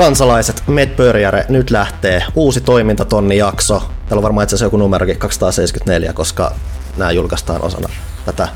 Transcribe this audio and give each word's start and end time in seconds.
Kansalaiset, 0.00 0.62
Medbörjäre, 0.66 1.44
nyt 1.48 1.70
lähtee 1.70 2.24
uusi 2.34 2.60
toimintatonni 2.60 3.36
jakso. 3.36 3.78
Täällä 3.78 4.18
on 4.18 4.22
varmaan 4.22 4.42
itse 4.42 4.54
asiassa 4.54 4.66
joku 4.66 4.76
numerokin 4.76 5.18
274, 5.18 6.12
koska 6.12 6.52
nämä 6.96 7.10
julkaistaan 7.10 7.62
osana 7.62 7.88
tätä 8.24 8.48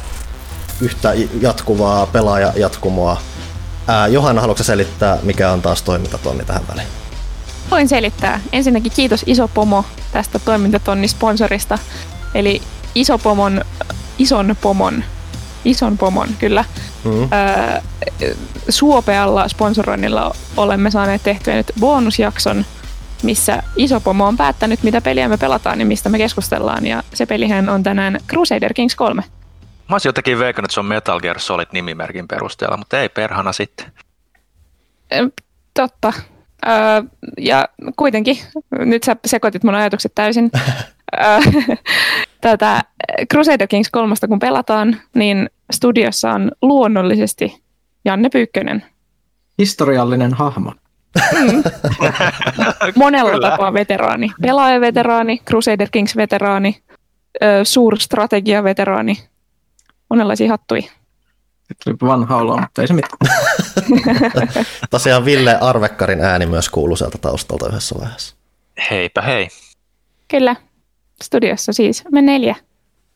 yhtä 0.81 1.13
jatkuvaa 1.41 2.07
pelaajajatkumoa. 2.07 3.21
Ää, 3.87 4.07
Johanna, 4.07 4.41
haluatko 4.41 4.65
selittää, 4.65 5.19
mikä 5.23 5.53
on 5.53 5.63
taas 5.63 5.83
toimintatonni 5.83 6.45
tähän 6.45 6.69
väliin? 6.69 6.89
Voin 7.71 7.89
selittää. 7.89 8.41
Ensinnäkin 8.53 8.93
kiitos 8.97 9.25
Iso 9.27 9.49
Pomo 9.49 9.85
tästä 10.13 10.39
toimintatonni-sponsorista. 10.39 11.79
Eli 12.35 12.63
Iso 12.95 13.19
Pomon, 13.19 13.65
Ison 14.19 14.57
Pomon, 14.61 15.05
Ison 15.65 15.99
Pomon, 15.99 16.29
kyllä. 16.39 16.65
Mm-hmm. 17.05 17.29
Öö, 17.33 18.33
suopealla 18.69 19.49
sponsoroinnilla 19.49 20.35
olemme 20.57 20.91
saaneet 20.91 21.23
tehtyä 21.23 21.55
nyt 21.55 21.73
bonusjakson, 21.81 22.65
missä 23.23 23.63
Iso 23.77 24.01
Pomo 24.01 24.27
on 24.27 24.37
päättänyt, 24.37 24.83
mitä 24.83 25.01
peliä 25.01 25.29
me 25.29 25.37
pelataan 25.37 25.81
ja 25.81 25.87
mistä 25.87 26.09
me 26.09 26.19
keskustellaan. 26.19 26.87
Ja 26.87 27.03
se 27.15 27.27
pelihän 27.27 27.69
on 27.69 27.83
tänään 27.83 28.19
Crusader 28.29 28.75
Kings 28.75 28.95
3. 28.97 29.23
Mä 29.89 29.95
olisin 29.95 30.09
jotenkin 30.09 30.39
veikannut, 30.39 30.67
että 30.67 30.75
se 30.75 30.81
on 30.81 30.87
Metal 30.87 31.21
Gear 31.21 31.41
Solid 31.41 31.67
nimimerkin 31.73 32.29
perusteella, 32.29 32.77
mutta 32.77 33.01
ei 33.01 33.09
perhana 33.09 33.53
sitten. 33.53 33.87
Totta. 35.75 36.13
Öö, 36.67 37.03
ja 37.39 37.69
kuitenkin, 37.97 38.39
nyt 38.79 39.03
sä 39.03 39.17
sekoitit 39.27 39.65
mun 39.65 39.75
ajatukset 39.75 40.13
täysin. 40.15 40.51
Tätä 42.41 42.83
Crusader 43.33 43.69
Kings 43.69 43.91
3, 43.91 44.15
kun 44.29 44.39
pelataan, 44.39 44.97
niin 45.15 45.51
studiossa 45.73 46.31
on 46.31 46.51
luonnollisesti 46.63 47.63
Janne 48.05 48.29
Pyykkönen. 48.29 48.85
Historiallinen 49.59 50.35
hahmo. 50.35 50.73
Mm. 51.33 51.63
Monella 52.97 53.51
tapaa 53.51 53.73
veteraani. 53.73 54.31
Pelaajaveteraani, 54.43 55.39
Crusader 55.39 55.89
Kings-veteraani, 55.93 56.77
suurstrategia-veteraani. 57.63 59.29
Monenlaisia 60.11 60.49
hattui. 60.49 60.81
Tuli 61.85 61.97
vanha 62.03 62.37
olo, 62.37 62.57
mutta 62.57 62.83
ei 62.83 62.89
se 62.89 62.95
mitään. 62.95 63.19
Tosiaan 64.91 65.25
Ville 65.25 65.59
Arvekkarin 65.61 66.21
ääni 66.21 66.47
myös 66.47 66.69
kuuluu 66.69 66.97
sieltä 66.97 67.19
taustalta 67.19 67.69
yhdessä 67.69 67.95
vaiheessa. 68.01 68.37
Heipä 68.91 69.23
hei. 69.23 69.49
Kyllä. 70.29 70.57
Studiossa 71.23 71.73
siis 71.73 72.05
me 72.13 72.23
neljä, 72.23 72.57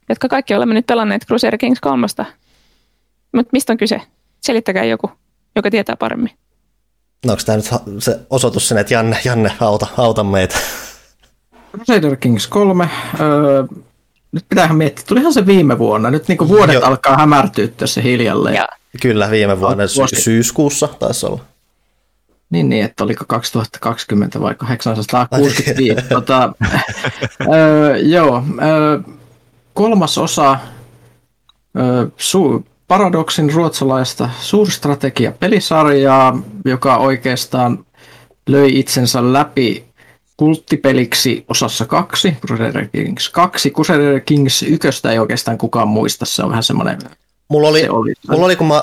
jotka 0.08 0.28
kaikki 0.28 0.54
olemme 0.54 0.74
nyt 0.74 0.86
pelanneet 0.86 1.26
Crusader 1.26 1.58
Kings 1.58 1.80
3. 1.80 2.06
Mutta 3.32 3.50
mistä 3.52 3.72
on 3.72 3.76
kyse? 3.76 4.00
Selittäkää 4.40 4.84
joku, 4.84 5.10
joka 5.56 5.70
tietää 5.70 5.96
paremmin. 5.96 6.30
No 7.26 7.32
onko 7.32 7.42
tämä 7.46 7.56
nyt 7.56 8.02
se 8.02 8.20
osoitus 8.30 8.68
sinne, 8.68 8.80
että 8.80 8.94
Janne, 8.94 9.20
Janne 9.24 9.52
auta, 9.60 9.86
auta 9.96 10.24
meitä? 10.24 10.58
Crusader 11.76 12.16
Kings 12.16 12.46
3. 12.46 12.88
Öö, 13.20 13.64
nyt 14.32 14.44
pitäähän 14.48 14.76
miettiä, 14.76 15.04
tulihan 15.08 15.32
se 15.32 15.46
viime 15.46 15.78
vuonna. 15.78 16.10
Nyt 16.10 16.28
niin 16.28 16.48
vuodet 16.48 16.74
jo. 16.74 16.80
alkaa 16.80 17.16
hämärtyä 17.16 17.68
tässä 17.68 18.00
hiljalleen. 18.00 18.56
Ja. 18.56 18.68
Kyllä, 19.02 19.30
viime 19.30 19.60
vuonna 19.60 19.86
sy- 19.86 20.20
syyskuussa 20.20 20.88
taisi 20.98 21.26
olla. 21.26 21.40
Niin, 22.50 22.68
niin, 22.68 22.84
että 22.84 23.04
oliko 23.04 23.24
2020 23.28 24.40
vai 24.40 24.54
865. 24.54 26.02
tota, 26.08 26.52
öö, 27.54 27.96
joo, 27.96 28.44
öö, 28.62 29.00
kolmas 29.78 30.18
osa 30.18 30.58
su- 32.16 32.64
Paradoxin 32.88 33.52
ruotsalaista 33.52 34.30
suurstrategia-pelisarjaa, 34.40 36.38
joka 36.64 36.96
oikeastaan 36.96 37.86
löi 38.46 38.78
itsensä 38.78 39.32
läpi 39.32 39.84
kulttipeliksi 40.36 41.44
osassa 41.48 41.84
kaksi, 41.84 42.36
Crusader 42.46 42.88
Kings 42.92 43.28
2. 43.28 43.70
Crusader 43.70 44.20
Kings 44.20 44.62
1 44.62 44.88
ei 45.10 45.18
oikeastaan 45.18 45.58
kukaan 45.58 45.88
muista, 45.88 46.24
se 46.24 46.42
on 46.42 46.50
vähän 46.50 46.62
semmoinen 46.62 46.98
Mulla 47.48 47.68
oli, 47.68 47.88
oli, 47.88 48.14
mulla 48.30 48.46
oli, 48.46 48.56
kun 48.56 48.66
mä 48.66 48.82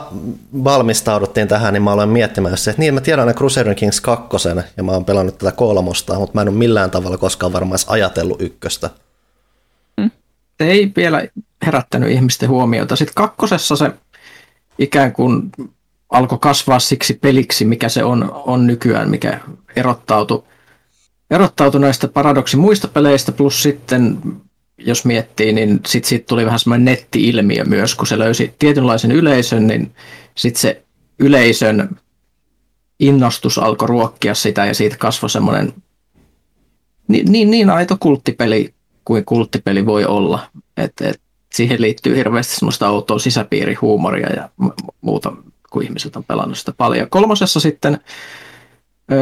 valmistauduttiin 0.64 1.48
tähän, 1.48 1.74
niin 1.74 1.84
mä 1.84 1.92
aloin 1.92 2.10
miettimään, 2.10 2.54
että 2.54 2.74
niin 2.78 2.94
mä 2.94 3.02
tiedän 3.02 3.36
Crusader 3.36 3.76
Kings 3.76 4.02
2 4.02 4.50
ja 4.78 4.84
mä 4.84 4.92
oon 4.92 5.06
pelannut 5.06 5.38
tätä 5.38 5.52
kolmosta, 5.52 6.20
mutta 6.20 6.32
mä 6.34 6.42
en 6.42 6.50
ole 6.50 6.58
millään 6.58 6.92
tavalla 6.92 7.18
koskaan 7.18 7.54
varmaan 7.54 7.80
ajatellut 7.88 8.42
ykköstä. 8.42 8.90
Ei 10.60 10.92
vielä 10.96 11.28
herättänyt 11.66 12.12
ihmisten 12.12 12.50
huomiota. 12.50 12.96
Sitten 12.96 13.16
kakkosessa 13.16 13.76
se 13.76 13.92
ikään 14.80 15.14
kuin 15.14 15.52
alkoi 16.10 16.38
kasvaa 16.42 16.80
siksi 16.80 17.14
peliksi, 17.14 17.66
mikä 17.66 17.90
se 17.90 18.04
on, 18.04 18.32
on 18.34 18.68
nykyään, 18.68 19.10
mikä 19.10 19.40
erottautui, 19.76 20.44
erottautui 21.32 21.82
näistä 21.82 22.08
paradoksin 22.08 22.60
muista 22.60 22.88
peleistä, 22.88 23.32
plus 23.32 23.64
sitten 23.64 24.18
jos 24.78 25.06
miettii, 25.06 25.54
niin 25.54 25.80
sitten 25.88 26.10
siitä 26.10 26.26
tuli 26.28 26.46
vähän 26.46 26.60
semmoinen 26.60 26.86
netti-ilmiö 26.86 27.66
myös, 27.66 27.96
kun 27.96 28.08
se 28.08 28.20
löysi 28.20 28.56
tietynlaisen 28.60 29.12
yleisön, 29.12 29.68
niin 29.68 29.92
sitten 30.36 30.62
se 30.62 30.84
yleisön 31.20 31.90
innostus 33.00 33.58
alkoi 33.58 33.88
ruokkia 33.88 34.34
sitä 34.34 34.66
ja 34.66 34.74
siitä 34.74 34.98
kasvoi 34.98 35.30
semmoinen 35.30 35.74
niin, 37.08 37.32
niin, 37.32 37.52
niin 37.52 37.70
aito 37.70 37.98
kulttipeli 38.00 38.74
kuin 39.06 39.26
kulttipeli 39.26 39.86
voi 39.86 40.06
olla. 40.06 40.40
Et, 40.78 40.94
et 41.02 41.22
siihen 41.54 41.82
liittyy 41.82 42.16
hirveästi 42.16 42.56
semmoista 42.56 42.90
outoa 42.90 43.20
sisäpiirihuumoria 43.20 44.30
ja 44.30 44.50
muuta, 45.02 45.34
kun 45.70 45.84
ihmiset 45.84 46.16
on 46.16 46.24
pelannut 46.24 46.58
sitä 46.58 46.74
paljon. 46.78 47.10
Kolmosessa 47.10 47.60
sitten 47.60 48.00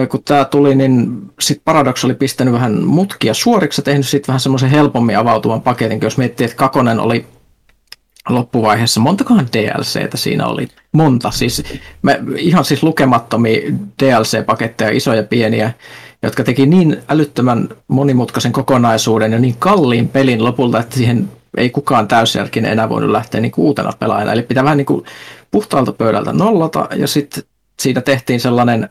kun 0.09 0.23
tämä 0.23 0.45
tuli, 0.45 0.75
niin 0.75 1.21
sit 1.39 1.61
Paradox 1.65 2.03
oli 2.03 2.13
pistänyt 2.13 2.53
vähän 2.53 2.83
mutkia 2.83 3.33
suoriksi 3.33 3.81
ja 3.81 3.83
tehnyt 3.83 4.07
sitten 4.07 4.27
vähän 4.27 4.39
semmoisen 4.39 4.69
helpommin 4.69 5.17
avautuvan 5.17 5.61
paketin, 5.61 5.99
jos 6.01 6.17
miettii, 6.17 6.45
että 6.45 6.57
Kakonen 6.57 6.99
oli 6.99 7.25
loppuvaiheessa, 8.29 8.99
montakohan 8.99 9.47
DLCtä 9.53 10.17
siinä 10.17 10.47
oli? 10.47 10.67
Monta, 10.91 11.31
siis 11.31 11.63
me, 12.01 12.19
ihan 12.37 12.65
siis 12.65 12.83
lukemattomia 12.83 13.61
DLC-paketteja, 14.03 14.91
isoja 14.91 15.17
ja 15.17 15.27
pieniä, 15.27 15.73
jotka 16.23 16.43
teki 16.43 16.65
niin 16.65 17.03
älyttömän 17.09 17.69
monimutkaisen 17.87 18.51
kokonaisuuden 18.51 19.31
ja 19.31 19.39
niin 19.39 19.55
kalliin 19.59 20.09
pelin 20.09 20.43
lopulta, 20.43 20.79
että 20.79 20.95
siihen 20.95 21.29
ei 21.57 21.69
kukaan 21.69 22.07
täysjärkinen 22.07 22.71
enää 22.71 22.89
voinut 22.89 23.11
lähteä 23.11 23.41
niin 23.41 23.51
uutena 23.57 23.91
pelaajana. 23.99 24.33
Eli 24.33 24.43
pitää 24.43 24.63
vähän 24.63 24.77
niin 24.77 24.85
kuin 24.85 25.05
puhtaalta 25.51 25.93
pöydältä 25.93 26.33
nollata 26.33 26.87
ja 26.95 27.07
sitten 27.07 27.43
siitä 27.79 28.01
tehtiin 28.01 28.39
sellainen 28.39 28.89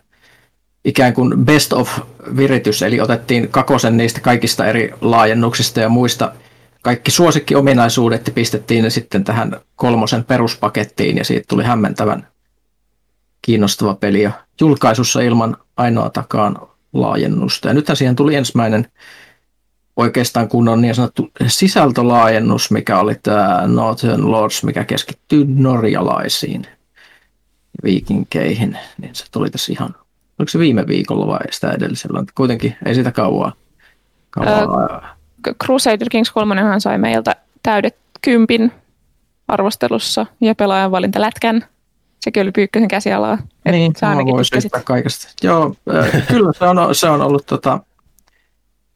ikään 0.84 1.14
kuin 1.14 1.44
best 1.44 1.72
of 1.72 1.98
viritys, 2.36 2.82
eli 2.82 3.00
otettiin 3.00 3.48
kakosen 3.48 3.96
niistä 3.96 4.20
kaikista 4.20 4.66
eri 4.66 4.94
laajennuksista 5.00 5.80
ja 5.80 5.88
muista 5.88 6.32
kaikki 6.82 7.10
suosikkiominaisuudet 7.10 8.26
ja 8.26 8.32
pistettiin 8.32 8.84
ne 8.84 8.90
sitten 8.90 9.24
tähän 9.24 9.60
kolmosen 9.76 10.24
peruspakettiin 10.24 11.16
ja 11.16 11.24
siitä 11.24 11.44
tuli 11.48 11.64
hämmentävän 11.64 12.26
kiinnostava 13.42 13.94
peli 13.94 14.22
ja 14.22 14.30
julkaisussa 14.60 15.20
ilman 15.20 15.56
ainoa 15.76 16.10
takaan 16.10 16.71
laajennusta. 16.92 17.68
Ja 17.68 17.74
nythän 17.74 17.96
siihen 17.96 18.16
tuli 18.16 18.34
ensimmäinen 18.34 18.86
oikeastaan 19.96 20.48
kunnon 20.48 20.80
niin 20.80 20.94
sanottu 20.94 21.30
sisältölaajennus, 21.46 22.70
mikä 22.70 22.98
oli 22.98 23.14
tämä 23.22 23.62
Northern 23.66 24.30
Lords, 24.30 24.64
mikä 24.64 24.84
keskittyy 24.84 25.44
norjalaisiin 25.48 26.66
viikinkeihin, 27.82 28.78
niin 28.98 29.14
se 29.14 29.24
tuli 29.32 29.50
tässä 29.50 29.72
ihan 29.72 29.94
Oliko 30.38 30.50
se 30.50 30.58
viime 30.58 30.86
viikolla 30.86 31.26
vai 31.26 31.38
sitä 31.50 31.72
edellisellä? 31.72 32.24
Kuitenkin 32.34 32.76
ei 32.86 32.94
sitä 32.94 33.12
kauaa. 33.12 33.52
kauaa. 34.30 34.64
Uh, 35.48 35.54
Crusader 35.64 36.08
Kings 36.10 36.30
3 36.30 36.54
sai 36.78 36.98
meiltä 36.98 37.36
täydet 37.62 37.96
kympin 38.22 38.72
arvostelussa 39.48 40.26
ja 40.40 40.54
pelaajan 40.54 40.90
valinta 40.90 41.20
Sekin 42.24 42.42
oli 42.42 42.52
Pyykkösen 42.52 42.88
käsialaa. 42.88 43.38
Niin, 43.70 43.92
se 43.96 44.06
ainakin 44.06 44.34
voi 44.34 44.82
kaikesta. 44.84 45.28
Joo, 45.42 45.74
äh, 45.94 46.26
kyllä 46.28 46.52
se 46.58 46.64
on, 46.64 46.94
se 46.94 47.08
on 47.08 47.22
ollut 47.22 47.46
tota, 47.46 47.80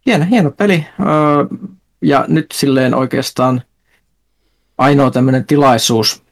hieno, 0.06 0.26
hieno 0.30 0.50
peli. 0.50 0.74
Äh, 0.74 1.58
ja 2.02 2.24
nyt 2.28 2.46
silleen 2.52 2.94
oikeastaan 2.94 3.62
ainoa 4.78 5.10
tämmöinen 5.10 5.46
tilaisuus, 5.46 6.22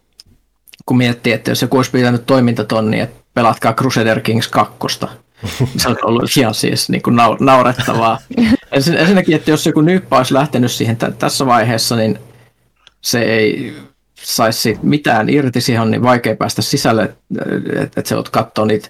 kun 0.86 0.96
miettii, 0.96 1.32
että 1.32 1.50
jos 1.50 1.62
joku 1.62 1.76
olisi 1.76 1.90
pitänyt 1.90 2.26
toimintatonni, 2.26 3.00
että 3.00 3.24
pelatkaa 3.34 3.72
Crusader 3.72 4.20
Kings 4.20 4.48
2. 4.48 4.76
Se 5.76 5.88
on 5.88 5.96
ollut 6.02 6.36
ihan 6.36 6.54
siis 6.54 6.88
niin 6.88 7.02
kuin 7.02 7.16
naurettavaa. 7.40 8.18
Ensin, 8.72 8.96
ensinnäkin, 8.96 9.36
että 9.36 9.50
jos 9.50 9.66
joku 9.66 9.80
nyyppä 9.80 10.16
olisi 10.16 10.34
lähtenyt 10.34 10.72
siihen 10.72 10.96
t- 10.96 11.18
tässä 11.18 11.46
vaiheessa, 11.46 11.96
niin 11.96 12.18
se 13.00 13.22
ei 13.22 13.76
saisi 14.24 14.78
mitään 14.82 15.28
irti, 15.28 15.60
siihen 15.60 15.82
on 15.82 15.90
niin 15.90 16.02
vaikea 16.02 16.36
päästä 16.36 16.62
sisälle, 16.62 17.16
että 17.82 18.00
et 18.00 18.06
se 18.06 18.16
oot 18.16 18.28
katsoa 18.28 18.66
niitä 18.66 18.88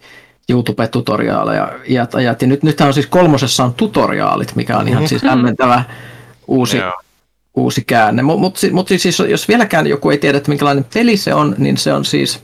YouTube-tutoriaaleja 0.51 1.73
iät 1.89 2.15
ajat. 2.15 2.43
Ja 2.43 2.49
nyt, 2.49 2.63
nythän 2.63 2.87
on 2.87 2.95
siis 2.95 3.07
kolmosessa 3.07 3.65
on 3.65 3.75
tutoriaalit, 3.75 4.57
mikä 4.57 4.79
on 4.79 4.89
ihan 4.89 5.09
siis 5.09 5.23
mm-hmm. 5.23 5.37
hämmentävä 5.37 5.85
uusi, 6.47 6.79
uusi 7.55 7.85
käänne. 7.85 8.23
Mutta 8.23 8.41
mut, 8.41 8.73
mut 8.73 8.89
siis 8.89 9.19
jos 9.19 9.49
vieläkään 9.49 9.87
joku 9.87 10.11
ei 10.11 10.19
tiedä, 10.19 10.39
että 10.39 10.51
minkälainen 10.51 10.87
peli 10.95 11.17
se 11.17 11.35
on, 11.35 11.55
niin 11.59 11.77
se 11.77 11.93
on 11.93 12.05
siis 12.05 12.43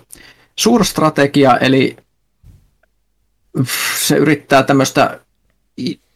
suurstrategia, 0.57 1.59
eli 1.59 1.97
se 3.99 4.17
yrittää 4.17 4.63
tämmöistä 4.63 5.21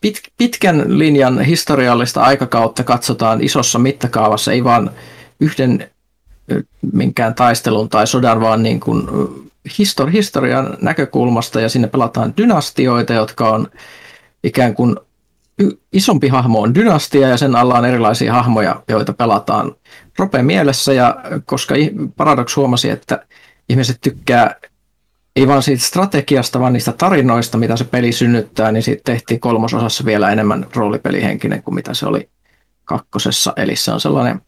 pit, 0.00 0.20
pitkän 0.38 0.98
linjan 0.98 1.40
historiallista 1.40 2.22
aikakautta 2.22 2.84
katsotaan 2.84 3.42
isossa 3.42 3.78
mittakaavassa, 3.78 4.52
ei 4.52 4.64
vaan 4.64 4.90
yhden 5.40 5.90
minkään 6.92 7.34
taistelun 7.34 7.88
tai 7.88 8.06
sodan, 8.06 8.40
vaan 8.40 8.62
niin 8.62 8.80
kuin 8.80 9.08
histori- 9.68 10.12
historian 10.12 10.78
näkökulmasta 10.82 11.60
ja 11.60 11.68
sinne 11.68 11.88
pelataan 11.88 12.34
dynastioita, 12.36 13.12
jotka 13.12 13.48
on 13.48 13.68
ikään 14.44 14.74
kuin 14.74 14.96
isompi 15.92 16.28
hahmo 16.28 16.60
on 16.60 16.74
dynastia 16.74 17.28
ja 17.28 17.36
sen 17.36 17.56
alla 17.56 17.78
on 17.78 17.84
erilaisia 17.84 18.32
hahmoja, 18.32 18.82
joita 18.88 19.12
pelataan 19.12 19.72
rope 20.18 20.42
mielessä 20.42 20.92
ja 20.92 21.16
koska 21.44 21.74
Paradox 22.16 22.56
huomasi, 22.56 22.90
että 22.90 23.26
ihmiset 23.68 23.98
tykkää 24.00 24.54
ei 25.36 25.48
vaan 25.48 25.62
siitä 25.62 25.82
strategiasta, 25.82 26.60
vaan 26.60 26.72
niistä 26.72 26.92
tarinoista, 26.92 27.58
mitä 27.58 27.76
se 27.76 27.84
peli 27.84 28.12
synnyttää, 28.12 28.72
niin 28.72 28.82
siitä 28.82 29.02
tehtiin 29.04 29.40
kolmososassa 29.40 30.04
vielä 30.04 30.30
enemmän 30.30 30.66
roolipelihenkinen 30.74 31.62
kuin 31.62 31.74
mitä 31.74 31.94
se 31.94 32.06
oli 32.06 32.28
kakkosessa. 32.84 33.52
Eli 33.56 33.76
se 33.76 33.92
on 33.92 34.00
sellainen 34.00 34.40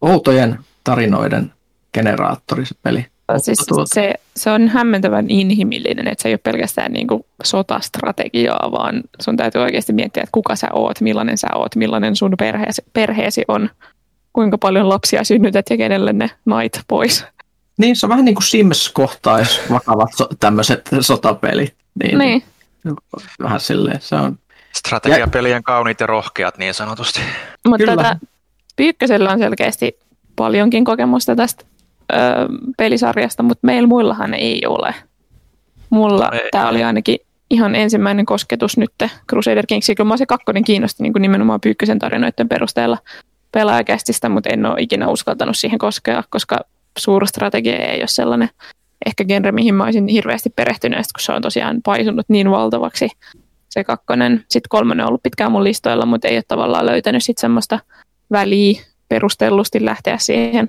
outojen 0.00 0.58
tarinoiden 0.84 1.52
generaattori 1.94 2.66
se 2.66 2.74
peli. 2.82 3.06
Siis 3.38 3.58
tuota. 3.68 3.94
se, 3.94 4.14
se 4.36 4.50
on 4.50 4.68
hämmentävän 4.68 5.26
inhimillinen, 5.28 6.08
että 6.08 6.22
se 6.22 6.28
ei 6.28 6.32
ole 6.32 6.40
pelkästään 6.42 6.92
niin 6.92 7.06
kuin 7.06 7.26
sotastrategiaa, 7.44 8.72
vaan 8.72 9.02
sun 9.20 9.36
täytyy 9.36 9.60
oikeasti 9.60 9.92
miettiä, 9.92 10.22
että 10.22 10.32
kuka 10.32 10.56
sä 10.56 10.68
oot, 10.72 11.00
millainen 11.00 11.38
sä 11.38 11.46
oot, 11.54 11.76
millainen 11.76 12.16
sun 12.16 12.34
perheesi, 12.38 12.82
perheesi 12.92 13.44
on, 13.48 13.70
kuinka 14.32 14.58
paljon 14.58 14.88
lapsia 14.88 15.24
synnytät 15.24 15.70
ja 15.70 15.76
kenelle 15.76 16.12
ne 16.12 16.30
nait 16.44 16.80
pois. 16.88 17.24
Niin, 17.78 17.96
se 17.96 18.06
on 18.06 18.10
vähän 18.10 18.24
niin 18.24 18.34
kuin 18.34 18.44
Sims-kohtais 18.44 19.70
vakavat 19.70 20.12
so, 20.16 20.28
tämmöiset 20.40 20.90
sotapelit. 21.00 21.74
Niin, 22.02 22.18
niin. 22.18 22.42
Vähän 23.42 23.60
silleen, 23.60 24.00
se 24.00 24.14
on. 24.14 24.38
Strategiapelien 24.76 25.62
kauniit 25.62 26.00
ja 26.00 26.06
rohkeat 26.06 26.58
niin 26.58 26.74
sanotusti. 26.74 27.20
Mutta 27.68 27.86
tätä 27.86 28.18
Pyykkösellä 28.76 29.30
on 29.30 29.38
selkeästi 29.38 29.98
paljonkin 30.36 30.84
kokemusta 30.84 31.36
tästä 31.36 31.64
ö, 32.12 32.16
pelisarjasta, 32.78 33.42
mutta 33.42 33.66
meillä 33.66 33.88
muillahan 33.88 34.34
ei 34.34 34.62
ole. 34.66 34.94
Mulla 35.90 36.30
no 36.32 36.40
tämä 36.50 36.68
oli 36.68 36.84
ainakin 36.84 37.18
ihan 37.50 37.74
ensimmäinen 37.74 38.26
kosketus 38.26 38.78
nyt 38.78 38.90
Crusader 39.30 39.66
Kingsiin. 39.66 39.96
Kyllä 39.96 40.08
mä 40.08 40.16
se 40.16 40.26
kakkonen 40.26 40.64
kiinnosti 40.64 41.02
niin 41.02 41.12
kuin 41.12 41.22
nimenomaan 41.22 41.60
Pyykkösen 41.60 41.98
tarinoiden 41.98 42.48
perusteella 42.48 42.98
pelaajakästistä, 43.52 44.28
mutta 44.28 44.50
en 44.52 44.66
ole 44.66 44.80
ikinä 44.80 45.08
uskaltanut 45.08 45.56
siihen 45.58 45.78
koskea, 45.78 46.22
koska 46.30 46.58
suurstrategia 46.98 47.76
ei 47.76 48.00
ole 48.00 48.08
sellainen 48.08 48.48
ehkä 49.06 49.24
genre, 49.24 49.52
mihin 49.52 49.74
mä 49.74 49.84
olisin 49.84 50.08
hirveästi 50.08 50.50
perehtynyt, 50.50 50.98
kun 50.98 51.04
se 51.20 51.32
on 51.32 51.42
tosiaan 51.42 51.80
paisunut 51.84 52.26
niin 52.28 52.50
valtavaksi 52.50 53.08
se 53.70 53.84
kakkonen. 53.84 54.44
Sitten 54.48 54.68
kolmonen 54.68 55.04
on 55.04 55.08
ollut 55.08 55.22
pitkään 55.22 55.52
mun 55.52 55.64
listoilla, 55.64 56.06
mutta 56.06 56.28
ei 56.28 56.36
ole 56.36 56.44
tavallaan 56.48 56.86
löytänyt 56.86 57.24
sitten 57.24 57.40
semmoista 57.40 57.78
väliä 58.30 58.82
perustellusti 59.08 59.84
lähteä 59.84 60.18
siihen, 60.18 60.68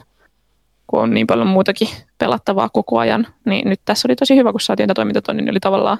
kun 0.87 1.01
on 1.01 1.13
niin 1.13 1.27
paljon 1.27 1.47
muutakin 1.47 1.89
pelattavaa 2.17 2.69
koko 2.69 2.99
ajan. 2.99 3.27
Niin 3.45 3.69
nyt 3.69 3.79
tässä 3.85 4.07
oli 4.07 4.15
tosi 4.15 4.35
hyvä, 4.35 4.51
kun 4.51 4.61
saatiin 4.61 4.87
tätä 4.87 4.95
toimintatonni, 4.95 5.41
niin 5.41 5.51
oli 5.51 5.59
tavallaan 5.59 5.97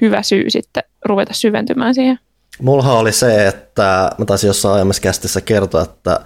hyvä 0.00 0.22
syy 0.22 0.50
sitten 0.50 0.82
ruveta 1.04 1.34
syventymään 1.34 1.94
siihen. 1.94 2.18
Mulla 2.62 2.92
oli 2.92 3.12
se, 3.12 3.46
että 3.46 4.10
mä 4.18 4.24
taisin 4.24 4.48
jossain 4.48 4.74
aiemmassa 4.74 5.02
kästissä 5.02 5.40
kertoa, 5.40 5.82
että 5.82 6.20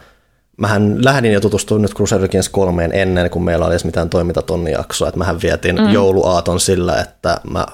mähän 0.57 1.05
lähdin 1.05 1.33
jo 1.33 1.41
tutustumaan 1.41 1.83
nyt 1.83 1.95
Crusader 1.95 2.29
Kings 2.29 2.49
3 2.49 2.89
ennen 2.93 3.31
kuin 3.31 3.43
meillä 3.43 3.65
oli 3.65 3.73
edes 3.73 3.85
mitään 3.85 4.11
toimintatonnijaksoa, 4.11 5.09
että 5.09 5.19
mähän 5.19 5.43
vietin 5.43 5.77
mm. 5.77 5.89
jouluaaton 5.89 6.61
sillä, 6.61 7.01
että 7.01 7.41
mä 7.51 7.67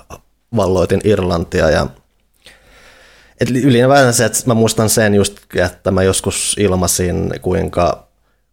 valloitin 0.56 1.00
Irlantia 1.05 1.70
ja 1.70 1.87
et 3.40 3.48
se, 4.12 4.25
että 4.25 4.38
mä 4.46 4.54
muistan 4.54 4.90
sen 4.90 5.14
just, 5.14 5.37
että 5.54 5.90
mä 5.90 6.02
joskus 6.02 6.56
ilmasin, 6.58 7.31
kuinka 7.42 8.10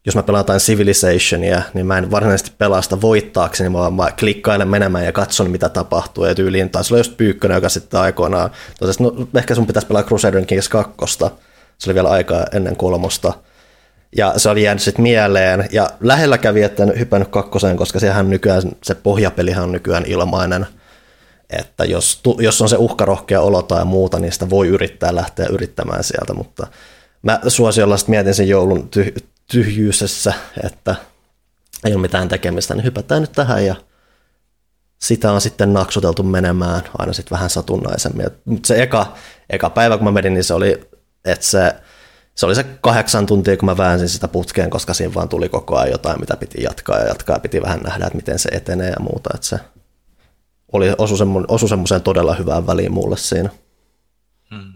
jos 0.08 0.16
mä 0.16 0.24
pelaan 0.24 0.40
jotain 0.40 0.60
Civilizationia, 0.60 1.62
niin 1.74 1.86
mä 1.86 1.98
en 1.98 2.12
varsinaisesti 2.12 2.52
pelaa 2.58 2.82
sitä 2.82 3.02
voittaakseni, 3.02 3.74
vaan 3.74 3.94
mä 3.94 4.12
klikkailen 4.20 4.68
menemään 4.68 5.06
ja 5.06 5.12
katson, 5.12 5.52
mitä 5.52 5.70
tapahtuu. 5.70 6.26
Ja 6.26 6.36
tyyliin 6.36 6.70
taisi 6.70 6.94
olla 6.94 7.00
just 7.00 7.18
Pyykkönen, 7.18 7.56
joka 7.56 7.70
sitten 7.70 8.00
aikoinaan, 8.00 8.50
tosiaan, 8.80 9.16
no, 9.18 9.28
ehkä 9.40 9.56
sun 9.56 9.68
pitäisi 9.68 9.88
pelaa 9.88 10.04
Crusader 10.04 10.46
Kings 10.46 10.70
2, 10.70 10.94
se 11.78 11.90
oli 11.90 11.96
vielä 11.96 12.10
aikaa 12.10 12.46
ennen 12.54 12.76
kolmosta. 12.76 13.34
Ja 14.18 14.34
se 14.38 14.50
oli 14.50 14.64
jäänyt 14.64 14.84
sitten 14.84 15.04
mieleen, 15.04 15.68
ja 15.72 15.90
lähellä 16.00 16.38
kävi, 16.38 16.64
että 16.64 16.84
en 16.84 17.00
hypännyt 17.00 17.30
kakkoseen, 17.30 17.78
koska 17.78 18.00
sehän 18.00 18.30
nykyään, 18.30 18.62
se 18.84 18.96
pohjapelihan 18.96 19.64
on 19.64 19.72
nykyään 19.72 20.06
ilmainen 20.06 20.68
että 21.50 21.86
jos, 21.86 22.22
jos 22.40 22.62
on 22.62 22.70
se 22.70 22.78
uhkarohkea 22.78 23.42
olo 23.42 23.62
tai 23.62 23.86
muuta, 23.86 24.20
niin 24.20 24.32
sitä 24.32 24.50
voi 24.50 24.68
yrittää 24.68 25.16
lähteä 25.16 25.46
yrittämään 25.46 26.04
sieltä, 26.04 26.34
mutta 26.34 26.68
mä 27.22 27.40
suosiolla 27.48 27.98
sitten 27.98 28.14
mietin 28.14 28.34
sen 28.34 28.50
joulun 28.50 28.90
tyh- 28.96 29.24
tyhjyydessä, 29.52 30.34
että 30.64 30.96
ei 31.86 31.94
ole 31.94 32.02
mitään 32.02 32.30
tekemistä, 32.30 32.76
niin 32.76 32.84
hypätään 32.84 33.22
nyt 33.22 33.32
tähän 33.32 33.66
ja 33.66 33.76
sitä 34.98 35.32
on 35.32 35.42
sitten 35.42 35.74
naksuteltu 35.74 36.24
menemään 36.24 36.82
aina 36.98 37.14
sitten 37.14 37.36
vähän 37.36 37.50
satunnaisemmin. 37.50 38.28
Mutta 38.46 38.68
se 38.68 38.84
eka, 38.84 39.16
eka 39.50 39.70
päivä, 39.70 39.98
kun 39.98 40.04
mä 40.04 40.12
menin, 40.12 40.34
niin 40.34 40.44
se 40.44 40.54
oli, 40.54 40.90
että 41.26 41.46
se, 41.46 41.76
se 42.36 42.46
oli 42.46 42.56
se 42.56 42.64
kahdeksan 42.64 43.26
tuntia, 43.26 43.58
kun 43.58 43.66
mä 43.66 43.78
väänsin 43.78 44.10
sitä 44.10 44.28
putkeen, 44.28 44.70
koska 44.70 44.94
siinä 44.94 45.14
vaan 45.14 45.30
tuli 45.30 45.50
koko 45.50 45.78
ajan 45.78 45.92
jotain, 45.92 46.20
mitä 46.20 46.38
piti 46.38 46.64
jatkaa 46.64 47.00
ja 47.00 47.08
jatkaa 47.08 47.36
ja 47.36 47.40
piti 47.40 47.62
vähän 47.62 47.80
nähdä, 47.80 48.06
että 48.06 48.16
miten 48.16 48.40
se 48.40 48.50
etenee 48.52 48.90
ja 48.90 49.00
muuta. 49.00 49.30
Että 49.34 49.48
se, 49.48 49.60
oli, 50.72 50.94
osu, 50.98 51.18
semmo, 51.18 51.44
osu 51.48 51.68
semmoiseen 51.68 52.02
todella 52.02 52.34
hyvään 52.36 52.68
väliin 52.68 52.92
mulle 52.92 53.18
siinä. 53.18 53.50
Hmm. 54.56 54.74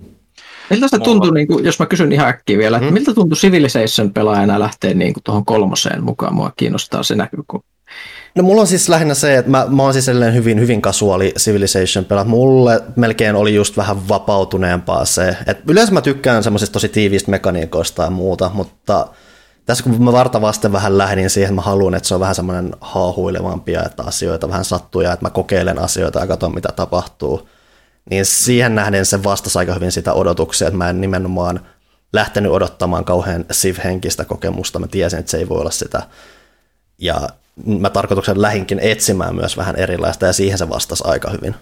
Miltä 0.69 0.87
se 0.87 0.99
tuntui, 0.99 1.33
niin 1.33 1.47
kuin, 1.47 1.65
jos 1.65 1.79
mä 1.79 1.85
kysyn 1.85 2.11
ihan 2.11 2.27
äkkiä 2.27 2.57
vielä, 2.57 2.77
että 2.77 2.87
hmm? 2.87 2.93
miltä 2.93 3.13
tuntui 3.13 3.37
Civilization 3.37 4.13
pelaajana 4.13 4.59
lähteä 4.59 4.93
niin 4.93 5.13
kuin 5.13 5.23
tuohon 5.23 5.45
kolmoseen 5.45 6.03
mukaan? 6.03 6.33
Mua 6.33 6.51
kiinnostaa 6.57 7.03
se 7.03 7.15
näkökulma. 7.15 7.65
No 8.35 8.43
mulla 8.43 8.61
on 8.61 8.67
siis 8.67 8.89
lähinnä 8.89 9.13
se, 9.13 9.37
että 9.37 9.51
mä, 9.51 9.65
mä 9.69 9.83
oon 9.83 9.93
siis 9.93 10.07
hyvin, 10.33 10.59
hyvin 10.59 10.81
kasuaali 10.81 11.33
Civilization 11.39 12.05
pelaat. 12.05 12.27
Mulle 12.27 12.81
melkein 12.95 13.35
oli 13.35 13.55
just 13.55 13.77
vähän 13.77 14.07
vapautuneempaa 14.07 15.05
se. 15.05 15.37
Et 15.47 15.57
yleensä 15.69 15.93
mä 15.93 16.01
tykkään 16.01 16.43
semmoisista 16.43 16.73
tosi 16.73 16.89
tiiviistä 16.89 17.31
mekaniikoista 17.31 18.03
ja 18.03 18.09
muuta, 18.09 18.51
mutta 18.53 19.07
tässä 19.71 19.83
kun 19.83 20.03
mä 20.03 20.11
vartavasti 20.11 20.71
vähän 20.71 20.97
lähdin 20.97 21.29
siihen, 21.29 21.47
että 21.47 21.55
mä 21.55 21.61
haluan, 21.61 21.93
että 21.93 22.07
se 22.07 22.13
on 22.13 22.19
vähän 22.19 22.35
semmoinen 22.35 22.75
haahuilevampia, 22.81 23.83
että 23.85 24.03
asioita 24.03 24.49
vähän 24.49 24.65
sattuu 24.65 25.01
ja 25.01 25.13
että 25.13 25.25
mä 25.25 25.29
kokeilen 25.29 25.79
asioita 25.79 26.19
ja 26.19 26.27
katson 26.27 26.55
mitä 26.55 26.69
tapahtuu, 26.75 27.49
niin 28.09 28.25
siihen 28.25 28.75
nähden 28.75 29.05
se 29.05 29.23
vastasi 29.23 29.59
aika 29.59 29.73
hyvin 29.73 29.91
sitä 29.91 30.13
odotuksia, 30.13 30.67
että 30.67 30.77
mä 30.77 30.89
en 30.89 31.01
nimenomaan 31.01 31.59
lähtenyt 32.13 32.51
odottamaan 32.51 33.05
kauhean 33.05 33.45
siv-henkistä 33.51 34.25
kokemusta, 34.25 34.79
mä 34.79 34.87
tiesin, 34.87 35.19
että 35.19 35.31
se 35.31 35.37
ei 35.37 35.49
voi 35.49 35.59
olla 35.59 35.71
sitä. 35.71 36.01
Ja 36.97 37.29
mä 37.65 37.89
tarkoituksen 37.89 38.41
lähinkin 38.41 38.79
etsimään 38.79 39.35
myös 39.35 39.57
vähän 39.57 39.75
erilaista 39.75 40.25
ja 40.25 40.33
siihen 40.33 40.57
se 40.57 40.69
vastasi 40.69 41.03
aika 41.07 41.29
hyvin. 41.29 41.55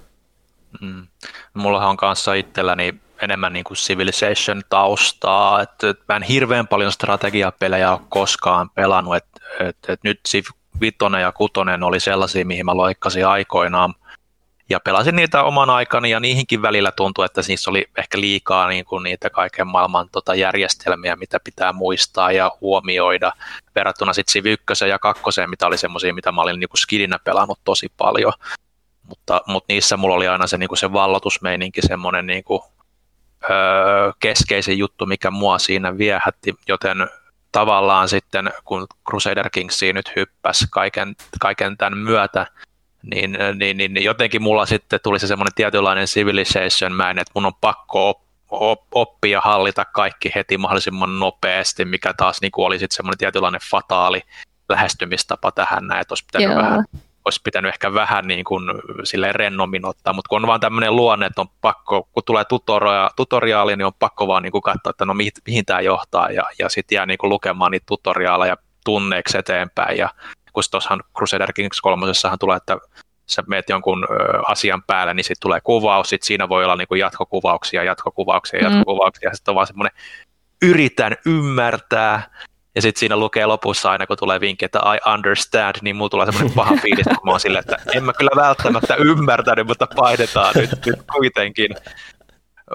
Mm. 0.81 1.07
Mullahan 1.53 1.89
on 1.89 1.97
kanssa 1.97 2.33
itselläni 2.33 2.99
enemmän 3.21 3.53
niin 3.53 3.63
kuin 3.63 3.77
Civilization-taustaa, 3.77 5.61
että, 5.61 5.89
että 5.89 6.03
mä 6.09 6.15
en 6.15 6.23
hirveän 6.23 6.67
paljon 6.67 6.91
strategiapelejä 6.91 7.91
ole 7.91 8.01
koskaan 8.09 8.69
pelannut, 8.69 9.15
että, 9.15 9.41
että, 9.59 9.93
että 9.93 10.07
nyt 10.07 10.19
Civ 10.27 10.43
5 10.81 10.97
ja 11.21 11.31
6 11.31 11.53
oli 11.85 11.99
sellaisia, 11.99 12.45
mihin 12.45 12.65
mä 12.65 12.77
loikkasin 12.77 13.27
aikoinaan, 13.27 13.93
ja 14.69 14.79
pelasin 14.79 15.15
niitä 15.15 15.43
oman 15.43 15.69
aikani 15.69 16.09
ja 16.09 16.19
niihinkin 16.19 16.61
välillä 16.61 16.91
tuntui, 16.91 17.25
että 17.25 17.41
niissä 17.47 17.69
oli 17.69 17.85
ehkä 17.97 18.19
liikaa 18.19 18.67
niin 18.67 18.85
kuin 18.85 19.03
niitä 19.03 19.29
kaiken 19.29 19.67
maailman 19.67 20.09
tota 20.11 20.35
järjestelmiä, 20.35 21.15
mitä 21.15 21.39
pitää 21.43 21.73
muistaa 21.73 22.31
ja 22.31 22.51
huomioida 22.61 23.31
verrattuna 23.75 24.13
sitten 24.13 24.31
Civ 24.33 24.45
1 24.45 24.87
ja 24.89 24.99
2, 24.99 25.23
mitä 25.47 25.67
oli 25.67 25.77
semmoisia, 25.77 26.13
mitä 26.13 26.31
mä 26.31 26.41
olin 26.41 26.59
niin 26.59 26.69
kuin 26.69 26.79
skidinä 26.79 27.19
pelannut 27.23 27.59
tosi 27.63 27.87
paljon. 27.97 28.33
Mutta, 29.07 29.41
mutta 29.47 29.73
niissä 29.73 29.97
mulla 29.97 30.15
oli 30.15 30.27
aina 30.27 30.47
se, 30.47 30.57
niin 30.57 30.67
kuin 30.67 30.77
se 30.77 30.93
vallotusmeininki 30.93 31.81
semmoinen 31.81 32.27
niin 32.27 32.43
kuin 32.43 32.61
keskeisin 34.19 34.77
juttu, 34.77 35.05
mikä 35.05 35.31
mua 35.31 35.59
siinä 35.59 35.97
viehätti, 35.97 36.55
joten 36.67 37.09
tavallaan 37.51 38.09
sitten 38.09 38.51
kun 38.65 38.87
Crusader 39.09 39.49
Kingsiin 39.49 39.95
nyt 39.95 40.11
hyppäsi 40.15 40.65
kaiken, 40.71 41.15
kaiken 41.39 41.77
tämän 41.77 41.97
myötä, 41.97 42.47
niin, 43.03 43.37
niin, 43.55 43.77
niin, 43.77 43.93
niin 43.93 44.03
jotenkin 44.03 44.41
mulla 44.41 44.65
sitten 44.65 44.99
tuli 45.03 45.19
se 45.19 45.27
semmoinen 45.27 45.55
tietynlainen 45.55 46.07
civilization 46.07 46.93
man, 46.93 47.19
että 47.19 47.31
mun 47.35 47.45
on 47.45 47.53
pakko 47.61 48.09
op, 48.09 48.21
op, 48.49 48.81
oppia 48.93 49.41
hallita 49.41 49.85
kaikki 49.85 50.31
heti 50.35 50.57
mahdollisimman 50.57 51.19
nopeasti, 51.19 51.85
mikä 51.85 52.13
taas 52.13 52.41
niin 52.41 52.51
kuin 52.51 52.65
oli 52.65 52.79
sitten 52.79 52.95
semmoinen 52.95 53.17
tietynlainen 53.17 53.61
fataali 53.71 54.21
lähestymistapa 54.69 55.51
tähän 55.51 55.87
näin, 55.87 56.01
että 56.01 56.11
olisi 56.11 56.25
pitänyt 56.25 56.57
vähän 56.57 56.85
olisi 57.29 57.41
pitänyt 57.43 57.73
ehkä 57.73 57.93
vähän 57.93 58.27
niin 58.27 58.45
kuin 58.45 58.63
silleen 59.03 59.35
rennommin 59.35 59.85
ottaa, 59.85 60.13
mutta 60.13 60.29
kun 60.29 60.43
on 60.43 60.47
vaan 60.47 60.59
tämmöinen 60.59 60.95
luonne, 60.95 61.25
että 61.25 61.41
on 61.41 61.47
pakko, 61.61 62.09
kun 62.11 62.23
tulee 62.25 62.45
tutoria, 62.45 63.09
tutoriaali, 63.15 63.75
niin 63.75 63.85
on 63.85 63.93
pakko 63.99 64.27
vaan 64.27 64.43
niin 64.43 64.51
kuin 64.51 64.61
katsoa, 64.61 64.89
että 64.89 65.05
no 65.05 65.13
mihin, 65.13 65.31
mihin 65.47 65.65
tämä 65.65 65.81
johtaa, 65.81 66.31
ja, 66.31 66.43
ja 66.59 66.69
sitten 66.69 66.95
jää 66.95 67.05
niin 67.05 67.17
kuin 67.17 67.29
lukemaan 67.29 67.71
niitä 67.71 67.85
tutoriaaleja 67.85 68.57
tunneiksi 68.85 69.37
eteenpäin, 69.37 69.97
ja 69.97 70.09
kun 70.53 70.63
tuossahan 70.71 71.03
Crusader 71.17 71.53
Kings 71.53 71.81
3 71.81 72.05
tulee, 72.39 72.57
että 72.57 72.77
sä 73.25 73.43
meet 73.47 73.69
jonkun 73.69 74.07
ö, 74.09 74.15
asian 74.47 74.83
päälle, 74.83 75.13
niin 75.13 75.23
sitten 75.23 75.41
tulee 75.41 75.61
kuvaus, 75.61 76.09
sitten 76.09 76.27
siinä 76.27 76.49
voi 76.49 76.63
olla 76.63 76.75
niin 76.75 76.87
kuin 76.87 76.99
jatkokuvauksia, 76.99 77.83
jatkokuvauksia, 77.83 78.59
mm. 78.59 78.65
jatkokuvauksia, 78.65 79.29
ja 79.29 79.35
sitten 79.35 79.51
on 79.51 79.55
vaan 79.55 79.67
semmoinen 79.67 79.97
yritän 80.61 81.15
ymmärtää, 81.25 82.31
ja 82.79 82.81
sitten 82.81 82.99
siinä 82.99 83.17
lukee 83.17 83.45
lopussa 83.45 83.91
aina, 83.91 84.07
kun 84.07 84.17
tulee 84.17 84.39
vinkki, 84.39 84.65
että 84.65 84.79
I 84.79 85.11
understand, 85.13 85.75
niin 85.81 85.95
mulla 85.95 86.09
tulee 86.09 86.25
semmoinen 86.25 86.53
paha 86.53 86.75
fiilis, 86.83 87.05
kun 87.05 87.25
mä 87.25 87.31
oon 87.31 87.39
silleen, 87.39 87.59
että 87.59 87.77
en 87.95 88.03
mä 88.03 88.13
kyllä 88.13 88.31
välttämättä 88.35 88.95
ymmärtänyt, 88.95 89.67
mutta 89.67 89.87
painetaan 89.95 90.53
nyt, 90.55 90.85
nyt 90.85 90.99
kuitenkin. 91.13 91.75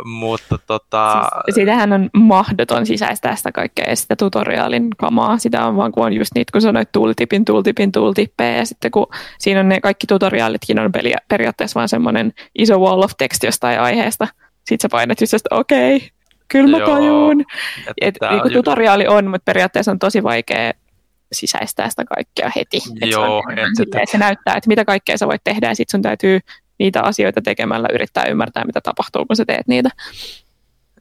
Mutta 0.04 0.58
tota... 0.66 1.28
Siis, 1.44 1.54
sitähän 1.54 1.92
on 1.92 2.11
mahdoton 2.14 2.87
sisäistää 2.87 3.37
sitä 3.37 3.52
kaikkea 3.52 3.84
ja 3.88 3.96
sitä 3.96 4.16
tutoriaalin 4.16 4.90
kamaa. 4.96 5.38
Sitä 5.38 5.66
on 5.66 5.76
vaan, 5.76 5.92
kun 5.92 6.06
on 6.06 6.12
just 6.12 6.30
niitä, 6.34 6.52
kun 6.52 6.61
sanoit 6.61 6.92
tooltipin, 6.92 7.44
tooltipin, 7.44 7.92
tooltippejä 7.92 8.56
ja 8.56 8.66
sitten 8.66 8.90
kun 8.90 9.06
siinä 9.38 9.61
on 9.61 9.68
ne 9.68 9.80
kaikki 9.80 10.06
tutoriaalitkin 10.06 10.78
on 10.78 10.92
peli, 10.92 11.12
periaatteessa 11.28 11.78
vaan 11.78 11.88
semmoinen 11.88 12.32
iso 12.58 12.78
wall 12.78 13.02
of 13.02 13.12
text 13.18 13.44
jostain 13.44 13.80
aiheesta. 13.80 14.28
Sitten 14.56 14.80
sä 14.82 14.88
painat 14.92 15.20
just 15.20 15.34
että 15.34 15.54
okei, 15.54 15.96
okay, 15.96 16.08
kyllä 16.54 16.78
mä 16.78 16.87
tajuun. 16.87 17.44
Et, 18.00 18.14
niin 18.30 18.52
tutoriaali 18.52 19.06
on, 19.06 19.25
mutta 19.25 19.44
periaatteessa 19.44 19.92
on 19.92 19.99
tosi 19.99 20.23
vaikea 20.23 20.73
sisäistää 21.32 21.90
sitä 21.90 22.04
kaikkea 22.04 22.50
heti. 22.56 22.80
Joo, 23.00 23.42
se, 23.76 23.82
on, 23.82 24.02
et, 24.02 24.08
se 24.08 24.18
näyttää, 24.18 24.56
että 24.56 24.68
mitä 24.68 24.84
kaikkea 24.84 25.18
sä 25.18 25.26
voit 25.26 25.44
tehdä 25.44 25.68
ja 25.68 25.75
sitten 25.75 25.92
sun 25.92 26.02
täytyy 26.02 26.40
niitä 26.78 27.02
asioita 27.02 27.40
tekemällä 27.42 27.88
yrittää 27.92 28.25
ymmärtää, 28.25 28.64
mitä 28.64 28.80
tapahtuu, 28.80 29.26
kun 29.26 29.37
sä 29.37 29.44
teet 29.44 29.68
niitä. 29.68 29.90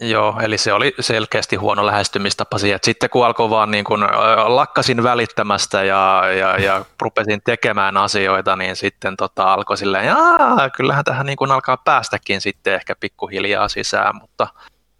Joo, 0.01 0.39
eli 0.41 0.57
se 0.57 0.73
oli 0.73 0.95
selkeästi 0.99 1.55
huono 1.55 1.85
lähestymistapa 1.85 2.57
siihen. 2.57 2.79
Sitten 2.83 3.09
kun 3.09 3.25
alkoi 3.25 3.49
vaan 3.49 3.71
niin 3.71 3.85
kun, 3.85 4.07
lakkasin 4.45 5.03
välittämästä 5.03 5.83
ja, 5.83 6.23
ja, 6.37 6.57
ja 6.57 6.85
rupesin 7.01 7.41
tekemään 7.45 7.97
asioita, 7.97 8.55
niin 8.55 8.75
sitten 8.75 9.17
tota, 9.17 9.53
alkoi 9.53 9.77
silleen, 9.77 10.05
että 10.05 10.69
kyllähän 10.77 11.03
tähän 11.03 11.25
niin 11.25 11.37
kun 11.37 11.51
alkaa 11.51 11.77
päästäkin 11.77 12.41
sitten 12.41 12.73
ehkä 12.73 12.95
pikkuhiljaa 12.99 13.67
sisään, 13.67 14.15
mutta, 14.15 14.47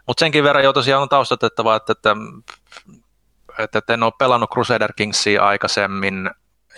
mutta 0.08 0.20
senkin 0.20 0.44
verran 0.44 0.64
jo 0.64 0.74
tosiaan 0.74 1.02
on 1.02 1.10
taustatettava, 1.10 1.76
että, 1.76 1.92
että, 1.92 2.16
että, 3.60 3.80
että 3.80 3.94
en 3.94 4.04
ole 4.04 4.14
pelannut 4.20 4.52
Crusader 4.52 4.94
Kingsia 4.94 5.44
aikaisemmin, 5.44 6.30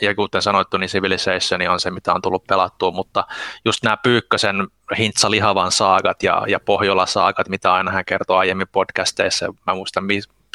ja 0.01 0.15
kuten 0.15 0.41
sanottu, 0.41 0.77
niin 0.77 0.89
Civilization 0.89 1.69
on 1.69 1.79
se, 1.79 1.91
mitä 1.91 2.13
on 2.13 2.21
tullut 2.21 2.47
pelattua, 2.47 2.91
mutta 2.91 3.23
just 3.65 3.83
nämä 3.83 3.97
Pyykkösen 3.97 4.67
Hintsa 4.97 5.31
Lihavan 5.31 5.71
saagat 5.71 6.23
ja, 6.23 6.43
ja 6.47 6.59
Pohjola-saagat, 6.59 7.49
mitä 7.49 7.73
aina 7.73 7.91
hän 7.91 8.05
kertoo 8.05 8.37
aiemmin 8.37 8.67
podcasteissa, 8.71 9.53
mä 9.67 9.73
muistan, 9.73 10.03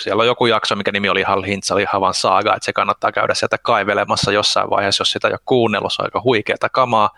siellä 0.01 0.21
on 0.21 0.27
joku 0.27 0.47
jakso, 0.47 0.77
mikä 0.77 0.93
nimi 0.93 1.09
oli 1.09 1.25
Hintsa 1.47 1.77
Lihavan 1.77 2.15
saaga, 2.15 2.57
että 2.57 2.65
se 2.65 2.73
kannattaa 2.73 3.13
käydä 3.13 3.35
sieltä 3.35 3.59
kaivelemassa 3.59 4.33
jossain 4.33 4.71
vaiheessa, 4.71 5.03
jos 5.03 5.13
sitä 5.13 5.29
ei 5.29 5.33
ole 5.33 5.41
kuunnellut, 5.45 5.93
se 5.93 6.03
on 6.03 6.07
aika 6.07 6.23
huikeata 6.25 6.69
kamaa. 6.69 7.11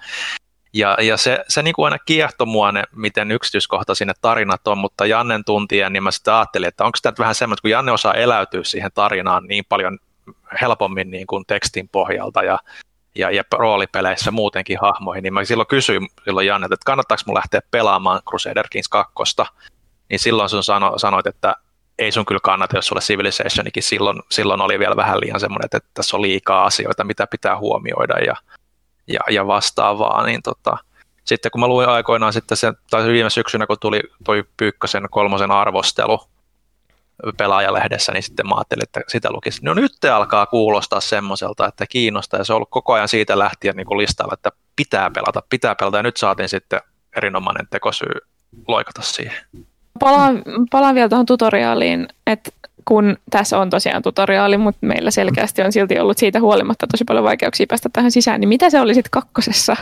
Ja, 0.73 0.97
ja 1.01 1.17
se, 1.17 1.45
se 1.49 1.63
niin 1.63 1.75
kuin 1.75 1.85
aina 1.85 1.99
kiehtoi 1.99 2.47
mua, 2.47 2.73
ne, 2.73 2.85
miten 2.97 3.31
yksityiskohtaisia 3.31 4.07
ne 4.07 4.13
tarinat 4.21 4.69
on, 4.69 4.79
mutta 4.79 5.07
Jannen 5.07 5.45
tuntien, 5.45 5.93
niin 5.93 6.03
mä 6.03 6.11
sitten 6.11 6.35
ajattelin, 6.35 6.69
että 6.69 6.85
onko 6.85 6.99
tämä 7.03 7.15
vähän 7.19 7.35
semmoinen, 7.35 7.63
kun 7.63 7.71
Janne 7.71 7.93
osaa 7.93 8.15
eläytyä 8.15 8.65
siihen 8.65 8.91
tarinaan 8.95 9.45
niin 9.47 9.65
paljon 9.69 9.99
helpommin 10.61 11.11
niin 11.11 11.27
kuin 11.27 11.45
tekstin 11.47 11.89
pohjalta 11.89 12.43
ja, 12.43 12.59
ja, 13.15 13.31
ja 13.31 13.43
roolipeleissä 13.53 14.31
muutenkin 14.31 14.79
hahmoihin, 14.81 15.23
niin 15.23 15.35
mä 15.35 15.45
silloin 15.45 15.67
kysyin 15.67 16.09
silloin 16.25 16.47
Janne, 16.47 16.65
että 16.65 16.85
kannattaako 16.87 17.23
mun 17.27 17.35
lähteä 17.35 17.61
pelaamaan 17.71 18.21
Crusader 18.29 18.67
Kings 18.71 18.89
2, 18.89 19.13
niin 20.09 20.19
silloin 20.19 20.49
sun 20.49 20.63
sano, 20.63 20.99
sanoit, 20.99 21.27
että 21.27 21.57
ei 21.99 22.13
sun 22.13 22.25
kyllä 22.25 22.41
kannata, 22.43 22.77
jos 22.77 22.87
sulle 22.87 23.01
Civilizationikin 23.01 23.83
silloin, 23.83 24.23
silloin 24.31 24.61
oli 24.61 24.79
vielä 24.79 24.97
vähän 24.97 25.21
liian 25.21 25.41
semmoinen, 25.41 25.65
että, 25.65 25.77
että 25.77 25.91
tässä 25.95 26.17
on 26.17 26.23
liikaa 26.23 26.65
asioita, 26.65 27.05
mitä 27.05 27.27
pitää 27.27 27.59
huomioida 27.59 28.19
ja, 28.19 28.37
ja, 29.07 29.21
ja 29.31 29.47
vastaavaa, 29.47 30.27
niin 30.27 30.43
tota, 30.43 30.77
sitten 31.25 31.51
kun 31.51 31.61
mä 31.61 31.69
luin 31.69 31.89
aikoinaan 31.89 32.33
sitten 32.33 32.57
sen, 32.57 32.75
tai 32.91 33.07
viime 33.07 33.31
syksynä, 33.31 33.67
kun 33.67 33.77
tuli 33.81 34.01
toi 34.25 34.45
Pyykkösen 34.57 35.07
kolmosen 35.11 35.51
arvostelu, 35.51 36.21
pelaajalehdessä, 37.37 38.13
niin 38.13 38.23
sitten 38.23 38.49
mä 38.49 38.55
ajattelin, 38.55 38.83
että 38.83 39.01
sitä 39.09 39.33
lukisi. 39.33 39.65
No 39.65 39.75
nyt 39.75 39.93
te 40.01 40.11
alkaa 40.11 40.47
kuulostaa 40.47 41.01
semmoiselta, 41.01 41.67
että 41.67 41.87
kiinnostaa, 41.87 42.41
ja 42.41 42.45
se 42.45 42.53
on 42.53 42.57
ollut 42.57 42.71
koko 42.71 42.93
ajan 42.93 43.09
siitä 43.09 43.39
lähtien 43.39 43.77
niin 43.77 43.87
kuin 43.87 43.99
listalla, 43.99 44.35
että 44.35 44.51
pitää 44.77 45.11
pelata, 45.11 45.43
pitää 45.51 45.75
pelata, 45.75 45.97
ja 45.97 46.03
nyt 46.03 46.17
saatiin 46.17 46.49
sitten 46.49 46.81
erinomainen 47.17 47.67
tekosyy 47.71 48.15
loikata 48.69 49.03
siihen. 49.03 49.47
Palaan, 50.01 50.43
palaan 50.71 50.95
vielä 50.95 51.09
tuohon 51.09 51.27
tutoriaaliin, 51.27 52.09
että 52.27 52.51
kun 52.85 53.17
tässä 53.31 53.59
on 53.59 53.71
tosiaan 53.71 54.03
tutoriaali, 54.03 54.59
mutta 54.59 54.87
meillä 54.87 55.11
selkeästi 55.11 55.63
on 55.63 55.73
silti 55.73 55.99
ollut 55.99 56.19
siitä 56.19 56.41
huolimatta 56.41 56.87
tosi 56.87 57.05
paljon 57.05 57.25
vaikeuksia 57.25 57.67
päästä 57.69 57.89
tähän 57.93 58.11
sisään, 58.11 58.41
niin 58.41 58.49
mitä 58.49 58.71
se 58.71 58.81
oli 58.81 58.95
sitten 58.95 59.11
kakkosessa? 59.11 59.77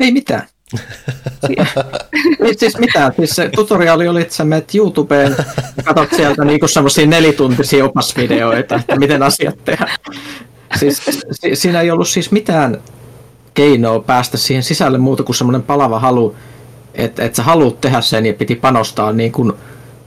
Ei 0.00 0.12
mitään. 0.12 0.42
Ei 2.40 2.54
siis 2.58 2.78
mitään. 2.78 3.12
Siis 3.16 3.30
se 3.30 3.50
tutoriaali 3.54 4.08
oli, 4.08 4.22
että 4.22 4.34
sä 4.34 4.44
menet 4.44 4.74
YouTubeen 4.74 5.36
ja 5.76 5.82
katsot 5.82 6.16
sieltä 6.16 6.44
niinku 6.44 6.68
semmoisia 6.68 7.06
nelituntisia 7.06 7.84
opasvideoita, 7.84 8.74
että 8.74 8.96
miten 8.96 9.22
asiat 9.22 9.64
tehdään. 9.64 9.96
Siis, 10.76 11.02
si- 11.32 11.56
siinä 11.56 11.80
ei 11.80 11.90
ollut 11.90 12.08
siis 12.08 12.30
mitään 12.30 12.82
keinoa 13.54 14.00
päästä 14.00 14.36
siihen 14.36 14.62
sisälle 14.62 14.98
muuta 14.98 15.22
kuin 15.22 15.36
semmoinen 15.36 15.62
palava 15.62 15.98
halu, 15.98 16.36
että, 16.94 17.24
että 17.24 17.36
sä 17.36 17.42
haluat 17.42 17.80
tehdä 17.80 18.00
sen 18.00 18.26
ja 18.26 18.34
piti 18.34 18.54
panostaa 18.54 19.12
niin 19.12 19.32
kuin 19.32 19.52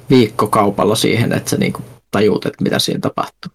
viikkokaupalla 0.10 0.96
siihen, 0.96 1.34
että 1.34 1.50
sä 1.50 1.58
niin 1.58 1.74
kuin 1.74 1.86
tajuut, 2.12 2.46
että 2.46 2.64
mitä 2.64 2.80
siinä 2.80 3.00
tapahtuu. 3.00 3.52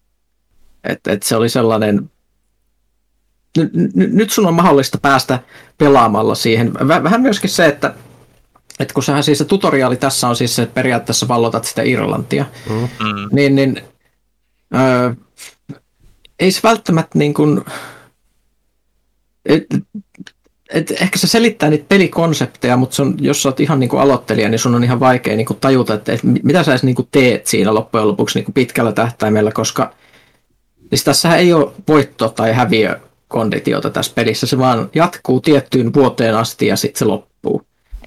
Että, 0.83 1.11
että 1.11 1.27
se 1.27 1.35
oli 1.35 1.49
sellainen 1.49 2.11
nyt 3.95 4.31
sun 4.31 4.45
on 4.45 4.53
mahdollista 4.53 4.97
päästä 4.97 5.39
pelaamalla 5.77 6.35
siihen. 6.35 6.73
Vähän 6.73 7.21
myöskin 7.21 7.49
se, 7.49 7.65
että, 7.65 7.95
että 8.79 8.93
kun 8.93 9.03
sähän 9.03 9.23
siis 9.23 9.37
se 9.37 9.45
tutoriaali 9.45 9.97
tässä 9.97 10.27
on 10.27 10.35
siis 10.35 10.55
se, 10.55 10.61
että 10.61 10.73
periaatteessa 10.73 11.27
vallotat 11.27 11.65
sitä 11.65 11.81
Irlantia, 11.81 12.45
mm. 12.69 12.89
niin, 13.31 13.55
niin 13.55 13.81
öö, 14.75 15.13
ei 16.39 16.51
se 16.51 16.59
välttämättä 16.63 17.19
niin 17.19 17.33
kuin, 17.33 17.61
et, 19.45 19.65
et 20.73 20.91
ehkä 20.91 21.19
se 21.19 21.27
selittää 21.27 21.69
niitä 21.69 21.85
pelikonsepteja, 21.89 22.77
mutta 22.77 23.03
on, 23.03 23.15
jos 23.21 23.43
sä 23.43 23.49
oot 23.49 23.59
ihan 23.59 23.79
niin 23.79 23.89
kuin 23.89 24.01
aloittelija, 24.01 24.49
niin 24.49 24.59
sun 24.59 24.75
on 24.75 24.83
ihan 24.83 24.99
vaikea 24.99 25.35
niin 25.35 25.45
kuin 25.45 25.59
tajuta, 25.59 25.93
että, 25.93 26.13
että 26.13 26.27
mitä 26.43 26.63
sä 26.63 26.71
edes 26.71 26.83
niin 26.83 26.95
kuin 26.95 27.07
teet 27.11 27.47
siinä 27.47 27.73
loppujen 27.73 28.07
lopuksi 28.07 28.39
niin 28.39 28.45
kuin 28.45 28.53
pitkällä 28.53 28.91
tähtäimellä, 28.91 29.51
koska 29.51 29.93
siis 30.89 31.03
tässähän 31.03 31.39
ei 31.39 31.53
ole 31.53 31.71
voitto 31.87 32.29
tai 32.29 32.53
häviö 32.53 32.99
konditiota 33.27 33.89
tässä 33.89 34.11
pelissä. 34.15 34.47
Se 34.47 34.57
vaan 34.57 34.89
jatkuu 34.95 35.41
tiettyyn 35.41 35.93
vuoteen 35.93 36.35
asti 36.35 36.67
ja 36.67 36.75
sitten 36.75 36.99
se 36.99 37.05
loppuu. 37.05 37.61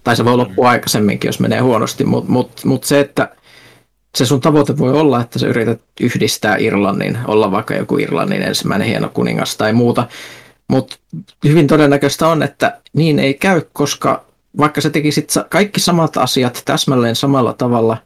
Tai 0.05 0.17
se 0.17 0.25
voi 0.25 0.37
loppua 0.37 0.71
aikaisemminkin, 0.71 1.29
jos 1.29 1.41
menee 1.41 1.61
huonosti, 1.61 2.05
mutta 2.05 2.33
mut, 2.33 2.65
mut 2.65 2.85
se, 2.85 3.01
että 3.01 3.29
se 4.15 4.27
sun 4.27 4.41
tavoite 4.41 4.79
voi 4.79 4.93
olla, 4.93 5.21
että 5.21 5.39
sä 5.39 5.47
yrität 5.47 5.81
yhdistää 6.01 6.57
Irlannin, 6.57 7.19
olla 7.27 7.51
vaikka 7.51 7.75
joku 7.75 7.99
Irlannin 7.99 8.43
ensimmäinen 8.43 8.89
hieno 8.89 9.09
kuningas 9.09 9.57
tai 9.57 9.73
muuta. 9.73 10.09
Mutta 10.69 10.97
hyvin 11.45 11.67
todennäköistä 11.67 12.29
on, 12.29 12.43
että 12.43 12.81
niin 12.93 13.19
ei 13.19 13.35
käy, 13.35 13.63
koska 13.73 14.25
vaikka 14.59 14.81
sä 14.81 14.91
tekisit 14.91 15.33
kaikki 15.51 15.81
samat 15.81 16.17
asiat 16.17 16.63
täsmälleen 16.65 17.17
samalla 17.17 17.53
tavalla 17.53 17.97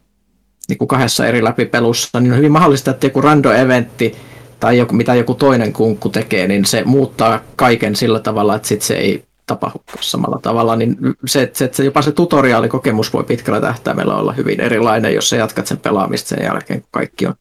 niin 0.69 0.77
kuin 0.77 0.87
kahdessa 0.87 1.27
eri 1.27 1.43
läpipelussa, 1.43 2.19
niin 2.19 2.31
on 2.31 2.37
hyvin 2.37 2.51
mahdollista, 2.51 2.91
että 2.91 3.05
joku 3.05 3.21
random 3.21 3.55
eventti 3.55 4.15
tai 4.59 4.77
joku, 4.77 4.93
mitä 4.95 5.15
joku 5.15 5.33
toinen 5.33 5.73
kunkku 5.73 6.09
tekee, 6.09 6.47
niin 6.47 6.65
se 6.65 6.83
muuttaa 6.83 7.39
kaiken 7.55 7.95
sillä 7.95 8.19
tavalla, 8.19 8.55
että 8.55 8.67
sit 8.67 8.81
se 8.81 8.93
ei 8.93 9.23
tapahdu 9.47 9.81
samalla 9.99 10.39
tavalla, 10.41 10.75
niin 10.75 10.97
se, 11.25 11.51
se, 11.53 11.69
se, 11.73 11.83
jopa 11.83 12.01
se 12.01 12.11
tutoriaalikokemus 12.11 13.13
voi 13.13 13.23
pitkällä 13.23 13.61
tähtäimellä 13.61 14.15
olla 14.15 14.33
hyvin 14.33 14.61
erilainen, 14.61 15.13
jos 15.13 15.29
sä 15.29 15.35
jatkat 15.35 15.67
sen 15.67 15.77
pelaamista 15.77 16.29
sen 16.29 16.43
jälkeen, 16.43 16.81
kun 16.81 16.89
kaikki 16.91 17.27
on 17.27 17.33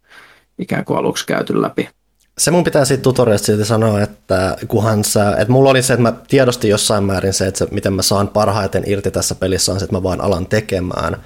ikään 0.59 0.85
kuin 0.85 0.99
aluksi 0.99 1.27
käyty 1.27 1.63
läpi. 1.63 1.89
Se 2.41 2.51
mun 2.51 2.65
pitää 2.65 2.85
siitä 2.85 3.03
tutorialista 3.03 3.47
silti 3.47 3.65
sanoa, 3.65 4.01
että 4.01 4.57
kunhan 4.69 5.05
sä, 5.05 5.31
että 5.31 5.53
mulla 5.53 5.71
oli 5.71 5.83
se, 5.83 5.93
että 5.93 6.03
mä 6.03 6.13
tiedostin 6.29 6.71
jossain 6.71 7.05
määrin 7.05 7.33
se, 7.33 7.47
että 7.47 7.59
se, 7.59 7.67
miten 7.71 7.93
mä 7.93 8.03
saan 8.03 8.29
parhaiten 8.29 8.83
irti 8.87 9.11
tässä 9.11 9.35
pelissä 9.35 9.73
on 9.73 9.79
se, 9.79 9.85
että 9.85 9.97
mä 9.97 10.03
vaan 10.03 10.21
alan 10.21 10.47
tekemään. 10.47 11.17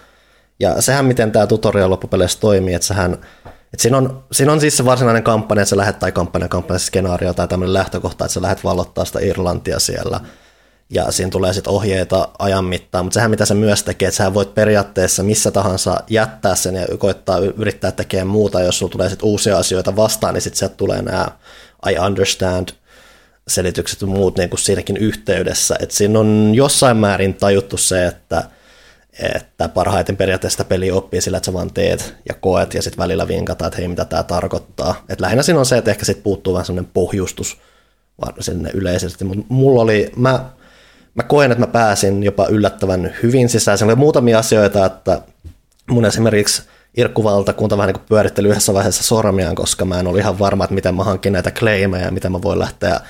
Ja 0.61 0.83
sehän, 0.83 1.05
miten 1.05 1.33
tämä 1.33 1.47
tutorial 1.47 1.91
loppupeleissä 1.91 2.41
toimii, 2.41 2.75
että 2.75 2.87
sähän 2.87 3.19
et 3.75 3.81
siinä, 3.81 3.97
on, 3.97 4.25
siinä 4.33 4.53
on 4.53 4.61
siis 4.61 4.77
se 4.77 4.85
varsinainen 4.85 5.23
kampanja, 5.23 5.63
että 5.63 5.71
sä 5.71 5.77
lähet, 5.77 5.99
tai 5.99 6.13
kampanja, 6.13 6.49
kampanja, 6.49 6.79
skenaario 6.79 7.35
tai 7.35 7.49
tämmöinen 7.49 7.75
lähtökohta, 7.75 8.25
että 8.25 8.35
sä 8.35 8.43
lähdet 8.43 8.65
vallottaa 8.65 9.05
sitä 9.05 9.21
Irlantia 9.21 9.79
siellä. 9.79 10.21
Ja 10.95 11.13
siinä 11.13 11.31
tulee 11.31 11.53
sitten 11.53 11.73
ohjeita 11.73 12.29
ajan 12.39 12.65
mittaan, 12.65 13.05
mutta 13.05 13.15
sehän 13.15 13.31
mitä 13.31 13.45
se 13.45 13.55
myös 13.55 13.83
tekee, 13.83 14.09
että 14.09 14.17
sä 14.17 14.35
voit 14.35 14.55
periaatteessa 14.55 15.23
missä 15.23 15.51
tahansa 15.51 16.01
jättää 16.11 16.55
sen 16.55 16.75
ja 16.75 16.87
koittaa 16.99 17.39
yrittää 17.39 17.93
tekemään 17.93 18.27
muuta, 18.27 18.61
jos 18.61 18.79
sulla 18.79 18.93
tulee 18.93 19.09
sitten 19.09 19.29
uusia 19.29 19.59
asioita 19.59 19.97
vastaan, 19.97 20.35
niin 20.35 20.43
sitten 20.43 20.59
sieltä 20.59 20.75
tulee 20.77 21.03
nämä 21.03 21.29
I 21.91 21.99
understand 21.99 22.69
selitykset 23.49 24.01
ja 24.01 24.07
muut 24.07 24.39
niin 24.39 24.51
kuin 24.51 24.61
siinäkin 24.61 24.97
yhteydessä. 24.97 25.77
Et 25.81 25.91
siinä 25.91 26.19
on 26.19 26.53
jossain 26.55 26.97
määrin 26.97 27.35
tajuttu 27.35 27.77
se, 27.77 28.07
että 28.07 28.43
että 29.35 29.69
parhaiten 29.69 30.17
periaatteessa 30.17 30.65
peli 30.65 30.91
oppii 30.91 31.21
sillä, 31.21 31.37
että 31.37 31.47
sä 31.47 31.53
vaan 31.53 31.73
teet 31.75 32.15
ja 32.29 32.35
koet 32.35 32.75
ja 32.75 32.83
sitten 32.83 32.99
välillä 32.99 33.29
vinkataan, 33.29 33.67
että 33.67 33.79
hei 33.79 33.89
mitä 33.89 34.05
tämä 34.05 34.23
tarkoittaa. 34.23 35.05
Et 35.09 35.21
lähinnä 35.21 35.43
siinä 35.43 35.59
on 35.59 35.67
se, 35.67 35.79
että 35.79 35.91
ehkä 35.91 36.05
sitten 36.05 36.23
puuttuu 36.23 36.53
vähän 36.53 36.67
sellainen 36.67 36.91
pohjustus 36.95 37.59
sinne 38.41 38.71
yleisesti, 38.75 39.25
mutta 39.25 39.45
mulla 39.49 39.83
oli, 39.83 40.13
mä, 40.17 40.51
mä 41.15 41.23
koen, 41.23 41.53
että 41.53 41.67
mä 41.67 41.73
pääsin 41.73 42.23
jopa 42.23 42.47
yllättävän 42.47 43.15
hyvin 43.23 43.49
sisään. 43.49 43.79
Siellä 43.79 43.93
oli 43.93 43.99
muutamia 43.99 44.39
asioita, 44.39 44.87
että 44.87 45.21
mun 45.91 46.05
esimerkiksi 46.05 46.63
Irkkuvaltakunta 46.97 47.79
vähän 47.79 47.95
niin 47.95 48.05
pyöritteli 48.09 48.49
yhdessä 48.49 48.75
vaiheessa 48.75 49.03
sormiaan, 49.03 49.55
koska 49.55 49.85
mä 49.85 50.01
en 50.01 50.07
ole 50.07 50.19
ihan 50.19 50.39
varma, 50.39 50.65
että 50.65 50.75
miten 50.75 50.95
mä 50.95 51.05
hankin 51.05 51.33
näitä 51.33 51.51
claimeja 51.51 52.05
ja 52.05 52.11
miten 52.11 52.33
mä 52.33 52.43
voin 52.43 52.59
lähteä 52.59 53.01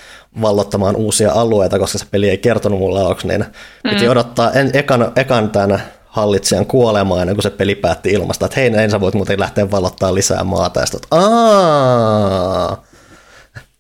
vallottamaan 0.41 0.97
uusia 0.97 1.33
alueita, 1.33 1.79
koska 1.79 1.99
se 1.99 2.07
peli 2.11 2.31
ei 2.31 2.39
kertonut 2.39 2.79
mulle 2.79 3.01
aluksi, 3.01 3.29
niin 3.29 3.45
mm. 3.85 3.91
piti 3.91 4.09
odottaa 4.09 4.53
en, 4.53 4.71
ekan, 4.73 5.13
ekan 5.17 5.51
tämän 5.51 5.83
hallitsijan 6.07 6.67
kuolemaan 6.67 7.21
ennen 7.21 7.37
kuin 7.37 7.43
se 7.43 7.51
peli 7.51 7.75
päätti 7.75 8.11
ilmasta, 8.11 8.47
että 8.47 8.61
hei, 8.61 8.71
näin 8.71 8.91
sä 8.91 9.01
voit 9.01 9.15
muuten 9.15 9.41
lähteä 9.41 9.71
vallottaa 9.71 10.15
lisää 10.15 10.45
maata, 10.45 10.81
ja 10.81 10.87
sitten, 10.87 11.19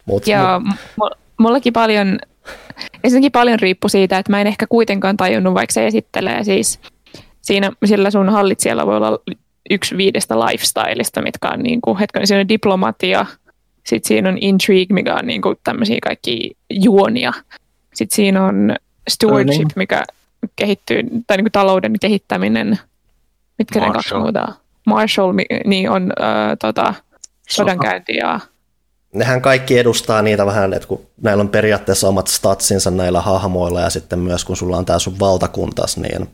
Mut, 0.04 0.26
Joo, 0.26 0.60
mut... 0.96 1.12
mullakin 1.38 1.72
paljon, 1.72 2.18
ensinnäkin 3.04 3.32
paljon 3.32 3.58
riippui 3.58 3.90
siitä, 3.90 4.18
että 4.18 4.32
mä 4.32 4.40
en 4.40 4.46
ehkä 4.46 4.66
kuitenkaan 4.66 5.16
tajunnut, 5.16 5.54
vaikka 5.54 5.72
se 5.72 5.86
esittelee 5.86 6.44
siis 6.44 6.80
siinä, 7.42 7.70
sillä 7.84 8.10
sun 8.10 8.28
hallitsijalla 8.28 8.86
voi 8.86 8.96
olla 8.96 9.18
yksi 9.70 9.96
viidestä 9.96 10.40
lifestyleista, 10.40 11.22
mitkä 11.22 11.48
on 11.48 11.60
niin 11.60 11.80
kuin, 11.80 11.98
hetken, 11.98 12.26
siinä 12.26 12.40
on 12.40 12.48
diplomatia, 12.48 13.26
sitten 13.86 14.08
siinä 14.08 14.28
on 14.28 14.38
intrigue, 14.40 14.94
mikä 14.94 15.14
on 15.14 15.26
niin 15.26 15.42
kuin 15.42 15.56
tämmöisiä 15.64 15.98
kaikki 16.02 16.56
juonia. 16.70 17.32
Sitten 17.94 18.16
siinä 18.16 18.44
on 18.44 18.76
stewardship, 19.08 19.58
niin. 19.58 19.72
mikä 19.76 20.04
kehittyy, 20.56 21.02
tai 21.26 21.36
niin 21.36 21.44
kuin 21.44 21.52
talouden 21.52 21.92
kehittäminen. 22.00 22.78
Mitkä 23.58 23.80
ne 23.80 23.90
kaksi 23.90 24.14
muuta? 24.14 24.52
Marshall, 24.86 25.32
niin 25.64 25.90
on 25.90 26.02
äh, 26.02 26.56
tota, 26.60 26.94
sodankäynti 27.48 28.16
ja 28.16 28.40
nehän 29.14 29.42
kaikki 29.42 29.78
edustaa 29.78 30.22
niitä 30.22 30.46
vähän, 30.46 30.74
että 30.74 30.88
kun 30.88 31.06
näillä 31.22 31.40
on 31.40 31.48
periaatteessa 31.48 32.08
omat 32.08 32.26
statsinsa 32.26 32.90
näillä 32.90 33.20
hahmoilla 33.20 33.80
ja 33.80 33.90
sitten 33.90 34.18
myös 34.18 34.44
kun 34.44 34.56
sulla 34.56 34.76
on 34.76 34.84
tämä 34.84 34.98
sun 34.98 35.18
valtakuntas, 35.18 35.96
niin, 35.96 36.30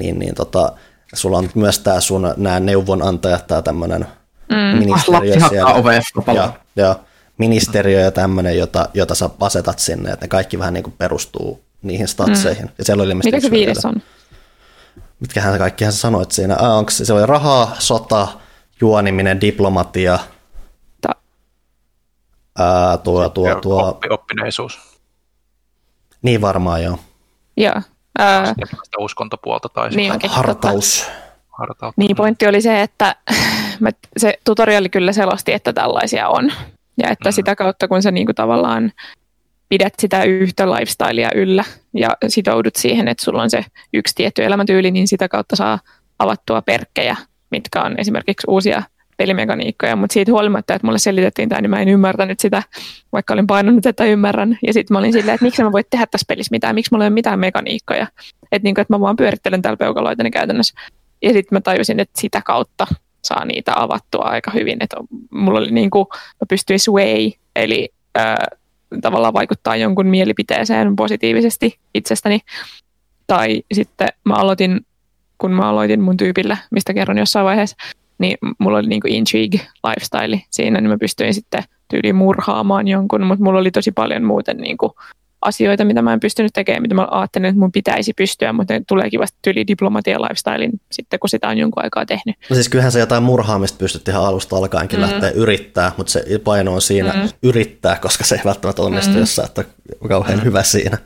niin, 0.00 0.18
niin 0.18 0.34
tota, 0.34 0.72
sulla 1.14 1.38
on 1.38 1.50
myös 1.54 1.78
tämä 1.78 2.00
sun 2.00 2.34
nämä 2.36 2.60
neuvonantajat, 2.60 3.46
tämä 3.46 3.62
tämmöinen 3.62 4.06
mm. 4.48 4.78
ministeriö 4.78 5.36
ah, 5.42 5.48
siellä. 5.48 6.34
ja, 6.34 6.52
ja, 6.76 6.96
ministeriö 7.38 8.00
ja 8.00 8.10
tämmöinen, 8.10 8.58
jota, 8.58 8.88
jota 8.94 9.14
sä 9.14 9.30
asetat 9.40 9.78
sinne, 9.78 10.10
että 10.10 10.24
ne 10.24 10.28
kaikki 10.28 10.58
vähän 10.58 10.74
niin 10.74 10.84
kuin 10.84 10.94
perustuu 10.98 11.64
niihin 11.82 12.08
statseihin. 12.08 12.64
Mm. 12.64 12.72
Ja 12.78 12.84
siellä 12.84 13.02
oli 13.02 13.14
Mikä 13.14 13.40
se 13.40 13.50
viides 13.50 13.84
on? 13.84 14.02
Mitkähän 15.20 15.58
kaikkihan 15.58 15.92
sä 15.92 15.98
sanoit 15.98 16.32
siinä? 16.32 16.56
Ah, 16.58 16.78
onko 16.78 16.90
se, 16.90 17.04
se 17.04 17.12
oli 17.12 17.26
raha, 17.26 17.76
sota, 17.78 18.28
juoniminen, 18.80 19.40
diplomatia. 19.40 20.18
Ää, 22.58 22.96
tuo, 22.96 23.28
tuo, 23.28 23.54
tuo... 23.54 23.88
Oppi, 23.88 24.08
oppineisuus. 24.10 25.00
Niin 26.22 26.40
varmaan, 26.40 26.82
joo. 26.82 26.98
Joo. 27.56 27.82
Ää... 28.18 28.54
uskontopuolta 28.98 29.68
tai 29.68 29.90
niin 29.90 30.12
hartaus. 30.28 31.10
Hartaus. 31.48 31.94
Niin, 31.96 32.16
pointti 32.16 32.46
oli 32.46 32.60
se, 32.62 32.82
että 32.82 33.16
se 34.16 34.38
tutoriali 34.44 34.88
kyllä 34.88 35.12
selosti, 35.12 35.52
että 35.52 35.72
tällaisia 35.72 36.28
on. 36.28 36.52
Ja 37.02 37.10
että 37.10 37.28
mm. 37.28 37.32
sitä 37.32 37.56
kautta, 37.56 37.88
kun 37.88 38.02
sä 38.02 38.10
niinku 38.10 38.34
tavallaan 38.34 38.92
pidät 39.68 39.94
sitä 39.98 40.22
yhtä 40.22 40.70
lifestylea 40.70 41.28
yllä 41.34 41.64
ja 41.94 42.16
sitoudut 42.28 42.76
siihen, 42.76 43.08
että 43.08 43.24
sulla 43.24 43.42
on 43.42 43.50
se 43.50 43.64
yksi 43.92 44.14
tietty 44.14 44.44
elämäntyyli, 44.44 44.90
niin 44.90 45.08
sitä 45.08 45.28
kautta 45.28 45.56
saa 45.56 45.78
avattua 46.18 46.62
perkkejä, 46.62 47.16
mitkä 47.50 47.82
on 47.82 47.94
esimerkiksi 47.98 48.46
uusia 48.48 48.82
pelimekaniikkoja, 49.22 49.96
mutta 49.96 50.14
siitä 50.14 50.32
huolimatta, 50.32 50.74
että 50.74 50.86
mulle 50.86 50.98
selitettiin 50.98 51.48
tämä, 51.48 51.60
niin 51.60 51.70
mä 51.70 51.80
en 51.80 51.88
ymmärtänyt 51.88 52.40
sitä, 52.40 52.62
vaikka 53.12 53.34
olin 53.34 53.46
painanut, 53.46 53.86
että 53.86 54.04
ymmärrän. 54.04 54.58
Ja 54.66 54.72
sitten 54.72 54.94
mä 54.94 54.98
olin 54.98 55.12
silleen, 55.12 55.34
että 55.34 55.44
miksi 55.44 55.62
mä 55.62 55.72
voin 55.72 55.84
tehdä 55.90 56.06
tässä 56.06 56.24
pelissä 56.28 56.50
mitään, 56.50 56.74
miksi 56.74 56.88
mulla 56.92 57.04
ei 57.04 57.08
ole 57.08 57.14
mitään 57.14 57.38
mekaniikkoja. 57.38 58.06
Että, 58.52 58.66
niin 58.66 58.74
kuin, 58.74 58.82
että 58.82 58.94
mä 58.94 59.00
vaan 59.00 59.16
pyörittelen 59.16 59.62
täällä 59.62 59.76
peukaloita 59.76 60.22
niin 60.22 60.30
käytännössä. 60.30 60.74
Ja 61.22 61.32
sitten 61.32 61.56
mä 61.56 61.60
tajusin, 61.60 62.00
että 62.00 62.20
sitä 62.20 62.42
kautta 62.44 62.86
saa 63.24 63.44
niitä 63.44 63.72
avattua 63.76 64.24
aika 64.24 64.50
hyvin. 64.50 64.76
Että 64.80 64.96
mulla 65.30 65.58
oli 65.58 65.70
niin 65.70 65.90
kuin, 65.90 66.06
mä 66.12 66.46
pystyin 66.48 66.80
sway, 66.80 67.30
eli 67.56 67.88
äh, 68.18 68.36
tavallaan 69.00 69.34
vaikuttaa 69.34 69.76
jonkun 69.76 70.06
mielipiteeseen 70.06 70.96
positiivisesti 70.96 71.78
itsestäni. 71.94 72.40
Tai 73.26 73.62
sitten 73.72 74.08
mä 74.24 74.34
aloitin, 74.34 74.80
kun 75.38 75.52
mä 75.52 75.68
aloitin 75.68 76.00
mun 76.00 76.16
tyypillä, 76.16 76.56
mistä 76.70 76.94
kerron 76.94 77.18
jossain 77.18 77.46
vaiheessa, 77.46 77.76
niin 78.22 78.38
mulla 78.58 78.78
oli 78.78 78.88
niinku 78.88 79.08
intrigue 79.10 79.60
lifestyle 79.86 80.42
siinä, 80.50 80.80
niin 80.80 80.90
mä 80.90 80.98
pystyin 80.98 81.34
sitten 81.34 81.62
tyyliin 81.90 82.16
murhaamaan 82.16 82.88
jonkun, 82.88 83.26
mutta 83.26 83.44
mulla 83.44 83.60
oli 83.60 83.70
tosi 83.70 83.92
paljon 83.92 84.24
muuten 84.24 84.56
niinku 84.56 84.94
asioita, 85.42 85.84
mitä 85.84 86.02
mä 86.02 86.12
en 86.12 86.20
pystynyt 86.20 86.52
tekemään, 86.54 86.82
mitä 86.82 86.94
mä 86.94 87.08
ajattelin, 87.10 87.46
että 87.46 87.58
mun 87.58 87.72
pitäisi 87.72 88.12
pystyä, 88.16 88.52
mutta 88.52 88.74
ne 88.74 88.82
tuleekin 88.88 89.20
vasta 89.20 89.38
tyyli 89.42 89.66
diplomatia 89.66 90.20
lifestylein 90.20 90.72
sitten, 90.92 91.20
kun 91.20 91.28
sitä 91.28 91.48
on 91.48 91.58
jonkun 91.58 91.84
aikaa 91.84 92.06
tehnyt. 92.06 92.36
No 92.50 92.54
siis 92.54 92.68
kyllähän 92.68 92.92
se 92.92 93.00
jotain 93.00 93.22
murhaamista 93.22 93.78
pystyt 93.78 94.08
ihan 94.08 94.24
alusta 94.24 94.56
alkaenkin 94.56 95.00
mm-hmm. 95.00 95.12
lähteä 95.12 95.30
yrittää, 95.30 95.92
mutta 95.96 96.12
se 96.12 96.24
paino 96.44 96.74
on 96.74 96.82
siinä 96.82 97.12
mm-hmm. 97.12 97.28
yrittää, 97.42 97.96
koska 97.96 98.24
se 98.24 98.34
ei 98.34 98.40
välttämättä 98.44 98.82
onnistu, 98.82 99.08
mm-hmm. 99.08 99.20
jos 99.20 99.36
sä 99.36 99.42
et 99.42 99.58
ole 99.58 99.66
kauhean 100.08 100.34
mm-hmm. 100.34 100.46
hyvä 100.46 100.62
siinä. 100.62 100.98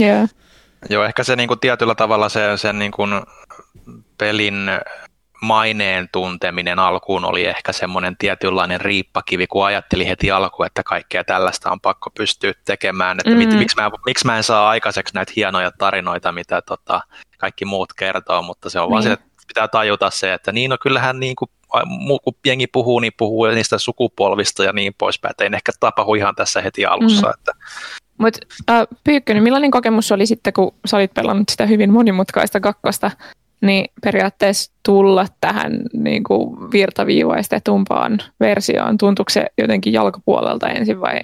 Yeah. 0.00 0.28
Joo, 0.90 1.04
ehkä 1.04 1.24
se 1.24 1.36
niin 1.36 1.48
kuin 1.48 1.60
tietyllä 1.60 1.94
tavalla 1.94 2.28
se, 2.28 2.40
sen 2.56 2.78
niin 2.78 2.92
kuin 2.92 3.10
pelin 4.18 4.54
maineen 5.42 6.08
tunteminen 6.12 6.78
alkuun 6.78 7.24
oli 7.24 7.46
ehkä 7.46 7.72
semmoinen 7.72 8.16
tietynlainen 8.16 8.80
riippakivi, 8.80 9.46
kun 9.46 9.66
ajatteli 9.66 10.08
heti 10.08 10.30
alkuun, 10.30 10.66
että 10.66 10.82
kaikkea 10.82 11.24
tällaista 11.24 11.70
on 11.70 11.80
pakko 11.80 12.10
pystyä 12.10 12.52
tekemään, 12.64 13.18
että 13.18 13.30
mm. 13.30 13.58
miksi, 13.58 13.76
mä, 13.76 13.90
miksi 14.06 14.26
mä 14.26 14.36
en 14.36 14.42
saa 14.42 14.68
aikaiseksi 14.68 15.14
näitä 15.14 15.32
hienoja 15.36 15.70
tarinoita, 15.78 16.32
mitä 16.32 16.62
tota, 16.62 17.00
kaikki 17.38 17.64
muut 17.64 17.92
kertoo, 17.92 18.42
mutta 18.42 18.70
se 18.70 18.80
on 18.80 18.88
mm. 18.88 18.90
vaan 18.90 19.04
niin. 19.04 19.08
se, 19.08 19.12
että 19.12 19.26
pitää 19.48 19.68
tajuta 19.68 20.10
se, 20.10 20.32
että 20.32 20.52
niin 20.52 20.70
no 20.70 20.76
kyllähän 20.80 21.20
niin 21.20 21.36
kuin, 21.36 21.50
kun 22.24 22.34
pieni 22.42 22.66
puhuu, 22.66 23.00
niin 23.00 23.12
puhuu 23.16 23.46
niistä 23.46 23.78
sukupolvista 23.78 24.64
ja 24.64 24.72
niin 24.72 24.94
poispäin, 24.98 25.30
että 25.30 25.44
ei 25.44 25.50
ehkä 25.54 25.72
tapahdu 25.80 26.14
ihan 26.14 26.34
tässä 26.34 26.62
heti 26.62 26.86
alussa. 26.86 27.26
Mm. 27.26 27.32
Että... 27.38 27.52
Mutta 28.18 28.38
äh, 28.70 28.86
Pyykkönen, 29.04 29.42
millainen 29.42 29.70
kokemus 29.70 30.12
oli 30.12 30.26
sitten, 30.26 30.52
kun 30.52 30.74
sä 30.86 30.96
olit 30.96 31.14
pelannut 31.14 31.48
sitä 31.48 31.66
hyvin 31.66 31.92
monimutkaista 31.92 32.60
kakkosta, 32.60 33.10
niin 33.60 33.86
periaatteessa 34.04 34.72
tulla 34.82 35.26
tähän 35.40 35.82
niin 35.92 36.24
kuin 36.24 36.72
virtaviivaistetumpaan 36.72 38.18
versioon? 38.40 38.98
Tuntuuko 38.98 39.30
se 39.30 39.46
jotenkin 39.58 39.92
jalkapuolelta 39.92 40.68
ensin 40.68 41.00
vai? 41.00 41.20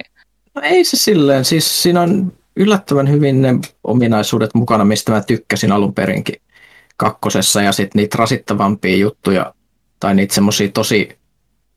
No 0.55 0.61
ei 0.61 0.83
se 0.83 0.97
silleen. 0.97 1.45
Siis 1.45 1.83
siinä 1.83 2.01
on 2.01 2.33
yllättävän 2.55 3.09
hyvin 3.09 3.41
ne 3.41 3.59
ominaisuudet 3.83 4.53
mukana, 4.53 4.85
mistä 4.85 5.11
mä 5.11 5.21
tykkäsin 5.21 5.71
alun 5.71 5.93
perinkin 5.93 6.35
kakkosessa 6.97 7.61
ja 7.61 7.71
sitten 7.71 7.99
niitä 7.99 8.17
rasittavampia 8.17 8.97
juttuja 8.97 9.53
tai 9.99 10.15
niitä 10.15 10.33
semmoisia 10.33 10.69
tosi 10.69 11.17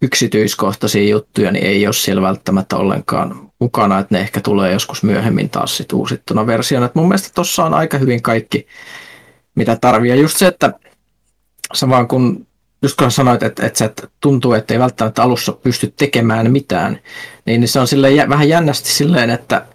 yksityiskohtaisia 0.03 1.09
juttuja, 1.09 1.53
niin 1.53 1.65
ei 1.67 1.87
ole 1.87 1.95
siellä 1.95 2.23
välttämättä 2.23 2.77
ollenkaan 2.77 3.51
mukana, 3.59 3.99
että 3.99 4.15
ne 4.15 4.21
ehkä 4.21 4.41
tulee 4.41 4.73
joskus 4.73 5.03
myöhemmin 5.03 5.51
taas 5.51 5.77
sit 5.77 5.93
uusittuna 5.93 6.47
versiona. 6.47 6.87
Et 6.87 6.95
mun 6.95 7.09
mielestä 7.09 7.31
tuossa 7.35 7.65
on 7.65 7.75
aika 7.75 7.99
hyvin 7.99 8.23
kaikki 8.23 8.67
mitä 9.57 9.77
tarvii. 9.77 10.11
Ja 10.11 10.17
just 10.17 10.37
se, 10.37 10.47
että 10.47 10.73
sä 11.75 11.89
vaan 11.89 12.09
kun, 12.09 12.47
just 12.83 12.97
kun 12.97 13.11
sanoit, 13.11 13.43
että, 13.43 13.67
että 13.67 13.79
sä 13.79 13.91
tuntuu, 14.21 14.53
että 14.53 14.75
ei 14.75 14.81
välttämättä 14.81 15.23
alussa 15.23 15.53
pysty 15.53 15.93
tekemään 15.97 16.51
mitään, 16.51 16.99
niin, 17.47 17.61
niin 17.61 17.69
se 17.69 17.81
on 17.81 17.89
silleen, 17.89 18.29
vähän 18.29 18.49
jännästi 18.49 18.89
silleen, 18.89 19.31
että, 19.31 19.67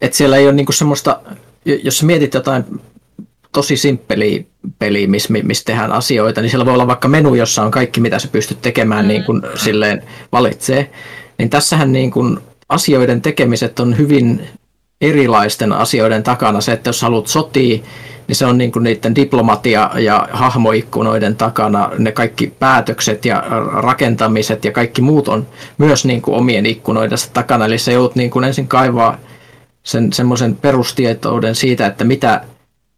että 0.00 0.16
siellä 0.16 0.36
ei 0.36 0.44
ole 0.44 0.52
niinku 0.52 0.72
semmoista, 0.72 1.20
jos 1.64 1.98
sä 1.98 2.06
mietit 2.06 2.34
jotain 2.34 2.64
tosi 3.52 3.76
simppeliä 3.76 4.44
peliä, 4.78 5.08
missä, 5.08 5.32
missä 5.42 5.64
tehdään 5.64 5.92
asioita, 5.92 6.40
niin 6.40 6.50
siellä 6.50 6.66
voi 6.66 6.74
olla 6.74 6.86
vaikka 6.86 7.08
menu, 7.08 7.34
jossa 7.34 7.62
on 7.62 7.70
kaikki, 7.70 8.00
mitä 8.00 8.18
sä 8.18 8.28
pystyt 8.28 8.62
tekemään, 8.62 9.04
mm. 9.04 9.08
niin 9.08 9.24
kuin 9.24 9.42
silleen 9.54 10.02
valitsee. 10.32 10.90
Niin 11.38 11.50
tässähän 11.50 11.92
niin 11.92 12.10
kuin 12.10 12.38
asioiden 12.68 13.22
tekemiset 13.22 13.80
on 13.80 13.98
hyvin 13.98 14.48
erilaisten 15.00 15.72
asioiden 15.72 16.22
takana. 16.22 16.60
Se, 16.60 16.72
että 16.72 16.88
jos 16.88 17.02
haluat 17.02 17.26
sotia, 17.26 17.78
niin 18.28 18.36
se 18.36 18.46
on 18.46 18.58
niin 18.58 18.72
kuin 18.72 18.82
niiden 18.82 19.14
diplomatia 19.14 19.90
ja 19.98 20.28
hahmoikkunoiden 20.32 21.36
takana. 21.36 21.90
Ne 21.98 22.12
kaikki 22.12 22.52
päätökset 22.58 23.24
ja 23.24 23.44
rakentamiset 23.72 24.64
ja 24.64 24.72
kaikki 24.72 25.02
muut 25.02 25.28
on 25.28 25.46
myös 25.78 26.04
niin 26.04 26.22
kuin 26.22 26.34
omien 26.34 26.66
ikkunoidensa 26.66 27.30
takana. 27.32 27.66
Eli 27.66 27.78
se 27.78 27.92
joudut 27.92 28.16
niin 28.16 28.30
kuin 28.30 28.44
ensin 28.44 28.68
kaivaa 28.68 29.18
sen 29.82 30.12
semmoisen 30.12 30.56
perustietouden 30.56 31.54
siitä, 31.54 31.86
että 31.86 32.04
mitä, 32.04 32.44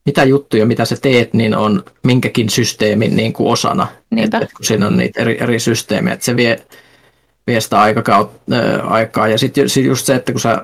mitä 0.06 0.24
juttuja, 0.24 0.66
mitä 0.66 0.84
sä 0.84 0.96
teet, 1.02 1.34
niin 1.34 1.56
on 1.56 1.84
minkäkin 2.02 2.50
systeemin 2.50 3.16
niin 3.16 3.32
kuin 3.32 3.52
osana. 3.52 3.86
Että, 4.16 4.38
että 4.38 4.56
kun 4.56 4.64
siinä 4.64 4.86
on 4.86 4.96
niitä 4.96 5.20
eri, 5.20 5.36
eri 5.40 5.60
systeemejä, 5.60 6.14
että 6.14 6.24
se 6.24 6.36
vie, 6.36 6.60
vie 7.46 7.60
sitä 7.60 7.82
äh, 7.82 8.22
aikaa. 8.84 9.28
Ja 9.28 9.38
sitten 9.38 9.68
sit 9.68 9.84
just 9.84 10.06
se, 10.06 10.14
että 10.14 10.32
kun 10.32 10.40
sä 10.40 10.62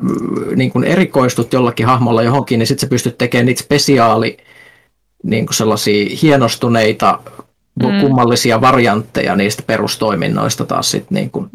niin 0.57 0.71
kun 0.71 0.85
erikoistut 0.85 1.53
jollakin 1.53 1.87
hahmolla 1.87 2.23
johonkin, 2.23 2.59
niin 2.59 2.67
sitten 2.67 2.81
sä 2.81 2.91
pystyt 2.91 3.19
tekemään 3.19 3.47
niitä 3.47 3.63
spesiaali 3.63 4.37
niin 5.27 5.47
kuin 5.47 5.55
sellaisia 5.55 6.17
hienostuneita 6.23 7.19
mm. 7.83 8.01
kummallisia 8.01 8.61
variantteja 8.61 9.37
niistä 9.37 9.63
perustoiminnoista 9.67 10.65
taas 10.65 10.91
sitten 10.91 11.15
niin 11.15 11.31
kuin 11.31 11.51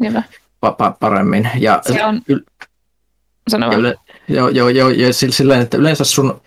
pa- 0.66 0.70
pa- 0.70 0.96
paremmin. 1.00 1.50
Ja, 1.58 1.82
se 1.86 2.04
on... 2.04 2.22
Yle- 2.28 3.94
Joo, 4.28 4.48
joo, 4.48 4.68
joo, 4.68 4.88
ja 4.88 5.12
silleen, 5.12 5.60
että 5.60 5.76
yleensä 5.76 6.04
sun 6.04 6.40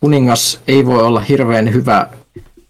kuningas 0.00 0.60
ei 0.68 0.86
voi 0.86 1.02
olla 1.02 1.20
hirveän 1.20 1.72
hyvä 1.72 2.06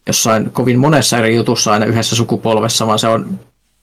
jossain 0.06 0.50
kovin 0.50 0.78
monessa 0.78 1.18
eri 1.18 1.36
jutussa 1.36 1.72
aina 1.72 1.86
yhdessä 1.86 2.16
sukupolvessa, 2.16 2.86
vaan 2.86 2.98
se 2.98 3.08
on 3.08 3.40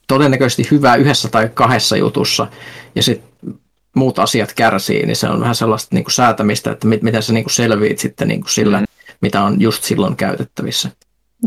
todennäköisesti 0.08 0.68
hyvä 0.70 0.94
yhdessä 0.94 1.28
tai 1.28 1.50
kahdessa 1.54 1.96
jutussa, 1.96 2.46
ja 2.94 3.02
sitten 3.02 3.54
muut 3.96 4.18
asiat 4.18 4.52
kärsii, 4.52 5.06
niin 5.06 5.16
se 5.16 5.28
on 5.28 5.40
vähän 5.40 5.54
sellaista 5.54 5.94
niin 5.94 6.04
kuin 6.04 6.12
säätämistä, 6.12 6.70
että 6.70 6.86
mit, 6.86 7.02
miten 7.02 7.22
sä 7.22 7.32
niin 7.32 7.44
kuin 7.44 7.52
selviit 7.52 7.98
sitten 7.98 8.28
niin 8.28 8.40
kuin 8.40 8.50
sillä, 8.50 8.80
mm. 8.80 8.86
Mitä 9.20 9.42
on 9.42 9.60
just 9.60 9.82
silloin 9.82 10.16
käytettävissä. 10.16 10.90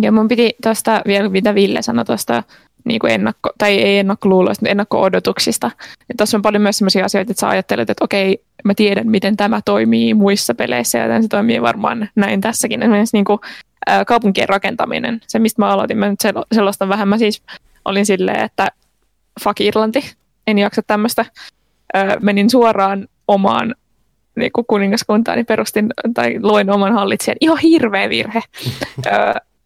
Ja 0.02 0.12
mun 0.12 0.28
piti 0.28 0.56
tuosta 0.64 1.02
vielä, 1.08 1.30
mitä 1.30 1.56
Ville 1.56 1.82
sanoi 1.82 2.06
tuosta 2.06 2.44
niin 2.86 3.00
kuin 3.00 3.14
ennakko, 3.14 3.50
tai 3.58 3.74
ei 3.82 3.98
ennakkoluuloista, 3.98 4.70
ennakko-odotuksista. 4.70 5.72
Tuossa 6.18 6.38
on 6.38 6.42
paljon 6.42 6.64
myös 6.64 6.78
sellaisia 6.78 7.06
asioita, 7.06 7.32
että 7.32 7.42
sä 7.42 7.50
ajattelet, 7.50 7.90
että 7.90 8.04
okei, 8.04 8.44
mä 8.64 8.74
tiedän, 8.74 9.10
miten 9.10 9.38
tämä 9.38 9.62
toimii 9.66 10.14
muissa 10.14 10.54
peleissä, 10.56 10.98
ja 10.98 11.22
se 11.22 11.28
toimii 11.28 11.62
varmaan 11.62 12.10
näin 12.16 12.42
tässäkin. 12.42 12.84
Esimerkiksi 12.84 13.18
niin 13.18 13.26
kuin, 13.26 13.40
ä, 13.90 14.06
kaupunkien 14.06 14.50
rakentaminen, 14.50 15.22
se 15.28 15.40
mistä 15.40 15.62
mä 15.62 15.70
aloitin, 15.70 15.98
mä 15.98 16.10
nyt 16.10 16.20
sellaista 16.52 16.90
vähän, 16.90 17.08
mä 17.08 17.18
siis 17.18 17.44
olin 17.86 18.06
silleen, 18.06 18.44
että 18.44 18.68
fuck 19.44 19.62
Irlanti, 19.62 20.14
en 20.48 20.58
jaksa 20.58 20.82
tämmöistä. 20.88 21.26
Menin 22.22 22.50
suoraan 22.50 23.08
omaan 23.28 23.76
niin 24.36 24.52
kuin 24.52 24.66
kuningaskuntaani 24.68 25.44
perustin 25.44 25.90
tai 26.14 26.40
loin 26.42 26.70
oman 26.70 26.94
hallitsijan. 26.94 27.38
Ihan 27.42 27.58
hirveä 27.58 28.10
virhe. 28.10 28.42
ö, 29.06 29.12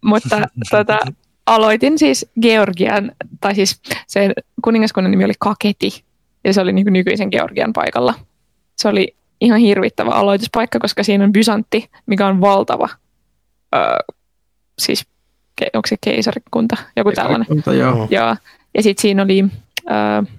mutta 0.01 0.41
tota, 0.71 0.99
aloitin 1.45 1.99
siis 1.99 2.32
Georgian, 2.41 3.12
tai 3.41 3.56
siis 3.56 3.82
sen 4.08 4.34
kuningaskunnan 4.63 5.12
nimi 5.12 5.25
oli 5.25 5.34
Kaketi, 5.39 6.03
ja 6.43 6.53
se 6.53 6.62
oli 6.62 6.73
niin 6.73 6.86
kuin 6.86 6.93
nykyisen 6.93 7.30
Georgian 7.32 7.73
paikalla. 7.73 8.13
Se 8.75 8.88
oli 8.88 9.15
ihan 9.41 9.60
hirvittävä 9.60 10.12
aloituspaikka, 10.12 10.80
koska 10.80 11.03
siinä 11.03 11.23
on 11.23 11.34
Byzantti, 11.34 11.89
mikä 12.06 12.27
on 12.27 12.41
valtava, 12.41 12.89
ö, 13.75 14.13
siis 14.80 15.06
onko 15.73 15.88
se 15.88 15.95
keisarikunta, 16.01 16.77
joku 16.95 17.12
tällainen. 17.12 17.47
Joo. 17.65 18.08
joo. 18.12 18.36
Ja 18.73 18.84
sitten 18.84 19.01
siinä 19.01 19.23
oli, 19.23 19.45
ö, 19.80 20.32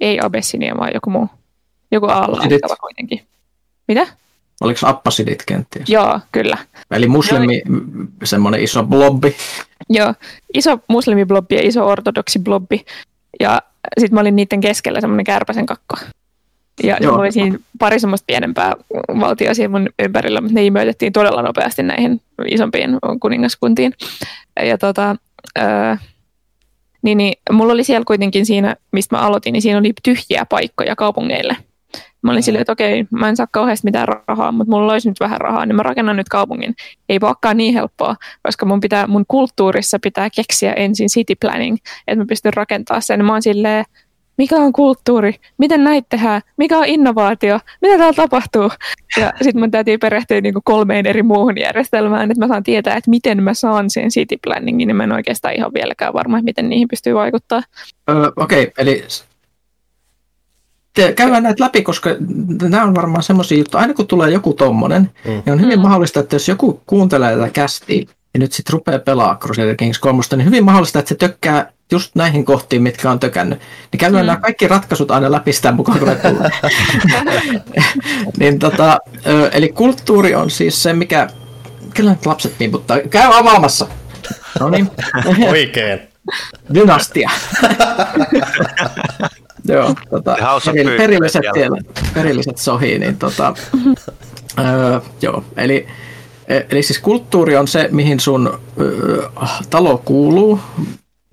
ei 0.00 0.18
Abessinia, 0.22 0.76
vaan 0.76 0.90
joku 0.94 1.10
muu, 1.10 1.28
joku 1.90 2.06
alla 2.06 2.76
kuitenkin. 2.80 3.26
Mitä? 3.88 4.06
Oliko 4.60 4.80
Appasidit 4.82 5.42
kenties? 5.46 5.88
Joo, 5.88 6.20
kyllä. 6.32 6.58
Eli 6.90 7.08
muslimi, 7.08 7.62
semmoinen 8.24 8.62
iso 8.62 8.84
blobbi. 8.84 9.36
Joo, 9.90 10.14
iso 10.54 10.78
muslimiblobbi 10.88 11.54
ja 11.54 11.60
iso 11.64 11.86
ortodoksi 11.86 12.38
blobbi. 12.38 12.84
Ja 13.40 13.62
sitten 13.98 14.14
mä 14.14 14.20
olin 14.20 14.36
niiden 14.36 14.60
keskellä 14.60 15.00
semmoinen 15.00 15.24
kärpäsen 15.24 15.66
kakko. 15.66 15.96
Ja 16.82 16.96
Joo. 17.00 17.16
oli 17.18 17.32
siinä 17.32 17.58
pari 17.78 18.00
semmoista 18.00 18.26
pienempää 18.26 18.72
valtioa 19.20 19.54
siinä 19.54 19.68
mun 19.78 19.88
ympärillä, 19.98 20.40
mutta 20.40 20.54
ne 20.54 20.66
imeytettiin 20.66 21.12
todella 21.12 21.42
nopeasti 21.42 21.82
näihin 21.82 22.20
isompiin 22.46 22.90
kuningaskuntiin. 23.20 23.92
Ja 24.62 24.78
tota, 24.78 25.16
öö, 25.58 25.96
niin, 27.02 27.18
niin, 27.18 27.34
mulla 27.52 27.72
oli 27.72 27.84
siellä 27.84 28.04
kuitenkin 28.06 28.46
siinä, 28.46 28.76
mistä 28.92 29.16
mä 29.16 29.22
aloitin, 29.22 29.52
niin 29.52 29.62
siinä 29.62 29.78
oli 29.78 29.92
tyhjiä 30.02 30.46
paikkoja 30.46 30.96
kaupungeille. 30.96 31.56
Mä 32.24 32.30
olin 32.30 32.42
silleen, 32.42 32.60
että 32.60 32.72
okei, 32.72 33.06
mä 33.10 33.28
en 33.28 33.36
saa 33.36 33.46
kauheasti 33.50 33.86
mitään 33.86 34.08
rahaa, 34.28 34.52
mutta 34.52 34.70
mulla 34.70 34.92
olisi 34.92 35.08
nyt 35.08 35.20
vähän 35.20 35.40
rahaa, 35.40 35.66
niin 35.66 35.76
mä 35.76 35.82
rakennan 35.82 36.16
nyt 36.16 36.28
kaupungin. 36.28 36.74
Ei 37.08 37.18
olekaan 37.22 37.56
niin 37.56 37.74
helppoa, 37.74 38.16
koska 38.42 38.66
mun, 38.66 38.80
pitää, 38.80 39.06
mun 39.06 39.24
kulttuurissa 39.28 39.98
pitää 40.02 40.28
keksiä 40.36 40.72
ensin 40.72 41.08
city 41.08 41.34
planning, 41.40 41.76
että 42.06 42.22
mä 42.22 42.26
pystyn 42.28 42.52
rakentamaan 42.52 43.02
sen. 43.02 43.24
Mä 43.24 43.32
oon 43.32 43.42
silleen, 43.42 43.84
mikä 44.38 44.56
on 44.56 44.72
kulttuuri, 44.72 45.34
miten 45.58 45.84
näitä 45.84 46.06
tehdään, 46.08 46.40
mikä 46.56 46.78
on 46.78 46.86
innovaatio, 46.86 47.58
mitä 47.82 47.98
täällä 47.98 48.14
tapahtuu. 48.14 48.70
Ja 49.20 49.32
sitten 49.42 49.60
mun 49.60 49.70
täytyy 49.70 49.98
perehtyä 49.98 50.40
niin 50.40 50.54
kuin 50.54 50.64
kolmeen 50.64 51.06
eri 51.06 51.22
muuhun 51.22 51.58
järjestelmään, 51.58 52.30
että 52.30 52.44
mä 52.44 52.48
saan 52.48 52.62
tietää, 52.62 52.96
että 52.96 53.10
miten 53.10 53.42
mä 53.42 53.54
saan 53.54 53.90
sen 53.90 54.08
city 54.08 54.36
planningin, 54.44 54.86
niin 54.86 54.96
mä 54.96 55.04
en 55.04 55.12
oikeastaan 55.12 55.54
ihan 55.54 55.74
vieläkään 55.74 56.14
varma, 56.14 56.42
miten 56.42 56.68
niihin 56.68 56.88
pystyy 56.88 57.14
vaikuttaa. 57.14 57.62
Öö, 58.10 58.30
Okei, 58.36 58.62
okay, 58.62 58.72
eli 58.78 59.04
käydään 61.16 61.42
näitä 61.42 61.64
läpi, 61.64 61.82
koska 61.82 62.10
nämä 62.62 62.84
on 62.84 62.94
varmaan 62.94 63.22
semmoisia 63.22 63.58
juttuja, 63.58 63.80
aina 63.80 63.94
kun 63.94 64.06
tulee 64.06 64.30
joku 64.30 64.52
tommonen, 64.52 65.10
mm. 65.24 65.30
niin 65.30 65.52
on 65.52 65.60
hyvin 65.60 65.78
mm. 65.78 65.82
mahdollista, 65.82 66.20
että 66.20 66.36
jos 66.36 66.48
joku 66.48 66.80
kuuntelee 66.86 67.36
tätä 67.36 67.50
kästiä 67.50 68.06
ja 68.34 68.40
nyt 68.40 68.52
sitten 68.52 68.72
rupeaa 68.72 68.98
pelaa 68.98 69.38
Crusader 69.38 69.76
Kings 69.76 69.98
3, 69.98 70.22
niin 70.36 70.46
hyvin 70.46 70.64
mahdollista, 70.64 70.98
että 70.98 71.08
se 71.08 71.14
tökkää 71.14 71.72
just 71.92 72.14
näihin 72.14 72.44
kohtiin, 72.44 72.82
mitkä 72.82 73.10
on 73.10 73.20
tökännyt. 73.20 73.60
Niin 73.92 74.00
käydään 74.00 74.24
mm. 74.24 74.26
nämä 74.26 74.40
kaikki 74.40 74.68
ratkaisut 74.68 75.10
aina 75.10 75.32
läpi 75.32 75.52
sitä 75.52 75.72
mukaan, 75.72 75.98
kun 75.98 76.08
ne 76.08 76.14
tulee. 76.14 76.50
niin 78.38 78.58
tota, 78.58 78.98
eli 79.52 79.68
kulttuuri 79.68 80.34
on 80.34 80.50
siis 80.50 80.82
se, 80.82 80.92
mikä... 80.92 81.28
Kyllä 81.94 82.10
nyt 82.10 82.26
lapset 82.26 82.58
pimputtaa. 82.58 83.00
Käy 83.10 83.30
avaamassa! 83.34 83.86
No 84.60 84.68
niin. 84.68 84.90
Oikein. 85.48 86.00
Dynastia. 86.74 87.30
Joo, 89.68 89.94
tota, 90.10 90.36
peril, 90.64 90.96
perilliset, 90.96 91.42
siellä, 91.54 91.78
perilliset 92.14 92.58
sohii, 92.58 92.98
niin 92.98 93.16
tota, 93.16 93.54
öö, 94.58 95.00
joo, 95.22 95.44
eli, 95.56 95.86
e, 96.48 96.60
eli 96.70 96.82
siis 96.82 96.98
kulttuuri 96.98 97.56
on 97.56 97.68
se, 97.68 97.88
mihin 97.92 98.20
sun 98.20 98.58
öö, 98.80 99.28
talo 99.70 100.02
kuuluu, 100.04 100.60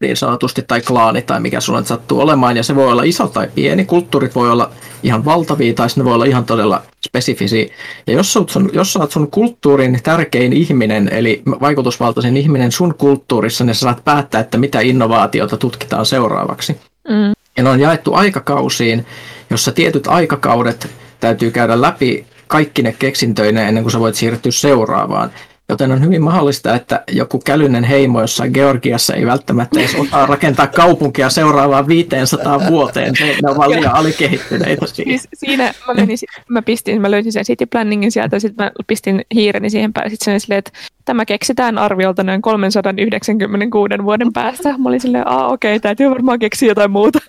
niin 0.01 0.17
sanotusti, 0.17 0.61
tai 0.67 0.81
klaani, 0.81 1.21
tai 1.21 1.39
mikä 1.39 1.59
sulla 1.59 1.83
sattuu 1.83 2.19
olemaan, 2.19 2.57
ja 2.57 2.63
se 2.63 2.75
voi 2.75 2.91
olla 2.91 3.03
iso 3.03 3.27
tai 3.27 3.47
pieni. 3.55 3.85
Kulttuurit 3.85 4.35
voi 4.35 4.51
olla 4.51 4.69
ihan 5.03 5.25
valtavia, 5.25 5.73
tai 5.73 5.87
ne 5.95 6.05
voi 6.05 6.13
olla 6.13 6.25
ihan 6.25 6.45
todella 6.45 6.81
spesifisiä. 7.07 7.65
Ja 8.07 8.13
jos 8.13 8.37
olet 8.37 8.49
sun, 8.49 8.69
jos 8.73 8.97
olet 8.97 9.11
sun 9.11 9.31
kulttuurin 9.31 9.99
tärkein 10.03 10.53
ihminen, 10.53 11.09
eli 11.09 11.41
vaikutusvaltaisen 11.61 12.37
ihminen 12.37 12.71
sun 12.71 12.95
kulttuurissa, 12.95 13.63
niin 13.63 13.75
sä 13.75 13.79
saat 13.79 14.03
päättää, 14.03 14.41
että 14.41 14.57
mitä 14.57 14.79
innovaatiota 14.79 15.57
tutkitaan 15.57 16.05
seuraavaksi. 16.05 16.77
Mm. 17.09 17.33
Ja 17.57 17.63
ne 17.63 17.69
on 17.69 17.79
jaettu 17.79 18.13
aikakausiin, 18.13 19.05
jossa 19.49 19.71
tietyt 19.71 20.07
aikakaudet 20.07 20.89
täytyy 21.19 21.51
käydä 21.51 21.81
läpi 21.81 22.25
kaikki 22.47 22.81
ne 22.81 22.95
keksintöineen 22.99 23.67
ennen 23.67 23.83
kuin 23.83 23.91
sä 23.91 23.99
voit 23.99 24.15
siirtyä 24.15 24.51
seuraavaan. 24.51 25.31
Joten 25.69 25.91
on 25.91 26.03
hyvin 26.03 26.23
mahdollista, 26.23 26.75
että 26.75 27.03
joku 27.11 27.39
kälynen 27.39 27.83
heimo 27.83 28.21
jossain 28.21 28.51
Georgiassa 28.53 29.13
ei 29.13 29.25
välttämättä 29.25 29.79
edes 29.79 29.95
osaa 29.95 30.25
rakentaa 30.25 30.67
kaupunkia 30.67 31.29
seuraavaan 31.29 31.87
500 31.87 32.67
vuoteen. 32.69 33.13
Ne 33.43 33.49
ovat 33.49 33.67
liian 33.67 33.95
alikehittyneitä. 33.95 34.87
Siis 34.87 35.27
siinä 35.33 35.73
mä, 35.87 35.93
menin, 35.93 36.17
mä, 36.49 36.61
pistin, 36.61 37.01
mä 37.01 37.11
löysin 37.11 37.31
sen 37.31 37.45
city 37.45 37.65
planningin 37.65 38.11
sieltä, 38.11 38.39
sitten 38.39 38.65
mä 38.65 38.71
pistin 38.87 39.21
hiireni 39.33 39.69
siihen 39.69 39.93
päälle. 39.93 40.09
Sitten 40.09 40.39
silleen, 40.39 40.59
että 40.59 40.71
tämä 41.05 41.25
keksitään 41.25 41.77
arviolta 41.77 42.23
noin 42.23 42.41
396 42.41 43.93
vuoden 44.03 44.33
päästä. 44.33 44.77
Mä 44.77 44.89
olin 44.89 45.01
silleen, 45.01 45.27
aa 45.27 45.47
okei, 45.47 45.75
okay, 45.75 45.79
täytyy 45.79 46.09
varmaan 46.09 46.39
keksiä 46.39 46.69
jotain 46.69 46.91
muuta. 46.91 47.19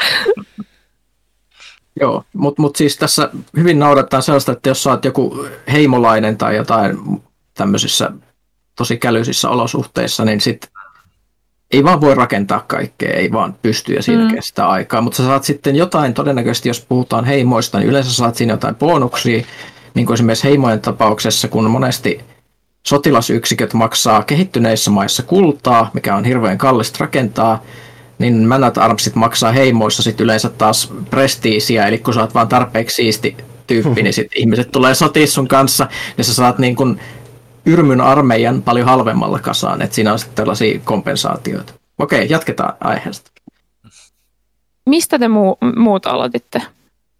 Joo, 2.00 2.24
mutta 2.32 2.62
mut 2.62 2.76
siis 2.76 2.96
tässä 2.96 3.30
hyvin 3.56 3.78
noudattaa 3.78 4.20
sellaista, 4.20 4.52
että 4.52 4.68
jos 4.68 4.86
oot 4.86 5.04
joku 5.04 5.46
heimolainen 5.72 6.36
tai 6.36 6.56
jotain 6.56 7.22
tämmöisissä 7.54 8.10
tosi 8.76 8.96
kälyisissä 8.96 9.50
olosuhteissa, 9.50 10.24
niin 10.24 10.40
sit 10.40 10.70
ei 11.70 11.84
vaan 11.84 12.00
voi 12.00 12.14
rakentaa 12.14 12.64
kaikkea, 12.66 13.14
ei 13.14 13.32
vaan 13.32 13.54
pysty 13.62 13.94
ja 13.94 14.02
siinä 14.02 14.24
mm. 14.24 14.34
kestää 14.34 14.68
aikaa, 14.68 15.00
mutta 15.00 15.16
sä 15.16 15.24
saat 15.24 15.44
sitten 15.44 15.76
jotain, 15.76 16.14
todennäköisesti 16.14 16.68
jos 16.68 16.86
puhutaan 16.88 17.24
heimoista, 17.24 17.78
niin 17.78 17.88
yleensä 17.88 18.12
saat 18.12 18.36
siinä 18.36 18.52
jotain 18.52 18.74
bonuksia, 18.74 19.44
niin 19.94 20.06
kuin 20.06 20.14
esimerkiksi 20.14 20.44
heimojen 20.44 20.80
tapauksessa, 20.80 21.48
kun 21.48 21.70
monesti 21.70 22.20
sotilasyksiköt 22.86 23.74
maksaa 23.74 24.22
kehittyneissä 24.22 24.90
maissa 24.90 25.22
kultaa, 25.22 25.90
mikä 25.94 26.16
on 26.16 26.24
hirveän 26.24 26.58
kallista 26.58 26.96
rakentaa, 27.00 27.62
niin 28.18 28.48
Man 28.48 28.64
at 28.64 28.78
Armsit 28.78 29.14
maksaa 29.14 29.52
heimoissa 29.52 30.02
sit 30.02 30.20
yleensä 30.20 30.48
taas 30.48 30.92
prestiisiä, 31.10 31.86
eli 31.86 31.98
kun 31.98 32.14
sä 32.14 32.20
oot 32.20 32.34
vaan 32.34 32.48
tarpeeksi 32.48 32.96
siisti 32.96 33.36
tyyppi, 33.66 34.02
niin 34.02 34.14
sit 34.14 34.30
ihmiset 34.36 34.70
tulee 34.72 34.94
sotia 34.94 35.26
sun 35.26 35.48
kanssa, 35.48 35.88
niin 36.16 36.24
sä 36.24 36.34
saat 36.34 36.58
niin 36.58 36.76
kun 36.76 37.00
Yrmyn 37.66 38.00
armeijan 38.00 38.62
paljon 38.62 38.86
halvemmalla 38.86 39.38
kasaan, 39.38 39.82
että 39.82 39.94
siinä 39.94 40.12
on 40.12 40.18
sitten 40.18 40.36
tällaisia 40.36 40.80
kompensaatioita. 40.84 41.72
Okei, 41.98 42.26
jatketaan 42.30 42.74
aiheesta. 42.80 43.30
Mistä 44.86 45.18
te 45.18 45.28
muu, 45.28 45.58
muut 45.76 46.06
aloititte? 46.06 46.62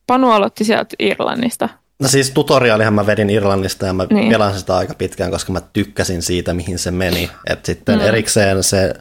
Panu 0.07 0.31
aloitti 0.31 0.65
sieltä 0.65 0.97
Irlannista. 0.99 1.69
No 1.99 2.09
siis 2.09 2.31
tutoriaalihan 2.31 2.95
mä 2.95 3.07
vedin 3.07 3.31
Irlannista 3.31 3.87
ja 3.87 3.93
mä 3.93 4.07
niin. 4.11 4.33
pelasin 4.33 4.61
sitä 4.61 4.77
aika 4.77 4.95
pitkään, 4.95 5.31
koska 5.31 5.53
mä 5.53 5.61
tykkäsin 5.61 6.23
siitä, 6.23 6.55
mihin 6.55 6.79
se 6.79 6.91
meni. 6.91 7.31
Et 7.47 7.65
sitten 7.65 7.99
mm. 7.99 8.05
erikseen 8.05 8.63
se, 8.63 8.95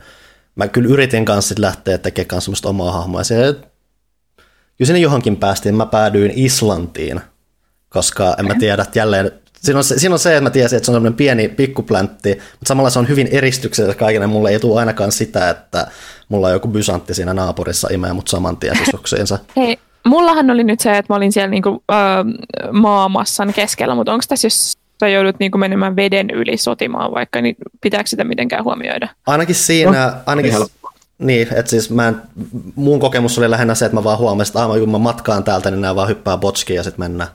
mä 0.55 0.67
kyllä 0.67 0.89
yritin 0.89 1.25
kanssa 1.25 1.55
lähteä 1.57 1.97
tekemään 1.97 2.41
semmoista 2.41 2.69
omaa 2.69 2.91
hahmoa. 2.91 3.23
Se, 3.23 3.35
kyllä 4.77 4.87
sinne 4.87 4.99
johonkin 4.99 5.37
päästiin, 5.37 5.75
mä 5.75 5.85
päädyin 5.85 6.31
Islantiin, 6.35 7.21
koska 7.89 8.35
en 8.39 8.47
mä 8.47 8.55
tiedä, 8.55 8.81
että 8.81 8.99
jälleen 8.99 9.31
Siinä 9.65 9.77
on, 9.77 9.83
se, 9.83 9.99
siinä 9.99 10.15
on 10.15 10.19
se, 10.19 10.31
että 10.31 10.41
mä 10.41 10.49
tiesin, 10.49 10.77
että 10.77 10.85
se 10.85 10.91
on 10.91 10.95
semmoinen 10.95 11.17
pieni 11.17 11.47
pikkupläntti, 11.47 12.29
mutta 12.29 12.65
samalla 12.65 12.89
se 12.89 12.99
on 12.99 13.07
hyvin 13.07 13.27
eristyksellinen 13.31 13.97
kaikille. 13.97 14.27
Mulle 14.27 14.49
ei 14.49 14.59
tule 14.59 14.79
ainakaan 14.79 15.11
sitä, 15.11 15.49
että 15.49 15.87
mulla 16.29 16.47
on 16.47 16.53
joku 16.53 16.67
bysantti 16.67 17.13
siinä 17.13 17.33
naapurissa 17.33 17.87
imee 17.91 18.13
mut 18.13 18.27
saman 18.27 18.57
tien 18.57 18.77
sisuksiinsa. 18.85 19.39
Hei, 19.57 19.77
mullahan 20.05 20.51
oli 20.51 20.63
nyt 20.63 20.79
se, 20.79 20.97
että 20.97 21.13
mä 21.13 21.17
olin 21.17 21.31
siellä 21.31 21.49
niinku, 21.49 21.83
ö, 21.91 21.95
maamassan 22.71 23.53
keskellä, 23.53 23.95
mutta 23.95 24.13
onko 24.13 24.25
tässä, 24.27 24.45
jos 24.45 24.73
sä 24.99 25.07
joudut 25.07 25.35
niinku 25.39 25.57
menemään 25.57 25.95
veden 25.95 26.29
yli 26.29 26.57
sotimaan 26.57 27.11
vaikka, 27.11 27.41
niin 27.41 27.55
pitääkö 27.81 28.09
sitä 28.09 28.23
mitenkään 28.23 28.63
huomioida? 28.63 29.07
Ainakin 29.27 29.55
siinä, 29.55 30.05
no, 30.05 30.17
ainakin, 30.25 30.53
niin, 31.17 31.47
että 31.55 31.69
siis 31.69 31.89
mä 31.89 32.07
en, 32.07 32.15
mun 32.75 32.99
kokemus 32.99 33.37
oli 33.37 33.49
lähinnä 33.49 33.75
se, 33.75 33.85
että 33.85 33.95
mä 33.95 34.03
vaan 34.03 34.17
huomasin, 34.17 34.51
että 34.51 34.59
aah, 34.59 34.79
kun 34.79 34.91
mä 34.91 34.97
matkaan 34.97 35.43
täältä, 35.43 35.71
niin 35.71 35.81
nämä 35.81 35.95
vaan 35.95 36.07
hyppää 36.07 36.37
botskiin 36.37 36.77
ja 36.77 36.83
sitten 36.83 36.99
mennään. 36.99 37.29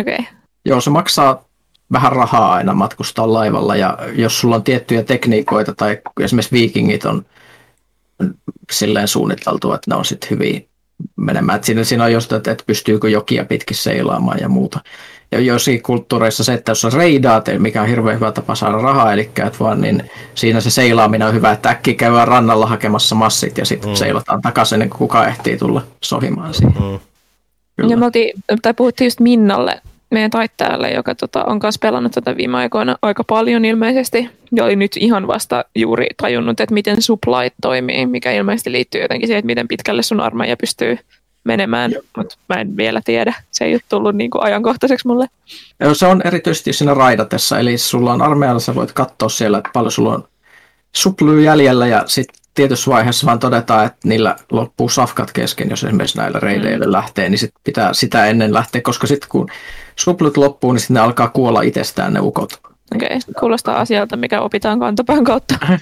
Okei. 0.00 0.14
Okay. 0.14 0.26
Joo, 0.64 0.80
se 0.80 0.90
maksaa 0.90 1.44
vähän 1.92 2.12
rahaa 2.12 2.52
aina 2.52 2.74
matkustaa 2.74 3.32
laivalla 3.32 3.76
ja 3.76 3.98
jos 4.14 4.40
sulla 4.40 4.56
on 4.56 4.62
tiettyjä 4.62 5.02
tekniikoita 5.02 5.74
tai 5.74 5.98
esimerkiksi 6.20 6.52
viikingit 6.52 7.04
on 7.04 7.26
silleen 8.72 9.08
suunniteltu, 9.08 9.72
että 9.72 9.90
ne 9.90 9.96
on 9.96 10.04
sitten 10.04 10.30
hyviä 10.30 10.60
menemään. 11.16 11.56
Et 11.56 11.64
siinä, 11.64 11.84
siinä 11.84 12.04
on 12.04 12.12
just, 12.12 12.32
että, 12.32 12.50
että 12.50 12.64
pystyykö 12.66 13.08
jokia 13.08 13.44
pitkin 13.44 13.76
seilaamaan 13.76 14.40
ja 14.40 14.48
muuta. 14.48 14.80
Ja 15.32 15.40
joissakin 15.40 15.82
kulttuureissa 15.82 16.44
se, 16.44 16.54
että 16.54 16.70
jos 16.70 16.84
on 16.84 16.92
reidaat, 16.92 17.46
mikä 17.58 17.82
on 17.82 17.88
hirveän 17.88 18.16
hyvä 18.16 18.32
tapa 18.32 18.54
saada 18.54 18.78
rahaa, 18.78 19.12
eli 19.12 19.20
että 19.20 19.58
vaan, 19.60 19.80
niin 19.80 20.10
siinä 20.34 20.60
se 20.60 20.70
seilaaminen 20.70 21.28
on 21.28 21.34
hyvä, 21.34 21.52
että 21.52 21.70
äkki 21.70 21.94
käydään 21.94 22.28
rannalla 22.28 22.66
hakemassa 22.66 23.14
massit 23.14 23.58
ja 23.58 23.64
sitten 23.64 23.90
mm. 23.90 23.94
seilataan 23.94 24.42
takaisin, 24.42 24.78
niin 24.78 24.90
kuka 24.90 25.26
ehtii 25.26 25.56
tulla 25.56 25.82
sohimaan 26.02 26.54
siihen. 26.54 26.82
Mm. 26.82 26.98
Ja 27.88 27.96
me 27.96 28.04
oltiin, 28.04 28.42
tai 28.62 28.74
puhuttiin 28.74 29.06
just 29.06 29.20
Minnalle, 29.20 29.80
meidän 30.10 30.30
taittajalle, 30.30 30.90
joka 30.90 31.14
tota, 31.14 31.44
on 31.44 31.60
myös 31.62 31.78
pelannut 31.78 32.12
tätä 32.12 32.36
viime 32.36 32.56
aikoina 32.56 32.96
aika 33.02 33.24
paljon 33.24 33.64
ilmeisesti. 33.64 34.28
Ja 34.56 34.64
oli 34.64 34.76
nyt 34.76 34.96
ihan 34.96 35.26
vasta 35.26 35.64
juuri 35.74 36.06
tajunnut, 36.16 36.60
että 36.60 36.74
miten 36.74 37.02
supply 37.02 37.50
toimii, 37.62 38.06
mikä 38.06 38.32
ilmeisesti 38.32 38.72
liittyy 38.72 39.02
jotenkin 39.02 39.28
siihen, 39.28 39.38
että 39.38 39.46
miten 39.46 39.68
pitkälle 39.68 40.02
sun 40.02 40.20
armeija 40.20 40.56
pystyy 40.56 40.98
menemään, 41.44 41.92
mutta 42.16 42.36
mä 42.48 42.60
en 42.60 42.76
vielä 42.76 43.00
tiedä. 43.04 43.34
Se 43.50 43.64
ei 43.64 43.74
ole 43.74 43.80
tullut 43.88 44.14
niin 44.14 44.30
kuin 44.30 44.42
ajankohtaiseksi 44.42 45.06
mulle. 45.08 45.26
Joo, 45.80 45.94
se 45.94 46.06
on 46.06 46.22
erityisesti 46.24 46.72
siinä 46.72 46.94
raidatessa, 46.94 47.58
eli 47.58 47.78
sulla 47.78 48.12
on 48.12 48.22
armeijalla, 48.22 48.60
sä 48.60 48.74
voit 48.74 48.92
katsoa 48.92 49.28
siellä, 49.28 49.58
että 49.58 49.70
paljon 49.72 49.92
sulla 49.92 50.14
on 50.14 50.28
suplyy 50.92 51.42
jäljellä 51.42 51.86
ja 51.86 52.04
sitten 52.06 52.42
tietyssä 52.54 52.90
vaiheessa 52.90 53.26
vaan 53.26 53.38
todetaan, 53.38 53.86
että 53.86 54.08
niillä 54.08 54.36
loppuu 54.52 54.88
safkat 54.88 55.32
kesken, 55.32 55.70
jos 55.70 55.84
esimerkiksi 55.84 56.18
näillä 56.18 56.40
reideillä 56.40 56.86
mm. 56.86 56.92
lähtee, 56.92 57.28
niin 57.28 57.38
sit 57.38 57.54
pitää 57.64 57.94
sitä 57.94 58.26
ennen 58.26 58.54
lähteä, 58.54 58.80
koska 58.80 59.06
sitten 59.06 59.28
kun 59.28 59.48
suplut 59.96 60.36
loppuu, 60.36 60.72
niin 60.72 60.80
sitten 60.80 60.94
ne 60.94 61.00
alkaa 61.00 61.28
kuolla 61.28 61.62
itsestään 61.62 62.12
ne 62.12 62.20
ukot. 62.20 62.71
Okei, 62.96 63.06
okay. 63.06 63.34
kuulostaa 63.40 63.80
asialta, 63.80 64.16
mikä 64.16 64.40
opitaan 64.40 64.78
kantapään 64.78 65.24
kautta. 65.24 65.54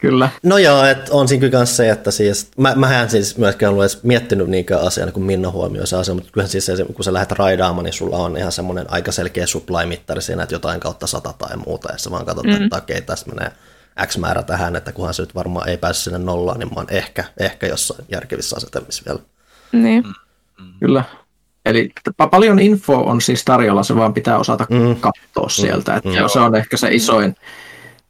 Kyllä. 0.00 0.28
No 0.42 0.58
joo, 0.58 0.84
että 0.84 1.12
on 1.12 1.28
siinä 1.28 1.48
kyllä 1.48 1.64
se, 1.64 1.90
että 1.90 2.10
siis, 2.10 2.50
mä, 2.56 2.74
mä 2.76 3.02
en 3.02 3.10
siis 3.10 3.38
myöskään 3.38 3.70
ollut 3.70 3.82
edes 3.82 4.02
miettinyt 4.02 4.48
niinkään 4.48 4.80
asiaa, 4.80 5.10
kun 5.10 5.22
Minna 5.22 5.50
huomioi 5.50 5.86
se 5.86 5.96
asia, 5.96 6.14
mutta 6.14 6.30
kyllähän 6.32 6.50
siis 6.50 6.66
se, 6.66 6.84
kun 6.94 7.04
sä 7.04 7.12
lähdet 7.12 7.32
raidaamaan, 7.32 7.84
niin 7.84 7.92
sulla 7.92 8.16
on 8.16 8.36
ihan 8.36 8.52
semmoinen 8.52 8.86
aika 8.88 9.12
selkeä 9.12 9.46
supply-mittari 9.46 10.22
siinä, 10.22 10.42
että 10.42 10.54
jotain 10.54 10.80
kautta 10.80 11.06
sata 11.06 11.34
tai 11.38 11.56
muuta, 11.56 11.92
ja 11.92 11.98
sä 11.98 12.10
vaan 12.10 12.26
katsot, 12.26 12.46
mm. 12.46 12.64
että 12.64 12.76
okei, 12.76 12.96
okay, 12.96 13.06
tässä 13.06 13.26
menee 13.26 13.52
X 14.06 14.18
määrä 14.18 14.42
tähän, 14.42 14.76
että 14.76 14.92
kunhan 14.92 15.14
se 15.14 15.22
nyt 15.22 15.34
varmaan 15.34 15.68
ei 15.68 15.76
pääse 15.76 16.00
sinne 16.00 16.18
nollaan, 16.18 16.58
niin 16.58 16.68
mä 16.68 16.74
oon 16.76 16.86
ehkä, 16.90 17.24
ehkä 17.40 17.66
jossain 17.66 18.04
järkevissä 18.08 18.56
asetelmissa 18.56 19.02
vielä. 19.06 19.20
Niin. 19.72 20.04
Mm. 20.58 20.72
Kyllä. 20.80 21.04
Eli 21.64 21.92
paljon 22.30 22.58
info 22.58 22.96
on 22.96 23.20
siis 23.20 23.44
tarjolla, 23.44 23.82
se 23.82 23.96
vaan 23.96 24.14
pitää 24.14 24.38
osata 24.38 24.66
mm. 24.70 24.96
katsoa 25.00 25.48
sieltä. 25.48 25.96
Että 25.96 26.08
mm. 26.08 26.28
Se 26.32 26.40
on 26.40 26.56
ehkä 26.56 26.76
se 26.76 26.88
isoin, 26.94 27.36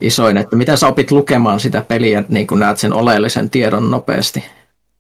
isoin, 0.01 0.37
että 0.37 0.57
miten 0.57 0.79
sä 0.79 0.89
opit 0.89 1.11
lukemaan 1.11 1.61
sitä 1.61 1.85
peliä, 1.89 2.25
niin 2.29 2.47
kun 2.47 2.61
näet 2.61 2.79
sen 2.79 2.93
oleellisen 2.93 3.51
tiedon 3.51 3.91
nopeasti. 3.91 4.45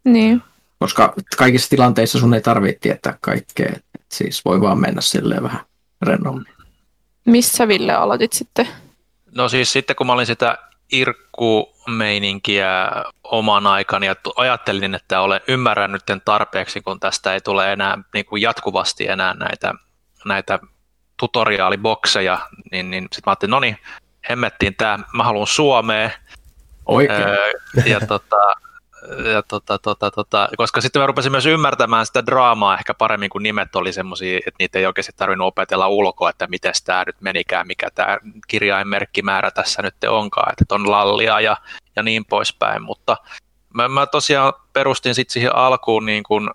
Niin. 0.04 0.42
Koska 0.78 1.14
kaikissa 1.36 1.70
tilanteissa 1.70 2.18
sun 2.18 2.34
ei 2.34 2.40
tarvitse 2.40 2.78
tietää 2.80 3.18
kaikkea. 3.20 3.72
Et 3.74 4.04
siis 4.12 4.44
voi 4.44 4.60
vaan 4.60 4.80
mennä 4.80 5.00
silleen 5.00 5.42
vähän 5.42 5.60
rennommin. 6.02 6.54
Missä 7.24 7.68
Ville 7.68 7.92
aloitit 7.92 8.32
sitten? 8.32 8.68
No 9.34 9.48
siis 9.48 9.72
sitten 9.72 9.96
kun 9.96 10.06
mä 10.06 10.12
olin 10.12 10.26
sitä 10.26 10.58
irkkumeininkiä 10.92 12.90
oman 13.24 13.66
aikani 13.66 14.06
ja 14.06 14.14
ajattelin, 14.36 14.94
että 14.94 15.20
olen 15.20 15.40
ymmärrän 15.48 15.92
nyt 15.92 16.02
tarpeeksi, 16.24 16.80
kun 16.80 17.00
tästä 17.00 17.34
ei 17.34 17.40
tule 17.40 17.72
enää 17.72 17.98
niin 18.14 18.24
kuin 18.24 18.42
jatkuvasti 18.42 19.08
enää 19.08 19.34
näitä, 19.34 19.74
näitä 20.24 20.58
tutoriaalibokseja, 21.16 22.38
niin, 22.72 22.90
niin 22.90 23.02
sitten 23.02 23.22
mä 23.26 23.30
ajattelin, 23.30 23.50
no 23.50 23.60
niin, 23.60 23.78
hemmettiin 24.30 24.74
tämä, 24.76 24.98
mä 25.12 25.24
haluan 25.24 25.46
Suomeen. 25.46 26.12
Oikein. 26.86 27.22
Öö, 27.22 27.50
ja 27.86 28.00
tota, 28.00 28.36
ja 29.32 29.42
tota, 29.42 29.78
tota, 29.78 30.10
tota, 30.10 30.48
koska 30.56 30.80
sitten 30.80 31.02
mä 31.02 31.06
rupesin 31.06 31.32
myös 31.32 31.46
ymmärtämään 31.46 32.06
sitä 32.06 32.26
draamaa 32.26 32.78
ehkä 32.78 32.94
paremmin, 32.94 33.30
kun 33.30 33.42
nimet 33.42 33.76
oli 33.76 33.92
semmoisia, 33.92 34.36
että 34.36 34.56
niitä 34.58 34.78
ei 34.78 34.86
oikeasti 34.86 35.12
tarvinnut 35.16 35.46
opetella 35.46 35.88
ulkoa, 35.88 36.30
että 36.30 36.46
miten 36.46 36.72
tämä 36.84 37.04
nyt 37.06 37.20
menikään, 37.20 37.66
mikä 37.66 37.90
tämä 37.94 38.18
kirjainmerkkimäärä 38.48 39.50
tässä 39.50 39.82
nyt 39.82 39.94
onkaan, 40.08 40.52
että 40.52 40.74
on 40.74 40.90
lallia 40.90 41.40
ja, 41.40 41.56
ja 41.96 42.02
niin 42.02 42.24
poispäin, 42.24 42.82
mutta 42.82 43.16
mä, 43.74 43.88
mä 43.88 44.06
tosiaan 44.06 44.52
perustin 44.72 45.14
sitten 45.14 45.32
siihen 45.32 45.56
alkuun 45.56 46.06
niin 46.06 46.22
kuin, 46.22 46.50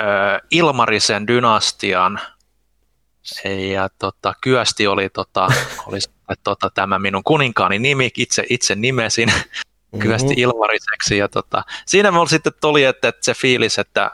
äh, 0.00 0.40
Ilmarisen 0.50 1.26
dynastian, 1.26 2.20
ja 3.72 3.88
tota, 3.98 4.34
Kyösti 4.40 4.86
oli, 4.86 5.08
tota, 5.08 5.48
oli 5.86 5.98
tota, 6.44 6.70
tämä 6.70 6.98
minun 6.98 7.24
kuninkaani 7.24 7.78
nimi, 7.78 8.10
itse, 8.16 8.44
itse 8.50 8.74
nimesin, 8.74 9.32
kyvästi 9.98 10.28
mm-hmm. 10.28 10.42
ilmariseksi. 10.42 11.18
Ja 11.18 11.28
tota, 11.28 11.62
siinä 11.86 12.10
mulla 12.10 12.26
sitten 12.26 12.52
tuli, 12.60 12.84
että, 12.84 13.08
että 13.08 13.24
se 13.24 13.34
fiilis, 13.34 13.78
että 13.78 14.10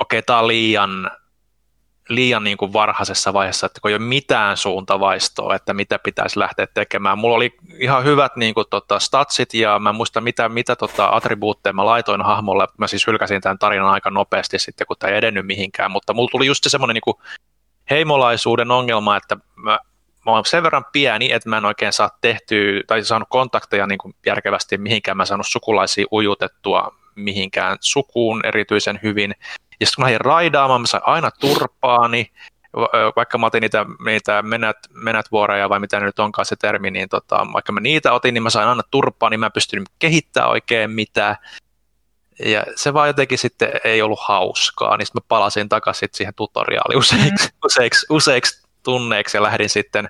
okei, 0.00 0.18
okay, 0.18 0.22
tämä 0.22 0.38
on 0.38 0.48
liian, 0.48 1.10
liian 2.08 2.44
niin 2.44 2.56
kuin 2.56 2.72
varhaisessa 2.72 3.32
vaiheessa, 3.32 3.66
että 3.66 3.80
kun 3.80 3.90
ei 3.90 3.94
ole 3.94 4.02
mitään 4.02 4.56
suuntavaistoa, 4.56 5.54
että 5.54 5.74
mitä 5.74 5.98
pitäisi 5.98 6.38
lähteä 6.38 6.66
tekemään. 6.74 7.18
Mulla 7.18 7.36
oli 7.36 7.56
ihan 7.78 8.04
hyvät 8.04 8.36
niin 8.36 8.54
kuin, 8.54 8.66
tota, 8.70 8.98
statsit 8.98 9.54
ja 9.54 9.78
mä 9.78 9.92
muistan 9.92 10.24
mitä, 10.24 10.48
mitä 10.48 10.76
tota, 10.76 11.08
attribuutteja 11.12 11.72
mä 11.72 11.86
laitoin 11.86 12.22
hahmolle. 12.22 12.68
Mä 12.78 12.86
siis 12.86 13.06
hylkäsin 13.06 13.40
tämän 13.40 13.58
tarinan 13.58 13.90
aika 13.90 14.10
nopeasti 14.10 14.58
sitten, 14.58 14.86
kun 14.86 14.96
tämä 14.98 15.10
ei 15.10 15.18
edennyt 15.18 15.46
mihinkään, 15.46 15.90
mutta 15.90 16.14
mulla 16.14 16.30
tuli 16.30 16.46
just 16.46 16.64
semmoinen 16.68 16.94
niin 16.94 17.02
kuin, 17.02 17.16
heimolaisuuden 17.90 18.70
ongelma, 18.70 19.16
että 19.16 19.36
mä 19.56 19.78
mä 20.28 20.34
oon 20.34 20.44
sen 20.44 20.62
verran 20.62 20.84
pieni, 20.92 21.32
että 21.32 21.48
mä 21.48 21.58
en 21.58 21.64
oikein 21.64 21.92
saa 21.92 22.10
tehtyä 22.20 22.82
tai 22.86 23.04
saanut 23.04 23.28
kontakteja 23.30 23.86
niin 23.86 23.98
kuin 23.98 24.14
järkevästi 24.26 24.78
mihinkään. 24.78 25.16
Mä 25.16 25.22
en 25.22 25.26
saanut 25.26 25.46
sukulaisia 25.46 26.06
ujutettua 26.12 26.94
mihinkään 27.14 27.76
sukuun 27.80 28.46
erityisen 28.46 29.00
hyvin. 29.02 29.34
Ja 29.80 29.86
sitten 29.86 29.96
kun 29.96 30.02
mä 30.02 30.06
lähdin 30.06 30.20
raidaamaan, 30.20 30.80
mä 30.80 30.86
sain 30.86 31.02
aina 31.06 31.30
turpaani, 31.30 32.32
vaikka 33.16 33.38
mä 33.38 33.46
otin 33.46 33.60
niitä, 33.60 33.86
niitä 34.04 34.42
menät, 34.42 34.76
menätvuoroja 34.94 35.68
vai 35.68 35.80
mitä 35.80 36.00
nyt 36.00 36.18
onkaan 36.18 36.46
se 36.46 36.56
termi, 36.56 36.90
niin 36.90 37.08
tota, 37.08 37.46
vaikka 37.52 37.72
mä 37.72 37.80
niitä 37.80 38.12
otin, 38.12 38.34
niin 38.34 38.42
mä 38.42 38.50
sain 38.50 38.68
aina 38.68 38.82
turpaa, 38.90 39.30
niin 39.30 39.40
mä 39.40 39.46
en 39.46 39.52
pystynyt 39.52 39.88
kehittämään 39.98 40.50
oikein 40.50 40.90
mitään. 40.90 41.36
Ja 42.44 42.64
se 42.76 42.94
vaan 42.94 43.08
jotenkin 43.08 43.38
sitten 43.38 43.70
ei 43.84 44.02
ollut 44.02 44.20
hauskaa, 44.22 44.96
niin 44.96 45.06
sitten 45.06 45.22
mä 45.22 45.26
palasin 45.28 45.68
takaisin 45.68 46.08
siihen 46.14 46.34
tutoriaaliin 46.34 46.98
useiksi, 46.98 47.48
mm. 47.48 47.58
useiksi, 47.64 48.06
useiksi 48.10 48.67
tunneiksi 48.82 49.36
ja 49.36 49.42
lähdin 49.42 49.68
sitten 49.68 50.08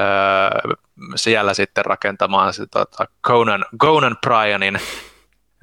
öö, 0.00 0.74
siellä 1.16 1.54
sitten 1.54 1.84
rakentamaan 1.84 2.52
se, 2.52 2.66
tota, 2.66 3.06
Conan, 3.26 3.64
Conan 3.80 4.16
Bryanin 4.26 4.80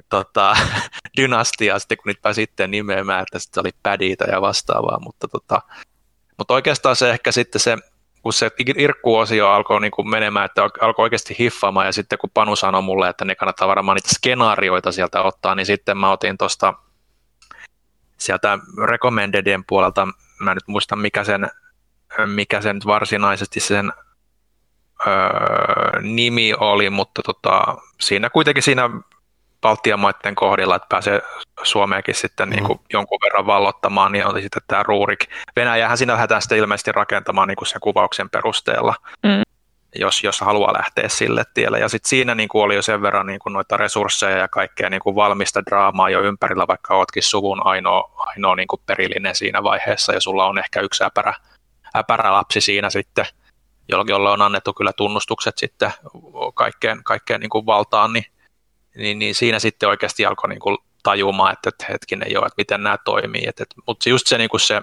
tota, 0.10 0.58
dynastiaa, 1.18 1.80
sitten 1.80 1.98
kun 1.98 2.04
niitä 2.06 2.34
sitten 2.34 2.72
nimeämään, 2.72 3.22
että 3.22 3.40
sitten 3.40 3.62
oli 3.62 3.72
pädiitä 3.84 4.26
ja 4.32 4.42
vastaavaa, 4.42 5.00
mutta, 5.00 5.28
tota, 5.28 5.62
mutta 6.38 6.54
oikeastaan 6.54 6.96
se 6.96 7.10
ehkä 7.10 7.32
sitten 7.32 7.62
se, 7.62 7.78
kun 8.22 8.34
se 8.34 8.52
irkkuosio 8.78 9.50
alkoi 9.50 9.82
niin 9.82 9.92
kuin 9.92 10.10
menemään, 10.10 10.46
että 10.46 10.64
alkoi 10.64 11.04
oikeasti 11.04 11.36
hiffaamaan, 11.40 11.86
ja 11.86 11.94
sitten 11.94 12.20
kun 12.20 12.30
Panu 12.34 12.56
sanoi 12.56 12.82
mulle, 12.82 13.10
että 13.10 13.26
ne 13.26 13.36
kannattaa 13.36 13.68
varmaan 13.68 13.96
niitä 13.96 14.16
skenaarioita 14.16 14.92
sieltä 14.92 15.22
ottaa, 15.22 15.56
niin 15.56 15.66
sitten 15.66 15.98
mä 15.98 16.12
otin 16.12 16.38
tuosta 16.38 16.74
sieltä 18.18 18.60
recommendedien 18.88 19.64
puolelta, 19.68 20.08
mä 20.40 20.54
nyt 20.54 20.68
muistan 20.68 21.00
mikä 21.00 21.24
sen 21.24 21.50
mikä 22.26 22.62
se 22.62 22.74
nyt 22.74 22.86
varsinaisesti 22.86 23.60
sen 23.60 23.94
öö, 25.08 26.02
nimi 26.02 26.54
oli, 26.54 26.90
mutta 26.90 27.22
tota, 27.26 27.78
siinä 28.00 28.30
kuitenkin 28.30 28.64
siinä 28.64 28.90
Baltian 29.62 30.00
maiden 30.00 30.36
kohdilla, 30.36 30.76
että 30.76 30.88
pääsee 30.90 31.22
Suomeenkin 31.64 32.16
sitten 32.16 32.50
mm. 32.50 32.56
niin 32.56 32.64
kuin 32.64 32.80
jonkun 32.94 33.20
verran 33.26 33.46
vallottamaan, 33.46 34.12
niin 34.12 34.28
oli 34.28 34.42
sitten 34.42 34.62
tämä 34.68 34.84
Ruurik. 34.84 35.20
Venäjähän 35.56 35.98
siinä 35.98 36.14
lähdetään 36.14 36.42
sitten 36.42 36.58
ilmeisesti 36.58 36.92
rakentamaan 36.92 37.48
niin 37.48 37.56
kuin 37.56 37.68
sen 37.68 37.82
kuvauksen 37.82 38.30
perusteella, 38.30 38.96
mm. 39.24 39.42
jos, 39.96 40.24
jos 40.24 40.42
haluaa 40.42 40.74
lähteä 40.74 41.10
sille 41.10 41.44
tielle. 41.54 41.80
Ja 41.80 41.90
sitten 41.90 42.10
siinä 42.10 42.36
niin 42.36 42.50
kuin 42.50 42.62
oli 42.62 42.76
jo 42.76 42.82
sen 42.82 43.02
verran 43.02 43.28
niin 43.28 43.40
kuin 43.40 43.54
noita 43.54 43.78
resursseja 43.78 44.38
ja 44.38 44.48
kaikkea 44.48 44.90
niin 44.90 45.02
kuin 45.02 45.16
valmista 45.16 45.66
draamaa 45.66 46.10
jo 46.10 46.22
ympärillä, 46.22 46.68
vaikka 46.68 46.96
oletkin 46.96 47.24
suvun 47.24 47.66
ainoa, 47.66 48.12
ainoa 48.18 48.56
niin 48.56 48.68
kuin 48.68 48.82
perillinen 48.86 49.36
siinä 49.36 49.64
vaiheessa, 49.64 50.14
ja 50.14 50.22
sulla 50.22 50.46
on 50.46 50.58
ehkä 50.58 50.82
yksi 50.82 51.04
äpärä 51.04 51.34
äpärälapsi 51.96 52.62
siinä 52.62 52.90
sitten, 52.90 53.26
jolle 53.88 54.30
on 54.30 54.42
annettu 54.42 54.74
kyllä 54.74 54.94
tunnustukset 54.94 55.58
sitten 55.58 55.94
kaikkeen, 56.54 57.04
kaikkeen 57.04 57.40
niin 57.42 57.50
kuin 57.50 57.66
valtaan, 57.66 58.14
niin, 58.14 58.26
niin, 58.96 59.20
niin 59.20 59.36
siinä 59.36 59.60
sitten 59.60 59.90
oikeasti 59.90 60.26
alkoi 60.26 60.50
niin 60.50 60.60
kuin 60.60 60.78
tajumaan, 61.04 61.54
että, 61.54 61.70
että 61.70 61.86
hetkinen 61.90 62.32
joo, 62.32 62.46
että 62.46 62.58
miten 62.58 62.84
nämä 62.84 62.98
toimii. 63.06 63.48
Että, 63.48 63.64
että, 63.64 63.76
mutta 63.88 64.10
just 64.10 64.28
se, 64.28 64.38
niin 64.38 64.50
kuin 64.50 64.62
se 64.62 64.82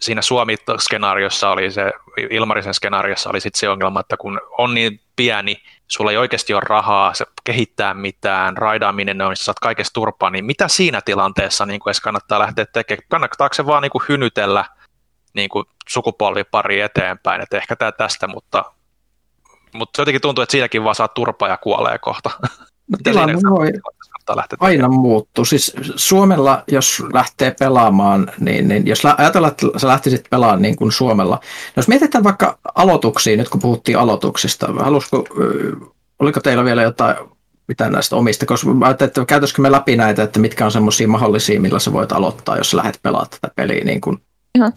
siinä 0.00 0.22
Suomi-skenaariossa 0.22 1.50
oli 1.50 1.70
se, 1.70 1.92
Ilmarisen 2.30 2.74
skenaariossa 2.74 3.30
oli 3.30 3.40
sitten 3.40 3.60
se 3.60 3.68
ongelma, 3.68 4.00
että 4.00 4.16
kun 4.16 4.40
on 4.58 4.74
niin 4.74 5.00
pieni, 5.16 5.62
sulla 5.88 6.10
ei 6.10 6.16
oikeasti 6.16 6.54
ole 6.54 6.62
rahaa 6.66 7.14
se 7.14 7.24
kehittää 7.44 7.94
mitään, 7.94 8.56
raidaaminen 8.56 9.20
on, 9.20 9.36
saat 9.36 9.60
kaikesta 9.60 9.94
turpaa, 9.94 10.30
niin 10.30 10.44
mitä 10.44 10.68
siinä 10.68 11.00
tilanteessa 11.04 11.66
niin 11.66 11.80
kuin 11.80 11.90
edes 11.90 12.00
kannattaa 12.00 12.38
lähteä 12.38 12.66
tekemään? 12.66 13.06
Kannattaako 13.08 13.54
se 13.54 13.66
vaan 13.66 13.82
niin 13.82 13.90
kuin 13.90 14.04
hynytellä 14.08 14.64
niin 15.34 15.48
kuin 15.48 15.64
sukupolvipari 15.88 16.80
eteenpäin, 16.80 17.40
että 17.40 17.56
ehkä 17.56 17.76
tämä 17.76 17.92
tästä, 17.92 18.26
mutta, 18.26 18.64
mutta 19.72 20.00
jotenkin 20.00 20.20
tuntuu, 20.20 20.42
että 20.42 20.52
siinäkin 20.52 20.84
vaan 20.84 20.94
saa 20.94 21.08
turpaa 21.08 21.48
ja 21.48 21.56
kuolee 21.56 21.98
kohta. 21.98 22.30
No, 22.88 22.98
tilanne 23.04 23.34
voi 23.50 23.72
aina 24.60 24.88
muuttuu. 24.88 25.44
Siis 25.44 25.72
Suomella, 25.96 26.64
jos 26.68 27.02
lähtee 27.12 27.54
pelaamaan, 27.58 28.32
niin, 28.38 28.68
niin 28.68 28.86
jos 28.86 29.02
ajatellaan, 29.18 29.50
että 29.50 29.66
sä 29.78 29.88
lähtisit 29.88 30.24
pelaamaan 30.30 30.62
niin 30.62 30.76
kuin 30.76 30.92
Suomella. 30.92 31.34
No 31.34 31.72
jos 31.76 31.88
mietitään 31.88 32.24
vaikka 32.24 32.58
aloituksia, 32.74 33.36
nyt 33.36 33.48
kun 33.48 33.60
puhuttiin 33.60 33.98
aloituksista, 33.98 34.66
halusko, 34.66 35.24
oliko 36.18 36.40
teillä 36.40 36.64
vielä 36.64 36.82
jotain 36.82 37.16
mitä 37.68 37.90
näistä 37.90 38.16
omista, 38.16 38.46
koska 38.46 38.74
mä 38.74 38.86
ajattelin, 38.86 39.08
että 39.08 39.24
käytäisikö 39.24 39.62
me 39.62 39.72
läpi 39.72 39.96
näitä, 39.96 40.22
että 40.22 40.40
mitkä 40.40 40.64
on 40.64 40.72
semmoisia 40.72 41.08
mahdollisia, 41.08 41.60
millä 41.60 41.78
sä 41.78 41.92
voit 41.92 42.12
aloittaa, 42.12 42.56
jos 42.56 42.74
lähdet 42.74 42.98
pelaamaan 43.02 43.30
tätä 43.30 43.54
peliä. 43.56 43.84
Niin 43.84 44.00
kuin. 44.00 44.18
Ihan. 44.54 44.72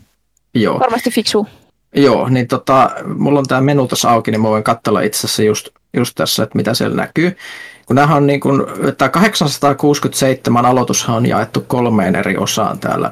Joo. 0.61 0.79
Varmasti 0.79 1.11
fiksu. 1.11 1.47
Joo, 1.95 2.29
niin 2.29 2.47
tota, 2.47 2.91
mulla 3.17 3.39
on 3.39 3.45
tämä 3.47 3.61
menu 3.61 3.87
tässä 3.87 4.09
auki, 4.09 4.31
niin 4.31 4.41
mä 4.41 4.49
voin 4.49 4.63
katsella 4.63 5.01
itse 5.01 5.19
asiassa 5.19 5.43
just, 5.43 5.69
just 5.93 6.15
tässä, 6.15 6.43
että 6.43 6.57
mitä 6.57 6.73
siellä 6.73 6.95
näkyy. 6.95 7.37
Kun 7.85 7.95
nämä 7.95 8.15
on 8.15 8.27
niin 8.27 8.39
kuin, 8.39 8.61
tämä 8.97 9.09
867 9.09 10.65
aloitushan 10.65 11.15
on 11.15 11.25
jaettu 11.25 11.61
kolmeen 11.61 12.15
eri 12.15 12.37
osaan 12.37 12.79
täällä 12.79 13.11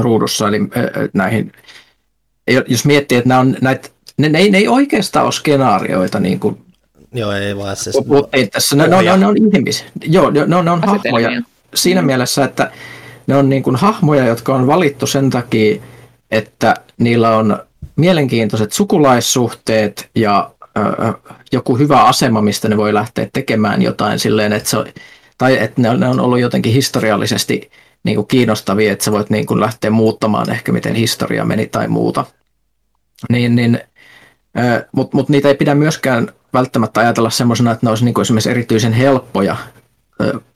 ruudussa, 0.00 0.48
eli 0.48 0.60
näihin, 1.12 1.52
jos 2.68 2.84
miettii, 2.84 3.18
että 3.18 3.28
nämä 3.28 3.40
on 3.40 3.56
näitä, 3.60 3.88
ne, 4.18 4.28
ne, 4.28 4.38
ei, 4.38 4.50
ne 4.50 4.58
ei 4.58 4.68
oikeastaan 4.68 5.24
ole 5.24 5.32
skenaarioita, 5.32 6.20
niin 6.20 6.40
kuin 6.40 6.64
Joo, 7.14 7.32
ei 7.32 7.56
vaan 7.56 7.76
siis... 7.76 7.96
Ei 8.32 8.46
tässä, 8.46 8.76
ne, 8.76 8.86
ne, 8.86 9.12
on, 9.12 9.20
ne 9.20 9.26
on 9.26 9.36
ihmisiä. 9.36 9.86
Joo, 10.02 10.30
ne, 10.30 10.46
ne 10.46 10.56
on, 10.56 10.64
ne 10.64 10.70
on 10.70 10.80
hahmoja 10.84 11.42
siinä 11.74 12.00
mm. 12.00 12.06
mielessä, 12.06 12.44
että 12.44 12.70
ne 13.26 13.36
on 13.36 13.48
niin 13.48 13.62
kuin 13.62 13.76
hahmoja, 13.76 14.26
jotka 14.26 14.54
on 14.54 14.66
valittu 14.66 15.06
sen 15.06 15.30
takia, 15.30 15.80
että 16.34 16.74
niillä 16.98 17.36
on 17.36 17.58
mielenkiintoiset 17.96 18.72
sukulaissuhteet 18.72 20.10
ja 20.14 20.50
joku 21.52 21.78
hyvä 21.78 22.04
asema, 22.04 22.42
mistä 22.42 22.68
ne 22.68 22.76
voi 22.76 22.94
lähteä 22.94 23.28
tekemään 23.32 23.82
jotain 23.82 24.18
silleen, 24.18 24.52
että 24.52 24.70
se, 24.70 24.76
tai 25.38 25.58
että 25.58 25.80
ne, 25.80 25.96
ne 25.96 26.08
on 26.08 26.20
ollut 26.20 26.40
jotenkin 26.40 26.72
historiallisesti 26.72 27.70
niin 28.04 28.16
kuin 28.16 28.26
kiinnostavia, 28.26 28.92
että 28.92 29.04
sä 29.04 29.12
voit 29.12 29.30
niin 29.30 29.46
kuin 29.46 29.60
lähteä 29.60 29.90
muuttamaan 29.90 30.50
ehkä 30.50 30.72
miten 30.72 30.94
historia 30.94 31.44
meni 31.44 31.66
tai 31.66 31.88
muuta. 31.88 32.24
Niin, 33.30 33.56
niin, 33.56 33.80
Mutta 34.92 35.16
mut 35.16 35.28
niitä 35.28 35.48
ei 35.48 35.54
pidä 35.54 35.74
myöskään 35.74 36.32
välttämättä 36.52 37.00
ajatella 37.00 37.30
semmoisena, 37.30 37.72
että 37.72 37.86
ne 37.86 37.90
olisi 37.90 38.04
niin 38.04 38.14
kuin 38.14 38.22
esimerkiksi 38.22 38.50
erityisen 38.50 38.92
helppoja 38.92 39.56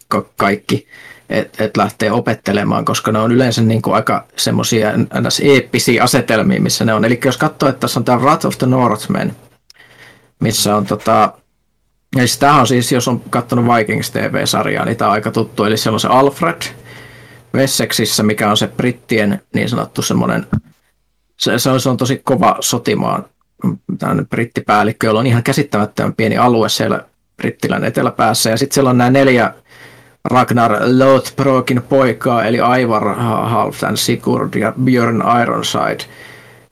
ka- 0.09 0.31
kaikki, 0.37 0.87
että 1.29 1.64
et 1.64 1.77
lähtee 1.77 2.12
opettelemaan, 2.12 2.85
koska 2.85 3.12
ne 3.12 3.19
on 3.19 3.33
yleensä 3.33 3.62
niin 3.62 3.83
kuin 3.83 3.95
aika 3.95 4.25
semmoisia 4.37 4.93
eeppisiä 5.43 6.03
asetelmia, 6.03 6.61
missä 6.61 6.85
ne 6.85 6.95
on. 6.95 7.05
Eli 7.05 7.21
jos 7.25 7.37
katsoo, 7.37 7.69
että 7.69 7.81
tässä 7.81 8.01
on 8.01 8.05
tämä 8.05 8.19
Wrath 8.19 8.47
of 8.47 8.59
the 8.59 8.67
Northmen, 8.67 9.37
missä 10.41 10.77
on 10.77 10.87
tota, 10.87 11.33
ja 12.17 12.21
siis 12.21 12.38
tämähän 12.38 12.61
on 12.61 12.67
siis, 12.67 12.93
jos 12.93 13.09
on 13.09 13.21
katsonut 13.31 13.64
Vikings 13.77 14.11
TV-sarjaa, 14.11 14.85
niin 14.85 14.97
tämä 14.97 15.09
on 15.09 15.14
aika 15.14 15.31
tuttu. 15.31 15.64
Eli 15.64 15.77
siellä 15.77 15.97
on 15.97 16.01
se 16.01 16.09
Alfred 16.09 16.62
Wessexissä, 17.55 18.23
mikä 18.23 18.51
on 18.51 18.57
se 18.57 18.67
brittien 18.67 19.43
niin 19.55 19.69
sanottu 19.69 20.03
semmoinen, 20.03 20.47
se, 21.37 21.59
se, 21.59 21.71
on, 21.71 21.81
se 21.81 21.88
on 21.88 21.97
tosi 21.97 22.21
kova 22.25 22.57
sotimaan 22.61 23.25
tämmöinen 23.99 24.27
brittipäällikkö, 24.27 25.07
jolla 25.07 25.21
on 25.21 25.27
ihan 25.27 25.43
käsittämättömän 25.43 26.14
pieni 26.14 26.38
alue 26.38 26.69
siellä 26.69 27.05
Brittilän 27.37 27.85
eteläpäässä. 27.85 28.51
Ja 28.51 28.57
sitten 28.57 28.75
siellä 28.75 28.91
on 28.91 28.99
nämä 28.99 29.11
neljä 29.11 29.55
Ragnar 30.31 30.73
Lothbrokin 30.99 31.83
poikaa, 31.83 32.45
eli 32.45 32.61
Aivar 32.61 33.14
Halfdan, 33.14 33.97
Sigurd 33.97 34.55
ja 34.55 34.73
Björn 34.85 35.23
Ironside– 35.43 36.05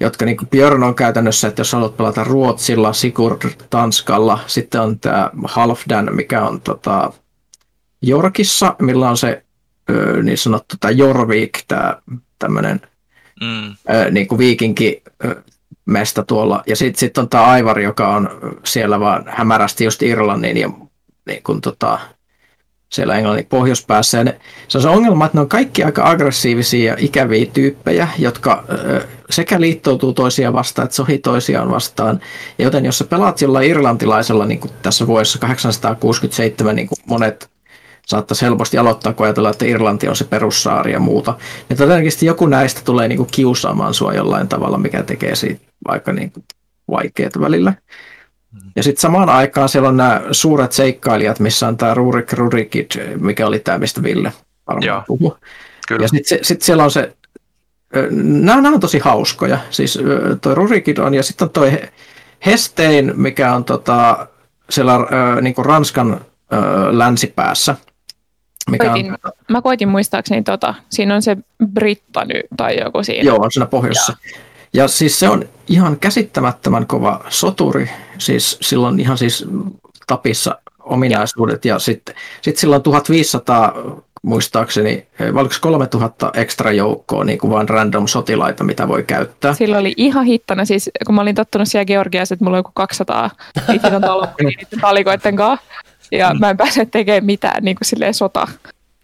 jotka 0.00 0.24
niin 0.24 0.36
kuin 0.36 0.48
Björn 0.48 0.82
on 0.82 0.94
käytännössä, 0.94 1.48
että 1.48 1.60
jos 1.60 1.72
haluat 1.72 1.96
pelata 1.96 2.24
Ruotsilla, 2.24 2.92
Sigurd 2.92 3.50
Tanskalla, 3.70 4.38
sitten 4.46 4.80
on 4.80 4.98
tämä 4.98 5.30
Halfdan, 5.44 6.08
mikä 6.14 6.42
on 6.42 6.60
tota, 6.60 7.12
Jorkissa, 8.02 8.76
millä 8.78 9.10
on 9.10 9.16
se 9.16 9.44
niin 10.22 10.38
sanottu 10.38 10.76
tämä 10.80 10.90
Jorvik, 10.90 11.62
tämä 11.68 11.96
tämmöinen 12.38 12.80
mm. 13.40 13.76
niin 14.10 14.26
kuin 14.26 14.38
viikinki 14.38 15.02
mesta 15.86 16.22
tuolla. 16.22 16.62
Ja 16.66 16.76
sitten 16.76 17.00
sit 17.00 17.18
on 17.18 17.28
tämä 17.28 17.44
Aivar, 17.44 17.80
joka 17.80 18.08
on 18.08 18.30
siellä 18.64 19.00
vaan 19.00 19.24
hämärästi 19.26 19.84
just 19.84 20.02
Irlannin 20.02 20.56
ja 20.56 20.70
niin 21.26 21.42
kuin 21.42 21.60
tota, 21.60 21.98
siellä 22.92 23.16
Englannin 23.16 23.46
pohjoispäässä. 23.46 24.18
Ja 24.18 24.24
ne, 24.24 24.40
se 24.68 24.78
on 24.78 24.82
se 24.82 24.88
ongelma, 24.88 25.26
että 25.26 25.38
ne 25.38 25.40
on 25.42 25.48
kaikki 25.48 25.84
aika 25.84 26.10
aggressiivisia 26.10 26.92
ja 26.92 26.96
ikäviä 26.98 27.46
tyyppejä, 27.46 28.08
jotka 28.18 28.64
sekä 29.30 29.60
liittoutuu 29.60 30.12
toisiaan 30.12 30.54
vastaan, 30.54 30.84
että 30.84 30.96
sohi 30.96 31.18
toisiaan 31.18 31.70
vastaan. 31.70 32.20
Ja 32.58 32.64
joten 32.64 32.84
jos 32.84 32.98
sä 32.98 33.04
pelaat 33.04 33.40
jollain 33.40 33.70
irlantilaisella, 33.70 34.46
niin 34.46 34.60
kuin 34.60 34.70
tässä 34.82 35.06
vuodessa 35.06 35.38
867, 35.38 36.76
niin 36.76 36.88
kuin 36.88 36.98
monet 37.06 37.50
saattaisi 38.06 38.44
helposti 38.44 38.78
aloittaa, 38.78 39.12
kun 39.12 39.26
ajatellaan, 39.26 39.52
että 39.52 39.64
Irlanti 39.64 40.08
on 40.08 40.16
se 40.16 40.24
perussaari 40.24 40.92
ja 40.92 41.00
muuta. 41.00 41.34
Ja 41.70 41.76
todennäköisesti 41.76 42.26
joku 42.26 42.46
näistä 42.46 42.80
tulee 42.84 43.08
niin 43.08 43.16
kuin 43.16 43.28
kiusaamaan 43.32 43.94
sua 43.94 44.14
jollain 44.14 44.48
tavalla, 44.48 44.78
mikä 44.78 45.02
tekee 45.02 45.34
siitä 45.34 45.60
vaikka 45.88 46.12
niin 46.12 46.30
kuin 46.30 46.44
vaikeat 46.90 47.40
välillä. 47.40 47.74
Ja 48.76 48.82
sitten 48.82 49.00
samaan 49.00 49.28
aikaan 49.28 49.68
siellä 49.68 49.88
on 49.88 49.96
nämä 49.96 50.22
suuret 50.32 50.72
seikkailijat, 50.72 51.40
missä 51.40 51.68
on 51.68 51.76
tämä 51.76 51.94
Rurik 51.94 52.32
Rurikid, 52.32 52.90
mikä 53.20 53.46
oli 53.46 53.58
tämä, 53.58 53.78
mistä 53.78 54.02
Ville 54.02 54.32
varmaan 54.66 55.04
puhui. 55.06 55.36
Kyllä. 55.88 56.04
Ja 56.04 56.08
sitten 56.08 56.38
sit 56.42 56.62
siellä 56.62 56.84
on 56.84 56.90
se, 56.90 57.16
nämä, 58.10 58.60
nämä 58.60 58.74
on 58.74 58.80
tosi 58.80 58.98
hauskoja. 58.98 59.58
Siis 59.70 59.98
toi 60.40 60.54
Rurikid 60.54 60.98
on, 60.98 61.14
ja 61.14 61.22
sitten 61.22 61.46
on 61.46 61.50
toi 61.50 61.80
Hestein, 62.46 63.12
mikä 63.16 63.54
on 63.54 63.64
tota, 63.64 64.26
siellä 64.70 64.94
äh, 64.94 65.40
niinku 65.40 65.62
Ranskan 65.62 66.12
äh, 66.12 66.18
länsipäässä. 66.90 67.76
Mikä 68.70 68.84
koitin, 68.84 69.12
on, 69.12 69.32
mä 69.50 69.62
koitin 69.62 69.88
muistaakseni, 69.88 70.42
tota, 70.42 70.74
siinä 70.88 71.14
on 71.14 71.22
se 71.22 71.36
Brittany 71.72 72.40
tai 72.56 72.80
joku 72.84 73.02
siinä. 73.02 73.24
Joo, 73.24 73.44
on 73.44 73.52
siinä 73.52 73.66
pohjoisessa. 73.66 74.16
Ja. 74.32 74.40
Ja 74.72 74.88
siis 74.88 75.18
se 75.18 75.28
on 75.28 75.44
ihan 75.68 75.98
käsittämättömän 76.00 76.86
kova 76.86 77.24
soturi, 77.28 77.90
siis 78.18 78.58
silloin 78.60 79.00
ihan 79.00 79.18
siis 79.18 79.46
tapissa 80.06 80.58
ominaisuudet 80.80 81.64
ja 81.64 81.78
sitten 81.78 82.14
sit 82.42 82.56
silloin 82.56 82.82
1500 82.82 83.74
muistaakseni, 84.22 85.06
vai 85.20 85.40
oliko 85.40 85.54
3000 85.60 86.30
ekstra 86.34 86.72
joukkoa, 86.72 87.24
niin 87.24 87.38
kuin 87.38 87.50
vaan 87.50 87.68
random 87.68 88.06
sotilaita, 88.06 88.64
mitä 88.64 88.88
voi 88.88 89.02
käyttää. 89.02 89.54
Silloin 89.54 89.80
oli 89.80 89.94
ihan 89.96 90.24
hittana, 90.24 90.64
siis 90.64 90.90
kun 91.06 91.14
mä 91.14 91.20
olin 91.20 91.34
tottunut 91.34 91.68
siellä 91.68 91.84
Georgiassa, 91.84 92.34
että 92.34 92.44
mulla 92.44 92.56
on 92.56 92.58
joku 92.58 92.70
200 92.74 93.30
niiden 93.68 94.02
talikoiden 94.80 95.36
kanssa, 95.36 95.66
ja 96.12 96.34
mm. 96.34 96.40
mä 96.40 96.50
en 96.50 96.56
pääse 96.56 96.86
tekemään 96.86 97.24
mitään 97.24 97.64
niin 97.64 97.76
kuin 97.76 97.86
silleen 97.86 98.14
sota 98.14 98.48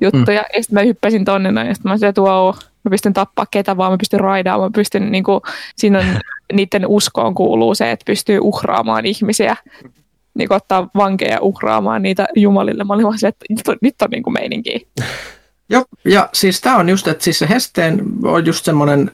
juttuja. 0.00 0.42
Mm. 0.42 0.48
Ja 0.56 0.62
sitten 0.62 0.74
mä 0.74 0.80
hyppäsin 0.80 1.24
tonne 1.24 1.48
ja 1.48 1.74
sitten 1.74 1.92
mä 1.92 1.98
sanoin, 1.98 2.08
että 2.08 2.20
wow, 2.20 2.54
mä 2.84 2.90
pystyn 2.90 3.12
tappaa 3.12 3.46
ketä 3.50 3.76
vaan, 3.76 3.92
mä 3.92 3.98
pystyn 3.98 4.20
raidaamaan, 4.20 4.70
mä 4.70 4.74
pystyn, 4.74 5.12
niin 5.12 5.24
kuin, 5.24 5.40
siinä 5.76 5.98
on, 5.98 6.04
niiden 6.56 6.86
uskoon 6.86 7.34
kuuluu 7.34 7.74
se, 7.74 7.90
että 7.90 8.04
pystyy 8.06 8.38
uhraamaan 8.40 9.06
ihmisiä, 9.06 9.56
niin 10.34 10.48
kuin 10.48 10.56
ottaa 10.56 10.90
vankeja 10.94 11.40
uhraamaan 11.40 12.02
niitä 12.02 12.28
jumalille. 12.36 12.84
Mä 12.84 12.94
olin 12.94 13.06
vaan 13.06 13.18
se, 13.18 13.28
että 13.28 13.44
nyt 13.48 13.68
on, 13.68 13.76
nyt 13.82 14.02
on 14.02 14.08
niin 14.10 14.22
kuin 14.22 14.34
meininki. 14.34 14.88
Joo, 15.68 15.84
ja 16.04 16.28
siis 16.32 16.60
tämä 16.60 16.76
on 16.76 16.88
just, 16.88 17.08
että 17.08 17.24
siis 17.24 17.38
se 17.38 17.48
Hesteen 17.48 18.02
on 18.24 18.46
just 18.46 18.64
semmoinen 18.64 19.10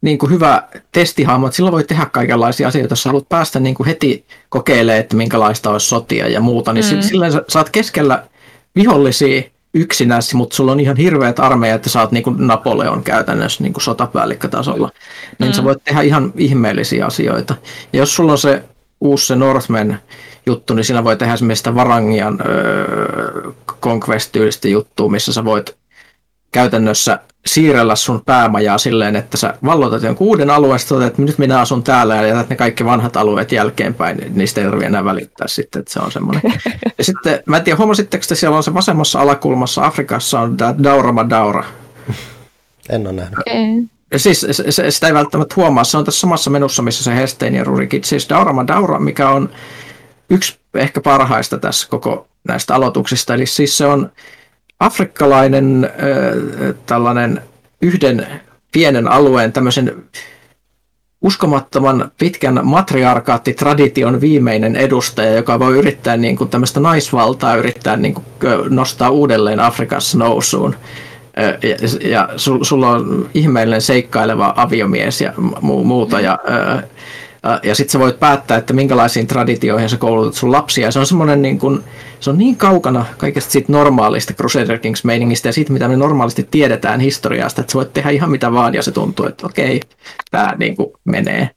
niin 0.00 0.18
kuin 0.18 0.32
hyvä 0.32 0.62
testihahmo, 0.92 1.46
että 1.46 1.56
silloin 1.56 1.72
voi 1.72 1.84
tehdä 1.84 2.06
kaikenlaisia 2.06 2.68
asioita, 2.68 2.92
jos 2.92 3.04
haluat 3.04 3.28
päästä 3.28 3.60
niin 3.60 3.74
kuin 3.74 3.86
heti 3.86 4.24
kokeilemaan, 4.48 5.00
että 5.00 5.16
minkälaista 5.16 5.70
olisi 5.70 5.88
sotia 5.88 6.28
ja 6.28 6.40
muuta, 6.40 6.72
niin 6.72 6.94
mm. 6.94 7.02
silloin 7.02 7.32
sä 7.32 7.44
saat 7.48 7.70
keskellä 7.70 8.26
vihollisia, 8.74 9.42
yksinäsi, 9.74 10.36
mutta 10.36 10.56
sulla 10.56 10.72
on 10.72 10.80
ihan 10.80 10.96
hirveät 10.96 11.40
armeijat, 11.40 11.76
että 11.76 11.90
sä 11.90 12.00
oot 12.00 12.12
niin 12.12 12.22
kuin 12.22 12.46
Napoleon 12.46 13.02
käytännössä 13.02 13.62
niin 13.62 13.72
kuin 13.72 13.82
sotapäällikkötasolla, 13.82 14.90
niin 15.38 15.50
mm. 15.50 15.54
sä 15.54 15.64
voit 15.64 15.84
tehdä 15.84 16.00
ihan 16.00 16.32
ihmeellisiä 16.36 17.06
asioita. 17.06 17.54
Ja 17.92 17.98
jos 17.98 18.14
sulla 18.14 18.32
on 18.32 18.38
se 18.38 18.62
uusi 19.00 19.26
se 19.26 19.36
Northmen 19.36 20.00
juttu, 20.46 20.74
niin 20.74 20.84
siinä 20.84 21.04
voi 21.04 21.16
tehdä 21.16 21.34
esimerkiksi 21.34 21.60
sitä 21.60 21.74
Varangian 21.74 22.38
öö, 22.46 23.52
conquest-tyylistä 23.82 24.68
juttua, 24.68 25.08
missä 25.08 25.32
sä 25.32 25.44
voit 25.44 25.76
käytännössä 26.52 27.18
siirrellä 27.46 27.96
sun 27.96 28.22
päämajaa 28.24 28.78
silleen, 28.78 29.16
että 29.16 29.36
sä 29.36 29.54
vallotat 29.64 30.02
jonkun 30.02 30.26
uuden 30.26 30.50
alueen, 30.50 30.80
että 31.06 31.22
nyt 31.22 31.38
minä 31.38 31.60
asun 31.60 31.82
täällä 31.82 32.16
ja 32.16 32.26
jätät 32.26 32.48
ne 32.48 32.56
kaikki 32.56 32.84
vanhat 32.84 33.16
alueet 33.16 33.52
jälkeenpäin, 33.52 34.16
niin 34.16 34.32
niistä 34.34 34.60
ei 34.60 34.64
tarvitse 34.66 34.86
enää 34.86 35.04
välittää 35.04 35.48
sitten, 35.48 35.80
että 35.80 35.92
se 35.92 36.00
on 36.00 36.12
semmoinen. 36.12 36.42
Ja 36.98 37.04
sitten, 37.04 37.42
mä 37.46 37.56
en 37.56 37.64
tiedä, 37.64 37.76
huomasitteko, 37.76 38.22
että 38.22 38.34
siellä 38.34 38.56
on 38.56 38.62
se 38.62 38.74
vasemmassa 38.74 39.20
alakulmassa 39.20 39.86
Afrikassa 39.86 40.40
on 40.40 40.56
tämä 40.56 40.74
Daura 40.82 41.30
Daura. 41.30 41.64
En 42.90 43.06
ole 43.06 43.12
nähnyt. 43.12 43.38
Ja 44.12 44.18
siis 44.18 44.40
se, 44.50 44.72
se, 44.72 44.90
sitä 44.90 45.06
ei 45.06 45.14
välttämättä 45.14 45.54
huomaa, 45.56 45.84
se 45.84 45.98
on 45.98 46.04
tässä 46.04 46.20
samassa 46.20 46.50
menussa, 46.50 46.82
missä 46.82 47.04
se 47.04 47.16
Hestein 47.16 47.54
ja 47.54 47.64
Rurikit, 47.64 48.04
siis 48.04 48.28
Daura 48.28 48.66
Daura, 48.66 48.98
mikä 48.98 49.28
on 49.28 49.50
yksi 50.30 50.58
ehkä 50.74 51.00
parhaista 51.00 51.58
tässä 51.58 51.88
koko 51.88 52.28
näistä 52.48 52.74
aloituksista, 52.74 53.34
eli 53.34 53.46
siis 53.46 53.76
se 53.78 53.86
on 53.86 54.12
afrikkalainen 54.80 55.90
tällainen 56.86 57.42
yhden 57.82 58.26
pienen 58.72 59.08
alueen 59.08 59.52
tämmöisen 59.52 60.04
uskomattoman 61.22 62.10
pitkän 62.18 62.60
matriarkaattitradition 62.62 64.20
viimeinen 64.20 64.76
edustaja, 64.76 65.34
joka 65.34 65.58
voi 65.58 65.78
yrittää 65.78 66.16
niin 66.16 66.36
kuin 66.36 66.50
tämmöistä 66.50 66.80
naisvaltaa 66.80 67.56
yrittää 67.56 67.96
niin 67.96 68.14
kuin 68.14 68.24
nostaa 68.68 69.10
uudelleen 69.10 69.60
Afrikassa 69.60 70.18
nousuun. 70.18 70.76
Ja, 71.62 72.08
ja 72.10 72.28
sulla 72.62 72.90
on 72.90 73.30
ihmeellinen 73.34 73.82
seikkaileva 73.82 74.54
aviomies 74.56 75.20
ja 75.20 75.32
muuta. 75.60 76.20
Ja, 76.20 76.38
ja 77.62 77.74
sitten 77.74 77.92
sä 77.92 77.98
voit 77.98 78.20
päättää, 78.20 78.58
että 78.58 78.72
minkälaisiin 78.72 79.26
traditioihin 79.26 79.88
sä 79.88 79.96
koulutat 79.96 80.34
sun 80.34 80.52
lapsia. 80.52 80.86
Ja 80.86 80.92
se 80.92 80.98
on 80.98 81.06
semmoinen 81.06 81.42
niin 81.42 81.58
kuin, 81.58 81.84
se 82.20 82.30
on 82.30 82.38
niin 82.38 82.56
kaukana 82.56 83.04
kaikesta 83.18 83.50
siitä 83.50 83.72
normaalista 83.72 84.34
Crusader 84.34 84.78
Kings 84.78 85.04
meiningistä 85.04 85.48
ja 85.48 85.52
siitä, 85.52 85.72
mitä 85.72 85.88
me 85.88 85.96
normaalisti 85.96 86.48
tiedetään 86.50 87.00
historiasta, 87.00 87.60
että 87.60 87.72
sä 87.72 87.76
voit 87.76 87.92
tehdä 87.92 88.10
ihan 88.10 88.30
mitä 88.30 88.52
vaan 88.52 88.74
ja 88.74 88.82
se 88.82 88.92
tuntuu, 88.92 89.26
että 89.26 89.46
okei, 89.46 89.80
tämä 90.30 90.54
niin 90.58 90.76
kuin 90.76 90.92
menee. 91.04 91.50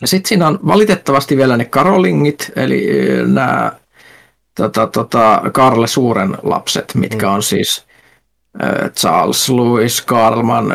Ja 0.00 0.06
sitten 0.06 0.28
siinä 0.28 0.46
on 0.46 0.58
valitettavasti 0.66 1.36
vielä 1.36 1.56
ne 1.56 1.64
Karolingit, 1.64 2.52
eli 2.56 2.88
nämä 3.26 3.72
tota, 4.54 4.86
tota, 4.86 5.42
Karle 5.52 5.86
Suuren 5.86 6.36
lapset, 6.42 6.94
mitkä 6.94 7.26
mm. 7.26 7.32
on 7.32 7.42
siis 7.42 7.84
Charles, 8.96 9.48
Louis, 9.48 10.02
Karlman, 10.02 10.66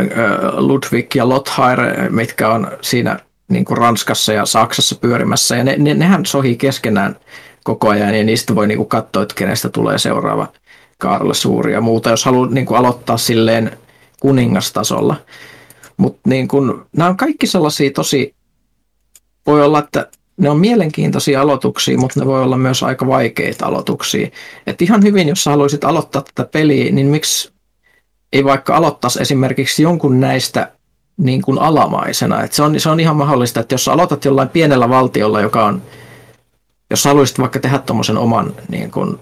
Ludwig 0.57 1.15
ja 1.15 1.29
Lothar, 1.29 1.79
mitkä 2.09 2.49
on 2.49 2.71
siinä 2.81 3.19
niin 3.47 3.65
kuin 3.65 3.77
Ranskassa 3.77 4.33
ja 4.33 4.45
Saksassa 4.45 4.95
pyörimässä, 4.95 5.55
ja 5.55 5.63
ne, 5.63 5.75
ne, 5.77 5.93
nehän 5.93 6.25
sohii 6.25 6.55
keskenään 6.55 7.15
koko 7.63 7.89
ajan, 7.89 8.17
ja 8.17 8.23
niistä 8.23 8.55
voi 8.55 8.67
niin 8.67 8.77
kuin 8.77 8.89
katsoa, 8.89 9.23
että 9.23 9.35
kenestä 9.35 9.69
tulee 9.69 9.97
seuraava 9.97 10.47
Karle 10.97 11.33
Suuri 11.33 11.73
ja 11.73 11.81
muuta, 11.81 12.09
jos 12.09 12.25
haluaa 12.25 12.49
niin 12.49 12.65
kuin 12.65 12.77
aloittaa 12.77 13.17
silleen 13.17 13.77
kuningastasolla. 14.19 15.15
Mutta 15.97 16.29
niin 16.29 16.47
nämä 16.97 17.09
on 17.09 17.17
kaikki 17.17 17.47
sellaisia 17.47 17.91
tosi, 17.91 18.35
voi 19.47 19.63
olla, 19.63 19.79
että 19.79 20.07
ne 20.37 20.49
on 20.49 20.59
mielenkiintoisia 20.59 21.41
aloituksia, 21.41 21.97
mutta 21.97 22.19
ne 22.19 22.25
voi 22.25 22.43
olla 22.43 22.57
myös 22.57 22.83
aika 22.83 23.07
vaikeita 23.07 23.65
aloituksia. 23.65 24.27
Et 24.67 24.81
ihan 24.81 25.03
hyvin, 25.03 25.27
jos 25.27 25.45
haluaisit 25.45 25.83
aloittaa 25.83 26.21
tätä 26.21 26.49
peliä, 26.51 26.91
niin 26.91 27.07
miksi 27.07 27.51
ei 28.33 28.43
vaikka 28.43 28.75
aloittaisi 28.75 29.21
esimerkiksi 29.21 29.83
jonkun 29.83 30.19
näistä 30.19 30.71
niin 31.17 31.41
kuin 31.41 31.59
alamaisena. 31.59 32.43
Et 32.43 32.53
se, 32.53 32.63
on, 32.63 32.79
se 32.79 32.89
on 32.89 32.99
ihan 32.99 33.15
mahdollista, 33.15 33.59
että 33.59 33.73
jos 33.73 33.87
aloitat 33.87 34.25
jollain 34.25 34.49
pienellä 34.49 34.89
valtiolla, 34.89 35.41
joka 35.41 35.65
on, 35.65 35.81
jos 36.89 37.05
haluaisit 37.05 37.39
vaikka 37.39 37.59
tehdä 37.59 37.79
tuommoisen 37.79 38.17
oman, 38.17 38.53
niin 38.69 38.91
kuin, 38.91 39.19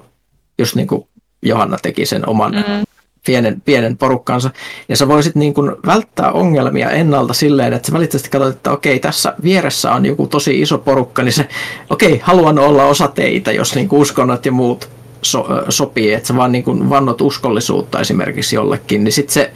just 0.59 0.75
niin 0.75 0.87
kuin 0.87 1.07
Johanna 1.41 1.77
teki 1.81 2.05
sen 2.05 2.29
oman 2.29 2.51
mm. 2.51 2.83
pienen, 3.25 3.61
pienen 3.61 3.97
porukkansa, 3.97 4.49
ja 4.89 4.97
sä 4.97 5.07
voisit 5.07 5.35
niin 5.35 5.53
kuin 5.53 5.71
välttää 5.85 6.31
ongelmia 6.31 6.89
ennalta 6.89 7.33
silleen, 7.33 7.73
että 7.73 7.87
sä 7.87 7.93
välittömästi 7.93 8.29
katsot, 8.29 8.55
että 8.55 8.71
okei, 8.71 8.99
tässä 8.99 9.35
vieressä 9.43 9.91
on 9.91 10.05
joku 10.05 10.27
tosi 10.27 10.61
iso 10.61 10.77
porukka, 10.77 11.23
niin 11.23 11.33
se, 11.33 11.47
okei, 11.89 12.21
haluan 12.23 12.59
olla 12.59 12.85
osa 12.85 13.07
teitä, 13.07 13.51
jos 13.51 13.75
niin 13.75 13.87
kuin 13.87 14.01
uskonnot 14.01 14.45
ja 14.45 14.51
muut 14.51 14.89
so, 15.21 15.47
sopii, 15.69 16.13
että 16.13 16.27
sä 16.27 16.35
vaan 16.35 16.51
niin 16.51 16.63
kuin 16.63 16.89
vannot 16.89 17.21
uskollisuutta 17.21 17.99
esimerkiksi 17.99 18.55
jollekin, 18.55 19.03
niin 19.03 19.11
sitten 19.11 19.33
se 19.33 19.53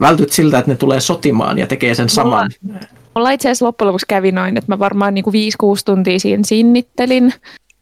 vältyt 0.00 0.32
siltä, 0.32 0.58
että 0.58 0.70
ne 0.70 0.76
tulee 0.76 1.00
sotimaan 1.00 1.58
ja 1.58 1.66
tekee 1.66 1.94
sen 1.94 2.08
saman. 2.08 2.50
Mulla, 2.62 2.78
mulla 3.14 3.30
itse 3.30 3.48
asiassa 3.48 3.66
loppujen 3.66 3.88
lopuksi 3.88 4.06
kävi 4.08 4.32
noin, 4.32 4.56
että 4.56 4.72
mä 4.72 4.78
varmaan 4.78 5.14
niin 5.14 5.24
5-6 5.24 5.28
tuntia 5.84 6.18
siinä 6.18 6.42
sinnittelin. 6.46 7.34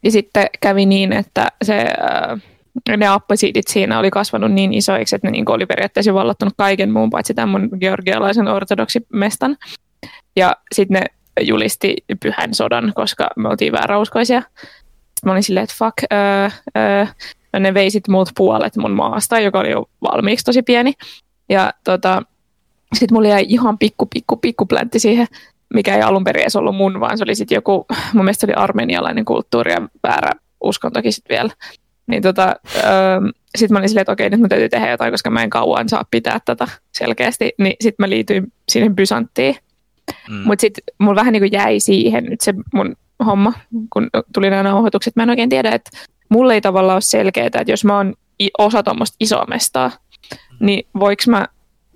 Ja 0.03 0.11
sitten 0.11 0.47
kävi 0.61 0.85
niin, 0.85 1.13
että 1.13 1.47
se, 1.63 1.79
äh, 1.79 2.97
ne 2.97 3.07
appasiidit 3.07 3.67
siinä 3.67 3.99
oli 3.99 4.11
kasvanut 4.11 4.51
niin 4.51 4.73
isoiksi, 4.73 5.15
että 5.15 5.27
ne 5.27 5.31
niin 5.31 5.51
oli 5.51 5.65
periaatteessa 5.65 6.13
vallottanut 6.13 6.53
kaiken 6.57 6.91
muun 6.91 7.09
paitsi 7.09 7.33
tämän 7.33 7.49
mun 7.49 7.69
georgialaisen 7.79 8.47
ortodoksimestan. 8.47 9.57
Ja 10.35 10.55
sitten 10.75 11.01
ne 11.01 11.05
julisti 11.41 11.95
pyhän 12.19 12.53
sodan, 12.53 12.91
koska 12.95 13.29
me 13.35 13.49
oltiin 13.49 13.73
vääräuskoisia. 13.73 14.41
Mä 15.25 15.31
olin 15.31 15.43
silleen, 15.43 15.63
että 15.63 15.75
fuck, 15.79 16.13
öö, 16.13 16.49
öö, 16.77 17.05
ne 17.59 17.73
veisit 17.73 18.07
muut 18.07 18.29
puolet 18.37 18.75
mun 18.77 18.91
maasta, 18.91 19.39
joka 19.39 19.59
oli 19.59 19.71
jo 19.71 19.89
valmiiksi 20.01 20.45
tosi 20.45 20.61
pieni. 20.61 20.93
Ja 21.49 21.73
tota, 21.83 22.21
sitten 22.93 23.15
mulla 23.15 23.27
jäi 23.27 23.45
ihan 23.49 23.77
pikku, 23.77 24.05
pikku, 24.05 24.37
pikku 24.37 24.65
pläntti 24.65 24.99
siihen, 24.99 25.27
mikä 25.73 25.95
ei 25.95 26.01
alun 26.01 26.23
perin 26.23 26.41
edes 26.41 26.55
ollut 26.55 26.75
mun, 26.75 26.99
vaan 26.99 27.17
se 27.17 27.23
oli 27.23 27.35
sitten 27.35 27.55
joku, 27.55 27.85
mun 28.13 28.25
mielestä 28.25 28.41
se 28.41 28.51
oli 28.51 28.63
armenialainen 28.63 29.25
kulttuuri 29.25 29.71
ja 29.71 29.87
väärä 30.03 30.31
uskontokin 30.61 31.13
sitten 31.13 31.35
vielä. 31.35 31.49
Niin 32.07 32.21
tota, 32.21 32.55
öö, 32.75 33.21
sitten 33.57 33.73
mä 33.73 33.79
olin 33.79 33.89
silleen, 33.89 34.01
että 34.01 34.11
okei, 34.11 34.29
nyt 34.29 34.39
mä 34.39 34.47
täytyy 34.47 34.69
tehdä 34.69 34.91
jotain, 34.91 35.13
koska 35.13 35.29
mä 35.29 35.43
en 35.43 35.49
kauan 35.49 35.89
saa 35.89 36.03
pitää 36.11 36.39
tätä 36.45 36.67
selkeästi. 36.91 37.53
Niin 37.57 37.75
sitten 37.81 38.03
mä 38.03 38.09
liityin 38.09 38.53
siihen 38.69 38.95
Bysanttiin. 38.95 39.55
Mm. 40.29 40.35
Mutta 40.35 40.61
sitten 40.61 40.83
mulla 40.99 41.15
vähän 41.15 41.33
niin 41.33 41.41
kuin 41.41 41.51
jäi 41.51 41.79
siihen 41.79 42.23
nyt 42.23 42.41
se 42.41 42.53
mun 42.73 42.95
homma, 43.25 43.53
kun 43.93 44.09
tuli 44.33 44.49
nämä 44.49 44.63
nauhoitukset. 44.63 45.15
Mä 45.15 45.23
en 45.23 45.29
oikein 45.29 45.49
tiedä, 45.49 45.69
että 45.69 45.91
mulle 46.29 46.53
ei 46.53 46.61
tavallaan 46.61 46.95
ole 46.95 47.01
selkeää, 47.01 47.47
että 47.47 47.63
jos 47.67 47.85
mä 47.85 47.97
oon 47.97 48.13
osa 48.57 48.83
tuommoista 48.83 49.17
isoa 49.19 49.45
mestaa, 49.49 49.91
niin 50.59 50.87
voiko 50.99 51.23
mä 51.27 51.47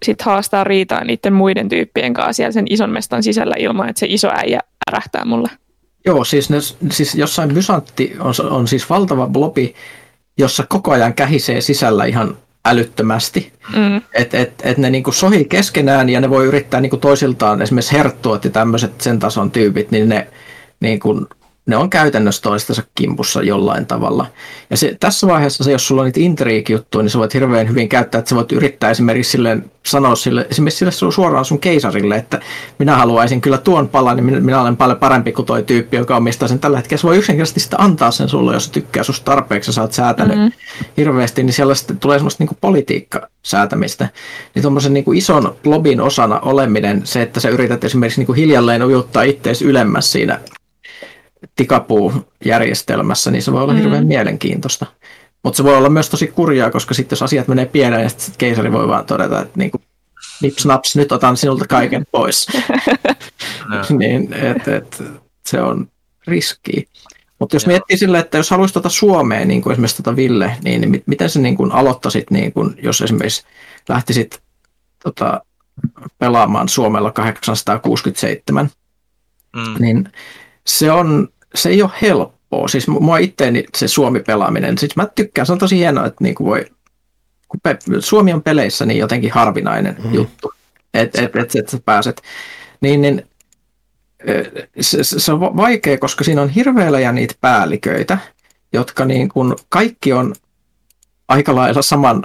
sitten 0.03 0.25
haastaa 0.25 0.63
riitaa 0.63 1.03
niiden 1.03 1.33
muiden 1.33 1.69
tyyppien 1.69 2.13
kanssa 2.13 2.33
siellä 2.33 2.51
sen 2.51 2.65
ison 2.69 2.89
mestan 2.89 3.23
sisällä 3.23 3.55
ilman, 3.57 3.89
että 3.89 3.99
se 3.99 4.05
iso 4.09 4.29
äijä 4.33 4.59
ärähtää 4.89 5.25
mulle? 5.25 5.49
Joo, 6.05 6.23
siis, 6.23 6.49
ne, 6.49 6.57
siis 6.91 7.15
jossain 7.15 7.53
Bysantti 7.53 8.15
on, 8.19 8.33
on 8.49 8.67
siis 8.67 8.89
valtava 8.89 9.27
blobi, 9.27 9.75
jossa 10.37 10.65
koko 10.69 10.91
ajan 10.91 11.13
kähisee 11.13 11.61
sisällä 11.61 12.05
ihan 12.05 12.37
älyttömästi. 12.65 13.53
Mm. 13.75 14.01
Että 14.13 14.39
et, 14.39 14.53
et 14.63 14.77
ne 14.77 14.89
niinku 14.89 15.11
sohii 15.11 15.45
keskenään 15.45 16.09
ja 16.09 16.21
ne 16.21 16.29
voi 16.29 16.45
yrittää 16.45 16.81
niinku 16.81 16.97
toisiltaan, 16.97 17.61
esimerkiksi 17.61 17.97
herttuot 17.97 18.43
ja 18.43 18.49
tämmöiset 18.49 19.01
sen 19.01 19.19
tason 19.19 19.51
tyypit, 19.51 19.91
niin 19.91 20.09
ne 20.09 20.27
niinku 20.79 21.27
ne 21.69 21.77
on 21.77 21.89
käytännössä 21.89 22.41
toistensa 22.41 22.83
kimpussa 22.95 23.43
jollain 23.43 23.85
tavalla. 23.85 24.25
Ja 24.69 24.77
se, 24.77 24.97
tässä 24.99 25.27
vaiheessa 25.27 25.63
se, 25.63 25.71
jos 25.71 25.87
sulla 25.87 26.01
on 26.01 26.05
niitä 26.05 26.19
intriikijuttuja, 26.19 27.03
niin 27.03 27.09
sä 27.09 27.19
voit 27.19 27.33
hirveän 27.33 27.69
hyvin 27.69 27.89
käyttää, 27.89 28.19
että 28.19 28.29
sä 28.29 28.35
voit 28.35 28.51
yrittää 28.51 28.89
esimerkiksi 28.89 29.31
silleen, 29.31 29.71
sanoa 29.85 30.15
sille, 30.15 30.47
esimerkiksi 30.49 30.77
sille 30.77 31.11
suoraan 31.11 31.45
sun 31.45 31.59
keisarille, 31.59 32.15
että 32.15 32.39
minä 32.79 32.95
haluaisin 32.95 33.41
kyllä 33.41 33.57
tuon 33.57 33.89
palan, 33.89 34.15
niin 34.15 34.25
minä, 34.25 34.39
minä 34.39 34.61
olen 34.61 34.77
paljon 34.77 34.97
parempi 34.97 35.31
kuin 35.31 35.45
toi 35.45 35.63
tyyppi, 35.63 35.97
joka 35.97 36.17
omistaa 36.17 36.47
sen 36.47 36.59
tällä 36.59 36.77
hetkellä. 36.77 37.01
Se 37.01 37.07
voi 37.07 37.17
yksinkertaisesti 37.17 37.59
sitä 37.59 37.77
antaa 37.79 38.11
sen 38.11 38.29
sulle, 38.29 38.53
jos 38.53 38.69
tykkää 38.69 39.03
susta 39.03 39.25
tarpeeksi 39.25 39.69
ja 39.69 39.73
sä 39.73 39.81
oot 39.81 39.93
säätänyt 39.93 40.37
mm-hmm. 40.37 40.51
hirveästi, 40.97 41.43
niin 41.43 41.53
siellä 41.53 41.75
sitten 41.75 41.99
tulee 41.99 42.17
semmoista 42.19 42.43
niin 42.43 42.57
politiikka-säätämistä. 42.61 44.09
Niin 44.55 44.61
tuommoisen 44.61 44.93
niin 44.93 45.15
ison 45.15 45.55
lobin 45.65 46.01
osana 46.01 46.39
oleminen, 46.39 47.01
se, 47.03 47.21
että 47.21 47.39
sä 47.39 47.49
yrität 47.49 47.83
esimerkiksi 47.83 48.23
niin 48.23 48.35
hiljalleen 48.35 48.83
ujuttaa 48.83 49.23
itseäsi 49.23 49.65
ylemmäs 49.65 50.11
siinä 50.11 50.39
tikapuujärjestelmässä, 51.55 53.31
niin 53.31 53.43
se 53.43 53.51
voi 53.51 53.63
olla 53.63 53.73
mm. 53.73 53.79
hirveän 53.79 54.07
mielenkiintoista. 54.07 54.85
Mutta 55.43 55.57
se 55.57 55.63
voi 55.63 55.77
olla 55.77 55.89
myös 55.89 56.09
tosi 56.09 56.27
kurjaa, 56.27 56.71
koska 56.71 56.93
sitten 56.93 57.15
jos 57.15 57.23
asiat 57.23 57.47
menee 57.47 57.65
pieneen, 57.65 58.01
niin 58.01 58.09
sitten 58.09 58.35
keisari 58.37 58.71
voi 58.71 58.87
vaan 58.87 59.05
todeta, 59.05 59.41
että 59.41 59.53
niinku, 59.55 59.81
nips 60.41 60.65
naps, 60.65 60.95
nyt 60.95 61.11
otan 61.11 61.37
sinulta 61.37 61.65
kaiken 61.67 62.05
pois. 62.11 62.47
niin, 63.99 64.33
et, 64.33 64.67
et, 64.67 65.03
se 65.45 65.61
on 65.61 65.87
riski. 66.27 66.87
Mutta 67.39 67.55
jos 67.55 67.63
Joo. 67.63 67.67
miettii 67.67 67.97
sille, 67.97 68.19
että 68.19 68.37
jos 68.37 68.49
haluaisit 68.49 68.73
tuota 68.73 68.89
Suomeen, 68.89 69.47
niin 69.47 69.61
kuin 69.61 69.71
esimerkiksi 69.71 70.03
tuota 70.03 70.15
Ville, 70.15 70.57
niin, 70.63 70.81
niin 70.81 71.03
miten 71.05 71.29
sä 71.29 71.39
niin 71.39 71.57
kuin 71.57 71.71
aloittaisit, 71.71 72.31
niin 72.31 72.53
kuin, 72.53 72.75
jos 72.83 73.01
esimerkiksi 73.01 73.43
lähtisit 73.89 74.41
tota, 75.03 75.41
pelaamaan 76.17 76.69
Suomella 76.69 77.11
867, 77.11 78.69
mm. 79.55 79.75
niin 79.79 80.09
se, 80.69 80.91
on, 80.91 81.27
se 81.55 81.69
ei 81.69 81.81
ole 81.81 81.91
helppoa. 82.01 82.67
Siis 82.67 82.87
mua 82.87 83.17
itteeni 83.17 83.63
se 83.77 83.87
Suomi-pelaaminen, 83.87 84.77
siis 84.77 84.95
mä 84.95 85.07
tykkään, 85.15 85.45
se 85.45 85.51
on 85.51 85.59
tosi 85.59 85.77
hienoa, 85.77 86.05
että 86.05 86.23
niin 86.23 86.35
kuin 86.35 86.47
voi, 86.47 86.65
kun 87.47 87.59
pe- 87.63 87.77
Suomi 87.99 88.33
on 88.33 88.43
peleissä 88.43 88.85
niin 88.85 88.99
jotenkin 88.99 89.31
harvinainen 89.31 89.95
mm. 90.03 90.13
juttu, 90.13 90.53
että 90.93 91.21
et, 91.21 91.35
et, 91.35 91.55
et 91.55 91.69
sä 91.69 91.79
pääset. 91.85 92.21
Niin, 92.81 93.01
niin 93.01 93.25
se, 94.81 95.03
se 95.03 95.31
on 95.33 95.39
vaikea, 95.39 95.97
koska 95.97 96.23
siinä 96.23 96.41
on 96.41 96.49
hirveellä 96.49 96.99
ja 96.99 97.11
niitä 97.11 97.35
päälliköitä, 97.41 98.17
jotka 98.73 99.05
niin 99.05 99.29
kuin 99.29 99.55
kaikki 99.69 100.13
on 100.13 100.35
aika 101.27 101.55
lailla 101.55 101.81
saman 101.81 102.23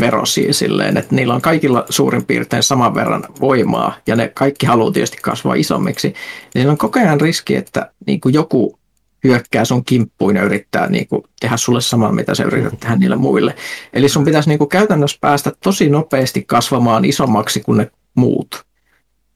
verosia 0.00 0.52
silleen, 0.52 0.96
että 0.96 1.14
niillä 1.14 1.34
on 1.34 1.42
kaikilla 1.42 1.84
suurin 1.88 2.24
piirtein 2.24 2.62
saman 2.62 2.94
verran 2.94 3.24
voimaa 3.40 3.96
ja 4.06 4.16
ne 4.16 4.28
kaikki 4.28 4.66
haluaa 4.66 4.92
tietysti 4.92 5.16
kasvaa 5.22 5.54
isommiksi. 5.54 6.14
Niin 6.54 6.70
on 6.70 6.78
koko 6.78 7.00
ajan 7.00 7.20
riski, 7.20 7.56
että 7.56 7.92
niin 8.06 8.20
kuin 8.20 8.34
joku 8.34 8.78
hyökkää 9.24 9.64
sun 9.64 9.84
kimppuun 9.84 10.36
ja 10.36 10.42
yrittää 10.42 10.86
niin 10.86 11.08
kuin, 11.08 11.22
tehdä 11.40 11.56
sulle 11.56 11.80
samaa, 11.80 12.12
mitä 12.12 12.34
sä 12.34 12.44
yrität 12.44 12.80
tehdä 12.80 12.96
niille 12.96 13.16
muille. 13.16 13.54
Eli 13.92 14.08
sun 14.08 14.24
pitäisi 14.24 14.48
niin 14.48 14.58
kuin, 14.58 14.68
käytännössä 14.68 15.18
päästä 15.20 15.52
tosi 15.64 15.88
nopeasti 15.88 16.42
kasvamaan 16.42 17.04
isommaksi 17.04 17.60
kuin 17.60 17.78
ne 17.78 17.90
muut. 18.14 18.64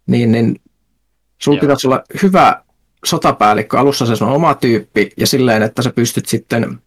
Niin, 0.07 0.33
niin 0.33 0.61
sulla 1.43 1.61
pitäisi 1.61 1.87
olla 1.87 2.03
hyvä 2.23 2.63
sotapäällikkö, 3.05 3.79
alussa 3.79 4.17
se 4.17 4.25
on 4.25 4.33
oma 4.33 4.55
tyyppi 4.55 5.11
ja 5.17 5.27
silleen, 5.27 5.63
että 5.63 5.83
sä 5.83 5.91
pystyt 5.91 6.27
sitten 6.27 6.79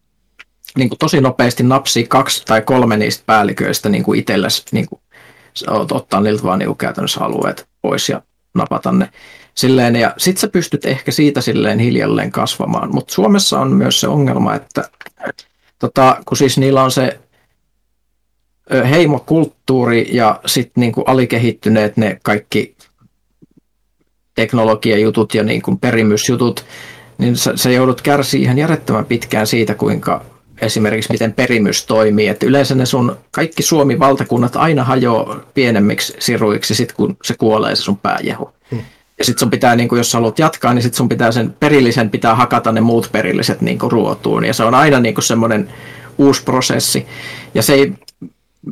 niin 0.77 0.89
kuin 0.89 0.99
tosi 0.99 1.21
nopeasti 1.21 1.63
napsii 1.63 2.07
kaksi 2.07 2.45
tai 2.45 2.61
kolme 2.61 2.97
niistä 2.97 3.23
päälliköistä 3.25 3.89
niin 3.89 4.03
kuin 4.03 4.19
itsellesi, 4.19 4.63
niin 4.71 4.85
kuin, 4.89 5.01
ottaa 5.91 6.21
niiltä 6.21 6.43
vaan 6.43 6.59
niin 6.59 6.77
käytännössä 6.77 7.21
alueet 7.21 7.67
pois 7.81 8.09
ja 8.09 8.21
napata 8.53 8.91
ne. 8.91 9.09
Silleen, 9.55 9.95
ja 9.95 10.13
sit 10.17 10.37
sä 10.37 10.47
pystyt 10.47 10.85
ehkä 10.85 11.11
siitä 11.11 11.41
silleen 11.41 11.79
hiljalleen 11.79 12.31
kasvamaan. 12.31 12.93
Mutta 12.93 13.13
Suomessa 13.13 13.59
on 13.59 13.71
myös 13.71 13.99
se 13.99 14.07
ongelma, 14.07 14.55
että 14.55 14.89
tota, 15.79 16.21
kun 16.25 16.37
siis 16.37 16.57
niillä 16.57 16.83
on 16.83 16.91
se 16.91 17.19
heimokulttuuri 18.89 20.09
ja 20.11 20.39
sitten 20.45 20.81
niinku 20.81 21.01
alikehittyneet 21.01 21.97
ne 21.97 22.19
kaikki 22.23 22.75
teknologiajutut 24.35 25.33
ja 25.35 25.43
niinku 25.43 25.75
perimysjutut, 25.75 26.65
niin 27.17 27.37
sä, 27.37 27.51
sä 27.55 27.71
joudut 27.71 28.01
kärsiä 28.01 28.41
ihan 28.41 28.57
järjettömän 28.57 29.05
pitkään 29.05 29.47
siitä, 29.47 29.75
kuinka 29.75 30.25
esimerkiksi 30.61 31.11
miten 31.11 31.33
perimys 31.33 31.85
toimii. 31.85 32.27
Että 32.27 32.45
yleensä 32.45 32.75
ne 32.75 32.85
sun 32.85 33.17
kaikki 33.31 33.63
Suomi-valtakunnat 33.63 34.55
aina 34.55 34.83
hajoaa 34.83 35.39
pienemmiksi 35.53 36.13
siruiksi 36.19 36.75
sit 36.75 36.91
kun 36.91 37.17
se 37.23 37.35
kuolee 37.37 37.75
se 37.75 37.81
sun 37.81 37.97
pääjehu. 37.97 38.49
Hmm. 38.71 38.81
Ja 39.17 39.25
sitten 39.25 39.39
sun 39.39 39.49
pitää, 39.49 39.75
niin 39.75 39.89
kun 39.89 39.97
jos 39.97 40.13
haluat 40.13 40.39
jatkaa, 40.39 40.73
niin 40.73 40.83
sitten 40.83 40.97
sun 40.97 41.09
pitää 41.09 41.31
sen 41.31 41.55
perillisen 41.59 42.09
pitää 42.09 42.35
hakata 42.35 42.71
ne 42.71 42.81
muut 42.81 43.09
perilliset 43.11 43.61
niin 43.61 43.79
ruotuun. 43.81 44.45
Ja 44.45 44.53
se 44.53 44.63
on 44.63 44.75
aina 44.75 44.99
niin 44.99 45.23
semmoinen 45.23 45.69
uusi 46.17 46.43
prosessi. 46.43 47.05
Ja 47.53 47.63
se, 47.63 47.73
ei, 47.73 47.93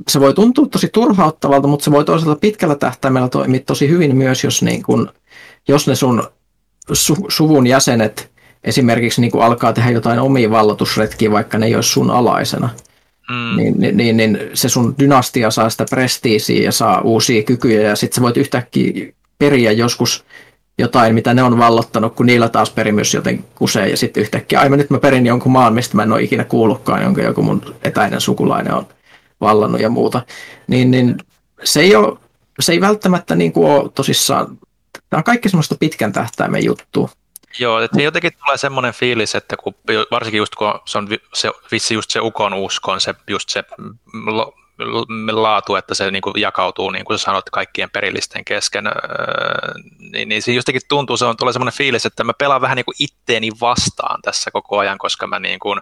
se 0.07 0.19
voi 0.19 0.33
tuntua 0.33 0.65
tosi 0.65 0.87
turhauttavalta, 0.87 1.67
mutta 1.67 1.83
se 1.83 1.91
voi 1.91 2.05
toisaalta 2.05 2.39
pitkällä 2.39 2.75
tähtäimellä 2.75 3.29
toimia 3.29 3.59
tosi 3.65 3.89
hyvin 3.89 4.17
myös, 4.17 4.43
jos, 4.43 4.61
niin 4.61 4.83
kun, 4.83 5.11
jos 5.67 5.87
ne 5.87 5.95
sun 5.95 6.23
su, 6.93 7.15
suvun 7.27 7.67
jäsenet 7.67 8.29
esimerkiksi 8.67 9.21
niin 9.21 9.41
alkaa 9.41 9.73
tehdä 9.73 9.89
jotain 9.89 10.19
omia 10.19 10.49
vallatusretkiä, 10.49 11.31
vaikka 11.31 11.57
ne 11.57 11.65
ei 11.65 11.75
olisi 11.75 11.89
sun 11.89 12.11
alaisena. 12.11 12.69
Mm. 13.29 13.57
Niin, 13.57 13.73
niin, 13.77 13.97
niin, 13.97 14.17
niin 14.17 14.39
se 14.53 14.69
sun 14.69 14.95
dynastia 14.99 15.51
saa 15.51 15.69
sitä 15.69 15.85
prestiisiä 15.89 16.63
ja 16.63 16.71
saa 16.71 17.01
uusia 17.01 17.43
kykyjä 17.43 17.81
ja 17.81 17.95
sitten 17.95 18.15
sä 18.15 18.21
voit 18.21 18.37
yhtäkkiä 18.37 19.13
periä 19.37 19.71
joskus 19.71 20.25
jotain, 20.77 21.15
mitä 21.15 21.33
ne 21.33 21.43
on 21.43 21.57
vallottanut, 21.57 22.15
kun 22.15 22.25
niillä 22.25 22.49
taas 22.49 22.69
perimys 22.69 23.13
joten 23.13 23.43
kusee 23.55 23.89
ja 23.89 23.97
sitten 23.97 24.21
yhtäkkiä, 24.21 24.59
aivan 24.59 24.77
nyt 24.77 24.89
mä 24.89 24.99
perin 24.99 25.25
jonkun 25.25 25.51
maan, 25.51 25.73
mistä 25.73 25.95
mä 25.95 26.03
en 26.03 26.11
ole 26.11 26.23
ikinä 26.23 26.43
kuullutkaan, 26.43 27.03
jonka 27.03 27.21
joku 27.21 27.41
mun 27.41 27.75
etäinen 27.83 28.21
sukulainen 28.21 28.73
on 28.73 28.87
vallannut 29.41 29.81
ja 29.81 29.89
muuta. 29.89 30.21
Niin, 30.67 30.91
niin 30.91 31.17
se, 31.63 31.79
ei 31.79 31.95
ole, 31.95 32.17
se 32.59 32.71
ei 32.71 32.81
välttämättä 32.81 33.35
niin 33.35 33.51
kuin 33.51 33.71
ole 33.71 33.89
tosissaan, 33.95 34.57
tämä 35.09 35.19
on 35.19 35.23
kaikki 35.23 35.49
semmoista 35.49 35.75
pitkän 35.79 36.13
tähtäimen 36.13 36.65
juttu. 36.65 37.09
Joo, 37.59 37.79
että 37.79 38.01
jotenkin 38.01 38.31
tulee 38.45 38.57
semmoinen 38.57 38.93
fiilis, 38.93 39.35
että 39.35 39.57
kun, 39.57 39.75
varsinkin 40.11 40.37
just 40.37 40.55
kun 40.55 40.79
se 40.85 40.97
on 40.97 41.07
se, 41.33 41.51
vissi 41.71 41.93
just 41.93 42.11
se 42.11 42.19
ukon 42.19 42.53
uskon, 42.53 43.01
se, 43.01 43.15
just 43.27 43.49
se 43.49 43.63
laatu, 45.31 45.75
että 45.75 45.95
se 45.95 46.11
niin 46.11 46.21
kuin 46.21 46.41
jakautuu, 46.41 46.89
niin 46.89 47.05
kuin 47.05 47.19
sä 47.19 47.23
sanoit, 47.23 47.49
kaikkien 47.49 47.89
perillisten 47.89 48.45
kesken, 48.45 48.87
öö, 48.87 48.93
niin, 50.11 50.29
niin 50.29 50.41
se 50.41 50.53
jostakin 50.53 50.81
tuntuu, 50.87 51.17
se 51.17 51.25
on 51.25 51.37
tulee 51.37 51.53
semmoinen 51.53 51.73
fiilis, 51.73 52.05
että 52.05 52.23
mä 52.23 52.33
pelaan 52.33 52.61
vähän 52.61 52.75
niin 52.75 52.85
kuin 52.85 52.95
itteeni 52.99 53.51
vastaan 53.61 54.21
tässä 54.21 54.51
koko 54.51 54.77
ajan, 54.77 54.97
koska 54.97 55.27
mä 55.27 55.39
niin 55.39 55.59
kuin, 55.59 55.79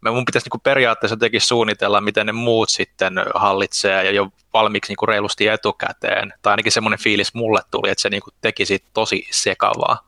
mä 0.00 0.10
mun 0.10 0.24
pitäisi 0.24 0.46
niin 0.46 0.50
kuin 0.50 0.60
periaatteessa 0.60 1.12
jotenkin 1.12 1.40
suunnitella, 1.40 2.00
miten 2.00 2.26
ne 2.26 2.32
muut 2.32 2.68
sitten 2.68 3.14
hallitsee 3.34 4.04
ja 4.04 4.10
jo 4.10 4.28
valmiiksi 4.52 4.90
niin 4.90 4.96
kuin 4.96 5.08
reilusti 5.08 5.48
etukäteen, 5.48 6.32
tai 6.42 6.50
ainakin 6.50 6.72
semmoinen 6.72 6.98
fiilis 6.98 7.34
mulle 7.34 7.60
tuli, 7.70 7.90
että 7.90 8.02
se 8.02 8.10
niin 8.10 8.22
kuin 8.22 8.34
teki 8.40 8.66
siitä 8.66 8.86
tosi 8.94 9.28
sekavaa. 9.30 10.05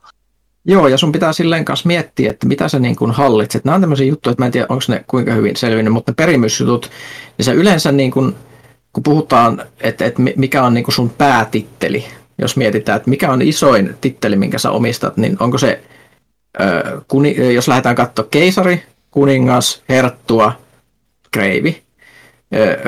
Joo, 0.71 0.89
ja 0.89 0.99
sun 0.99 1.12
pitää 1.12 1.33
silleen 1.33 1.64
kanssa 1.64 1.87
miettiä, 1.87 2.31
että 2.31 2.47
mitä 2.47 2.69
sä 2.69 2.79
niin 2.79 2.97
kuin 2.97 3.11
hallitset. 3.11 3.64
Nämä 3.64 3.75
on 3.75 3.81
tämmöisiä 3.81 4.07
juttuja, 4.07 4.31
että 4.33 4.43
mä 4.43 4.47
en 4.47 4.53
tiedä, 4.53 4.66
onko 4.69 4.85
ne 4.89 5.05
kuinka 5.07 5.33
hyvin 5.33 5.57
selvinnyt, 5.57 5.93
mutta 5.93 6.12
ne 6.12 6.14
perimysjutut, 6.14 6.91
niin 7.39 7.45
se 7.45 7.53
yleensä 7.53 7.93
niin 7.93 8.11
kuin, 8.11 8.35
kun 8.93 9.03
puhutaan, 9.03 9.62
että, 9.81 10.05
että 10.05 10.23
mikä 10.37 10.62
on 10.62 10.75
niin 10.75 10.85
kuin 10.85 10.95
sun 10.95 11.11
päätitteli, 11.11 12.05
jos 12.39 12.57
mietitään, 12.57 12.97
että 12.97 13.11
mikä 13.11 13.33
on 13.33 13.43
isoin 13.43 13.97
titteli, 14.01 14.37
minkä 14.37 14.59
sä 14.59 14.71
omistat, 14.71 15.16
niin 15.16 15.37
onko 15.41 15.59
se, 15.59 15.81
kuni, 17.09 17.55
jos 17.55 17.69
lähdetään 17.69 17.97
katsoa 17.97 18.27
keisari, 18.31 18.83
kuningas, 19.11 19.83
herttua, 19.89 20.53
kreivi, 21.31 21.83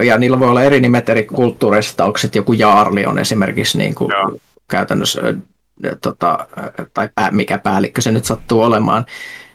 ja 0.04 0.18
niillä 0.18 0.40
voi 0.40 0.48
olla 0.48 0.62
eri 0.62 0.80
nimet 0.80 1.08
eri 1.08 1.22
kulttuureista, 1.24 2.04
onko 2.04 2.18
se 2.18 2.28
joku 2.34 2.52
jaarli 2.52 3.06
on 3.06 3.18
esimerkiksi 3.18 3.78
niin 3.78 3.94
kuin 3.94 4.12
käytännössä 4.68 5.20
tota, 6.02 6.48
tai 6.94 7.08
pää, 7.14 7.30
mikä 7.30 7.58
päällikkö 7.58 8.00
se 8.00 8.10
nyt 8.10 8.24
sattuu 8.24 8.62
olemaan, 8.62 9.06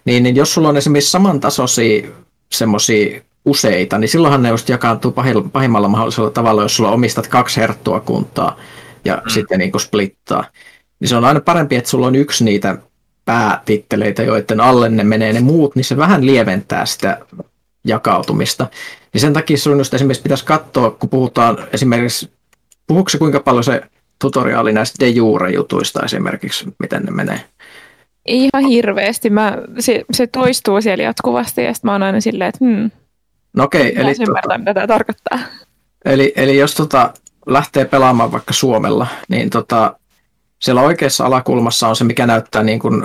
niin, 0.06 0.24
niin 0.24 0.36
jos 0.36 0.54
sulla 0.54 0.70
on 0.70 0.78
esimerkiksi 0.78 1.12
samantasoisia 1.12 2.10
semmoisia 2.52 3.22
useita, 3.46 3.98
niin 3.98 4.10
silloinhan 4.10 4.44
ne 4.44 4.50
just 4.50 4.70
jakaantuu 4.70 5.14
pahimmalla 5.52 5.88
mahdollisella 5.88 6.30
tavalla, 6.30 6.62
jos 6.62 6.76
sulla 6.76 6.92
omistat 6.92 7.28
kaksi 7.28 7.62
herttua 7.62 8.00
kuntaa 8.00 8.60
ja 9.06 9.22
mm. 9.26 9.30
sitten 9.30 9.60
niin 9.60 9.80
splittaa. 9.80 10.44
Niin 11.00 11.10
se 11.10 11.16
on 11.16 11.26
aina 11.26 11.40
parempi, 11.40 11.76
että 11.76 11.90
sulla 11.90 12.08
on 12.08 12.16
yksi 12.16 12.44
niitä 12.44 12.78
päätitteleitä, 13.26 14.24
joiden 14.24 14.62
alle 14.62 14.90
ne 14.90 15.04
menee 15.04 15.34
ne 15.34 15.40
muut, 15.40 15.76
niin 15.76 15.86
se 15.86 15.98
vähän 15.98 16.26
lieventää 16.26 16.86
sitä 16.86 17.20
jakautumista. 17.86 18.68
Niin 19.14 19.22
sen 19.22 19.34
takia 19.34 19.58
sun 19.58 19.78
just 19.78 19.94
esimerkiksi 19.94 20.24
pitäisi 20.24 20.46
katsoa, 20.46 20.92
kun 20.92 21.10
puhutaan 21.10 21.58
esimerkiksi, 21.74 22.32
puhuuko 22.88 23.10
se 23.10 23.18
kuinka 23.18 23.40
paljon 23.40 23.64
se 23.64 23.82
tutoriaali 24.20 24.74
näistä 24.74 25.06
de 25.06 25.10
jure-jutuista 25.10 26.06
esimerkiksi, 26.06 26.66
miten 26.80 27.04
ne 27.04 27.12
menee? 27.12 27.42
Ihan 28.26 28.64
hirveästi. 28.64 29.30
Mä, 29.30 29.58
se, 29.80 30.06
se 30.12 30.28
toistuu 30.28 30.82
siellä 30.82 31.04
jatkuvasti 31.04 31.64
ja 31.64 31.74
sitten 31.74 31.88
mä 31.88 31.92
oon 31.92 32.04
aina 32.04 32.22
silleen, 32.22 32.50
että 32.50 32.66
hmm, 32.66 32.92
no 33.54 33.64
okei, 33.64 33.92
okay, 33.92 34.04
eli 34.04 34.16
tota, 34.16 34.58
mitä 34.58 34.74
tämä 34.74 34.88
tarkoittaa. 34.88 35.40
Eli, 36.06 36.34
eli 36.36 36.58
jos 36.58 36.76
tota, 36.76 37.14
lähtee 37.46 37.86
pelaamaan 37.86 38.32
vaikka 38.32 38.54
Suomella, 38.54 39.08
niin 39.28 39.50
tota, 39.50 40.00
siellä 40.60 40.82
oikeassa 40.82 41.26
alakulmassa 41.26 41.88
on 41.88 41.96
se, 41.96 42.04
mikä 42.04 42.26
näyttää 42.26 42.64
niin 42.64 42.80
kuin, 42.80 43.04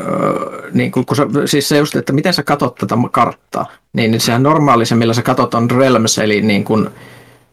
niin 0.72 0.92
kuin 0.92 1.06
kun 1.06 1.16
sä, 1.16 1.26
siis 1.46 1.68
se 1.68 1.78
just, 1.78 1.96
että 1.96 2.12
miten 2.12 2.34
sä 2.34 2.42
katot 2.42 2.74
tätä 2.74 2.94
karttaa, 3.10 3.66
niin, 3.92 4.10
niin 4.10 4.20
sehän 4.20 4.42
normaali 4.42 4.86
se, 4.86 4.94
millä 4.94 5.14
sä 5.14 5.22
katot 5.22 5.54
on 5.54 5.70
realms, 5.70 6.18
eli 6.18 6.42
niin 6.42 6.64
kuin 6.64 6.88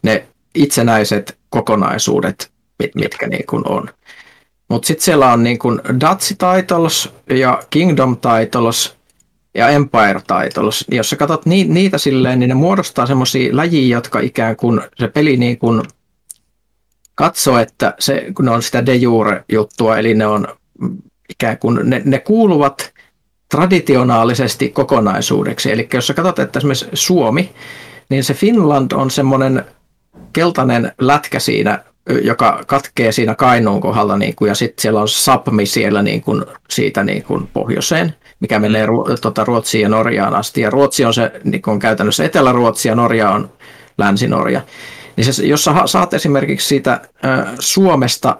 ne 0.02 0.24
itsenäiset 0.54 1.38
kokonaisuudet, 1.48 2.50
mitkä 2.94 3.26
niin 3.26 3.46
kuin 3.46 3.68
on. 3.68 3.88
Mutta 4.68 4.86
sitten 4.86 5.04
siellä 5.04 5.32
on 5.32 5.42
niin 5.42 5.58
kuin 5.58 5.80
Dutch 6.00 6.28
Titles 6.28 7.08
ja 7.30 7.62
Kingdom 7.70 8.16
Titles 8.16 8.96
ja 9.54 9.68
Empire 9.68 10.20
Titles. 10.20 10.84
Jos 10.90 11.10
sä 11.10 11.16
katsot 11.16 11.46
ni, 11.46 11.64
niitä 11.64 11.98
silleen, 11.98 12.38
niin 12.38 12.48
ne 12.48 12.54
muodostaa 12.54 13.06
semmoisia 13.06 13.56
läjiä, 13.56 13.96
jotka 13.96 14.20
ikään 14.20 14.56
kuin 14.56 14.80
se 14.96 15.08
peli 15.08 15.36
niin 15.36 15.58
kuin 15.58 15.82
katsoo, 17.14 17.58
että 17.58 17.94
se, 17.98 18.26
kun 18.34 18.44
ne 18.44 18.50
on 18.50 18.62
sitä 18.62 18.86
de 18.86 18.94
jure 18.94 19.44
juttua, 19.52 19.98
eli 19.98 20.14
ne 20.14 20.26
on 20.26 20.48
ikään 21.28 21.58
kuin, 21.58 21.80
ne, 21.84 22.02
ne 22.04 22.18
kuuluvat 22.18 22.92
traditionaalisesti 23.50 24.68
kokonaisuudeksi. 24.68 25.72
Eli 25.72 25.88
jos 25.94 26.06
sä 26.06 26.14
katsot, 26.14 26.38
että 26.38 26.58
esimerkiksi 26.58 26.86
Suomi, 26.94 27.50
niin 28.10 28.24
se 28.24 28.34
Finland 28.34 28.92
on 28.92 29.10
semmoinen 29.10 29.64
keltainen 30.32 30.92
lätkä 31.00 31.38
siinä 31.38 31.84
joka 32.22 32.64
katkee 32.66 33.12
siinä 33.12 33.34
Kainuun 33.34 33.80
kohdalla, 33.80 34.18
niin 34.18 34.34
kuin, 34.34 34.48
ja 34.48 34.54
sitten 34.54 34.82
siellä 34.82 35.00
on 35.00 35.08
Sapmi 35.08 35.66
siellä 35.66 36.02
niin 36.02 36.22
kuin, 36.22 36.44
siitä 36.70 37.04
niin 37.04 37.22
kuin, 37.22 37.46
pohjoiseen, 37.52 38.14
mikä 38.40 38.58
menee 38.58 38.86
mm. 38.86 38.92
tota, 39.20 39.44
Ruotsiin 39.44 39.82
ja 39.82 39.88
Norjaan 39.88 40.34
asti. 40.34 40.60
Ja 40.60 40.70
Ruotsi 40.70 41.04
on 41.04 41.14
se 41.14 41.32
niin 41.44 41.62
kuin, 41.62 41.78
käytännössä 41.78 42.24
Etelä-Ruotsi 42.24 42.88
ja 42.88 42.94
Norja 42.94 43.30
on 43.30 43.50
Länsi-Norja. 43.98 44.60
Niin 45.16 45.34
se, 45.34 45.46
jos 45.46 45.64
sä 45.64 45.72
saat 45.86 46.14
esimerkiksi 46.14 46.68
siitä 46.68 46.92
äh, 47.24 47.54
Suomesta 47.58 48.36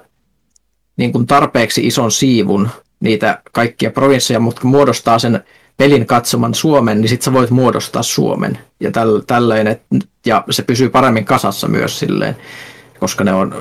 niin 0.96 1.12
kuin 1.12 1.26
tarpeeksi 1.26 1.86
ison 1.86 2.12
siivun 2.12 2.68
niitä 3.00 3.42
kaikkia 3.52 3.90
provinsseja, 3.90 4.40
mutta 4.40 4.60
muodostaa 4.64 5.18
sen 5.18 5.44
pelin 5.76 6.06
katsoman 6.06 6.54
Suomen, 6.54 7.00
niin 7.00 7.08
sitten 7.08 7.24
sä 7.24 7.32
voit 7.32 7.50
muodostaa 7.50 8.02
Suomen. 8.02 8.58
Ja, 8.80 8.90
täl, 8.90 9.20
tälleen, 9.26 9.66
et, 9.66 9.82
ja 10.26 10.44
se 10.50 10.62
pysyy 10.62 10.88
paremmin 10.88 11.24
kasassa 11.24 11.68
myös 11.68 11.98
silleen 11.98 12.36
koska 12.98 13.24
ne, 13.24 13.32
on, 13.32 13.54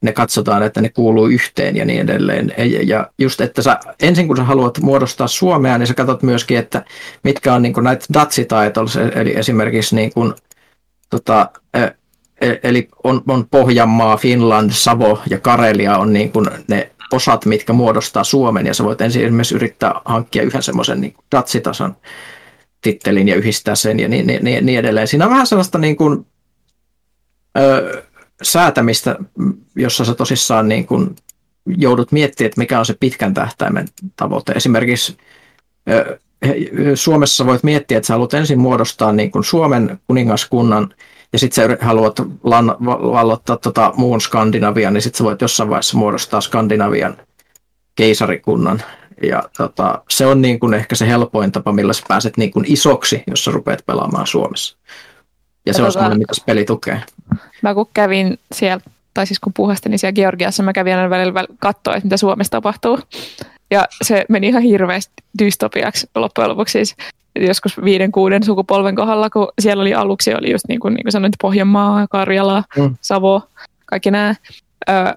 ne 0.00 0.12
katsotaan, 0.12 0.62
että 0.62 0.80
ne 0.80 0.88
kuuluu 0.88 1.26
yhteen 1.26 1.76
ja 1.76 1.84
niin 1.84 2.00
edelleen. 2.00 2.54
Ja 2.86 3.10
just, 3.18 3.40
että 3.40 3.62
sä, 3.62 3.80
ensin 4.02 4.26
kun 4.26 4.36
sä 4.36 4.44
haluat 4.44 4.78
muodostaa 4.78 5.26
Suomea, 5.26 5.78
niin 5.78 5.86
sä 5.86 5.94
katsot 5.94 6.22
myöskin, 6.22 6.58
että 6.58 6.84
mitkä 7.24 7.54
on 7.54 7.62
niin 7.62 7.74
näitä 7.82 8.06
Dutch 8.20 8.34
titles, 8.36 8.96
eli 9.14 9.36
esimerkiksi 9.36 9.94
niin 9.96 10.12
kuin, 10.12 10.34
tota, 11.10 11.50
E- 12.42 12.60
eli 12.62 12.88
on, 13.04 13.22
on 13.28 13.46
Pohjanmaa, 13.50 14.16
Finland, 14.16 14.70
Savo 14.70 15.22
ja 15.30 15.38
Karelia 15.38 15.98
on 15.98 16.12
niin 16.12 16.32
kuin 16.32 16.46
ne 16.68 16.90
osat, 17.12 17.46
mitkä 17.46 17.72
muodostaa 17.72 18.24
Suomen, 18.24 18.66
ja 18.66 18.74
sä 18.74 18.84
voit 18.84 19.00
ensin 19.00 19.24
esimerkiksi 19.24 19.54
yrittää 19.54 19.94
hankkia 20.04 20.42
yhden 20.42 20.62
semmoisen 20.62 21.00
niin 21.00 21.14
datsitason 21.36 21.96
tittelin 22.80 23.28
ja 23.28 23.36
yhdistää 23.36 23.74
sen 23.74 24.00
ja 24.00 24.08
niin, 24.08 24.26
niin, 24.26 24.44
niin, 24.44 24.66
niin 24.66 24.78
edelleen. 24.78 25.08
Siinä 25.08 25.24
on 25.24 25.30
vähän 25.30 25.46
sellaista 25.46 25.78
niin 25.78 25.96
kuin, 25.96 26.26
säätämistä, 28.42 29.16
jossa 29.76 30.04
sä 30.04 30.14
tosissaan 30.14 30.68
niin 30.68 30.86
kuin 30.86 31.16
joudut 31.66 32.12
miettimään, 32.12 32.46
että 32.46 32.60
mikä 32.60 32.78
on 32.78 32.86
se 32.86 32.96
pitkän 33.00 33.34
tähtäimen 33.34 33.88
tavoite. 34.16 34.52
Esimerkiksi 34.52 35.16
Suomessa 36.94 37.46
voit 37.46 37.62
miettiä, 37.62 37.98
että 37.98 38.06
sä 38.06 38.14
haluat 38.14 38.34
ensin 38.34 38.58
muodostaa 38.58 39.12
niin 39.12 39.30
kuin 39.30 39.44
Suomen 39.44 40.00
kuningaskunnan 40.06 40.94
ja 41.32 41.38
sitten 41.38 41.78
sä 41.78 41.86
haluat 41.86 42.20
vallottaa 43.12 43.56
tota 43.56 43.92
muun 43.96 44.20
Skandinavian, 44.20 44.94
niin 44.94 45.02
sitten 45.02 45.18
sä 45.18 45.24
voit 45.24 45.40
jossain 45.40 45.70
vaiheessa 45.70 45.98
muodostaa 45.98 46.40
Skandinavian 46.40 47.16
keisarikunnan. 47.94 48.82
Ja 49.22 49.42
tota, 49.56 50.02
se 50.08 50.26
on 50.26 50.42
niin 50.42 50.60
kuin 50.60 50.74
ehkä 50.74 50.94
se 50.94 51.08
helpoin 51.08 51.52
tapa, 51.52 51.72
millä 51.72 51.92
sä 51.92 52.02
pääset 52.08 52.36
niin 52.36 52.50
kuin 52.50 52.64
isoksi, 52.68 53.22
jos 53.26 53.44
sä 53.44 53.50
rupeat 53.50 53.86
pelaamaan 53.86 54.26
Suomessa. 54.26 54.76
Ja, 55.66 55.72
se 55.72 55.76
tota, 55.76 55.86
on 55.86 55.92
semmoinen, 55.92 56.18
mitä 56.18 56.32
peli 56.46 56.64
tukee. 56.64 57.02
Mä 57.62 57.74
kun 57.74 57.88
kävin 57.94 58.38
siellä, 58.52 58.80
tai 59.14 59.26
siis 59.26 59.40
kun 59.40 59.52
puhastin, 59.52 59.90
niin 59.90 59.98
siellä 59.98 60.14
Georgiassa 60.14 60.62
mä 60.62 60.72
kävin 60.72 60.94
aina 60.94 61.10
välillä 61.10 61.44
katsoa, 61.58 61.94
että 61.94 62.06
mitä 62.06 62.16
Suomessa 62.16 62.50
tapahtuu. 62.50 62.98
Ja 63.70 63.84
se 64.02 64.24
meni 64.28 64.48
ihan 64.48 64.62
hirveästi 64.62 65.12
dystopiaksi 65.38 66.10
loppujen 66.14 66.50
lopuksi. 66.50 66.72
Siis 66.72 66.96
joskus 67.40 67.84
viiden, 67.84 68.12
kuuden 68.12 68.42
sukupolven 68.42 68.96
kohdalla, 68.96 69.30
kun 69.30 69.48
siellä 69.60 69.80
oli 69.80 69.94
aluksi 69.94 70.34
oli 70.34 70.52
just 70.52 70.64
niin 70.68 70.80
kuin, 70.80 70.94
niin 70.94 71.04
kuin 71.04 71.12
sanoit, 71.12 71.32
Pohjanmaa, 71.42 72.06
Karjala, 72.10 72.64
mm. 72.76 72.96
Savo, 73.00 73.42
kaikki 73.86 74.10
nämä. 74.10 74.34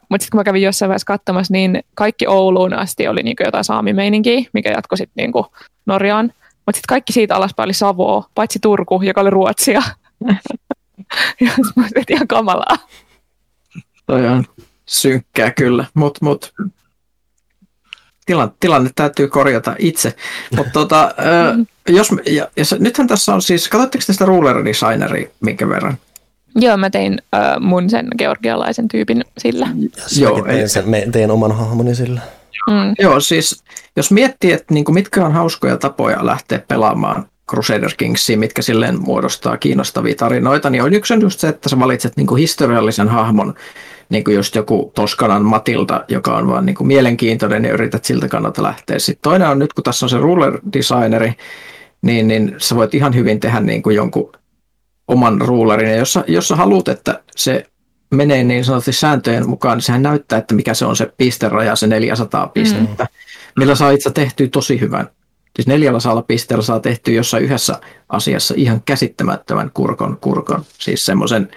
Mutta 0.09 0.23
sitten 0.23 0.31
kun 0.31 0.39
mä 0.39 0.43
kävin 0.43 0.61
jossain 0.61 0.89
vaiheessa 0.89 1.05
katsomassa, 1.05 1.53
niin 1.53 1.83
kaikki 1.95 2.27
Ouluun 2.27 2.73
asti 2.73 3.07
oli 3.07 3.23
niin 3.23 3.35
jotain 3.45 3.63
saamimeininkiä, 3.63 4.41
mikä 4.53 4.71
jatkoi 4.71 4.97
sitten 4.97 5.31
niin 5.33 5.45
Norjaan. 5.85 6.25
Mutta 6.65 6.77
sitten 6.77 6.87
kaikki 6.89 7.13
siitä 7.13 7.35
alaspäin 7.35 7.67
oli 7.67 7.73
Savoa, 7.73 8.25
paitsi 8.35 8.59
Turku, 8.59 9.01
joka 9.01 9.21
oli 9.21 9.29
Ruotsia. 9.29 9.81
ja 11.41 11.51
mä 11.75 11.87
ihan 12.09 12.27
kamalaa. 12.27 12.77
Toi 14.05 14.27
on 14.27 14.45
synkkää 14.85 15.51
kyllä, 15.51 15.85
mutta 15.93 16.19
mut, 16.25 16.53
tilanne, 18.25 18.53
tilanne 18.59 18.89
täytyy 18.95 19.27
korjata 19.27 19.75
itse. 19.79 20.15
Mutta 20.55 20.71
tota, 20.71 21.11
jos, 21.89 22.07
ja, 22.25 22.47
ja 22.57 22.65
se, 22.65 22.77
nythän 22.79 23.07
tässä 23.07 23.33
on 23.33 23.41
siis, 23.41 23.69
katsotteko 23.69 24.03
tästä 24.07 24.25
ruler 24.25 24.65
designeria 24.65 25.29
minkä 25.39 25.69
verran? 25.69 25.97
Joo, 26.55 26.77
mä 26.77 26.89
tein 26.89 27.21
äh, 27.35 27.59
mun 27.59 27.89
sen 27.89 28.07
georgialaisen 28.17 28.87
tyypin 28.87 29.25
sillä. 29.37 29.67
Joo, 30.19 30.43
tein, 30.43 30.69
sen, 30.69 30.89
me, 30.89 31.07
tein 31.11 31.31
oman 31.31 31.51
hahmoni 31.51 31.95
sillä. 31.95 32.21
Mm. 32.69 32.95
Joo, 32.99 33.19
siis 33.19 33.63
jos 33.95 34.11
miettii, 34.11 34.51
että 34.51 34.73
niin 34.73 34.85
kuin 34.85 34.93
mitkä 34.93 35.25
on 35.25 35.33
hauskoja 35.33 35.77
tapoja 35.77 36.25
lähteä 36.25 36.59
pelaamaan 36.67 37.25
Crusader 37.49 37.91
Kingsia, 37.97 38.37
mitkä 38.37 38.61
silleen 38.61 39.01
muodostaa 39.01 39.57
kiinnostavia 39.57 40.15
tarinoita, 40.15 40.69
niin 40.69 40.83
on 40.83 40.93
yksi 40.93 41.13
on 41.13 41.21
just 41.21 41.39
se, 41.39 41.47
että 41.47 41.69
sä 41.69 41.79
valitset 41.79 42.17
niin 42.17 42.27
kuin 42.27 42.39
historiallisen 42.39 43.07
hahmon, 43.07 43.53
niin 44.09 44.23
kuin 44.23 44.35
just 44.35 44.55
joku 44.55 44.91
Toskanan 44.95 45.45
Matilda, 45.45 46.05
joka 46.07 46.37
on 46.37 46.47
vaan 46.47 46.65
niin 46.65 46.75
kuin 46.75 46.87
mielenkiintoinen 46.87 47.65
ja 47.65 47.73
yrität 47.73 48.05
siltä 48.05 48.27
kannalta 48.27 48.63
lähteä. 48.63 48.99
Sitten 48.99 49.23
toinen 49.23 49.47
on 49.47 49.59
nyt, 49.59 49.73
kun 49.73 49.83
tässä 49.83 50.05
on 50.05 50.09
se 50.09 50.17
ruler 50.17 50.59
designeri, 50.73 51.33
niin, 52.01 52.27
niin 52.27 52.55
sä 52.57 52.75
voit 52.75 52.93
ihan 52.93 53.15
hyvin 53.15 53.39
tehdä 53.39 53.59
niin 53.59 53.83
kuin 53.83 53.95
jonkun 53.95 54.31
oman 55.07 55.41
rulerin. 55.41 55.89
Ja 55.89 55.95
jos, 55.95 56.13
sä, 56.13 56.23
jos 56.27 56.47
sä 56.47 56.55
haluat, 56.55 56.87
että 56.87 57.23
se 57.35 57.65
menee 58.11 58.43
niin 58.43 58.65
sanotusti 58.65 58.93
sääntöjen 58.93 59.49
mukaan, 59.49 59.77
niin 59.77 59.83
sehän 59.83 60.03
näyttää, 60.03 60.39
että 60.39 60.55
mikä 60.55 60.73
se 60.73 60.85
on 60.85 60.95
se 60.95 61.13
pisteraja, 61.17 61.75
se 61.75 61.87
400 61.87 62.47
pistettä, 62.47 63.03
mm. 63.03 63.09
millä 63.59 63.75
saa 63.75 63.91
itse 63.91 64.11
tehtyä 64.11 64.47
tosi 64.47 64.79
hyvän. 64.79 65.09
Siis 65.55 65.67
400 65.67 66.21
pisteellä 66.21 66.63
saa 66.63 66.79
tehtyä 66.79 67.13
jossain 67.13 67.43
yhdessä 67.43 67.79
asiassa 68.09 68.53
ihan 68.57 68.81
käsittämättömän 68.85 69.71
kurkon 69.73 70.17
kurkon. 70.21 70.63
Siis 70.79 71.05
semmoisen 71.05 71.49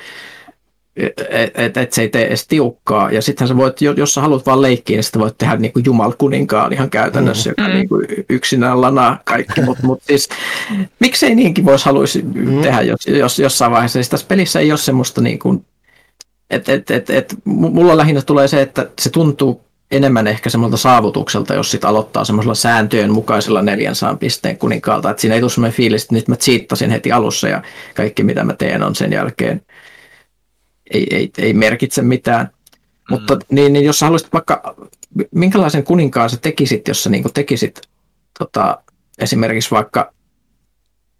että 0.98 1.24
et, 1.54 1.76
et 1.76 1.92
se 1.92 2.02
ei 2.02 2.08
tee 2.08 2.26
edes 2.26 2.46
tiukkaa. 2.46 3.10
Ja 3.10 3.22
sittenhän 3.22 3.48
sä 3.48 3.56
voit, 3.56 3.80
jos 3.80 4.14
sä 4.14 4.20
haluat 4.20 4.46
vaan 4.46 4.62
leikkiä, 4.62 4.96
niin 4.96 5.04
sitten 5.04 5.22
voit 5.22 5.38
tehdä 5.38 5.56
niin 5.56 5.72
kuin 5.72 5.84
jumalkuninkaan 5.84 6.72
ihan 6.72 6.90
käytännössä, 6.90 7.50
mm. 7.50 7.54
joka 7.58 7.74
niin 7.74 7.88
kuin 7.88 8.06
yksinään 8.28 8.80
lanaa 8.80 9.18
kaikki. 9.24 9.60
Mutta 9.62 9.86
mut 9.86 10.02
siis, 10.02 10.28
miksei 11.00 11.34
niinkin 11.34 11.64
voisi 11.64 11.84
haluaisi 11.84 12.22
mm. 12.22 12.62
tehdä 12.62 12.82
jos, 12.82 13.06
jos, 13.06 13.38
jossain 13.38 13.72
vaiheessa. 13.72 13.96
Siis 13.96 14.08
tässä 14.08 14.26
pelissä 14.26 14.60
ei 14.60 14.72
ole 14.72 14.78
semmoista 14.78 15.20
niin 15.20 15.38
kuin, 15.38 15.64
että 16.50 16.72
et, 16.72 16.90
et, 16.90 17.10
et, 17.10 17.34
mulla 17.44 17.96
lähinnä 17.96 18.22
tulee 18.22 18.48
se, 18.48 18.62
että 18.62 18.90
se 19.00 19.10
tuntuu 19.10 19.67
enemmän 19.90 20.26
ehkä 20.26 20.50
semmoilta 20.50 20.76
saavutukselta, 20.76 21.54
jos 21.54 21.70
sit 21.70 21.84
aloittaa 21.84 22.24
semmoisella 22.24 22.54
sääntöjen 22.54 23.12
mukaisella 23.12 23.62
400 23.62 24.16
pisteen 24.16 24.58
kuninkaalta. 24.58 25.10
Että 25.10 25.20
siinä 25.20 25.34
ei 25.34 25.40
tule 25.40 25.50
semmoinen 25.50 25.76
fiilis, 25.76 26.02
että 26.02 26.14
nyt 26.14 26.28
mä 26.28 26.36
cheattasin 26.36 26.90
heti 26.90 27.12
alussa 27.12 27.48
ja 27.48 27.62
kaikki 27.94 28.22
mitä 28.22 28.44
mä 28.44 28.54
teen 28.54 28.82
on 28.82 28.94
sen 28.94 29.12
jälkeen 29.12 29.62
ei, 30.90 31.06
ei, 31.10 31.30
ei 31.38 31.52
merkitse 31.52 32.02
mitään. 32.02 32.46
Mm. 32.46 33.14
Mutta 33.14 33.38
niin, 33.50 33.72
niin 33.72 33.84
jos 33.84 33.98
sä 33.98 34.06
haluaisit 34.06 34.32
vaikka, 34.32 34.74
minkälaisen 35.34 35.84
kuninkaan 35.84 36.30
sä 36.30 36.36
tekisit, 36.36 36.88
jos 36.88 37.04
sä 37.04 37.10
niin 37.10 37.32
tekisit 37.34 37.80
tota, 38.38 38.82
esimerkiksi 39.18 39.70
vaikka, 39.70 40.12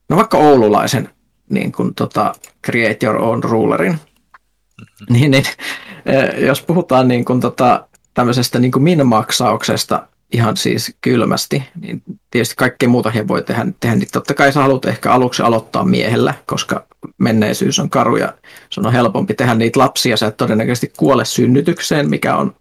no 0.09 0.17
vaikka 0.17 0.39
oululaisen 0.39 1.09
niin 1.51 1.73
kuin, 1.73 1.95
tota, 1.95 2.35
create 2.67 3.07
your 3.07 3.23
own 3.23 3.43
rulerin, 3.43 3.93
mm-hmm. 3.93 5.13
niin, 5.13 5.31
niin 5.31 5.45
eh, 6.07 6.45
jos 6.47 6.63
puhutaan 6.63 7.09
niin 7.09 7.25
kuin, 7.25 7.41
tota, 7.41 7.88
tämmöisestä 8.19 8.59
niin 8.59 8.73
min-maksauksesta, 8.79 10.07
ihan 10.33 10.57
siis 10.57 10.95
kylmästi, 11.01 11.63
niin 11.81 12.03
tietysti 12.31 12.55
kaikkea 12.57 12.89
muuta 12.89 13.11
he 13.11 13.29
voi 13.29 13.43
tehdä, 13.43 13.67
tehdä, 13.81 13.97
niin 13.97 14.09
totta 14.13 14.35
kai 14.35 14.53
sä 14.53 14.61
haluat 14.61 14.85
ehkä 14.85 15.13
aluksi 15.13 15.43
aloittaa 15.43 15.85
miehellä, 15.85 16.35
koska 16.47 16.87
menneisyys 17.19 17.79
on 17.79 17.91
karu 17.91 18.17
ja 18.17 18.33
sun 18.71 18.87
on 18.87 18.93
helpompi 18.93 19.35
tehdä 19.35 19.55
niitä 19.55 19.81
lapsia, 19.81 20.17
sä 20.17 20.27
et 20.27 20.37
todennäköisesti 20.37 20.93
kuole 20.97 21.25
synnytykseen, 21.25 22.11
mikä 22.11 22.37
on 22.37 22.55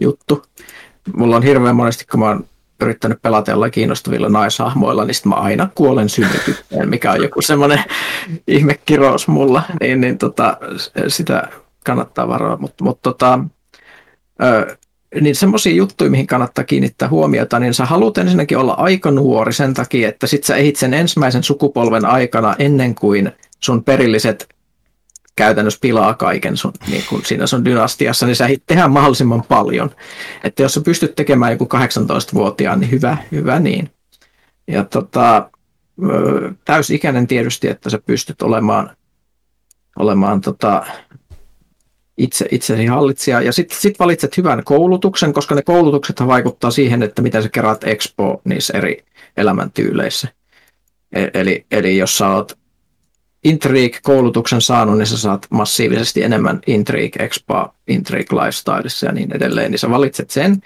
juttu. 0.00 0.42
Mulla 1.16 1.36
on 1.36 1.42
hirveän 1.42 1.76
monesti, 1.76 2.06
kun 2.10 2.20
mä 2.20 2.26
oon 2.26 2.44
yrittänyt 2.82 3.22
pelata 3.22 3.50
jollain 3.50 3.72
kiinnostavilla 3.72 4.28
naishahmoilla, 4.28 5.04
niin 5.04 5.14
mä 5.24 5.34
aina 5.34 5.68
kuolen 5.74 6.08
synnytykseen, 6.08 6.88
mikä 6.88 7.12
on 7.12 7.22
joku 7.22 7.42
semmoinen 7.42 7.84
ihmekirous 8.46 9.28
mulla, 9.28 9.62
niin, 9.80 10.00
niin 10.00 10.18
tota, 10.18 10.56
sitä 11.08 11.48
kannattaa 11.84 12.28
varoa, 12.28 12.56
mutta 12.56 12.84
mut, 12.84 13.02
tota, 13.02 13.38
niin 15.20 15.36
semmoisia 15.36 15.74
juttuja, 15.74 16.10
mihin 16.10 16.26
kannattaa 16.26 16.64
kiinnittää 16.64 17.08
huomiota, 17.08 17.58
niin 17.58 17.74
sä 17.74 17.84
haluat 17.84 18.18
ensinnäkin 18.18 18.58
olla 18.58 18.72
aika 18.72 19.10
nuori 19.10 19.52
sen 19.52 19.74
takia, 19.74 20.08
että 20.08 20.26
sit 20.26 20.44
sä 20.44 20.56
ehit 20.56 20.76
sen 20.76 20.94
ensimmäisen 20.94 21.42
sukupolven 21.42 22.04
aikana 22.04 22.54
ennen 22.58 22.94
kuin 22.94 23.32
sun 23.60 23.84
perilliset 23.84 24.48
käytännössä 25.36 25.78
pilaa 25.82 26.14
kaiken 26.14 26.56
sun, 26.56 26.72
niin 26.86 27.04
kun 27.08 27.24
siinä 27.24 27.46
sun 27.46 27.64
dynastiassa, 27.64 28.26
niin 28.26 28.36
sä 28.36 28.44
ehdit 28.44 28.62
tehdä 28.66 28.88
mahdollisimman 28.88 29.42
paljon. 29.48 29.90
Että 30.44 30.62
jos 30.62 30.74
sä 30.74 30.80
pystyt 30.80 31.14
tekemään 31.14 31.52
joku 31.52 31.64
18-vuotiaan, 31.64 32.80
niin 32.80 32.90
hyvä, 32.90 33.16
hyvä 33.32 33.60
niin. 33.60 33.90
Ja 34.68 34.84
tota, 34.84 35.50
täysikäinen 36.64 37.26
tietysti, 37.26 37.68
että 37.68 37.90
sä 37.90 37.98
pystyt 38.06 38.42
olemaan, 38.42 38.96
olemaan 39.98 40.40
tota, 40.40 40.86
itse, 42.22 42.46
itsesi 42.50 42.86
hallitsija. 42.86 43.42
Ja 43.42 43.52
sitten 43.52 43.78
sit 43.78 43.98
valitset 43.98 44.36
hyvän 44.36 44.64
koulutuksen, 44.64 45.32
koska 45.32 45.54
ne 45.54 45.62
koulutukset 45.62 46.20
vaikuttaa 46.26 46.70
siihen, 46.70 47.02
että 47.02 47.22
miten 47.22 47.42
sä 47.42 47.48
kerät 47.48 47.84
expo 47.84 48.40
niissä 48.44 48.78
eri 48.78 49.04
elämäntyyleissä. 49.36 50.28
E, 51.12 51.26
eli, 51.34 51.66
eli 51.70 51.96
jos 51.96 52.18
sä 52.18 52.28
oot 52.28 52.58
Intrigue-koulutuksen 53.44 54.60
saanut, 54.60 54.98
niin 54.98 55.06
sä 55.06 55.18
saat 55.18 55.46
massiivisesti 55.50 56.22
enemmän 56.22 56.60
Intrigue 56.66 57.24
Expo, 57.24 57.74
Intrigue 57.88 58.40
Lifestyleissa 58.40 59.06
ja 59.06 59.12
niin 59.12 59.36
edelleen, 59.36 59.70
niin 59.70 59.78
sä 59.78 59.90
valitset 59.90 60.30
sen. 60.30 60.62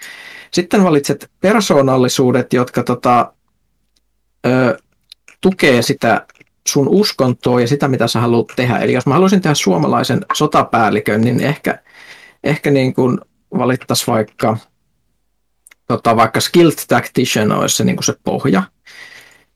Sitten 0.51 0.83
valitset 0.83 1.31
persoonallisuudet, 1.41 2.53
jotka 2.53 2.83
tota, 2.83 3.33
ö, 4.47 4.77
tukee 5.41 5.81
sitä 5.81 6.25
sun 6.67 6.87
uskontoa 6.89 7.61
ja 7.61 7.67
sitä, 7.67 7.87
mitä 7.87 8.07
sä 8.07 8.19
haluat 8.19 8.47
tehdä. 8.55 8.77
Eli 8.77 8.93
jos 8.93 9.05
mä 9.05 9.13
haluaisin 9.13 9.41
tehdä 9.41 9.55
suomalaisen 9.55 10.25
sotapäällikön, 10.33 11.21
niin 11.21 11.39
ehkä, 11.39 11.79
ehkä 12.43 12.71
niin 12.71 12.93
kuin 12.93 13.19
valittaisiin 13.57 14.13
vaikka, 14.15 14.57
tota, 15.87 16.15
vaikka 16.15 16.39
skilled 16.39 16.77
tactician 16.87 17.51
olisi 17.51 17.75
se, 17.75 17.83
niin 17.83 17.95
kuin 17.95 18.03
se 18.03 18.13
pohja. 18.23 18.63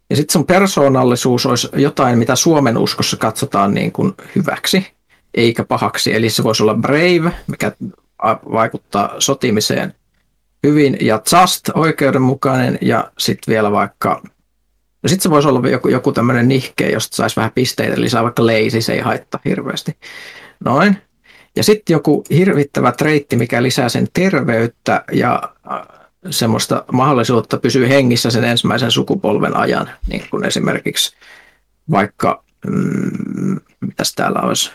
Ja 0.10 0.16
sitten 0.16 0.34
sun 0.34 0.46
persoonallisuus 0.46 1.46
olisi 1.46 1.70
jotain, 1.76 2.20
mitä 2.20 2.36
Suomen 2.36 2.78
uskossa 2.78 3.18
katsotaan 3.18 3.74
niin 3.74 3.92
kuin 3.92 4.14
hyväksi, 4.36 4.88
eikä 5.34 5.64
pahaksi. 5.64 6.16
Eli 6.16 6.30
se 6.30 6.44
voisi 6.44 6.64
olla 6.64 6.74
brave, 6.74 7.32
mikä 7.48 7.72
vaikuttaa 8.52 9.16
sotimiseen 9.20 9.94
hyvin, 10.68 10.98
ja 11.02 11.22
just, 11.42 11.70
oikeudenmukainen, 11.74 12.78
ja 12.82 13.12
sitten 13.18 13.52
vielä 13.52 13.72
vaikka 13.72 14.22
No 15.04 15.10
sitten 15.10 15.24
se 15.24 15.30
voisi 15.30 15.48
olla 15.48 15.70
joku, 15.70 15.88
joku 15.88 16.12
tämmöinen 16.12 16.48
nihke, 16.48 16.90
josta 16.90 17.16
saisi 17.16 17.36
vähän 17.36 17.52
pisteitä 17.56 18.02
lisää, 18.02 18.24
vaikka 18.24 18.46
leisi, 18.46 18.82
se 18.82 18.94
ei 18.94 19.00
haittaa 19.00 19.42
hirveästi. 19.46 19.98
Noin. 20.66 20.98
Ja 21.56 21.64
sitten 21.64 21.94
joku 21.94 22.24
hirvittävä 22.30 22.92
treitti, 22.92 23.36
mikä 23.36 23.64
lisää 23.64 23.90
sen 23.90 24.08
terveyttä 24.14 25.04
ja 25.12 25.42
äh, 25.72 25.82
semmoista 26.30 26.86
mahdollisuutta 26.92 27.58
pysyä 27.58 27.88
hengissä 27.88 28.32
sen 28.32 28.44
ensimmäisen 28.44 28.92
sukupolven 28.92 29.58
ajan, 29.58 29.90
niin 30.08 30.24
kuin 30.32 30.46
esimerkiksi 30.46 31.16
vaikka, 31.92 32.44
mm, 32.68 33.58
mitäs 33.82 34.14
täällä 34.16 34.40
olisi, 34.42 34.72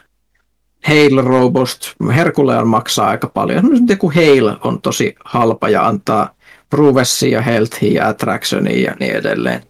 Hail 0.85 1.23
Robust, 1.23 1.93
Herkuleon 2.15 2.69
maksaa 2.69 3.09
aika 3.09 3.29
paljon. 3.29 3.65
Joku 3.89 4.13
Hail 4.15 4.57
on 4.65 4.81
tosi 4.81 5.15
halpa 5.25 5.69
ja 5.69 5.87
antaa 5.87 6.35
Provessia 6.71 7.43
Healthia 7.43 8.09
Attractionia 8.09 8.91
ja 8.91 8.97
niin 9.01 9.13
edelleen. 9.13 9.63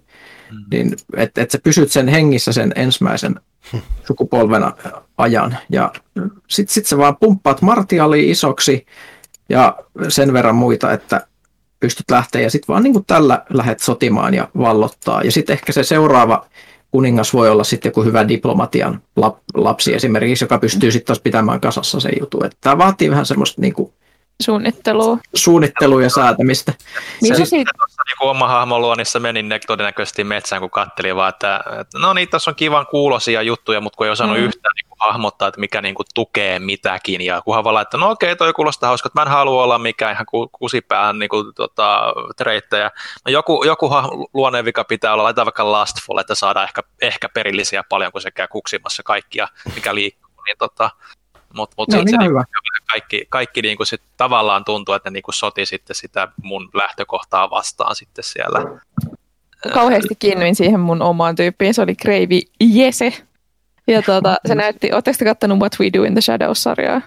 Mm. 0.55 0.65
Niin, 0.71 0.97
että 1.17 1.43
et 1.43 1.51
sä 1.51 1.59
pysyt 1.59 1.93
sen 1.93 2.09
hengissä 2.09 2.53
sen 2.53 2.73
ensimmäisen 2.77 3.35
sukupolven 4.07 4.63
ajan. 5.19 5.59
Ja 5.71 5.93
sit, 6.49 6.69
sit 6.69 6.87
sä 6.87 6.99
vaan 6.99 7.17
pumppaat 7.17 7.63
martialia 7.63 8.31
isoksi 8.31 8.87
ja 9.49 9.77
sen 10.09 10.33
verran 10.33 10.55
muita, 10.55 10.93
että 10.93 11.27
pystyt 11.81 12.11
lähteä 12.11 12.41
ja 12.41 12.51
sitten 12.51 12.69
vaan 12.69 12.83
niin 12.83 12.93
kuin 12.93 13.05
tällä 13.05 13.45
lähdet 13.51 13.81
sotimaan 13.81 14.35
ja 14.35 14.49
vallottaa. 14.59 15.23
Ja 15.23 15.33
sitten 15.33 15.55
ehkä 15.55 15.73
se 15.73 15.83
seuraava 15.83 16.47
kuningas 16.91 17.35
voi 17.35 17.51
olla 17.51 17.65
sitten 17.65 17.89
joku 17.89 18.03
hyvä 18.05 18.29
diplomatian 18.29 19.03
lapsi 19.55 19.95
esimerkiksi, 19.95 20.45
joka 20.45 20.59
pystyy 20.59 20.93
sitten 20.93 21.07
taas 21.07 21.21
pitämään 21.21 21.61
kasassa 21.61 22.01
sen 22.01 22.13
jutun. 22.21 22.51
Tämä 22.61 22.79
vaatii 22.79 23.11
vähän 23.11 23.27
semmoista 23.27 23.61
niin 23.61 23.73
kuin 23.73 23.93
Suunnittelua. 24.43 25.19
Suunnittelua 25.35 26.03
ja 26.03 26.11
säätämistä. 26.11 26.73
Niin 27.23 27.37
se 27.37 27.45
sitten 27.45 27.65
tuossa 27.79 28.03
niin 28.07 28.31
oma 28.31 28.49
hahmon 28.49 28.81
luonnissa 28.81 29.21
menin 29.21 29.49
ne 29.49 29.61
todennäköisesti 29.67 30.25
metsään, 30.25 30.61
kun 30.61 30.71
kattelin 30.71 31.17
vaan, 31.17 31.29
että, 31.29 31.65
että 31.81 31.99
no 31.99 32.13
niin, 32.13 32.29
tässä 32.29 32.51
on 32.51 32.55
kivan 32.55 32.87
kuulosia 32.87 33.43
juttuja, 33.43 33.81
mutta 33.81 33.97
kun 33.97 34.07
ei 34.07 34.13
osannut 34.13 34.39
mm. 34.39 34.45
yhtään 34.45 34.73
niin 34.75 34.89
kuin 34.89 34.99
hahmottaa, 35.01 35.49
että 35.49 35.61
mikä 35.61 35.83
niin 35.83 35.95
kuin 35.95 36.07
tukee 36.15 36.59
mitäkin, 36.59 37.21
ja 37.21 37.43
kunhan 37.43 37.65
vaan 37.65 37.75
laittaa, 37.75 38.01
no 38.01 38.11
okei, 38.11 38.37
toi 38.37 38.53
kuulostaa 38.53 38.89
hauska, 38.89 39.07
että 39.07 39.21
mä 39.21 39.23
en 39.23 39.33
halua 39.33 39.63
olla 39.63 39.79
mikään 39.79 40.13
ihan 40.13 40.27
kusipään 40.53 41.19
niin 41.19 41.29
kuin, 41.29 41.55
tota, 41.55 42.13
treittejä. 42.37 42.91
No 43.25 43.33
joku, 43.33 43.65
joku 43.65 43.91
luonnevika 44.35 44.85
pitää 44.85 45.13
olla, 45.13 45.23
laitetaan 45.23 45.47
vaikka 45.47 45.73
lastful, 45.73 46.19
että 46.19 46.35
saadaan 46.35 46.65
ehkä, 46.65 46.83
ehkä 47.03 47.29
perillisiä 47.29 47.85
paljon, 47.89 48.13
kun 48.13 48.21
se 48.21 48.31
käy 48.31 48.49
kuksimassa 48.49 49.03
kaikkia, 49.03 49.49
mikä 49.75 49.95
liikkuu. 49.95 50.25
Niin 50.47 50.59
tota, 50.59 50.91
mutta 51.55 51.75
mut, 51.77 51.89
mut 51.89 51.91
sitten 51.91 52.09
se 52.09 52.17
niinku, 52.17 52.39
kaikki, 52.95 53.27
kaikki 53.29 53.63
niinku 53.63 53.85
sit 53.85 54.03
tavallaan 54.17 54.65
tuntuu, 54.65 54.95
että 54.95 55.11
ne 55.11 55.15
niinku 55.15 55.33
soti 55.33 55.67
sitten 55.67 55.97
sitä 55.97 56.29
mun 56.43 56.71
lähtökohtaa 56.75 57.51
vastaan 57.51 57.97
sitten 57.97 58.25
siellä. 58.25 58.81
Kauheasti 59.75 60.15
kiinnyin 60.19 60.55
siihen 60.55 60.81
mun 60.81 61.03
omaan 61.03 61.37
tyyppiin, 61.37 61.75
se 61.75 61.83
oli 61.83 61.95
Kreivi 61.95 62.43
Jese. 62.61 63.13
Ja 63.87 64.03
tuota, 64.03 64.37
se 64.47 64.55
näytti, 64.55 64.93
ootteko 64.93 65.17
te 65.19 65.25
kattonut 65.25 65.59
What 65.59 65.77
We 65.81 65.91
Do 65.93 66.03
in 66.03 66.15
the 66.15 66.21
Shadows-sarjaa? 66.21 67.01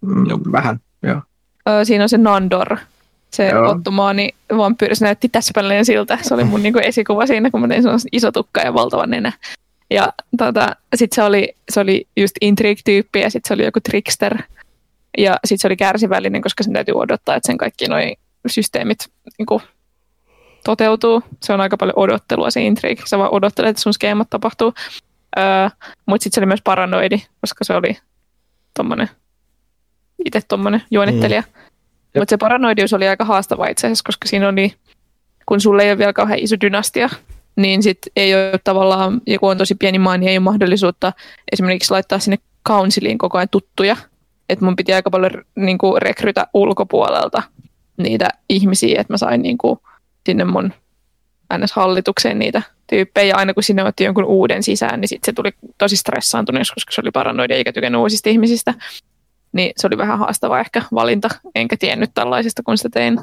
Mm, 0.00 0.52
vähän, 0.52 0.80
joo. 1.02 1.20
Siinä 1.84 2.04
on 2.04 2.08
se 2.08 2.18
Nandor, 2.18 2.76
se 3.30 3.48
Joo. 3.48 3.70
ottomaani 3.70 4.28
vampyyri, 4.56 4.94
se 4.94 5.04
näytti 5.04 5.28
täsmälleen 5.28 5.84
siltä. 5.84 6.18
Se 6.22 6.34
oli 6.34 6.44
mun 6.44 6.62
niinku 6.62 6.78
esikuva 6.78 7.26
siinä, 7.26 7.50
kun 7.50 7.60
mä 7.60 7.68
tein 7.68 7.84
iso 8.12 8.32
tukka 8.32 8.60
ja 8.60 8.74
valtava 8.74 9.06
nenä. 9.06 9.32
Ja 9.90 10.12
tota, 10.38 10.76
sitten 10.94 11.14
se 11.14 11.22
oli, 11.22 11.56
se 11.70 11.80
oli 11.80 12.06
just 12.16 12.34
intrigue-tyyppi 12.40 13.20
ja 13.20 13.30
sitten 13.30 13.48
se 13.48 13.54
oli 13.54 13.64
joku 13.64 13.80
trickster. 13.80 14.38
Ja 15.18 15.36
sitten 15.44 15.58
se 15.58 15.68
oli 15.68 15.76
kärsivällinen, 15.76 16.42
koska 16.42 16.64
sen 16.64 16.72
täytyy 16.72 16.94
odottaa, 16.94 17.34
että 17.34 17.46
sen 17.46 17.58
kaikki 17.58 17.88
nuo 17.88 17.98
systeemit 18.46 18.98
niin 19.38 19.46
kuin, 19.46 19.62
toteutuu. 20.64 21.22
Se 21.42 21.52
on 21.52 21.60
aika 21.60 21.76
paljon 21.76 21.98
odottelua 21.98 22.50
se 22.50 22.60
intrigue. 22.62 23.06
Sä 23.06 23.18
vaan 23.18 23.34
odottelet, 23.34 23.70
että 23.70 23.82
sun 23.82 23.94
skeemat 23.94 24.30
tapahtuu. 24.30 24.74
Öö, 25.38 25.68
Mutta 26.06 26.24
sitten 26.24 26.34
se 26.34 26.40
oli 26.40 26.46
myös 26.46 26.62
paranoidi, 26.64 27.22
koska 27.40 27.64
se 27.64 27.74
oli 27.74 27.98
tommonen, 28.76 29.08
itse 30.24 30.40
tuommoinen 30.48 30.82
juonittelija. 30.90 31.40
Mm. 31.40 32.20
Mutta 32.20 32.30
se 32.30 32.36
paranoidius 32.36 32.92
oli 32.92 33.08
aika 33.08 33.24
haastava 33.24 33.66
itse 33.66 33.86
asiassa, 33.86 34.04
koska 34.06 34.28
siinä 34.28 34.48
oli, 34.48 34.74
kun 35.46 35.60
sulle 35.60 35.82
ei 35.82 35.90
ole 35.90 35.98
vielä 35.98 36.12
kauhean 36.12 36.38
iso 36.38 36.56
dynastia, 36.60 37.08
niin 37.56 37.82
sitten 37.82 38.12
ei 38.16 38.34
ole 38.34 38.60
tavallaan, 38.64 39.20
joku 39.26 39.46
on 39.46 39.58
tosi 39.58 39.74
pieni 39.74 39.98
maa, 39.98 40.16
niin 40.16 40.28
ei 40.28 40.36
ole 40.36 40.44
mahdollisuutta 40.44 41.12
esimerkiksi 41.52 41.90
laittaa 41.90 42.18
sinne 42.18 42.36
counciliin 42.68 43.18
koko 43.18 43.38
ajan 43.38 43.48
tuttuja. 43.50 43.96
Että 44.48 44.64
mun 44.64 44.76
piti 44.76 44.92
aika 44.92 45.10
paljon 45.10 45.44
niin 45.56 45.78
kuin, 45.78 46.02
rekrytä 46.02 46.46
ulkopuolelta 46.54 47.42
niitä 47.96 48.28
ihmisiä, 48.48 49.00
että 49.00 49.12
mä 49.12 49.16
sain 49.16 49.42
niin 49.42 49.58
kuin, 49.58 49.78
sinne 50.26 50.44
mun 50.44 50.72
NS-hallitukseen 51.54 52.38
niitä 52.38 52.62
tyyppejä. 52.86 53.26
Ja 53.26 53.36
aina 53.36 53.54
kun 53.54 53.62
sinne 53.62 53.84
otti 53.84 54.04
jonkun 54.04 54.24
uuden 54.24 54.62
sisään, 54.62 55.00
niin 55.00 55.08
sitten 55.08 55.26
se 55.26 55.32
tuli 55.32 55.50
tosi 55.78 55.96
stressaantuneeksi, 55.96 56.74
koska 56.74 56.92
se 56.92 57.00
oli 57.00 57.10
paranoida 57.10 57.54
eikä 57.54 57.72
tykännyt 57.72 58.00
uusista 58.00 58.28
ihmisistä. 58.28 58.74
Niin 59.52 59.72
se 59.76 59.86
oli 59.86 59.98
vähän 59.98 60.18
haastava 60.18 60.60
ehkä 60.60 60.82
valinta, 60.94 61.28
enkä 61.54 61.76
tiennyt 61.76 62.10
tällaisesta, 62.14 62.62
kun 62.62 62.76
sitä 62.76 62.88
tein. 62.88 63.20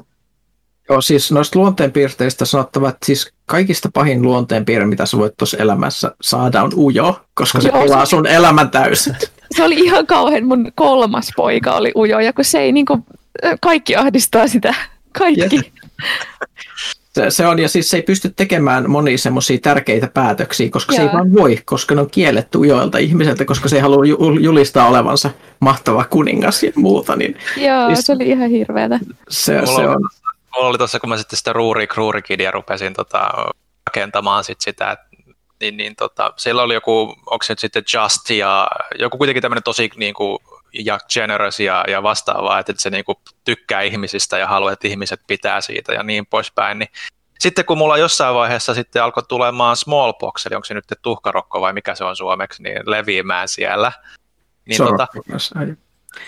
Joo, 0.89 1.01
siis 1.01 1.31
noista 1.31 1.59
luonteenpiirteistä 1.59 2.45
sanottava, 2.45 2.89
että 2.89 3.05
siis 3.05 3.33
kaikista 3.45 3.89
pahin 3.93 4.21
luonteenpiirre, 4.21 4.85
mitä 4.85 5.05
sä 5.05 5.17
voit 5.17 5.37
tuossa 5.37 5.57
elämässä 5.57 6.11
saada, 6.21 6.63
on 6.63 6.71
ujo, 6.77 7.21
koska 7.33 7.61
se 7.61 7.71
pelaa 7.71 8.05
sun 8.05 8.27
elämän 8.27 8.69
täysin. 8.69 9.15
Se 9.51 9.63
oli 9.63 9.75
ihan 9.75 10.07
kauhean. 10.07 10.45
Mun 10.45 10.71
kolmas 10.75 11.31
poika 11.35 11.71
oli 11.71 11.91
ujo, 11.95 12.19
ja 12.19 12.33
kun 12.33 12.45
se 12.45 12.59
ei 12.59 12.71
niin 12.71 12.85
kuin, 12.85 13.05
kaikki 13.61 13.95
ahdistaa 13.95 14.47
sitä. 14.47 14.75
Kaikki. 15.17 15.71
Se, 17.13 17.29
se 17.29 17.47
on, 17.47 17.59
ja 17.59 17.69
siis 17.69 17.89
se 17.89 17.97
ei 17.97 18.03
pysty 18.03 18.33
tekemään 18.35 18.89
monia 18.89 19.17
semmoisia 19.17 19.57
tärkeitä 19.57 20.07
päätöksiä, 20.13 20.69
koska 20.69 20.93
Jaa. 20.93 21.03
se 21.03 21.09
ei 21.09 21.13
vaan 21.13 21.33
voi, 21.33 21.59
koska 21.65 21.95
ne 21.95 22.01
on 22.01 22.09
kielletty 22.09 22.57
ujoilta 22.57 22.97
ihmiseltä, 22.97 23.45
koska 23.45 23.69
se 23.69 23.75
ei 23.75 23.81
halua 23.81 24.05
julistaa 24.41 24.87
olevansa 24.87 25.29
mahtava 25.59 26.03
kuningas 26.03 26.63
ja 26.63 26.71
muuta. 26.75 27.15
Niin, 27.15 27.37
Joo, 27.57 27.87
siis, 27.87 28.05
se 28.05 28.11
oli 28.11 28.29
ihan 28.29 28.49
hirveätä. 28.49 28.99
Se, 29.29 29.61
se 29.65 29.87
on 29.87 30.01
mulla 30.55 30.67
oli 30.69 30.77
tuossa, 30.77 30.99
kun 30.99 31.09
mä 31.09 31.17
sitten 31.17 31.37
sitä 31.37 31.53
Ruuri 31.53 31.87
Kruurikidia 31.87 32.51
rupesin 32.51 32.93
tota, 32.93 33.29
rakentamaan 33.87 34.43
sit 34.43 34.61
sitä, 34.61 34.91
että 34.91 35.04
niin, 35.59 35.77
niin 35.77 35.95
tota, 35.95 36.33
siellä 36.37 36.61
oli 36.61 36.73
joku, 36.73 37.15
onko 37.25 37.43
se 37.43 37.55
sitten 37.57 37.83
Just 37.93 38.29
ja 38.29 38.67
joku 38.99 39.17
kuitenkin 39.17 39.41
tämmöinen 39.41 39.63
tosi 39.63 39.89
niin 39.95 40.13
kuin, 40.13 40.39
ja 40.73 40.99
generous 41.13 41.59
ja, 41.59 41.83
ja 41.87 42.03
vastaavaa, 42.03 42.59
että 42.59 42.73
se 42.77 42.89
niin 42.89 43.05
kuin, 43.05 43.17
tykkää 43.43 43.81
ihmisistä 43.81 44.37
ja 44.37 44.47
haluaa, 44.47 44.71
että 44.71 44.87
ihmiset 44.87 45.21
pitää 45.27 45.61
siitä 45.61 45.93
ja 45.93 46.03
niin 46.03 46.25
poispäin, 46.25 46.79
niin 46.79 46.89
sitten 47.39 47.65
kun 47.65 47.77
mulla 47.77 47.97
jossain 47.97 48.35
vaiheessa 48.35 48.73
sitten 48.73 49.03
alkoi 49.03 49.23
tulemaan 49.23 49.75
smallpox, 49.75 50.45
eli 50.45 50.55
onko 50.55 50.65
se 50.65 50.73
nyt 50.73 50.85
tuhkarokko 51.01 51.61
vai 51.61 51.73
mikä 51.73 51.95
se 51.95 52.03
on 52.03 52.15
suomeksi, 52.15 52.63
niin 52.63 52.77
leviämään 52.85 53.47
siellä. 53.47 53.91
Niin, 54.65 54.77
tota, 54.77 55.07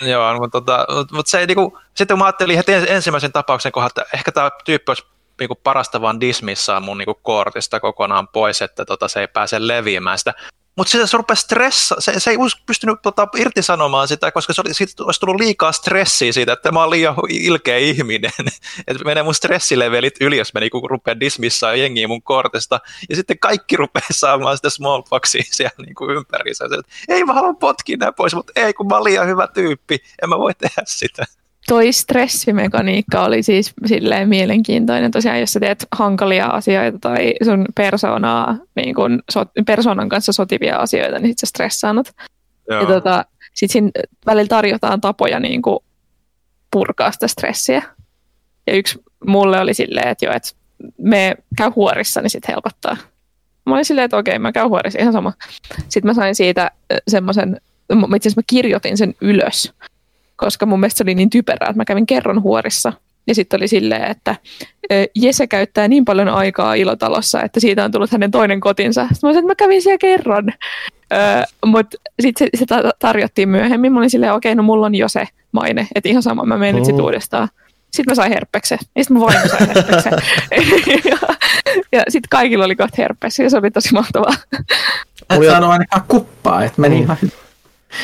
Joo, 0.01 0.39
mutta, 0.39 0.61
tota, 0.61 0.85
mutta 1.11 1.29
se, 1.29 1.45
niinku, 1.45 1.79
sitten 1.93 2.15
kun 2.15 2.19
mä 2.19 2.25
ajattelin 2.25 2.57
heti 2.57 2.71
ensimmäisen 2.73 3.31
tapauksen 3.31 3.71
kohdalla, 3.71 4.01
että 4.01 4.17
ehkä 4.17 4.31
tämä 4.31 4.51
tyyppi 4.65 4.89
olisi 4.89 5.05
niinku 5.39 5.59
parasta 5.63 6.01
vaan 6.01 6.21
dismissaa 6.21 6.79
mun 6.79 6.97
niinku 6.97 7.19
kortista 7.21 7.79
kokonaan 7.79 8.27
pois, 8.27 8.61
että 8.61 8.85
tota, 8.85 9.07
se 9.07 9.19
ei 9.19 9.27
pääse 9.27 9.67
leviämään 9.67 10.17
sitä. 10.17 10.33
Mutta 10.77 10.91
sitten 10.91 11.07
se 11.07 11.17
rupesi 11.17 11.41
stressa, 11.41 11.95
se, 11.99 12.19
se 12.19 12.29
ei 12.31 12.37
pystynyt 12.65 12.99
tota, 13.03 13.27
irtisanomaan 13.37 14.07
sitä, 14.07 14.31
koska 14.31 14.53
se 14.53 14.61
oli, 14.61 14.73
siitä 14.73 15.03
olisi 15.03 15.19
tullut 15.19 15.39
liikaa 15.39 15.71
stressiä 15.71 16.31
siitä, 16.31 16.53
että 16.53 16.71
mä 16.71 16.79
oon 16.79 16.89
liian 16.89 17.15
ilkeä 17.29 17.77
ihminen. 17.77 18.31
että 18.87 19.05
menee 19.05 19.23
mun 19.23 19.35
stressilevelit 19.35 20.15
yli, 20.21 20.37
jos 20.37 20.53
mä 20.53 20.59
niinku 20.59 20.87
rupean 20.87 21.19
dismissaa 21.19 21.75
jengiä 21.75 22.07
mun 22.07 22.21
kortista. 22.21 22.79
Ja 23.09 23.15
sitten 23.15 23.39
kaikki 23.39 23.77
rupeaa 23.77 24.07
saamaan 24.11 24.57
sitä 24.57 24.69
smallpoxia 24.69 25.43
siellä 25.51 25.85
niinku 25.85 26.11
ympärissä. 26.11 26.65
Ei 27.07 27.25
mä 27.25 27.33
haluan 27.33 27.57
potkia 27.57 27.97
nämä 27.97 28.11
pois, 28.11 28.35
mutta 28.35 28.53
ei 28.55 28.73
kun 28.73 28.87
mä 28.87 28.95
oon 28.95 29.03
liian 29.03 29.27
hyvä 29.27 29.47
tyyppi, 29.47 29.99
en 30.23 30.29
mä 30.29 30.37
voi 30.37 30.53
tehdä 30.53 30.83
sitä 30.85 31.25
toi 31.67 31.91
stressimekaniikka 31.91 33.23
oli 33.23 33.43
siis 33.43 33.73
silleen 33.85 34.29
mielenkiintoinen. 34.29 35.11
Tosiaan, 35.11 35.39
jos 35.39 35.53
sä 35.53 35.59
teet 35.59 35.87
hankalia 35.91 36.45
asioita 36.45 36.99
tai 36.99 37.33
sun 37.45 37.65
persoonaa, 37.75 38.57
niin 38.75 38.95
kun 38.95 39.23
so, 39.31 39.45
persoonan 39.65 40.09
kanssa 40.09 40.31
sotivia 40.31 40.77
asioita, 40.77 41.19
niin 41.19 41.29
sit 41.29 41.37
sä 41.37 41.45
stressaannut. 41.45 42.11
Joo. 42.69 42.81
Ja 42.81 42.87
tota, 42.87 43.25
sit 43.53 43.71
siinä 43.71 43.89
välillä 44.25 44.47
tarjotaan 44.47 45.01
tapoja 45.01 45.39
niin 45.39 45.61
kuin 45.61 45.79
purkaa 46.71 47.11
sitä 47.11 47.27
stressiä. 47.27 47.81
Ja 48.67 48.73
yksi 48.73 48.99
mulle 49.27 49.59
oli 49.59 49.73
silleen, 49.73 50.07
että 50.07 50.25
jo, 50.25 50.31
että 50.31 50.49
me 50.97 51.35
käy 51.57 51.71
huorissa, 51.75 52.21
niin 52.21 52.29
sit 52.29 52.47
helpottaa. 52.47 52.97
Mä 53.65 53.73
olin 53.73 53.85
silleen, 53.85 54.05
että 54.05 54.17
okei, 54.17 54.39
mä 54.39 54.51
käyn 54.51 54.69
huorissa, 54.69 54.99
ihan 54.99 55.13
sama. 55.13 55.33
Sitten 55.89 56.09
mä 56.09 56.13
sain 56.13 56.35
siitä 56.35 56.71
semmoisen, 57.07 57.61
itse 58.15 58.29
asiassa 58.29 58.39
mä 58.39 58.43
kirjoitin 58.47 58.97
sen 58.97 59.15
ylös 59.21 59.73
koska 60.37 60.65
mun 60.65 60.79
mielestä 60.79 60.97
se 60.97 61.03
oli 61.03 61.15
niin 61.15 61.29
typerää, 61.29 61.69
että 61.69 61.77
mä 61.77 61.85
kävin 61.85 62.05
kerran 62.05 62.41
huorissa. 62.41 62.93
Ja 63.27 63.35
sitten 63.35 63.57
oli 63.59 63.67
silleen, 63.67 64.11
että 64.11 64.35
Jese 65.15 65.47
käyttää 65.47 65.87
niin 65.87 66.05
paljon 66.05 66.29
aikaa 66.29 66.73
ilotalossa, 66.73 67.41
että 67.41 67.59
siitä 67.59 67.85
on 67.85 67.91
tullut 67.91 68.11
hänen 68.11 68.31
toinen 68.31 68.59
kotinsa. 68.59 69.01
Sitten 69.01 69.19
mä 69.23 69.27
olisin, 69.27 69.39
että 69.39 69.51
mä 69.51 69.55
kävin 69.55 69.81
siellä 69.81 69.97
kerran. 69.97 70.53
Mutta 71.65 71.97
sitten 72.19 72.49
se, 72.53 72.65
se 72.65 72.65
tarjottiin 72.99 73.49
myöhemmin. 73.49 73.93
Mä 73.93 73.99
olin 73.99 74.09
silleen, 74.09 74.33
okei, 74.33 74.51
okay, 74.51 74.55
no 74.55 74.63
mulla 74.63 74.85
on 74.85 74.95
jo 74.95 75.09
se 75.09 75.27
maine, 75.51 75.87
että 75.95 76.09
ihan 76.09 76.23
sama, 76.23 76.45
mä 76.45 76.57
menen 76.57 76.75
nyt 76.75 76.85
sit 76.85 76.99
uudestaan. 76.99 77.49
Sitten 77.91 78.11
mä 78.11 78.15
sain 78.15 78.31
herpeksen. 78.31 78.79
Ja 78.95 79.03
sitten 79.03 79.17
mä 79.17 79.25
vain 79.25 79.49
sain 79.49 79.67
herpeksen. 79.67 80.13
ja 81.11 81.17
ja 81.91 82.03
sitten 82.07 82.29
kaikilla 82.29 82.65
oli 82.65 82.75
kohta 82.75 82.95
herpes, 82.97 83.39
ja 83.39 83.49
se 83.49 83.57
oli 83.57 83.71
tosi 83.71 83.93
mahtavaa. 83.93 84.33
Et 85.29 85.45
saanut 85.49 85.69
ainakaan 85.69 86.03
kuppaa, 86.07 86.63
että 86.63 86.81
meni 86.81 86.95
mm. 86.95 87.01
ihan 87.01 87.17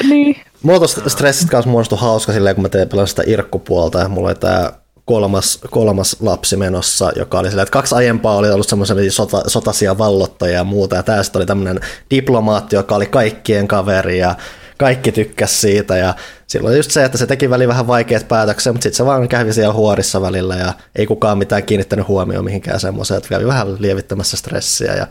Niin. 0.09 0.35
Mulla 0.61 0.79
tuosta 0.79 1.09
stressistä 1.09 1.51
kanssa 1.51 1.71
muodostui 1.71 1.97
hauska 1.97 2.33
silleen, 2.33 2.55
kun 2.55 2.61
mä 2.61 2.69
tein 2.69 2.89
pelän 2.89 3.07
sitä 3.07 3.23
irkkupuolta 3.25 3.99
ja 3.99 4.09
mulla 4.09 4.27
oli 4.29 4.35
tää 4.35 4.71
kolmas, 5.05 5.59
kolmas 5.69 6.17
lapsi 6.19 6.57
menossa, 6.57 7.11
joka 7.15 7.39
oli 7.39 7.49
silleen, 7.49 7.63
että 7.63 7.73
kaksi 7.73 7.95
aiempaa 7.95 8.35
oli 8.35 8.51
ollut 8.51 8.67
semmoisia 8.67 9.11
sota, 9.11 9.41
sotasia 9.47 9.97
vallottajia 9.97 10.57
ja 10.57 10.63
muuta, 10.63 10.95
ja 10.95 11.03
tästä 11.03 11.39
oli 11.39 11.45
tämmöinen 11.45 11.79
diplomaatti, 12.11 12.75
joka 12.75 12.95
oli 12.95 13.05
kaikkien 13.05 13.67
kaveri, 13.67 14.17
ja 14.17 14.35
kaikki 14.77 15.11
tykkäs 15.11 15.61
siitä, 15.61 15.97
ja 15.97 16.13
silloin 16.47 16.77
just 16.77 16.91
se, 16.91 17.05
että 17.05 17.17
se 17.17 17.27
teki 17.27 17.49
väliin 17.49 17.67
vähän 17.67 17.87
vaikeat 17.87 18.27
päätöksiä, 18.27 18.71
mutta 18.71 18.83
sitten 18.83 18.97
se 18.97 19.05
vaan 19.05 19.27
kävi 19.27 19.53
siellä 19.53 19.73
huorissa 19.73 20.21
välillä, 20.21 20.55
ja 20.55 20.73
ei 20.95 21.05
kukaan 21.05 21.37
mitään 21.37 21.63
kiinnittänyt 21.63 22.07
huomioon 22.07 22.45
mihinkään 22.45 22.79
semmoiseen, 22.79 23.17
että 23.17 23.29
kävi 23.29 23.47
vähän 23.47 23.81
lievittämässä 23.81 24.37
stressiä, 24.37 24.93
ja 24.93 25.07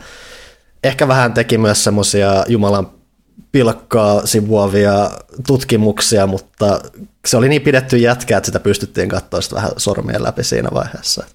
ehkä 0.83 1.07
vähän 1.07 1.33
teki 1.33 1.57
myös 1.57 1.83
semmoisia 1.83 2.45
Jumalan 2.47 3.02
pilkkaa 3.51 4.25
sivuavia 4.25 5.11
tutkimuksia, 5.47 6.27
mutta 6.27 6.81
se 7.25 7.37
oli 7.37 7.49
niin 7.49 7.61
pidetty 7.61 7.97
jätkä, 7.97 8.37
että 8.37 8.45
sitä 8.45 8.59
pystyttiin 8.59 9.09
katsoa 9.09 9.41
sitä 9.41 9.55
vähän 9.55 9.71
sormien 9.77 10.23
läpi 10.23 10.43
siinä 10.43 10.69
vaiheessa. 10.73 11.25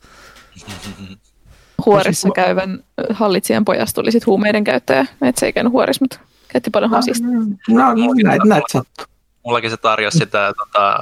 Huorissa 1.87 2.29
käyvän 2.35 2.85
hallitsijan 3.11 3.65
pojasta 3.65 3.95
tuli 3.95 4.13
sitten 4.13 4.27
huumeiden 4.27 4.65
käyttäjä, 4.65 5.07
että 5.23 5.41
se 5.41 5.47
ei 5.47 5.53
käynyt 5.53 5.73
huorissa, 5.73 6.05
mutta 6.05 6.19
käytti 6.49 6.71
paljon 6.71 6.91
hasista. 6.91 7.27
No, 7.69 7.95
no 7.95 7.95
näitä, 8.23 8.45
näitä 8.45 8.67
sattuu. 8.73 9.05
Mullakin 9.45 9.71
se 9.71 9.77
tarjosi 9.77 10.19
sitä 10.19 10.53
tota, 10.57 10.99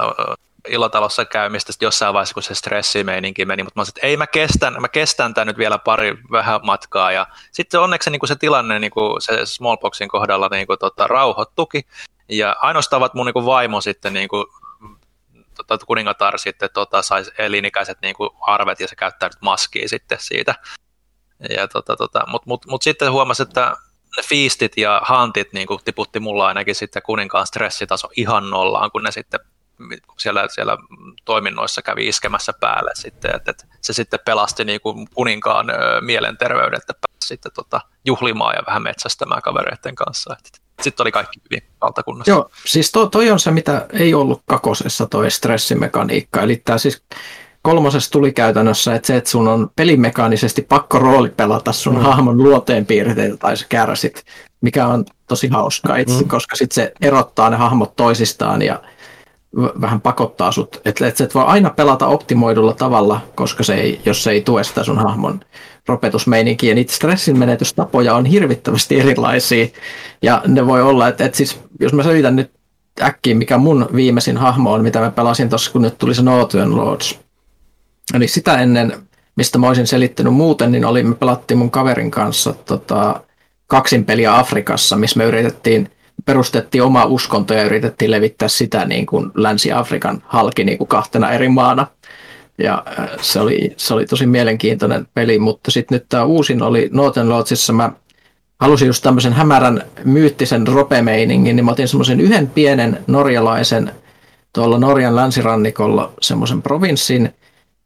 ilotalossa 0.69 1.25
käymistä 1.25 1.73
jossain 1.81 2.13
vaiheessa, 2.13 2.33
kun 2.33 2.43
se 2.43 2.55
stressimeininki 2.55 3.45
meni, 3.45 3.63
mutta 3.63 3.79
mä 3.79 3.85
sanoin, 3.85 3.93
että 3.97 4.07
ei 4.07 4.17
mä 4.17 4.27
kestän, 4.27 4.75
mä 4.79 4.87
kestän 4.87 5.33
tämän 5.33 5.47
nyt 5.47 5.57
vielä 5.57 5.77
pari 5.77 6.17
vähän 6.31 6.59
matkaa 6.63 7.11
ja 7.11 7.27
sitten 7.51 7.79
onneksi 7.79 8.09
niin 8.09 8.19
kuin 8.19 8.27
se 8.27 8.35
tilanne 8.35 8.79
niin 8.79 8.91
kuin 8.91 9.21
se 9.21 9.45
smallpoxin 9.45 10.07
kohdalla 10.07 10.49
niin 10.51 10.67
kuin, 10.67 10.79
tota, 10.79 11.07
rauhoittuki 11.07 11.87
ja 12.29 12.55
ainoastaan 12.61 13.09
mun 13.13 13.25
niin 13.25 13.33
kuin 13.33 13.45
vaimo 13.45 13.81
sitten 13.81 14.13
niin 14.13 14.29
kuin, 14.29 14.45
tota, 15.57 15.85
kuningatar 15.85 16.37
sitten 16.37 16.69
tota, 16.73 17.01
sai 17.01 17.23
elinikäiset 17.37 17.97
niin 18.01 18.15
kuin 18.15 18.29
arvet 18.41 18.79
ja 18.79 18.87
se 18.87 18.95
käyttää 18.95 19.29
nyt 19.29 19.41
maskia 19.41 19.89
sitten 19.89 20.17
siitä. 20.21 20.55
Ja, 21.49 21.67
tota, 21.67 21.95
tota, 21.95 22.23
Mutta 22.27 22.49
mut, 22.49 22.65
mut 22.65 22.81
sitten 22.81 23.11
huomasi, 23.11 23.43
että 23.43 23.75
ne 24.17 24.23
fiistit 24.23 24.77
ja 24.77 25.01
hantit 25.03 25.53
niin 25.53 25.67
kuin 25.67 25.79
tiputti 25.85 26.19
mulla 26.19 26.47
ainakin 26.47 26.75
sitten 26.75 27.01
kuninkaan 27.01 27.47
stressitaso 27.47 28.09
ihan 28.15 28.49
nollaan, 28.49 28.91
kun 28.91 29.03
ne 29.03 29.11
sitten 29.11 29.39
siellä, 30.17 30.47
siellä 30.49 30.77
toiminnoissa 31.25 31.81
kävi 31.81 32.07
iskemässä 32.07 32.53
päälle 32.59 32.91
sitten, 32.93 33.35
että, 33.35 33.51
että 33.51 33.65
se 33.81 33.93
sitten 33.93 34.19
pelasti 34.25 34.65
niin 34.65 34.81
kuin 34.81 35.07
kuninkaan 35.13 35.67
mielenterveyden, 36.01 36.77
että 36.77 36.93
pääsi 36.93 37.27
sitten 37.27 37.51
tota, 37.55 37.81
juhlimaan 38.05 38.55
ja 38.55 38.63
vähän 38.67 38.83
metsästämään 38.83 39.41
kavereiden 39.41 39.95
kanssa. 39.95 40.37
Sitten 40.81 41.03
oli 41.03 41.11
kaikki 41.11 41.41
hyvin 41.51 41.69
valtakunnassa. 41.81 42.31
Joo, 42.31 42.49
siis 42.65 42.91
to, 42.91 43.05
toi 43.05 43.31
on 43.31 43.39
se, 43.39 43.51
mitä 43.51 43.85
ei 43.93 44.13
ollut 44.13 44.41
kakosessa 44.45 45.05
toi 45.05 45.31
stressimekaniikka, 45.31 46.41
eli 46.41 46.61
tämä 46.65 46.77
siis 46.77 47.03
kolmosessa 47.61 48.11
tuli 48.11 48.31
käytännössä, 48.33 48.95
että 48.95 49.07
se, 49.07 49.15
että 49.15 49.29
sun 49.29 49.47
on 49.47 49.69
pelimekaanisesti 49.75 50.61
pakko 50.61 50.99
rooli 50.99 51.29
pelata 51.29 51.71
sun 51.71 51.95
mm. 51.95 52.01
hahmon 52.01 52.37
luoteen 52.37 52.85
piirteitä 52.85 53.37
tai 53.37 53.57
sä 53.57 53.65
kärsit, 53.69 54.23
mikä 54.61 54.87
on 54.87 55.05
tosi 55.27 55.47
hauskaa 55.47 55.97
itse, 55.97 56.21
mm. 56.21 56.27
koska 56.27 56.55
sitten 56.55 56.75
se 56.75 56.93
erottaa 57.01 57.49
ne 57.49 57.55
hahmot 57.57 57.95
toisistaan 57.95 58.61
ja 58.61 58.81
vähän 59.57 60.01
pakottaa 60.01 60.51
sut, 60.51 60.81
että 60.85 61.07
et, 61.07 61.21
et 61.21 61.35
voi 61.35 61.43
aina 61.45 61.69
pelata 61.69 62.07
optimoidulla 62.07 62.73
tavalla, 62.73 63.21
koska 63.35 63.63
se 63.63 63.75
ei, 63.75 64.01
jos 64.05 64.23
se 64.23 64.31
ei 64.31 64.41
tue 64.41 64.63
sitä 64.63 64.83
sun 64.83 64.99
hahmon 64.99 65.39
ropetusmeininkiä, 65.87 66.75
niitä 66.75 66.93
stressin 66.93 67.39
menetystapoja 67.39 68.15
on 68.15 68.25
hirvittävästi 68.25 68.99
erilaisia, 68.99 69.67
ja 70.21 70.41
ne 70.47 70.67
voi 70.67 70.81
olla, 70.81 71.07
että, 71.07 71.25
että 71.25 71.37
siis, 71.37 71.59
jos 71.79 71.93
mä 71.93 72.03
selitän 72.03 72.35
nyt 72.35 72.51
äkkiä, 73.01 73.35
mikä 73.35 73.57
mun 73.57 73.89
viimeisin 73.95 74.37
hahmo 74.37 74.73
on, 74.73 74.83
mitä 74.83 74.99
mä 74.99 75.11
pelasin 75.11 75.49
tuossa, 75.49 75.71
kun 75.71 75.81
nyt 75.81 75.97
tuli 75.97 76.15
se 76.15 76.21
Northern 76.21 76.75
Lords. 76.75 77.19
Eli 78.13 78.27
sitä 78.27 78.61
ennen, 78.61 78.93
mistä 79.35 79.57
mä 79.57 79.67
olisin 79.67 79.87
selittänyt 79.87 80.33
muuten, 80.33 80.71
niin 80.71 80.85
oli, 80.85 81.03
me 81.03 81.15
pelattiin 81.15 81.57
mun 81.57 81.71
kaverin 81.71 82.11
kanssa 82.11 82.53
tota, 82.53 83.21
kaksin 83.67 84.05
peliä 84.05 84.37
Afrikassa, 84.37 84.95
missä 84.95 85.17
me 85.17 85.25
yritettiin 85.25 85.89
perustettiin 86.25 86.83
oma 86.83 87.05
uskonto 87.05 87.53
ja 87.53 87.63
yritettiin 87.63 88.11
levittää 88.11 88.47
sitä 88.47 88.85
niin 88.85 89.05
kuin 89.05 89.31
Länsi-Afrikan 89.35 90.23
halki 90.25 90.63
niin 90.63 90.77
kuin 90.77 90.87
kahtena 90.87 91.31
eri 91.31 91.49
maana. 91.49 91.87
Ja 92.57 92.83
äh, 92.99 93.09
se 93.21 93.39
oli, 93.39 93.73
se 93.77 93.93
oli 93.93 94.05
tosi 94.05 94.25
mielenkiintoinen 94.25 95.07
peli, 95.13 95.39
mutta 95.39 95.71
sitten 95.71 95.95
nyt 95.95 96.05
tämä 96.09 96.23
uusin 96.23 96.61
oli 96.61 96.89
Northern 96.91 97.29
Lordsissa. 97.29 97.73
Mä 97.73 97.91
halusin 98.59 98.87
just 98.87 99.03
tämmöisen 99.03 99.33
hämärän 99.33 99.83
myyttisen 100.03 100.67
ropemeiningin, 100.67 101.55
niin 101.55 101.65
mä 101.65 101.71
otin 101.71 101.87
semmoisen 101.87 102.21
yhden 102.21 102.47
pienen 102.47 102.99
norjalaisen 103.07 103.91
tuolla 104.53 104.77
Norjan 104.77 105.15
länsirannikolla 105.15 106.13
semmoisen 106.21 106.61
provinssin, 106.61 107.33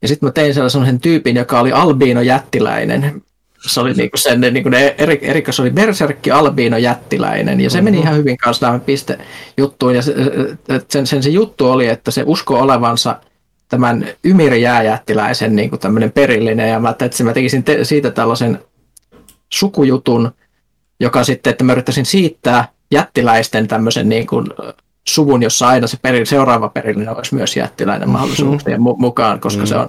ja 0.02 0.08
sitten 0.08 0.26
mä 0.26 0.32
tein 0.32 0.54
sellaisen 0.54 1.00
tyypin, 1.00 1.36
joka 1.36 1.60
oli 1.60 1.72
albiino 1.72 2.20
jättiläinen, 2.20 3.22
se 3.66 3.80
oli 3.80 3.92
niinku 3.92 4.16
sen, 4.16 4.40
niinku 4.40 4.68
ne 4.68 4.94
Erik, 4.98 5.22
Erikas 5.22 5.60
oli 5.60 5.70
berserkki 5.70 6.30
albiino 6.30 6.76
jättiläinen 6.76 7.60
ja 7.60 7.70
se 7.70 7.76
mm-hmm. 7.78 7.84
meni 7.84 7.98
ihan 7.98 8.16
hyvin 8.16 8.36
kanssa 8.36 8.66
tähän 8.66 8.80
piste 8.80 9.18
juttuun 9.56 9.94
ja 9.94 10.02
se, 10.02 10.14
sen, 10.88 11.06
sen, 11.06 11.22
se 11.22 11.30
juttu 11.30 11.70
oli, 11.70 11.86
että 11.86 12.10
se 12.10 12.22
usko 12.26 12.58
olevansa 12.58 13.20
tämän 13.68 14.06
Ymir 14.24 14.54
jääjättiläisen 14.54 15.56
niin 15.56 15.78
tämmöinen 15.78 16.12
perillinen 16.12 16.70
ja 16.70 16.80
mä 16.80 16.90
että 16.90 17.24
mä 17.24 17.32
tekisin 17.32 17.64
te, 17.64 17.84
siitä 17.84 18.10
tällaisen 18.10 18.58
sukujutun, 19.52 20.32
joka 21.00 21.24
sitten, 21.24 21.50
että 21.50 21.64
mä 21.64 21.72
yrittäisin 21.72 22.06
siittää 22.06 22.68
jättiläisten 22.90 23.68
tämmöisen 23.68 24.08
niin 24.08 24.26
kuin 24.26 24.46
suvun, 25.08 25.42
jossa 25.42 25.68
aina 25.68 25.86
se 25.86 25.96
peri, 26.02 26.26
seuraava 26.26 26.68
perillinen 26.68 27.16
olisi 27.16 27.34
myös 27.34 27.56
jättiläinen 27.56 28.08
mahdollisuuksien 28.08 28.80
mm-hmm. 28.80 29.00
mukaan, 29.00 29.40
koska 29.40 29.62
mm-hmm. 29.62 29.68
se 29.68 29.76
on 29.76 29.88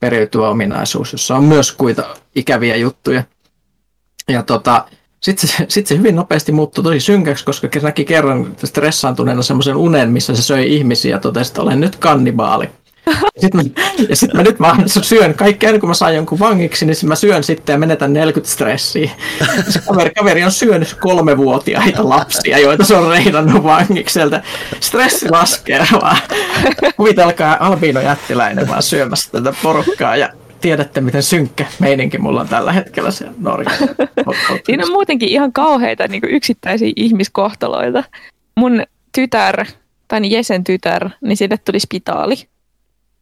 periytyvä 0.00 0.48
ominaisuus, 0.48 1.12
jossa 1.12 1.36
on 1.36 1.44
myös 1.44 1.72
kuita 1.72 2.16
ikäviä 2.34 2.76
juttuja. 2.76 3.24
Ja 4.28 4.42
tota, 4.42 4.84
sitten 5.20 5.48
se, 5.48 5.66
sit 5.68 5.86
se 5.86 5.98
hyvin 5.98 6.16
nopeasti 6.16 6.52
muuttui 6.52 6.84
tosi 6.84 7.00
synkäksi, 7.00 7.44
koska 7.44 7.68
näki 7.82 8.04
kerran 8.04 8.56
stressaantuneena 8.64 9.42
semmoisen 9.42 9.76
unen, 9.76 10.10
missä 10.10 10.36
se 10.36 10.42
söi 10.42 10.74
ihmisiä 10.74 11.10
ja 11.10 11.20
totesi, 11.20 11.50
että 11.50 11.62
olen 11.62 11.80
nyt 11.80 11.96
kannibaali. 11.96 12.70
Sitten 13.38 13.60
mä, 13.76 13.82
ja 14.08 14.16
sitten 14.16 14.36
mä 14.36 14.42
nyt 14.42 14.58
mä 14.58 14.76
syön 14.86 15.34
kaikkea, 15.34 15.68
ennen 15.68 15.80
kuin 15.80 15.90
mä 15.90 15.94
saan 15.94 16.14
jonkun 16.14 16.38
vangiksi, 16.38 16.86
niin 16.86 16.96
mä 17.04 17.14
syön 17.14 17.44
sitten 17.44 17.74
ja 17.74 17.78
menetän 17.78 18.12
40 18.12 18.52
stressiä. 18.52 19.10
Se 19.68 19.80
kaveri, 19.86 20.10
kaveri 20.10 20.44
on 20.44 20.52
syönyt 20.52 20.94
kolmevuotiaita 20.94 22.08
lapsia, 22.08 22.58
joita 22.58 22.84
se 22.84 22.94
on 22.94 23.10
reidannut 23.10 23.62
vangikselta. 23.64 24.40
Stressi 24.80 25.30
laskee 25.30 25.86
vaan. 25.92 26.16
Kuvitelkaa 26.96 27.56
Albino 27.60 28.00
jättiläinen 28.00 28.68
vaan 28.68 28.82
syömässä 28.82 29.30
tätä 29.32 29.54
porukkaa 29.62 30.16
ja 30.16 30.28
tiedätte, 30.60 31.00
miten 31.00 31.22
synkkä 31.22 31.66
meininki 31.78 32.18
mulla 32.18 32.40
on 32.40 32.48
tällä 32.48 32.72
hetkellä 32.72 33.10
siellä 33.10 33.34
Norjassa. 33.38 33.86
Siinä 34.66 34.84
on 34.84 34.92
muutenkin 34.92 35.28
ihan 35.28 35.52
kauheita 35.52 36.08
niin 36.08 36.22
yksittäisiä 36.28 36.92
ihmiskohtaloita. 36.96 38.04
Mun 38.56 38.82
tytär, 39.14 39.66
tai 40.08 40.30
Jesen 40.30 40.64
tytär, 40.64 41.10
niin 41.20 41.36
sille 41.36 41.58
tuli 41.58 41.80
spitaali 41.80 42.48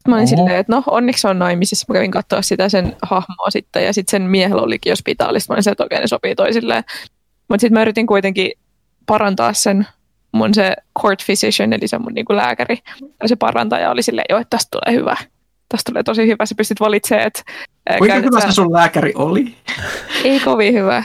Mä 0.08 0.16
olin 0.16 0.28
Oho. 0.28 0.36
silleen, 0.36 0.60
että 0.60 0.72
no 0.72 0.82
onneksi 0.86 1.26
on 1.26 1.38
naimisissa. 1.38 1.86
Mä 1.88 1.92
kävin 1.92 2.10
katsoa 2.10 2.42
sitä 2.42 2.68
sen 2.68 2.96
hahmoa 3.02 3.50
sitten 3.50 3.84
ja 3.84 3.92
sitten 3.92 4.10
sen 4.10 4.30
miehellä 4.30 4.62
olikin 4.62 4.90
jo 4.90 4.96
spitaalista. 4.96 5.52
Mä 5.52 5.56
olin 5.56 5.72
että 5.72 5.84
okei, 5.84 6.00
ne 6.00 6.06
sopii 6.06 6.34
toisilleen. 6.34 6.84
Mutta 7.48 7.60
sitten 7.60 7.78
mä 7.78 7.82
yritin 7.82 8.06
kuitenkin 8.06 8.52
parantaa 9.06 9.52
sen 9.52 9.86
mun 10.32 10.54
se 10.54 10.76
court 11.02 11.20
physician, 11.26 11.72
eli 11.72 11.88
se 11.88 11.98
mun 11.98 12.14
niinku 12.14 12.36
lääkäri, 12.36 12.78
ja 13.22 13.28
se 13.28 13.36
parantaja 13.36 13.90
oli 13.90 14.02
silleen, 14.02 14.24
jo, 14.30 14.38
että 14.38 14.56
tästä 14.56 14.68
tulee 14.70 14.98
hyvä. 15.00 15.16
Tästä 15.68 15.90
tulee 15.90 16.02
tosi 16.02 16.26
hyvä. 16.26 16.46
Sä 16.46 16.54
pystyt 16.54 16.80
valitsemaan, 16.80 17.26
että... 17.26 17.42
Kuinka 17.98 18.16
hyvä 18.16 18.40
se 18.40 18.52
sun 18.52 18.72
lääkäri 18.72 19.12
oli? 19.14 19.54
Ei 20.24 20.40
kovin 20.40 20.74
hyvä. 20.74 21.04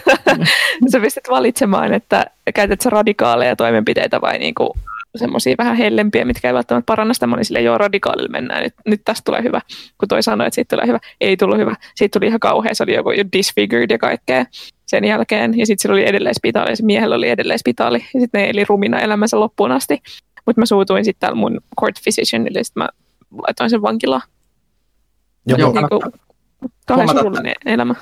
sä 0.92 1.00
pystyt 1.00 1.24
valitsemaan, 1.30 1.92
että 1.92 2.26
käytät 2.54 2.80
sä 2.80 2.90
radikaaleja 2.90 3.56
toimenpiteitä 3.56 4.20
vai 4.20 4.38
niinku 4.38 4.76
semmoisia 5.16 5.54
vähän 5.58 5.76
hellempiä, 5.76 6.24
mitkä 6.24 6.48
ei 6.48 6.54
välttämättä 6.54 6.86
paranna 6.86 7.14
sitä. 7.14 7.26
Mä 7.26 7.34
olin 7.34 7.44
silleen, 7.44 7.64
joo, 7.64 7.78
radikaalille 7.78 8.28
mennään, 8.28 8.62
nyt, 8.62 8.74
nyt 8.86 9.00
tästä 9.04 9.22
tulee 9.24 9.42
hyvä. 9.42 9.60
Kun 9.98 10.08
toi 10.08 10.22
sanoi, 10.22 10.46
että 10.46 10.54
siitä 10.54 10.76
tulee 10.76 10.86
hyvä, 10.86 10.98
ei 11.20 11.36
tullut 11.36 11.58
hyvä. 11.58 11.76
Siitä 11.94 12.18
tuli 12.18 12.28
ihan 12.28 12.40
kauhea, 12.40 12.74
se 12.74 12.82
oli 12.82 12.94
joku 12.94 13.10
disfigured 13.32 13.90
ja 13.90 13.98
kaikkea 13.98 14.44
sen 14.86 15.04
jälkeen. 15.04 15.58
Ja 15.58 15.66
sitten 15.66 15.82
sillä 15.82 15.92
oli 15.92 16.08
edelleen 16.08 16.34
spitaali, 16.34 16.70
ja 16.70 16.76
se 16.76 16.84
miehellä 16.84 17.14
oli 17.14 17.28
edelleen 17.28 17.58
spitaali. 17.58 17.98
Ja 18.14 18.20
sitten 18.20 18.40
ne 18.40 18.50
eli 18.50 18.64
rumina 18.64 19.00
elämänsä 19.00 19.40
loppuun 19.40 19.72
asti. 19.72 20.02
Mutta 20.46 20.60
mä 20.60 20.66
suutuin 20.66 21.04
sitten 21.04 21.20
täällä 21.20 21.36
mun 21.36 21.60
court 21.80 21.96
physicianille, 22.02 22.58
ja 22.58 22.64
sitten 22.64 22.82
mä 22.82 22.88
laitoin 23.42 23.70
sen 23.70 23.82
vankilaan. 23.82 24.22
Joo, 25.46 25.72
niin 25.72 25.88
kuin, 25.88 26.02
kauhean 26.86 27.08
surullinen 27.08 27.54
elämä. 27.66 27.94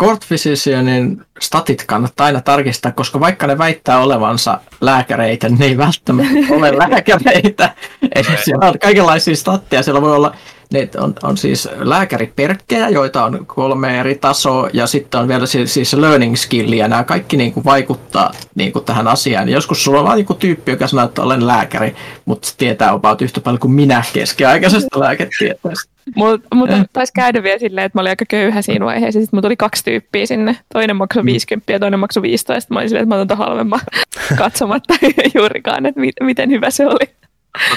Court 0.00 0.24
Physicianin 0.28 1.22
statit 1.40 1.84
kannattaa 1.86 2.26
aina 2.26 2.40
tarkistaa, 2.40 2.92
koska 2.92 3.20
vaikka 3.20 3.46
ne 3.46 3.58
väittää 3.58 3.98
olevansa 3.98 4.60
lääkäreitä, 4.80 5.48
niin 5.48 5.58
ne 5.58 5.66
ei 5.66 5.76
välttämättä 5.76 6.32
ole 6.56 6.78
lääkäreitä. 6.78 7.74
Eli 8.14 8.38
siellä 8.44 8.68
on 8.68 8.78
kaikenlaisia 8.78 9.36
statteja. 9.36 9.82
Siellä 9.82 10.02
voi 10.02 10.16
olla 10.16 10.34
Ne 10.72 10.88
on, 10.98 11.14
on 11.22 11.36
siis 11.36 11.68
lääkäriperkkejä, 11.76 12.88
joita 12.88 13.24
on 13.24 13.46
kolme 13.46 14.00
eri 14.00 14.14
tasoa, 14.14 14.70
ja 14.72 14.86
sitten 14.86 15.20
on 15.20 15.28
vielä 15.28 15.46
siis, 15.46 15.74
siis 15.74 15.92
learning 15.92 16.36
skill, 16.36 16.72
ja 16.72 16.88
nämä 16.88 17.04
kaikki 17.04 17.36
niin 17.36 17.52
kuin 17.52 17.64
vaikuttaa 17.64 18.32
niin 18.54 18.72
kuin 18.72 18.84
tähän 18.84 19.08
asiaan. 19.08 19.48
Joskus 19.48 19.84
sulla 19.84 19.98
on 19.98 20.06
vain 20.06 20.18
joku 20.18 20.34
tyyppi, 20.34 20.70
joka 20.70 20.86
sanoo, 20.86 21.04
että 21.04 21.22
olen 21.22 21.46
lääkäri, 21.46 21.96
mutta 22.24 22.48
se 22.48 22.56
tietää 22.56 22.92
about 22.92 23.22
yhtä 23.22 23.40
paljon 23.40 23.60
kuin 23.60 23.72
minä 23.72 24.02
keskiaikaisesta 24.12 25.00
lääketieteestä. 25.04 25.91
Mutta 26.16 26.48
mut 26.54 26.70
taisi 26.92 27.12
käydä 27.12 27.42
vielä 27.42 27.58
silleen, 27.58 27.84
että 27.84 27.98
mä 27.98 28.00
olin 28.00 28.10
aika 28.10 28.24
köyhä 28.28 28.62
siinä 28.62 28.84
vaiheessa. 28.84 29.20
Sitten 29.20 29.36
mulla 29.36 29.42
tuli 29.42 29.56
kaksi 29.56 29.84
tyyppiä 29.84 30.26
sinne. 30.26 30.56
Toinen 30.72 30.96
maksoi 30.96 31.24
50 31.24 31.72
ja 31.72 31.80
toinen 31.80 32.00
maksoi 32.00 32.22
15. 32.22 32.74
Mä 32.74 32.78
olin 32.78 32.88
silleen, 32.88 33.02
että 33.02 33.14
mä 33.14 33.20
otan 33.20 33.38
halvemman 33.38 33.80
katsomatta 34.38 34.94
juurikaan, 35.34 35.86
että 35.86 36.00
miten 36.20 36.50
hyvä 36.50 36.70
se 36.70 36.86
oli. 36.86 37.14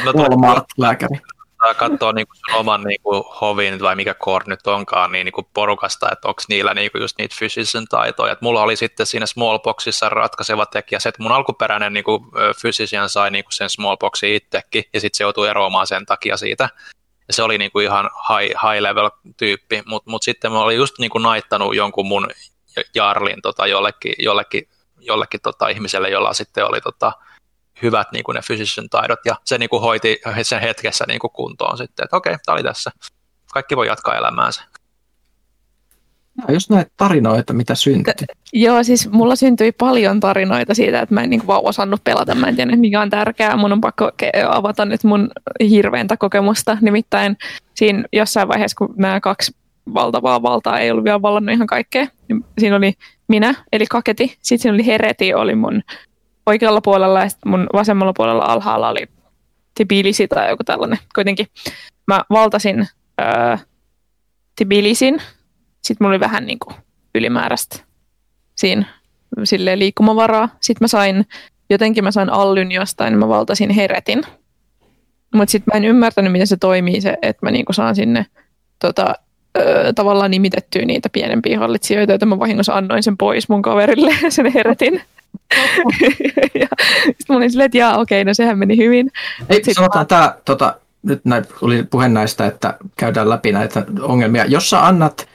Walmart-lääkäri 0.06 1.20
katsoa 1.74 2.12
niin 2.12 2.28
kuin 2.28 2.38
sun 2.38 2.60
oman 2.60 2.84
niin 2.84 3.02
kuin 3.04 3.24
hovin 3.42 3.82
vai 3.82 3.96
mikä 3.96 4.14
core 4.14 4.46
nyt 4.48 4.68
onkaan 4.68 5.12
niin, 5.12 5.26
niin 5.26 5.34
kuin 5.34 5.48
porukasta, 5.54 6.12
että 6.12 6.28
onko 6.28 6.42
niillä 6.50 6.74
niin 6.74 6.92
kuin 6.92 7.02
just 7.02 7.18
niitä 7.18 7.36
physician 7.40 7.86
taitoja. 7.90 8.34
Et 8.34 8.42
mulla 8.42 8.62
oli 8.62 8.76
sitten 8.76 9.06
siinä 9.06 9.26
smallboxissa 9.26 10.10
ratkaiseva 10.10 10.66
tekijä 10.66 11.00
se, 11.00 11.10
että 11.10 11.24
mun 11.24 11.32
alkuperäinen 11.32 11.94
niin 11.94 12.04
kuin 12.04 12.24
physician 12.62 13.10
sai 13.10 13.32
niin 13.32 13.44
kuin 13.44 13.54
sen 13.54 13.70
smallboxin 13.70 14.34
itsekin 14.34 14.84
ja 14.94 15.00
sitten 15.00 15.18
se 15.18 15.24
joutui 15.24 15.50
eroamaan 15.50 15.88
sen 15.88 16.06
takia 16.06 16.38
siitä. 16.38 16.70
Ja 17.28 17.34
se 17.34 17.44
oli 17.44 17.58
niin 17.58 17.72
kuin 17.72 17.86
ihan 17.86 18.10
high, 18.30 18.56
high 18.64 18.82
level 18.82 19.10
tyyppi, 19.38 19.84
mutta 19.86 20.10
mut 20.10 20.24
sitten 20.24 20.52
mä 20.52 20.60
olin 20.60 20.78
just 20.78 21.00
niin 21.00 21.12
kuin 21.12 21.22
naittanut 21.22 21.76
jonkun 21.76 22.08
mun 22.08 22.28
jarlin 22.96 23.42
tota, 23.42 23.68
jollekin, 23.68 24.14
jollekin, 24.20 24.70
jollekin 25.00 25.42
tota, 25.42 25.68
ihmiselle, 25.68 26.10
jolla 26.10 26.34
sitten 26.34 26.66
oli 26.66 26.82
tota, 26.82 27.12
hyvät 27.82 28.12
niin 28.12 28.24
kuin 28.24 28.36
ne 28.36 28.42
physician 28.48 28.90
taidot, 28.90 29.20
ja 29.26 29.36
se 29.46 29.58
niin 29.58 29.70
kuin 29.70 29.82
hoiti 29.82 30.22
sen 30.42 30.62
hetkessä 30.62 31.06
niin 31.08 31.20
kuin 31.20 31.32
kuntoon 31.32 31.78
sitten, 31.78 32.04
että 32.04 32.18
okei, 32.18 32.36
tämä 32.46 32.54
oli 32.54 32.64
tässä. 32.64 32.92
Kaikki 33.54 33.76
voi 33.76 33.88
jatkaa 33.88 34.16
elämäänsä. 34.16 34.64
No, 36.38 36.54
jos 36.54 36.70
näet 36.70 36.92
tarinoita, 36.98 37.54
mitä 37.54 37.76
syntyi. 37.76 38.14
Joo, 38.54 38.84
siis 38.84 39.12
mulla 39.12 39.36
syntyi 39.36 39.72
paljon 39.72 40.20
tarinoita 40.20 40.74
siitä, 40.74 41.02
että 41.02 41.16
mä 41.16 41.22
en 41.22 41.30
niin 41.30 41.48
vaan 41.48 41.62
osannut 41.64 42.04
pelata. 42.04 42.36
Mä 42.36 42.48
en 42.48 42.56
tiedä, 42.56 42.76
mikä 42.76 43.02
on 43.02 43.10
tärkeää. 43.10 43.58
Mun 43.58 43.72
on 43.72 43.82
pakko 43.82 44.12
avata 44.50 44.86
nyt 44.86 45.04
mun 45.04 45.30
hirveintä 45.70 46.18
kokemusta. 46.18 46.78
Nimittäin 46.82 47.38
siinä 47.76 48.04
jossain 48.14 48.48
vaiheessa, 48.48 48.76
kun 48.78 48.94
nämä 48.98 49.20
kaksi 49.20 49.56
valtavaa 49.94 50.42
valtaa 50.42 50.80
ei 50.80 50.92
ollut 50.92 51.04
vielä 51.04 51.22
vallannut 51.22 51.56
ihan 51.56 51.68
kaikkea, 51.68 52.08
niin 52.30 52.46
siinä 52.60 52.76
oli 52.76 52.94
minä, 53.28 53.56
eli 53.74 53.86
kaketi. 53.86 54.38
Sitten 54.42 54.60
siinä 54.60 54.74
oli 54.74 54.86
hereti, 54.86 55.34
oli 55.34 55.56
mun 55.56 55.82
oikealla 56.46 56.82
puolella 56.82 57.20
ja 57.20 57.30
mun 57.46 57.68
vasemmalla 57.74 58.14
puolella 58.16 58.46
alhaalla 58.46 58.90
oli 58.90 59.08
Tbilisi 59.76 60.28
tai 60.28 60.50
joku 60.50 60.64
tällainen. 60.64 61.00
Kuitenkin 61.16 61.48
mä 62.08 62.24
valtasin 62.30 62.88
ää, 63.18 63.60
Tbilisin, 64.56 65.22
sitten 65.86 66.06
mulla 66.06 66.14
oli 66.14 66.20
vähän 66.20 66.46
niin 66.46 66.60
kuin 66.60 66.76
ylimääräistä 67.16 67.80
siinä 68.56 68.86
silleen 69.44 69.80
liikkumavaraa. 69.80 70.50
Sitten 70.62 70.84
mä 70.84 70.88
sain, 70.88 71.26
jotenkin 71.70 72.04
mä 72.04 72.12
sain 72.12 72.30
allyn 72.30 72.72
jostain, 72.72 73.12
niin 73.12 73.20
mä 73.20 73.28
valtasin 73.28 73.70
Heretin. 73.70 74.24
Mutta 75.36 75.52
sitten 75.52 75.72
mä 75.74 75.78
en 75.78 75.86
ymmärtänyt, 75.86 76.32
miten 76.32 76.48
se 76.48 76.58
toimii 76.58 77.02
se, 77.02 77.18
että 77.22 77.46
mä 77.46 77.52
niinku 77.52 77.74
saan 77.74 77.96
sinne 77.96 78.26
tota, 78.80 79.16
ö, 79.58 79.94
tavallaan 79.94 80.32
nimitettyä 80.32 80.86
niitä 80.86 81.10
pienempiä 81.10 81.60
hallitsijoita, 81.60 82.12
joita 82.12 82.26
mä 82.26 82.40
vahingossa 82.40 82.74
annoin 82.74 83.04
sen 83.04 83.18
pois 83.18 83.50
mun 83.50 83.62
kaverille 83.62 84.16
sen 84.30 84.54
Heretin 84.54 85.02
ja 86.62 86.68
sitten 87.06 87.26
mä 87.30 87.36
olin 87.36 87.52
silleen, 87.52 87.66
että 87.66 87.78
jaa, 87.78 87.98
okei, 87.98 88.26
no 88.26 88.34
sehän 88.34 88.60
meni 88.60 88.78
hyvin. 88.78 89.12
Ei, 89.50 89.56
Sitten 89.56 89.74
sanotaan 89.74 90.02
mä... 90.02 90.06
tämä, 90.06 90.36
tota, 90.46 90.80
nyt 91.04 91.26
näin, 91.26 91.46
oli 91.62 91.84
puhe 91.84 92.10
näistä, 92.10 92.46
että 92.46 92.78
käydään 92.98 93.30
läpi 93.30 93.52
näitä 93.52 93.84
ongelmia. 94.02 94.46
Jos 94.46 94.70
sä 94.70 94.86
annat, 94.86 95.28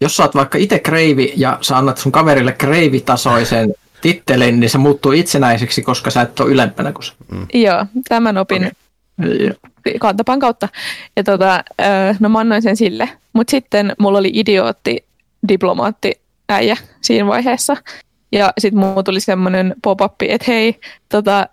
jos 0.00 0.16
sä 0.16 0.22
oot 0.22 0.34
vaikka 0.34 0.58
itse 0.58 0.78
kreivi 0.78 1.32
ja 1.36 1.58
sä 1.60 1.76
annat 1.76 1.98
sun 1.98 2.12
kaverille 2.12 2.52
kreivitasoisen 2.52 3.74
tittelin, 4.00 4.60
niin 4.60 4.70
se 4.70 4.78
muuttuu 4.78 5.12
itsenäiseksi, 5.12 5.82
koska 5.82 6.10
sä 6.10 6.22
et 6.22 6.40
ole 6.40 6.50
ylempänä 6.50 6.92
kuin 6.92 7.04
se. 7.04 7.12
Mm. 7.32 7.46
Joo, 7.54 7.86
tämän 8.08 8.38
opin 8.38 8.72
okay. 9.18 9.98
kantapan 10.00 10.38
kautta. 10.38 10.68
Ja 11.16 11.24
tota, 11.24 11.64
no 12.20 12.28
mä 12.28 12.38
annoin 12.38 12.62
sen 12.62 12.76
sille. 12.76 13.08
Mutta 13.32 13.50
sitten 13.50 13.92
mulla 13.98 14.18
oli 14.18 14.30
idiootti 14.34 15.04
diplomaatti 15.48 16.20
äijä 16.48 16.76
siinä 17.00 17.26
vaiheessa, 17.26 17.76
ja 18.32 18.52
sitten 18.58 18.80
mulla 18.80 19.02
tuli 19.02 19.20
semmoinen 19.20 19.74
pop-up, 19.82 20.14
että 20.22 20.44
hei, 20.48 20.80
tota, 21.08 21.48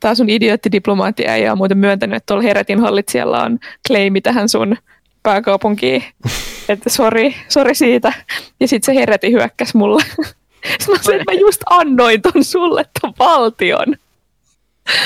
tämä 0.00 0.14
sun 0.14 0.30
idioottidiplomaatti 0.30 1.24
ei 1.24 1.48
ole 1.48 1.56
muuten 1.56 1.78
myöntänyt, 1.78 2.16
että 2.16 2.26
tuolla 2.26 2.42
Heretin 2.42 2.80
hallitsijalla 2.80 3.42
on 3.42 3.58
claimi 3.88 4.20
tähän 4.20 4.48
sun 4.48 4.76
pääkaupunkiin. 5.22 6.04
että 6.70 6.90
sori, 6.90 7.34
sori 7.48 7.74
siitä. 7.74 8.12
Ja 8.60 8.68
sitten 8.68 8.94
se 8.94 9.00
Hereti 9.00 9.32
hyökkäsi 9.32 9.76
mulle. 9.76 10.02
Sitten 10.02 10.88
mä 10.88 11.02
sanoin, 11.02 11.20
että 11.20 11.32
mä 11.32 11.40
just 11.40 11.60
annoin 11.70 12.22
ton 12.22 12.44
sulle 12.44 12.84
ton 13.00 13.12
valtion. 13.18 13.86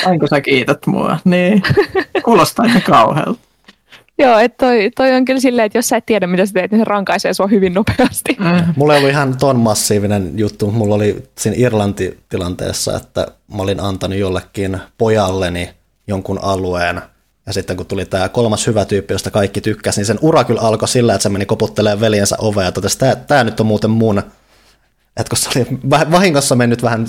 Aiko 0.07 0.27
sä 0.27 0.41
kiität 0.41 0.87
mua? 0.87 1.19
Niin. 1.25 1.63
Kuulostaa 2.25 2.65
ihan 2.65 2.83
kauhealta. 2.83 3.41
Joo, 4.19 4.39
että 4.39 4.67
toi, 4.67 4.91
toi 4.97 5.13
on 5.13 5.25
kyllä 5.25 5.41
silleen, 5.41 5.67
että 5.67 5.79
jos 5.79 5.89
sä 5.89 5.97
et 5.97 6.07
tiedä, 6.07 6.27
mitä 6.27 6.47
sä 6.47 6.53
teet, 6.53 6.71
niin 6.71 6.81
se 6.81 6.85
rankaisee 6.85 7.35
sua 7.35 7.47
hyvin 7.47 7.75
nopeasti. 7.75 8.37
Mm. 8.39 8.75
Mulla 8.77 8.95
ollut 8.95 9.11
ihan 9.11 9.39
ton 9.39 9.57
massiivinen 9.57 10.33
juttu. 10.39 10.71
Mulla 10.71 10.95
oli 10.95 11.23
siinä 11.39 11.57
Irlanti-tilanteessa, 11.59 12.97
että 12.97 13.27
mä 13.55 13.63
olin 13.63 13.81
antanut 13.81 14.19
jollekin 14.19 14.79
pojalleni 14.99 15.71
jonkun 16.07 16.39
alueen, 16.43 17.03
ja 17.47 17.53
sitten 17.53 17.77
kun 17.77 17.87
tuli 17.87 18.05
tämä 18.05 18.29
kolmas 18.29 18.67
hyvä 18.67 18.85
tyyppi, 18.85 19.15
josta 19.15 19.31
kaikki 19.31 19.61
tykkäsi, 19.61 20.01
niin 20.01 20.07
sen 20.07 20.19
ura 20.23 20.45
kyllä 20.45 20.61
alkoi 20.61 20.89
sillä, 20.89 21.15
että 21.15 21.23
se 21.23 21.29
meni 21.29 21.47
koputtelemaan 21.47 22.01
veljensä 22.01 22.37
ovea 22.39 22.65
ja 22.65 22.73
totesi, 22.73 22.95
että 22.95 23.17
tämä 23.17 23.45
nyt 23.45 23.61
on 23.61 23.67
muuten 23.67 23.91
mun. 23.91 24.19
Että 25.17 25.29
kun 25.29 25.39
se 25.39 25.51
oli 25.57 25.67
vahingossa 26.11 26.57
mennyt 26.57 26.83
vähän, 26.83 27.07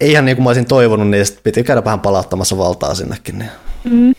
ei 0.00 0.10
ihan 0.10 0.24
niin 0.24 0.36
kuin 0.36 0.44
mä 0.44 0.50
olisin 0.50 0.66
toivonut, 0.66 1.08
niin 1.08 1.26
piti 1.42 1.64
käydä 1.64 1.84
vähän 1.84 2.00
palauttamassa 2.00 2.58
valtaa 2.58 2.94
sinnekin. 2.94 3.38
Niin. 3.38 3.50
Mm. 3.84 4.14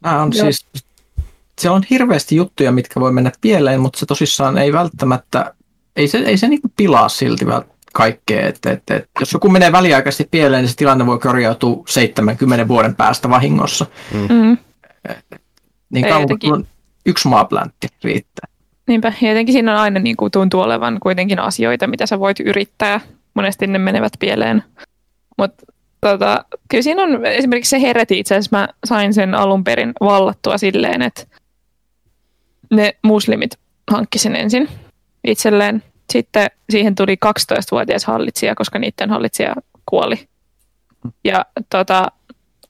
Nämä 0.00 0.22
on 0.22 0.32
siis, 0.32 0.66
se 1.60 1.70
on 1.70 1.82
hirveästi 1.90 2.36
juttuja, 2.36 2.72
mitkä 2.72 3.00
voi 3.00 3.12
mennä 3.12 3.32
pieleen, 3.40 3.80
mutta 3.80 3.98
se 3.98 4.06
tosissaan 4.06 4.58
ei 4.58 4.72
välttämättä, 4.72 5.54
ei 5.96 6.08
se, 6.08 6.18
ei 6.18 6.38
se 6.38 6.48
niin 6.48 6.60
pilaa 6.76 7.08
silti 7.08 7.46
kaikkea. 7.98 8.48
Että, 8.48 8.72
että, 8.72 8.96
että, 8.96 9.08
jos 9.20 9.32
joku 9.32 9.48
menee 9.48 9.72
väliaikaisesti 9.72 10.28
pieleen, 10.30 10.62
niin 10.62 10.70
se 10.70 10.76
tilanne 10.76 11.06
voi 11.06 11.18
korjautua 11.18 11.82
70 11.86 12.68
vuoden 12.68 12.94
päästä 12.94 13.30
vahingossa. 13.30 13.86
Mm. 14.12 14.34
mm. 14.34 14.56
Niin 15.90 16.08
kauan 16.08 16.28
kuin 16.40 16.66
yksi 17.06 17.28
maapläntti 17.28 17.88
riittää. 18.04 18.48
Niinpä, 18.86 19.12
ja 19.20 19.28
jotenkin 19.28 19.52
siinä 19.52 19.72
on 19.72 19.78
aina 19.78 20.00
niin 20.00 20.16
kuin 20.16 20.30
tuntuu 20.30 20.60
olevan 20.60 20.98
kuitenkin 21.00 21.38
asioita, 21.38 21.86
mitä 21.86 22.06
sä 22.06 22.20
voit 22.20 22.40
yrittää. 22.40 23.00
Monesti 23.34 23.66
ne 23.66 23.78
menevät 23.78 24.12
pieleen. 24.18 24.64
Mutta 25.38 25.66
tota, 26.00 26.44
kyllä 26.68 26.82
siinä 26.82 27.02
on 27.02 27.26
esimerkiksi 27.26 27.70
se 27.70 27.80
hereti 27.80 28.18
itse 28.18 28.34
asiassa 28.34 28.56
mä 28.56 28.68
sain 28.84 29.14
sen 29.14 29.34
alun 29.34 29.64
perin 29.64 29.92
vallattua 30.00 30.58
silleen, 30.58 31.02
että 31.02 31.26
ne 32.70 32.94
muslimit 33.02 33.50
hankki 33.90 34.18
sen 34.18 34.36
ensin 34.36 34.68
itselleen. 35.24 35.82
Sitten 36.12 36.50
siihen 36.70 36.94
tuli 36.94 37.16
12-vuotias 37.26 38.04
hallitsija, 38.04 38.54
koska 38.54 38.78
niiden 38.78 39.10
hallitsija 39.10 39.54
kuoli. 39.86 40.28
Ja 41.24 41.44
tota, 41.70 42.12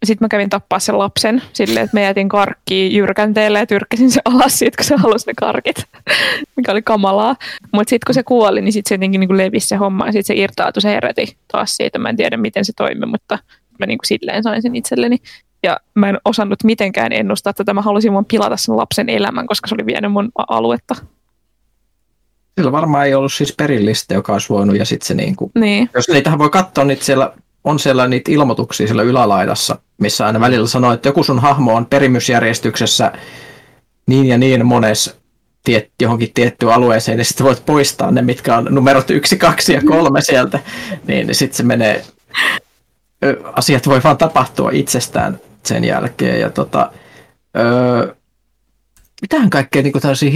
sitten 0.05 0.24
mä 0.24 0.28
kävin 0.28 0.51
tappaa 0.51 0.78
sen 0.78 0.99
lapsen 0.99 1.43
silleen, 1.53 1.84
että 1.84 1.97
mä 1.97 2.01
jätin 2.01 2.28
karkkiin 2.28 2.95
jyrkänteelle 2.95 3.59
ja 3.59 3.66
tyrkkäsin 3.66 4.11
se 4.11 4.20
alas 4.24 4.59
siitä, 4.59 4.76
kun 4.76 4.84
se 4.84 4.97
halusi 4.97 5.26
ne 5.26 5.32
karkit, 5.36 5.76
mikä 6.57 6.72
oli 6.72 6.82
kamalaa. 6.82 7.36
Mutta 7.72 7.91
sitten 7.91 8.07
kun 8.07 8.14
se 8.14 8.22
kuoli, 8.22 8.61
niin 8.61 8.72
sitten 8.72 8.89
se 8.89 8.95
jotenkin 8.95 9.20
niin 9.20 9.36
levisi 9.36 9.68
se 9.68 9.76
homma 9.76 10.07
ja 10.07 10.12
sitten 10.12 10.36
se 10.36 10.43
irtautui, 10.43 10.82
se 10.82 10.89
heräti 10.89 11.36
taas 11.53 11.76
siitä. 11.76 11.99
Mä 11.99 12.09
en 12.09 12.16
tiedä, 12.16 12.36
miten 12.36 12.64
se 12.64 12.72
toimi, 12.76 13.07
mutta 13.07 13.39
mä 13.78 13.86
niin 13.86 13.99
kuin 13.99 14.07
silleen 14.07 14.43
sain 14.43 14.62
sen 14.62 14.76
itselleni. 14.76 15.16
Ja 15.62 15.76
mä 15.95 16.09
en 16.09 16.18
osannut 16.24 16.64
mitenkään 16.64 17.12
ennustaa 17.12 17.53
että 17.61 17.74
Mä 17.74 17.82
halusin 17.82 18.12
vaan 18.12 18.24
pilata 18.24 18.57
sen 18.57 18.76
lapsen 18.76 19.09
elämän, 19.09 19.47
koska 19.47 19.68
se 19.68 19.74
oli 19.74 19.86
vienyt 19.86 20.12
mun 20.12 20.32
aluetta. 20.49 20.95
Sillä 22.59 22.72
varmaan 22.72 23.06
ei 23.06 23.14
ollut 23.14 23.32
siis 23.32 23.54
perillistä, 23.56 24.14
joka 24.14 24.32
olisi 24.32 24.48
voinut, 24.48 24.76
ja 24.76 24.84
sitten 24.84 25.06
se 25.06 25.14
niin 25.14 25.36
kuin, 25.36 25.50
niin. 25.54 25.90
jos 25.94 26.09
niitähän 26.09 26.38
voi 26.38 26.50
katsoa, 26.50 26.84
niin 26.84 26.98
siellä 27.00 27.32
on 27.64 27.78
siellä 27.78 28.09
niitä 28.09 28.32
ilmoituksia 28.32 28.86
siellä 28.86 29.02
ylälaidassa, 29.02 29.78
missä 29.98 30.26
aina 30.26 30.40
välillä 30.40 30.66
sanoo, 30.68 30.92
että 30.92 31.09
joku 31.09 31.22
sun 31.22 31.38
hahmo 31.38 31.74
on 31.74 31.86
perimysjärjestyksessä 31.86 33.12
niin 34.06 34.26
ja 34.26 34.38
niin 34.38 34.66
mones 34.66 35.16
tiet, 35.64 35.90
johonkin 36.02 36.30
tiettyyn 36.34 36.72
alueeseen, 36.72 37.18
niin 37.18 37.26
sitten 37.26 37.46
voit 37.46 37.66
poistaa 37.66 38.11
ne, 38.11 38.22
mitkä 38.22 38.56
on 38.56 38.66
numerot 38.70 39.11
yksi, 39.11 39.36
kaksi 39.36 39.72
ja 39.72 39.82
kolme 39.82 40.20
sieltä, 40.20 40.59
niin, 41.06 41.26
niin 41.26 41.34
sitten 41.34 41.56
se 41.56 41.62
menee, 41.62 42.04
asiat 43.52 43.86
voi 43.86 44.00
vaan 44.04 44.18
tapahtua 44.18 44.70
itsestään 44.72 45.40
sen 45.62 45.84
jälkeen. 45.84 46.40
Ja 46.40 46.50
tota, 46.50 46.92
öö, 47.56 48.14
mitähän 49.23 49.51
kaikkea 49.51 49.83
niin 49.83 50.01
tällaisia 50.01 50.31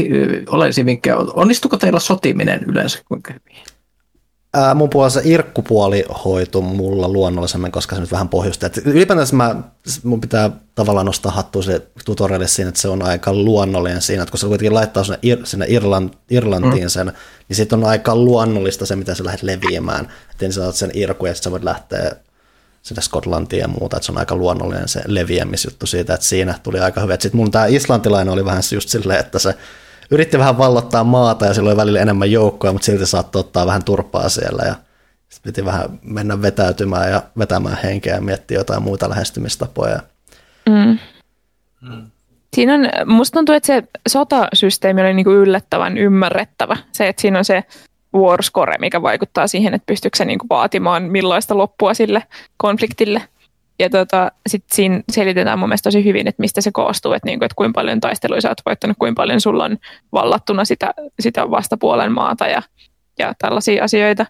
oleellisia 0.48 0.86
vinkkejä, 0.86 1.16
onnistuko 1.16 1.76
teillä 1.76 2.00
sotiminen 2.00 2.60
yleensä 2.66 2.98
kuinka 3.08 3.32
hyvin? 3.32 3.62
Ää, 4.54 4.74
mun 4.74 4.90
puolella 4.90 5.10
se 5.10 5.20
irkkupuoli 5.24 6.04
hoitu 6.24 6.62
mulla 6.62 7.08
luonnollisemmin, 7.08 7.72
koska 7.72 7.94
se 7.94 8.00
nyt 8.00 8.12
vähän 8.12 8.28
pohjusti. 8.28 8.66
Et 8.66 8.76
ylipäätään 8.86 9.26
mä, 9.32 9.56
mun 10.02 10.20
pitää 10.20 10.50
tavallaan 10.74 11.06
nostaa 11.06 11.32
hattua 11.32 11.62
se 11.62 11.86
tutoriali 12.04 12.48
siinä, 12.48 12.68
että 12.68 12.80
se 12.80 12.88
on 12.88 13.02
aika 13.02 13.32
luonnollinen 13.32 14.02
siinä, 14.02 14.22
että 14.22 14.30
kun 14.30 14.38
se 14.38 14.46
kuitenkin 14.46 14.74
laittaa 14.74 15.04
sinne, 15.04 15.18
Ir- 15.22 15.46
sinne 15.46 15.66
Irlant, 15.68 16.18
Irlantiin 16.30 16.84
mm. 16.84 16.88
sen, 16.88 17.12
niin 17.48 17.56
sitten 17.56 17.78
on 17.78 17.90
aika 17.90 18.16
luonnollista 18.16 18.86
se, 18.86 18.96
mitä 18.96 19.14
sä 19.14 19.24
lähdet 19.24 19.42
leviämään. 19.42 20.08
Että 20.30 20.44
ensin 20.44 20.62
saat 20.62 20.74
sen 20.74 20.90
irku 20.94 21.26
ja 21.26 21.34
sitten 21.34 21.44
sä 21.44 21.50
voit 21.50 21.64
lähteä 21.64 22.16
sinne 22.82 23.02
Skotlantiin 23.02 23.60
ja 23.60 23.68
muuta, 23.68 23.96
että 23.96 24.06
se 24.06 24.12
on 24.12 24.18
aika 24.18 24.36
luonnollinen 24.36 24.88
se 24.88 25.02
leviämisjuttu 25.06 25.86
siitä, 25.86 26.14
että 26.14 26.26
siinä 26.26 26.54
tuli 26.62 26.80
aika 26.80 27.00
hyvä. 27.00 27.12
Sitten 27.12 27.36
mun 27.36 27.50
tämä 27.50 27.66
islantilainen 27.66 28.32
oli 28.32 28.44
vähän 28.44 28.62
just 28.74 28.88
silleen, 28.88 29.20
että 29.20 29.38
se 29.38 29.54
yritti 30.10 30.38
vähän 30.38 30.58
vallottaa 30.58 31.04
maata 31.04 31.46
ja 31.46 31.54
silloin 31.54 31.76
välillä 31.76 32.00
enemmän 32.00 32.30
joukkoja, 32.30 32.72
mutta 32.72 32.86
silti 32.86 33.06
saattoi 33.06 33.40
ottaa 33.40 33.66
vähän 33.66 33.84
turpaa 33.84 34.28
siellä 34.28 34.62
ja 34.66 34.74
sitten 35.28 35.52
piti 35.52 35.64
vähän 35.64 35.98
mennä 36.02 36.42
vetäytymään 36.42 37.10
ja 37.10 37.22
vetämään 37.38 37.78
henkeä 37.82 38.14
ja 38.14 38.20
miettiä 38.20 38.58
jotain 38.58 38.82
muita 38.82 39.10
lähestymistapoja. 39.10 40.00
Mm. 40.68 40.98
Mm. 41.80 42.10
Siinä 42.54 42.74
on, 42.74 42.80
musta 43.06 43.34
tuntuu, 43.34 43.54
että 43.54 43.66
se 43.66 43.82
sotasysteemi 44.08 45.00
oli 45.00 45.14
niinku 45.14 45.30
yllättävän 45.30 45.98
ymmärrettävä. 45.98 46.76
Se, 46.92 47.08
että 47.08 47.22
siinä 47.22 47.38
on 47.38 47.44
se 47.44 47.64
war 48.14 48.42
score, 48.42 48.76
mikä 48.78 49.02
vaikuttaa 49.02 49.46
siihen, 49.46 49.74
että 49.74 49.86
pystyykö 49.86 50.16
se 50.16 50.24
niinku 50.24 50.46
vaatimaan 50.50 51.02
millaista 51.02 51.58
loppua 51.58 51.94
sille 51.94 52.22
konfliktille. 52.56 53.22
Ja 53.78 53.90
tota, 53.90 54.32
sitten 54.46 54.76
siinä 54.76 55.02
selitetään 55.12 55.58
mun 55.58 55.68
mielestä 55.68 55.86
tosi 55.86 56.04
hyvin, 56.04 56.28
että 56.28 56.40
mistä 56.40 56.60
se 56.60 56.70
koostuu, 56.72 57.12
että, 57.12 57.26
niinku, 57.26 57.44
että 57.44 57.54
kuinka 57.54 57.80
paljon 57.80 58.00
taisteluja 58.00 58.40
sä 58.40 58.48
oot 58.48 58.58
voittanut, 58.66 58.96
kuinka 58.98 59.22
paljon 59.22 59.40
sulla 59.40 59.64
on 59.64 59.78
vallattuna 60.12 60.64
sitä, 60.64 60.94
sitä 61.20 61.50
vastapuolen 61.50 62.12
maata 62.12 62.46
ja, 62.46 62.62
ja 63.18 63.34
tällaisia 63.38 63.84
asioita. 63.84 64.26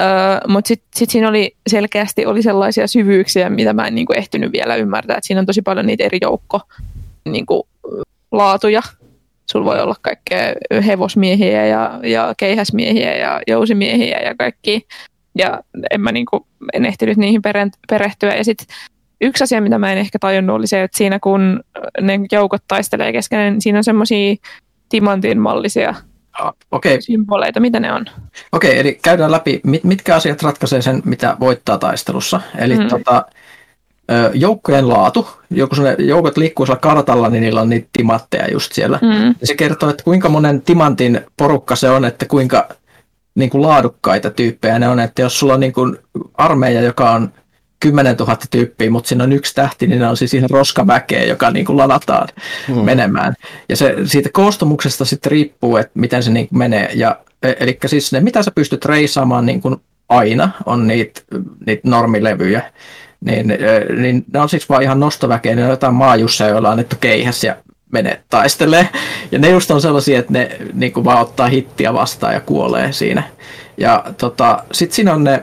Öö, 0.00 0.06
Mutta 0.48 0.68
sitten 0.68 0.88
sit 0.94 1.10
siinä 1.10 1.28
oli 1.28 1.56
selkeästi 1.66 2.26
oli 2.26 2.42
sellaisia 2.42 2.86
syvyyksiä, 2.86 3.50
mitä 3.50 3.72
mä 3.72 3.86
en 3.86 3.94
niinku 3.94 4.12
ehtinyt 4.16 4.52
vielä 4.52 4.76
ymmärtää. 4.76 5.16
Et 5.16 5.24
siinä 5.24 5.40
on 5.40 5.46
tosi 5.46 5.62
paljon 5.62 5.86
niitä 5.86 6.04
eri 6.04 6.18
joukko 6.22 6.60
niinku, 7.24 7.68
laatuja. 8.32 8.82
Sulla 9.52 9.64
voi 9.64 9.80
olla 9.80 9.94
kaikkea 10.02 10.52
hevosmiehiä 10.86 11.66
ja, 11.66 12.00
ja 12.02 12.34
keihäsmiehiä 12.36 13.16
ja 13.16 13.40
jousimiehiä 13.46 14.18
ja 14.18 14.34
kaikki. 14.34 14.86
Ja 15.38 15.60
en 15.90 16.00
mä 16.00 16.12
niinku, 16.12 16.46
en 16.72 16.86
ehtinyt 16.86 17.16
niihin 17.16 17.42
perehtyä. 17.88 18.34
Ja 18.34 18.44
sitten 18.44 18.66
yksi 19.20 19.44
asia, 19.44 19.60
mitä 19.60 19.78
mä 19.78 19.92
en 19.92 19.98
ehkä 19.98 20.18
tajunnut, 20.18 20.56
oli 20.56 20.66
se, 20.66 20.82
että 20.82 20.98
siinä 20.98 21.18
kun 21.18 21.60
ne 22.00 22.20
joukot 22.32 22.62
taistelee 22.68 23.12
keskenään, 23.12 23.52
niin 23.52 23.62
siinä 23.62 23.78
on 23.78 23.84
semmoisia 23.84 24.36
timantin 24.88 25.40
mallisia 25.40 25.94
okay. 26.70 27.00
symboleita. 27.00 27.60
Mitä 27.60 27.80
ne 27.80 27.92
on? 27.92 28.04
Okei, 28.52 28.70
okay, 28.70 28.80
eli 28.80 28.98
käydään 29.02 29.30
läpi, 29.30 29.60
mitkä 29.82 30.14
asiat 30.14 30.42
ratkaisee 30.42 30.82
sen, 30.82 31.02
mitä 31.04 31.36
voittaa 31.40 31.78
taistelussa. 31.78 32.40
Eli 32.58 32.78
mm. 32.78 32.88
tota, 32.88 33.26
joukkojen 34.34 34.88
laatu, 34.88 35.28
joku 35.50 35.76
joukot 35.98 36.36
liikkuu 36.36 36.66
siellä 36.66 36.80
kartalla, 36.80 37.28
niin 37.28 37.42
niillä 37.42 37.60
on 37.60 37.68
niitä 37.68 37.88
timantteja 37.92 38.50
just 38.52 38.72
siellä. 38.72 38.98
Mm. 39.02 39.34
Se 39.44 39.54
kertoo, 39.54 39.90
että 39.90 40.04
kuinka 40.04 40.28
monen 40.28 40.62
timantin 40.62 41.20
porukka 41.36 41.76
se 41.76 41.90
on, 41.90 42.04
että 42.04 42.26
kuinka 42.26 42.68
niin 43.34 43.50
kuin 43.50 43.62
laadukkaita 43.62 44.30
tyyppejä 44.30 44.78
ne 44.78 44.88
on. 44.88 45.00
Että 45.00 45.22
jos 45.22 45.38
sulla 45.38 45.54
on 45.54 45.60
niin 45.60 45.72
kuin 45.72 45.98
armeija, 46.34 46.80
joka 46.80 47.10
on 47.10 47.32
10 47.80 48.16
000 48.16 48.36
tyyppiä, 48.50 48.90
mutta 48.90 49.08
siinä 49.08 49.24
on 49.24 49.32
yksi 49.32 49.54
tähti, 49.54 49.86
niin 49.86 50.00
ne 50.00 50.08
on 50.08 50.16
siis 50.16 50.34
ihan 50.34 50.50
roskaväkeä, 50.50 51.24
joka 51.24 51.50
niin 51.50 51.66
kuin 51.66 51.76
lanataan 51.76 52.28
mm. 52.68 52.74
menemään. 52.74 53.34
Ja 53.68 53.76
se 53.76 53.94
siitä 54.04 54.28
koostumuksesta 54.32 55.04
sitten 55.04 55.32
riippuu, 55.32 55.76
että 55.76 55.92
miten 55.94 56.22
se 56.22 56.30
niin 56.30 56.48
kuin 56.48 56.58
menee. 56.58 56.90
Ja, 56.94 57.18
e, 57.42 57.52
eli 57.60 57.78
siis 57.86 58.12
ne, 58.12 58.20
mitä 58.20 58.42
sä 58.42 58.50
pystyt 58.50 58.84
reisaamaan 58.84 59.46
niin 59.46 59.60
kuin 59.60 59.76
aina, 60.08 60.50
on 60.66 60.86
niitä, 60.86 61.20
niitä 61.66 61.88
normilevyjä. 61.88 62.72
Niin, 63.24 63.48
niin 63.96 64.24
ne 64.32 64.40
on 64.40 64.48
siis 64.48 64.68
vaan 64.68 64.82
ihan 64.82 65.00
nostoväkeä, 65.00 65.54
ne 65.54 65.64
on 65.64 65.70
jotain 65.70 65.94
maajusseja, 65.94 66.50
joilla 66.50 66.68
on 66.68 66.72
annettu 66.72 66.96
keihäs 67.00 67.44
ja 67.44 67.56
menee 67.92 68.22
taistelee. 68.30 68.88
Ja 69.32 69.38
ne 69.38 69.50
just 69.50 69.70
on 69.70 69.80
sellaisia, 69.80 70.18
että 70.18 70.32
ne 70.32 70.56
niin 70.72 70.92
kuin 70.92 71.04
vaan 71.04 71.20
ottaa 71.20 71.48
hittiä 71.48 71.94
vastaan 71.94 72.34
ja 72.34 72.40
kuolee 72.40 72.92
siinä. 72.92 73.22
Ja 73.76 74.04
tota, 74.18 74.64
sitten 74.72 74.94
siinä 74.94 75.14
on 75.14 75.24
ne 75.24 75.42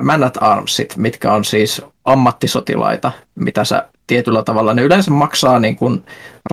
Man 0.00 0.24
at 0.24 0.38
Armsit, 0.40 0.96
mitkä 0.96 1.32
on 1.32 1.44
siis 1.44 1.82
ammattisotilaita, 2.04 3.12
mitä 3.34 3.64
sä 3.64 3.88
tietyllä 4.06 4.42
tavalla, 4.42 4.74
ne 4.74 4.82
yleensä 4.82 5.10
maksaa 5.10 5.60
niin 5.60 5.76
kuin 5.76 6.04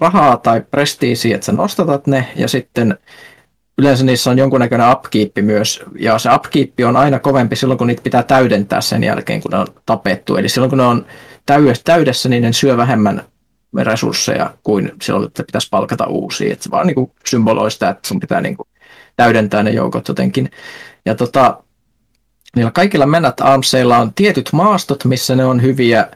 rahaa 0.01 0.38
tai 0.38 0.61
prestiisiä, 0.72 1.36
että 1.36 1.45
sä 1.45 1.51
nostatat 1.51 2.07
ne, 2.07 2.28
ja 2.36 2.47
sitten 2.47 2.97
yleensä 3.78 4.05
niissä 4.05 4.32
on 4.32 4.38
jonkunnäköinen 4.38 4.91
upkeep 4.91 5.32
myös, 5.41 5.84
ja 5.99 6.19
se 6.19 6.30
upkeep 6.36 6.73
on 6.88 6.95
aina 6.95 7.19
kovempi 7.19 7.55
silloin, 7.55 7.78
kun 7.78 7.88
niitä 7.88 8.01
pitää 8.01 8.23
täydentää 8.23 8.82
sen 8.82 9.03
jälkeen, 9.03 9.41
kun 9.41 9.51
ne 9.51 9.57
on 9.57 9.67
tapettu. 9.86 10.36
Eli 10.36 10.49
silloin, 10.49 10.69
kun 10.69 10.78
ne 10.78 10.84
on 10.84 11.05
täydessä, 11.84 12.30
niin 12.30 12.43
ne 12.43 12.53
syö 12.53 12.78
vähemmän 12.78 13.23
resursseja 13.78 14.53
kuin 14.63 14.91
silloin, 15.01 15.28
että 15.28 15.43
pitäisi 15.43 15.67
palkata 15.71 16.05
uusia. 16.05 16.53
Että 16.53 16.63
se 16.63 16.71
vaan 16.71 16.88
niin 16.88 16.95
kuin 16.95 17.11
symboloi 17.25 17.71
sitä, 17.71 17.89
että 17.89 18.07
sun 18.07 18.19
pitää 18.19 18.41
niin 18.41 18.57
kuin 18.57 18.67
täydentää 19.15 19.63
ne 19.63 19.71
joukot 19.71 20.07
jotenkin. 20.07 20.51
Ja 21.05 21.15
tota, 21.15 21.63
niillä 22.55 22.71
kaikilla 22.71 23.05
Menat 23.05 23.41
Armseilla 23.41 23.97
on 23.97 24.13
tietyt 24.13 24.49
maastot, 24.53 25.05
missä 25.05 25.36
ne 25.36 25.45
on 25.45 25.61
hyviä, 25.61 26.07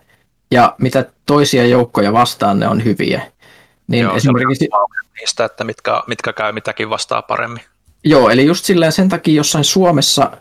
ja 0.51 0.76
mitä 0.78 1.05
toisia 1.26 1.68
joukkoja 1.68 2.14
vastaan 2.14 2.59
ne 2.59 2.68
on 2.68 2.84
hyviä. 2.84 3.22
Niin 3.92 4.04
Joo, 4.04 4.16
esimerkiksi... 4.16 4.70
niistä, 5.20 5.46
että 5.46 5.64
mitkä, 5.64 6.04
mitkä 6.08 6.34
käy 6.34 6.52
mitäkin 6.52 6.89
vastaa 6.89 7.22
paremmin. 7.22 7.62
Joo, 8.04 8.30
eli 8.30 8.46
just 8.46 8.66
silleen 8.66 8.92
sen 8.92 9.10
takia 9.10 9.36
jossain 9.36 9.64
Suomessa, 9.64 10.32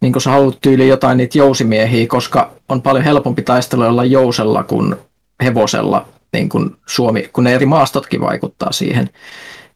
niin 0.00 0.12
kun 0.12 0.22
sä 0.22 0.30
haluat 0.30 0.58
tyyli 0.60 0.88
jotain 0.88 1.16
niitä 1.16 1.38
jousimiehiä, 1.38 2.06
koska 2.06 2.50
on 2.68 2.82
paljon 2.82 3.04
helpompi 3.04 3.42
taistella 3.42 4.04
jousella 4.04 4.62
kuin 4.62 4.96
hevosella, 5.44 6.08
niin 6.32 6.48
kuin 6.48 6.76
Suomi, 6.86 7.30
kun 7.32 7.44
ne 7.44 7.54
eri 7.54 7.66
maastotkin 7.66 8.20
vaikuttaa 8.20 8.72
siihen. 8.72 9.10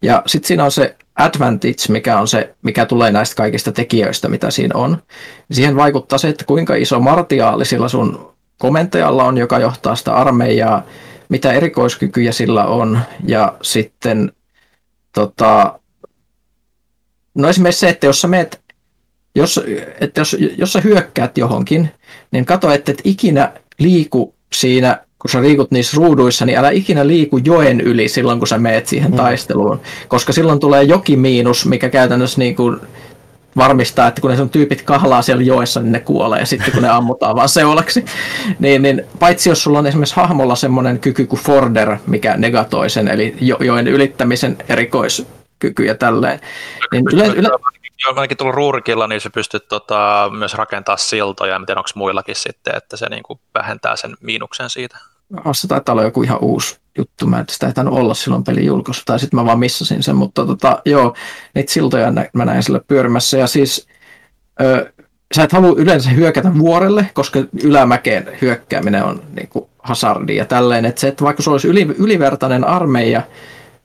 Ja 0.03 0.23
sitten 0.27 0.49
siinä 0.49 0.65
on 0.65 0.73
se 0.73 0.97
advantage, 1.17 1.77
mikä 1.89 2.19
on 2.19 2.29
se, 2.29 2.55
mikä 2.63 2.87
tulee 2.87 3.13
näistä 3.13 3.37
kaikista 3.37 3.73
tekijöistä, 3.73 4.29
mitä 4.29 4.51
siinä 4.51 4.79
on. 4.79 4.99
Siihen 5.51 5.77
vaikuttaa 5.77 6.19
se, 6.19 6.29
että 6.29 6.45
kuinka 6.45 6.75
iso 6.75 7.01
martiaali 7.01 7.65
sillä 7.65 7.89
sun 7.89 8.33
komentajalla 8.59 9.25
on, 9.25 9.39
joka 9.39 9.59
johtaa 9.59 9.97
sitä 9.97 10.15
armeijaa, 10.15 10.83
mitä 11.33 11.53
erikoiskykyjä 11.53 12.33
sillä 12.33 12.65
on, 12.65 13.01
ja 13.27 13.57
sitten 13.63 14.33
tota, 15.15 15.81
no 17.35 17.49
esimerkiksi 17.49 17.81
se, 17.81 17.89
että 17.89 18.07
jos 18.07 18.21
sä 18.21 18.29
meet, 18.29 18.61
jos, 19.35 19.61
että 20.01 20.21
jos, 20.21 20.37
jos 20.59 20.73
sä 20.73 20.81
hyökkäät 20.81 21.39
johonkin, 21.39 21.91
niin 22.31 22.45
kato, 22.45 22.71
että 22.71 22.93
et 22.93 23.01
ikinä 23.05 23.53
liiku 23.79 24.35
siinä 24.53 24.99
kun 25.23 25.31
sä 25.31 25.43
liikut 25.43 25.71
niissä 25.71 25.97
ruuduissa, 25.97 26.47
niin 26.47 26.59
älä 26.59 26.71
ikinä 26.71 27.07
liiku 27.07 27.39
joen 27.39 27.81
yli 27.81 28.09
silloin, 28.09 28.39
kun 28.39 28.49
sä 28.49 28.59
meet 28.59 28.87
siihen 28.87 29.11
mm. 29.11 29.17
taisteluun. 29.17 29.81
Koska 30.09 30.33
silloin 30.33 30.61
tulee 30.61 30.83
jokimiinus, 30.83 31.67
mikä 31.67 31.89
käytännössä 31.89 32.39
niin 32.39 32.57
kuin 32.57 32.81
varmistaa, 33.57 34.09
että 34.09 34.21
kun 34.21 34.31
ne 34.31 34.37
sun 34.37 34.51
tyypit 34.51 34.83
kahlaa 34.83 35.23
siellä 35.23 35.43
joessa, 35.43 35.81
niin 35.81 35.93
ne 35.93 36.01
kuolee 36.01 36.47
sitten, 36.47 36.73
kun 36.73 36.83
ne 36.83 36.89
ammutaan 36.89 37.37
vaan 37.37 37.49
seulaksi. 37.49 38.05
niin, 38.59 38.83
niin, 38.83 39.05
paitsi 39.19 39.49
jos 39.49 39.63
sulla 39.63 39.79
on 39.79 39.87
esimerkiksi 39.87 40.17
hahmolla 40.17 40.55
semmoinen 40.55 40.99
kyky 40.99 41.27
kuin 41.27 41.43
Forder, 41.43 41.97
mikä 42.07 42.37
negatoi 42.37 42.91
sen, 42.91 43.09
eli 43.09 43.37
jo, 43.41 43.57
joen 43.61 43.89
ylittämisen 43.89 44.57
erikoiskyky 44.69 45.85
ja 45.85 45.95
tälleen. 45.95 46.41
Niin 46.93 47.05
yle, 47.13 47.27
yle, 47.27 47.49
Joo, 48.05 48.15
ainakin 48.17 48.37
tullut 48.37 48.55
ruurikilla, 48.55 49.07
niin 49.07 49.21
se 49.21 49.31
pystyt 49.31 49.69
tota, 49.69 50.31
myös 50.39 50.55
rakentaa 50.55 50.97
siltoja, 50.97 51.59
miten 51.59 51.79
onko 51.79 51.91
muillakin 51.95 52.37
sitten, 52.37 52.77
että 52.77 52.97
se 52.97 53.09
niin 53.09 53.23
kuin 53.23 53.41
vähentää 53.55 53.97
sen 53.97 54.17
miinuksen 54.21 54.71
siitä. 54.71 54.99
Se 55.53 55.69
taitaa 55.69 55.93
olla 55.93 56.03
joku 56.03 56.23
ihan 56.23 56.39
uusi 56.41 56.77
juttu. 56.99 57.27
Mä 57.27 57.39
en 57.39 57.45
sitä 57.51 57.67
ei 57.67 57.73
olla 57.87 58.15
silloin 58.15 58.45
pelin 58.45 58.67
julkaisu, 58.67 59.03
tai 59.05 59.19
sitten 59.19 59.41
mä 59.41 59.47
vaan 59.47 59.59
missasin 59.59 60.03
sen, 60.03 60.17
mutta 60.17 60.47
tota, 60.47 60.83
joo, 60.85 61.15
niitä 61.55 61.73
siltoja 61.73 62.11
nä- 62.11 62.31
mä 62.33 62.45
näin 62.45 62.63
sille 62.63 62.81
pyörimässä. 62.87 63.39
Ja 63.39 63.47
siis 63.47 63.87
ö, 64.61 64.93
sä 65.35 65.43
et 65.43 65.53
halua 65.53 65.75
yleensä 65.77 66.11
hyökätä 66.11 66.59
vuorelle, 66.59 67.11
koska 67.15 67.41
ylämäkeen 67.63 68.29
hyökkääminen 68.41 69.05
on 69.05 69.23
niin 69.35 69.49
kuin 69.49 69.65
hazardi 69.79 70.37
ja 70.37 70.45
tälleen. 70.45 70.85
Että 70.85 71.01
se, 71.01 71.09
että 71.09 71.25
vaikka 71.25 71.43
se 71.43 71.51
olisi 71.51 71.69
yli, 71.69 71.83
ylivertainen 71.99 72.65
armeija, 72.65 73.23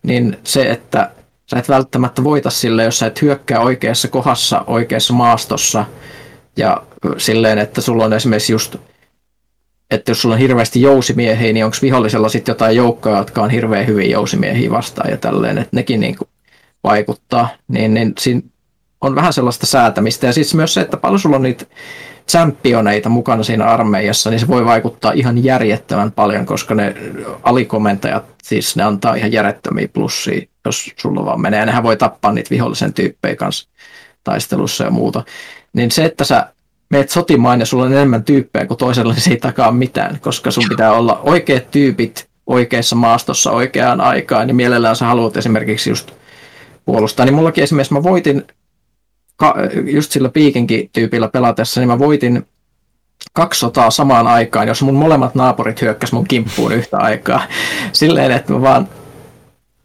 niin 0.04 0.38
se, 0.44 0.70
että 0.70 1.12
sä 1.50 1.60
et 1.60 1.70
välttämättä 1.70 2.24
voita 2.24 2.50
sille, 2.50 2.84
jos 2.84 3.00
sä 3.00 3.06
et 3.06 3.22
hyökkää 3.22 3.60
oikeassa 3.60 4.08
kohdassa, 4.08 4.64
oikeassa 4.68 5.14
maastossa 5.14 5.86
ja 6.58 6.84
silleen, 7.18 7.58
että 7.58 7.82
sulla 7.82 8.06
on 8.06 8.14
esimerkiksi 8.14 8.54
just 8.54 8.76
että 9.92 10.12
jos 10.12 10.22
sulla 10.22 10.36
on 10.36 10.42
hirveästi 10.42 10.82
jousimiehiä, 10.82 11.54
niin 11.54 11.66
onko 11.66 11.78
vihollisella 11.82 12.30
sitten 12.30 12.52
jotain 12.52 12.76
joukkoja, 12.76 13.18
jotka 13.18 13.42
on 13.42 13.50
hirveän 13.50 13.88
hyvin 13.88 14.12
jousimiehiä 14.12 14.72
vastaan 14.72 15.10
ja 15.10 15.18
tälleen, 15.18 15.58
että 15.58 15.76
nekin 15.76 16.00
niin 16.00 16.18
kuin 16.18 16.28
vaikuttaa, 16.84 17.50
niin, 17.68 17.94
niin 17.94 18.14
siinä 18.20 18.42
on 19.02 19.16
vähän 19.16 19.34
sellaista 19.34 19.66
säätämistä. 19.66 20.28
Ja 20.28 20.34
siis 20.34 20.56
myös 20.56 20.74
se, 20.74 20.82
että 20.82 20.98
paljon 20.98 21.20
sulla 21.20 21.36
on 21.36 21.44
niitä 21.44 21.66
championeita 22.30 23.10
mukana 23.10 23.44
siinä 23.44 23.66
armeijassa, 23.66 24.30
niin 24.30 24.40
se 24.40 24.48
voi 24.48 24.66
vaikuttaa 24.66 25.12
ihan 25.12 25.44
järjettömän 25.44 26.12
paljon, 26.12 26.46
koska 26.46 26.76
ne 26.76 26.96
alikomentajat, 27.44 28.26
siis 28.44 28.76
ne 28.76 28.84
antaa 28.84 29.16
ihan 29.16 29.32
järjettömiä 29.32 29.88
plussia, 29.88 30.42
jos 30.66 30.92
sulla 30.98 31.26
vaan 31.26 31.42
menee. 31.42 31.60
Ja 31.60 31.66
nehän 31.66 31.84
voi 31.84 31.98
tappaa 31.98 32.32
niitä 32.32 32.50
vihollisen 32.50 32.94
tyyppejä 32.94 33.36
kanssa 33.36 33.70
taistelussa 34.24 34.84
ja 34.84 34.92
muuta. 34.92 35.24
Niin 35.74 35.92
se, 35.92 36.06
että 36.06 36.24
sä 36.24 36.54
meet 36.90 37.10
sotimaan 37.10 37.60
ja 37.60 37.66
sulla 37.66 37.84
on 37.84 37.94
enemmän 37.94 38.24
tyyppejä 38.24 38.66
kuin 38.66 38.78
toisella, 38.78 39.14
niin 39.14 39.22
se 39.22 39.32
ei 39.32 39.38
takaa 39.38 39.72
mitään, 39.72 40.20
koska 40.22 40.52
sun 40.52 40.64
pitää 40.70 40.94
olla 40.94 41.20
oikeat 41.24 41.72
tyypit 41.72 42.28
oikeassa 42.48 42.96
maastossa 42.96 43.52
oikeaan 43.52 44.02
aikaan, 44.02 44.48
niin 44.48 44.56
mielellään 44.56 44.96
sä 44.96 45.06
haluat 45.06 45.38
esimerkiksi 45.38 45.90
just 45.90 46.12
puolustaa. 46.86 47.26
Niin 47.26 47.36
mullakin 47.36 47.64
esimerkiksi 47.64 47.94
mä 47.94 48.04
voitin 48.04 48.44
just 49.86 50.12
sillä 50.12 50.30
piikinkin 50.30 50.90
tyypillä 50.94 51.28
pelatessa, 51.28 51.82
niin 51.82 51.88
mä 51.88 52.00
voitin 52.00 52.48
kaksi 53.34 53.60
sotaa 53.60 53.92
samaan 53.92 54.28
aikaan, 54.28 54.68
jos 54.68 54.82
mun 54.82 54.96
molemmat 54.96 55.36
naapurit 55.36 55.82
hyökkäs 55.82 56.12
mun 56.12 56.28
kimppuun 56.28 56.72
yhtä 56.72 56.98
aikaa. 56.98 57.44
Silleen, 57.92 58.32
että 58.32 58.54
mä 58.54 58.62
vaan, 58.62 58.88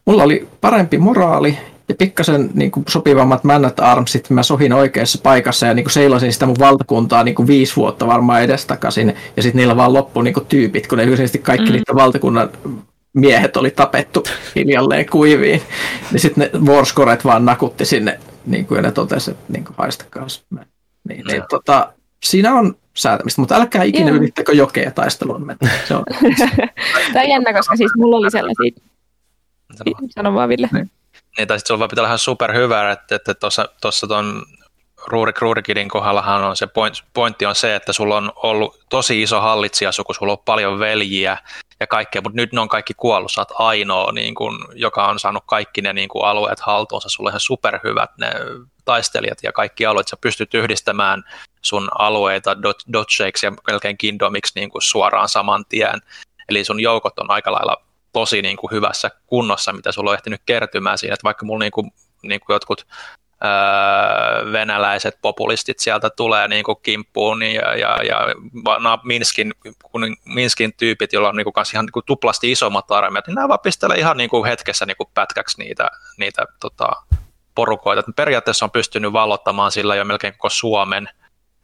mulla 0.07 0.23
oli 0.23 0.49
parempi 0.61 0.99
moraali 0.99 1.59
ja 1.93 1.97
pikkasen 1.97 2.51
niin 2.55 2.71
kuin, 2.71 2.85
sopivammat 2.89 3.45
männät 3.45 3.81
armsit, 3.81 4.31
mä 4.31 4.43
sohin 4.43 4.73
oikeassa 4.73 5.19
paikassa 5.23 5.67
ja 5.67 5.75
niin 5.75 5.85
kuin, 5.85 5.93
seilasin 5.93 6.33
sitä 6.33 6.47
mun 6.47 6.57
valtakuntaa 6.59 7.25
niin 7.25 7.35
kuin, 7.35 7.47
viisi 7.47 7.77
vuotta 7.77 8.07
varmaan 8.07 8.43
edestakaisin. 8.43 9.15
Ja 9.37 9.43
sitten 9.43 9.59
niillä 9.59 9.77
vaan 9.77 9.93
loppui 9.93 10.25
niin 10.25 10.35
kuin, 10.35 10.47
tyypit, 10.47 10.87
kun 10.87 10.99
ne 10.99 11.05
yleisesti 11.05 11.39
kaikki 11.39 11.67
mm. 11.67 11.73
niitä 11.73 11.95
valtakunnan 11.95 12.51
miehet 13.13 13.57
oli 13.57 13.71
tapettu 13.71 14.25
hiljalleen 14.55 15.07
kuiviin. 15.11 15.63
Ja 16.13 16.21
sitten 16.21 16.51
ne 16.53 16.61
warscoret 16.61 17.25
vaan 17.25 17.45
nakutti 17.45 17.85
sinne, 17.85 18.21
niin 18.47 18.67
kuin, 18.67 18.77
ja 18.77 18.83
ne 18.83 18.93
totesi, 18.93 19.31
että 19.31 19.53
niin 19.53 19.65
kuin, 19.65 19.75
haistakaa. 19.79 20.27
Niin, 21.09 21.25
niin, 21.27 21.43
tota, 21.51 21.93
siinä 22.25 22.55
on 22.55 22.77
säätämistä, 22.95 23.41
mutta 23.41 23.55
älkää 23.55 23.83
ikinä 23.83 24.09
Joo. 24.09 24.17
yrittäkö 24.17 24.53
jokea 24.53 24.91
taisteluun 24.91 25.57
Se 25.89 25.95
on. 25.95 26.05
Tämä 27.13 27.25
on 27.25 27.31
jännä, 27.31 27.53
koska 27.53 27.77
siis 27.77 27.93
mulla 27.97 28.17
oli 28.17 28.31
sellaisia... 28.31 28.83
Sano 30.11 30.35
vaan, 30.35 30.49
Ville. 30.49 30.69
Niin. 30.73 30.91
Niin, 31.39 31.49
tai 31.49 31.59
sitten 31.59 31.75
sulla 31.77 31.89
pitää 31.89 32.03
olla 32.03 32.09
ihan 32.09 32.19
superhyvä, 32.19 32.91
että 32.91 33.35
tuossa 33.35 33.65
että 33.65 34.07
tuon 34.09 34.43
Ruurik 35.07 35.41
Ruurikidin 35.41 35.89
kohdallahan 35.89 36.45
on 36.45 36.57
se 36.57 36.67
point, 36.67 37.05
pointti 37.15 37.47
on 37.47 37.55
se, 37.55 37.75
että 37.75 37.93
sulla 37.93 38.17
on 38.17 38.33
ollut 38.37 38.85
tosi 38.91 39.23
iso 39.23 39.41
hallitsijasuku, 39.41 40.15
sulla 40.15 40.33
on 40.33 40.39
paljon 40.39 40.79
veljiä 40.79 41.39
ja 41.81 41.87
kaikkea, 41.87 42.23
mutta 42.23 42.37
nyt 42.37 42.53
ne 42.53 42.61
on 42.61 42.69
kaikki 42.69 42.95
kuollut, 42.97 43.33
sä 43.33 43.41
oot 43.41 43.53
ainoa, 43.55 44.13
niin 44.13 44.35
kun, 44.35 44.69
joka 44.75 45.07
on 45.07 45.19
saanut 45.19 45.43
kaikki 45.47 45.83
ne 45.83 45.93
niin 45.93 46.09
kun, 46.09 46.25
alueet 46.25 46.61
haltuunsa, 46.61 47.09
sulla 47.09 47.29
on 47.29 47.31
ihan 47.31 47.41
superhyvät 47.41 48.11
ne 48.19 48.31
taistelijat 48.85 49.39
ja 49.43 49.53
kaikki 49.53 49.87
alueet, 49.87 50.09
sä 50.09 50.17
pystyt 50.21 50.55
yhdistämään 50.55 51.25
sun 51.63 51.89
alueita 51.99 52.57
dodgeiksi 52.93 53.47
ja 53.47 53.53
melkein 53.67 53.99
kingdomiksi 53.99 54.53
niin 54.55 54.71
kuin 54.71 54.83
suoraan 54.83 55.29
saman 55.29 55.65
tien. 55.69 56.01
Eli 56.49 56.65
sun 56.65 56.81
joukot 56.81 57.19
on 57.19 57.31
aika 57.31 57.53
lailla 57.53 57.83
tosi 58.13 58.43
niin 58.43 58.57
kuin 58.57 58.71
hyvässä 58.71 59.11
kunnossa, 59.27 59.73
mitä 59.73 59.93
sulla 59.93 60.11
on 60.11 60.17
ehtinyt 60.17 60.43
kertymään 60.47 60.99
siinä, 60.99 61.15
että 61.15 61.25
vaikka 61.25 61.47
mulla 61.47 61.65
niin 61.65 61.73
kuin, 61.73 61.93
niin 62.23 62.41
kuin 62.41 62.55
jotkut 62.55 62.87
öö, 63.45 64.53
venäläiset 64.53 65.19
populistit 65.23 65.79
sieltä 65.79 66.11
tulee 66.11 66.49
niin 66.49 66.65
kuin 66.65 66.79
kimppuun 66.83 67.39
niin 67.39 67.55
ja, 67.55 67.77
ja, 67.77 67.99
ja 68.03 68.19
Minskin, 69.05 69.53
kun 69.83 70.17
Minskin 70.25 70.73
tyypit, 70.77 71.13
joilla 71.13 71.29
on 71.29 71.37
niin 71.37 71.45
kuin 71.45 71.55
kanssa 71.55 71.77
ihan 71.77 71.85
niin 71.85 71.93
kuin 71.93 72.07
tuplasti 72.07 72.53
isommat 72.53 72.91
armeijat, 72.91 73.27
niin 73.27 73.35
nämä 73.35 73.49
vaan 73.49 73.61
pistelee 73.61 73.99
ihan 73.99 74.17
niin 74.17 74.31
kuin 74.31 74.45
hetkessä 74.45 74.87
niin 74.87 74.97
kuin 74.97 75.09
pätkäksi 75.15 75.59
niitä, 75.59 75.91
niitä 76.17 76.47
tota, 76.61 76.89
porukoita. 77.55 78.01
Et 78.01 78.17
periaatteessa 78.17 78.65
on 78.65 78.71
pystynyt 78.71 79.13
vallottamaan 79.13 79.73
sillä 79.73 79.95
jo 79.95 80.05
melkein 80.05 80.33
koko 80.33 80.49
Suomen 80.49 81.09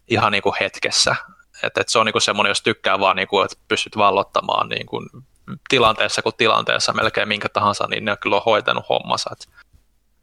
ihan 0.08 0.32
niin 0.32 0.42
kuin 0.42 0.54
hetkessä. 0.60 1.16
Et, 1.62 1.78
et 1.78 1.88
se 1.88 1.98
on 1.98 2.06
niin 2.06 2.12
kuin 2.12 2.22
semmoinen, 2.22 2.50
jos 2.50 2.62
tykkää 2.62 3.00
vaan, 3.00 3.16
niin 3.16 3.28
kuin, 3.28 3.44
että 3.44 3.56
pystyt 3.68 3.96
vallottamaan 3.96 4.68
niin 4.68 4.86
kuin 4.86 5.06
tilanteessa 5.68 6.22
kuin 6.22 6.34
tilanteessa 6.36 6.92
melkein 6.92 7.28
minkä 7.28 7.48
tahansa, 7.48 7.86
niin 7.90 8.04
ne 8.04 8.16
kyllä 8.16 8.36
on 8.36 8.42
hoitanut 8.46 8.88
hommansa. 8.88 9.30
Et, 9.32 9.48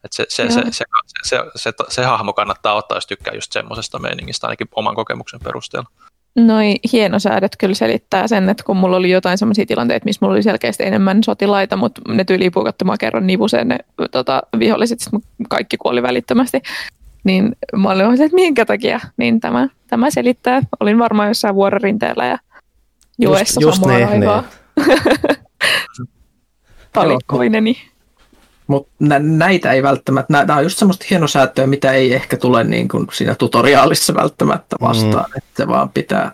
et 0.03 0.14
se, 0.14 0.26
se, 0.30 0.49
se, 0.49 0.61
se, 0.72 0.85
se, 1.23 1.38
se, 1.56 1.73
se, 1.89 2.03
hahmo 2.03 2.34
kannattaa 2.34 2.73
ottaa, 2.73 2.97
jos 2.97 3.07
tykkää 3.07 3.34
just 3.34 3.52
semmoisesta 3.52 3.99
meiningistä, 3.99 4.47
ainakin 4.47 4.68
oman 4.76 4.95
kokemuksen 4.95 5.39
perusteella. 5.43 5.89
Noi 6.35 6.76
hienosäädöt 6.91 7.56
kyllä 7.60 7.76
selittää 7.76 8.27
sen, 8.27 8.49
että 8.49 8.64
kun 8.64 8.77
mulla 8.77 8.97
oli 8.97 9.11
jotain 9.11 9.38
sellaisia 9.38 9.65
tilanteita, 9.65 10.06
missä 10.06 10.19
mulla 10.22 10.34
oli 10.34 10.43
selkeästi 10.43 10.84
enemmän 10.84 11.23
sotilaita, 11.23 11.77
mutta 11.77 12.02
ne 12.07 12.23
tyyliin 12.23 12.52
puukattu 12.52 12.85
kerran 12.99 13.27
nivuseen 13.27 13.68
ne 13.68 13.77
tota, 14.11 14.43
viholliset, 14.60 14.99
sitten 14.99 15.19
kaikki 15.49 15.77
kuoli 15.77 16.03
välittömästi. 16.03 16.61
Niin 17.23 17.56
mä 17.76 17.89
olin 17.89 18.22
että 18.22 18.35
minkä 18.35 18.65
takia, 18.65 18.99
niin 19.18 19.39
tämä, 19.39 19.69
tämä 19.88 20.10
selittää. 20.10 20.61
Olin 20.80 20.99
varmaan 20.99 21.27
jossain 21.27 21.56
vuororinteellä 21.56 22.26
ja 22.26 22.38
juessa 23.19 23.61
just, 23.61 23.61
just 23.61 23.81
samaan 23.81 23.99
niin, 23.99 24.10
aikaan. 24.10 24.43
Niin. 24.43 24.65
Talikkoineni. 26.93 27.77
Mutta 28.68 28.91
nä- 28.99 29.19
näitä 29.19 29.72
ei 29.72 29.84
välttämättä, 29.84 30.34
nämä 30.34 30.57
on 30.57 30.64
just 30.64 30.77
semmoista 30.77 31.06
hienosäätöä, 31.10 31.68
mitä 31.68 31.91
ei 31.91 32.14
ehkä 32.14 32.38
tule 32.38 32.64
niin 32.64 32.88
kuin 32.88 33.07
siinä 33.14 33.35
tutoriaalissa 33.35 34.15
välttämättä 34.15 34.76
vastaan, 34.81 35.30
mm. 35.30 35.38
että 35.38 35.64
se 35.64 35.68
vaan 35.68 35.89
pitää 35.89 36.31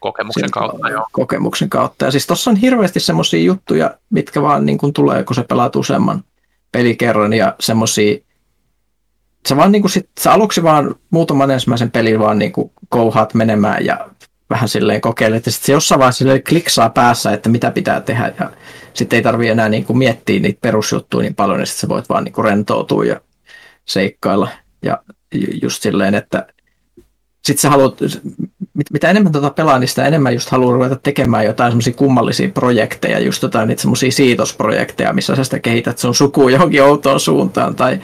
kokemuksen 0.00 0.50
kautta. 0.50 0.88
Joo. 0.88 1.06
Kokemuksen 1.12 1.70
kautta. 1.70 2.04
Ja 2.04 2.10
siis 2.10 2.26
tuossa 2.26 2.50
on 2.50 2.56
hirveästi 2.56 3.00
semmoisia 3.00 3.44
juttuja, 3.44 3.94
mitkä 4.10 4.42
vaan 4.42 4.66
niin 4.66 4.78
kuin 4.78 4.92
tulee, 4.92 5.24
kun 5.24 5.36
se 5.36 5.42
pelaat 5.42 5.76
useamman 5.76 6.24
pelikerran 6.72 7.32
ja 7.32 7.54
semmoisia 7.60 8.18
sä 9.48 9.56
vaan 9.56 9.72
niin 9.72 9.82
kuin 9.82 9.90
sit, 9.90 10.08
sä 10.20 10.32
aluksi 10.32 10.62
vaan 10.62 10.94
muutaman 11.10 11.50
ensimmäisen 11.50 11.90
pelin 11.90 12.20
vaan 12.20 12.38
niin 12.38 12.52
kuin 12.52 12.70
kouhaat 12.88 13.34
menemään 13.34 13.84
ja 13.84 14.08
vähän 14.50 14.68
silleen 14.68 15.00
kokeile, 15.00 15.36
että 15.36 15.50
sitten 15.50 15.66
se 15.66 15.72
jossain 15.72 15.98
vaiheessa 15.98 16.24
kliksaa 16.48 16.90
päässä, 16.90 17.32
että 17.32 17.48
mitä 17.48 17.70
pitää 17.70 18.00
tehdä 18.00 18.32
ja 18.40 18.50
sitten 18.94 19.16
ei 19.16 19.22
tarvitse 19.22 19.52
enää 19.52 19.68
niin 19.68 19.84
kuin 19.84 19.98
miettiä 19.98 20.40
niitä 20.40 20.58
perusjuttuja 20.60 21.22
niin 21.22 21.34
paljon, 21.34 21.58
niin 21.58 21.66
sitten 21.66 21.80
sä 21.80 21.88
voit 21.88 22.08
vaan 22.08 22.24
niin 22.24 22.32
kuin 22.32 22.44
rentoutua 22.44 23.04
ja 23.04 23.20
seikkailla. 23.84 24.48
Ja 24.82 24.98
just 25.62 25.82
silleen, 25.82 26.14
että 26.14 26.46
sitten 27.44 27.62
sä 27.62 27.70
haluat, 27.70 27.98
mitä 28.92 29.10
enemmän 29.10 29.32
tota 29.32 29.50
pelaa, 29.50 29.78
niin 29.78 29.88
sitä 29.88 30.06
enemmän 30.06 30.34
just 30.34 30.50
haluaa 30.50 30.74
ruveta 30.74 30.96
tekemään 30.96 31.44
jotain 31.44 31.70
semmoisia 31.70 31.92
kummallisia 31.92 32.48
projekteja, 32.48 33.18
just 33.18 33.42
jotain 33.42 33.68
niitä 33.68 33.82
semmoisia 33.82 34.10
siitosprojekteja, 34.10 35.12
missä 35.12 35.36
sä 35.36 35.44
sitä 35.44 35.58
kehität 35.58 35.98
sun 35.98 36.14
sukuun 36.14 36.52
johonkin 36.52 36.82
outoon 36.82 37.20
suuntaan, 37.20 37.74
tai 37.74 38.00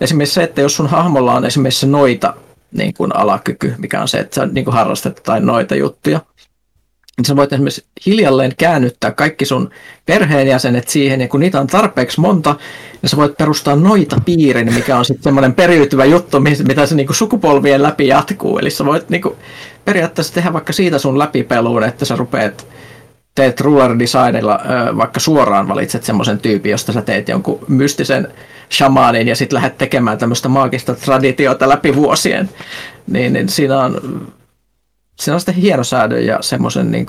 esimerkiksi 0.00 0.34
se, 0.34 0.42
että 0.42 0.60
jos 0.60 0.76
sun 0.76 0.86
hahmolla 0.86 1.34
on 1.34 1.44
esimerkiksi 1.44 1.86
noita 1.86 2.34
niin 2.72 2.94
kuin 2.94 3.16
alakyky, 3.16 3.74
mikä 3.78 4.00
on 4.00 4.08
se, 4.08 4.18
että 4.18 4.34
sä 4.34 4.46
niin 4.46 4.64
kuin 4.64 4.74
harrastat 4.74 5.16
jotain 5.16 5.46
noita 5.46 5.74
juttuja. 5.74 6.20
Niin 7.16 7.24
sä 7.24 7.36
voit 7.36 7.52
esimerkiksi 7.52 7.84
hiljalleen 8.06 8.52
käännyttää 8.58 9.10
kaikki 9.10 9.44
sun 9.44 9.70
perheenjäsenet 10.06 10.88
siihen, 10.88 11.20
ja 11.20 11.28
kun 11.28 11.40
niitä 11.40 11.60
on 11.60 11.66
tarpeeksi 11.66 12.20
monta, 12.20 12.56
niin 13.02 13.10
sä 13.10 13.16
voit 13.16 13.36
perustaa 13.36 13.76
noita 13.76 14.16
piirin, 14.24 14.74
mikä 14.74 14.98
on 14.98 15.04
sitten 15.04 15.22
semmoinen 15.22 15.54
periytyvä 15.54 16.04
juttu, 16.04 16.40
mitä 16.40 16.86
se 16.86 16.94
niin 16.94 17.06
kuin 17.06 17.16
sukupolvien 17.16 17.82
läpi 17.82 18.06
jatkuu. 18.06 18.58
Eli 18.58 18.70
sä 18.70 18.84
voit 18.84 19.08
niin 19.08 19.22
kuin 19.22 19.34
periaatteessa 19.84 20.34
tehdä 20.34 20.52
vaikka 20.52 20.72
siitä 20.72 20.98
sun 20.98 21.18
läpipeluun, 21.18 21.84
että 21.84 22.04
sä 22.04 22.16
rupeat 22.16 22.66
teet 23.34 23.60
ruler 23.60 23.98
designilla 23.98 24.60
vaikka 24.96 25.20
suoraan 25.20 25.68
valitset 25.68 26.04
semmoisen 26.04 26.38
tyypin, 26.38 26.70
josta 26.70 26.92
sä 26.92 27.02
teet 27.02 27.28
jonkun 27.28 27.58
mystisen 27.68 28.28
shamaanin 28.72 29.28
ja 29.28 29.36
sitten 29.36 29.56
lähdet 29.56 29.78
tekemään 29.78 30.18
tämmöistä 30.18 30.48
maagista 30.48 30.94
traditiota 30.94 31.68
läpi 31.68 31.94
vuosien, 31.94 32.50
niin, 33.06 33.32
niin 33.32 33.48
siinä 33.48 33.78
on 33.78 34.00
siinä 35.20 35.34
on 35.34 35.40
sitten 35.40 35.54
hienosäädön 35.54 36.26
ja 36.26 36.38
semmoisen 36.40 36.90
niin 36.90 37.06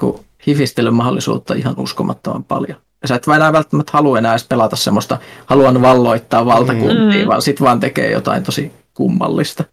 hifistelyn 0.48 0.94
mahdollisuutta 0.94 1.54
ihan 1.54 1.74
uskomattoman 1.78 2.44
paljon. 2.44 2.78
Ja 3.02 3.08
sä 3.08 3.16
et 3.16 3.28
enää 3.36 3.54
välttämättä 3.54 3.91
halua 3.94 4.18
enää 4.18 4.34
edes 4.34 4.48
pelata 4.48 4.76
semmoista, 4.76 5.18
haluan 5.46 5.82
valloittaa 5.82 6.46
valtakuntia, 6.46 7.24
mm. 7.24 7.28
vaan 7.28 7.41
sit 7.41 7.62
vaan 7.62 7.80
tekee 7.80 8.12
jotain 8.12 8.44
tosi 8.44 8.72
kummallista. 8.94 9.64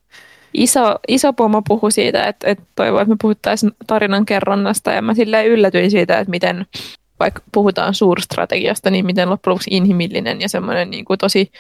Iso, 0.55 0.99
iso 1.09 1.33
pomo 1.33 1.63
puhui 1.69 1.93
siitä, 1.93 2.25
että, 2.25 2.51
että 2.51 2.65
toivoi, 2.75 3.03
että 3.03 3.15
me 3.15 3.17
puhuttaisiin 3.23 3.73
tarinan 3.87 4.27
kerronnasta 4.27 4.93
ja 4.93 5.03
mä 5.03 5.15
silleen 5.15 5.47
yllätyin 5.47 5.91
siitä, 5.91 6.19
että 6.19 6.31
miten 6.31 6.67
vaikka 7.21 7.43
puhutaan 7.53 7.95
suurstrategiasta, 7.95 8.91
niin 8.91 9.07
miten 9.07 9.31
loppujen 9.31 9.53
lopuksi 9.53 9.71
inhimillinen 9.73 10.41
ja 10.41 10.49
semmoinen 10.49 10.91
niin 10.91 11.05
kuin 11.05 11.19
tosi 11.19 11.51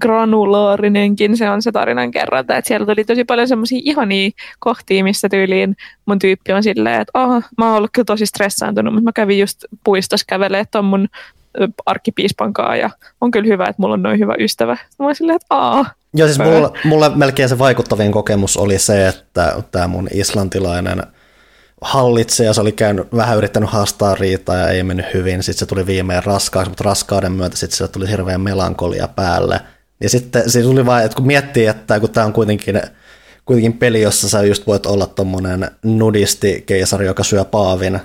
granulaarinenkin 0.00 1.36
se 1.36 1.50
on 1.50 1.62
se 1.62 1.72
tarinan 1.72 2.10
kerralta, 2.10 2.56
että 2.56 2.68
siellä 2.68 2.86
tuli 2.86 3.04
tosi 3.04 3.24
paljon 3.24 3.48
semmoisia 3.48 3.80
ihania 3.84 4.30
kohtia, 4.58 5.04
missä 5.04 5.28
tyyliin 5.28 5.76
mun 6.06 6.18
tyyppi 6.18 6.52
on 6.52 6.62
silleen, 6.62 7.00
että 7.00 7.18
oh, 7.18 7.42
mä 7.58 7.66
oon 7.66 7.76
ollut 7.76 7.90
kyllä 7.92 8.04
tosi 8.04 8.26
stressaantunut, 8.26 8.94
mutta 8.94 9.04
mä 9.04 9.12
kävin 9.12 9.38
just 9.38 9.64
puistossa 9.84 10.26
kävelemään 10.28 10.66
ton 10.70 10.84
mun 10.84 11.08
arkkipiispan 11.86 12.52
kanssa 12.52 12.76
ja 12.76 12.90
on 13.20 13.30
kyllä 13.30 13.46
hyvä, 13.46 13.64
että 13.64 13.82
mulla 13.82 13.94
on 13.94 14.02
noin 14.02 14.18
hyvä 14.18 14.34
ystävä. 14.38 14.76
Mä 14.98 15.06
oon 15.06 15.14
silleen, 15.14 15.36
että 15.36 15.46
aa. 15.50 15.86
Joo, 16.16 16.28
siis 16.28 16.38
mulle, 16.38 16.70
mulle 16.84 17.08
melkein 17.14 17.48
se 17.48 17.58
vaikuttavin 17.58 18.12
kokemus 18.12 18.56
oli 18.56 18.78
se, 18.78 19.08
että 19.08 19.56
tämä 19.72 19.88
mun 19.88 20.08
islantilainen 20.12 21.02
hallitsija, 21.80 22.52
se 22.52 22.60
oli 22.60 22.72
käynyt, 22.72 23.12
vähän 23.16 23.38
yrittänyt 23.38 23.70
haastaa 23.70 24.14
riitaa 24.14 24.56
ja 24.56 24.68
ei 24.68 24.82
mennyt 24.82 25.06
hyvin, 25.14 25.42
sitten 25.42 25.58
se 25.58 25.66
tuli 25.66 25.86
viimein 25.86 26.24
raskaaksi, 26.24 26.70
mutta 26.70 26.84
raskauden 26.84 27.32
myötä 27.32 27.56
sitten 27.56 27.78
se 27.78 27.88
tuli 27.88 28.10
hirveän 28.10 28.40
melankolia 28.40 29.08
päälle– 29.08 29.60
ja 30.00 30.08
sitten 30.08 30.50
se 30.50 30.62
tuli 30.62 30.86
vain, 30.86 31.04
että 31.04 31.16
kun 31.16 31.26
miettii, 31.26 31.66
että 31.66 32.00
kun 32.00 32.10
tämä 32.10 32.26
on 32.26 32.32
kuitenkin, 32.32 32.80
kuitenkin 33.44 33.72
peli, 33.72 34.02
jossa 34.02 34.28
sä 34.28 34.42
just 34.42 34.66
voit 34.66 34.86
olla 34.86 35.06
tommonen 35.06 35.70
nudisti-keisari, 35.82 37.06
joka 37.06 37.24
syö 37.24 37.44
paavin, 37.44 38.00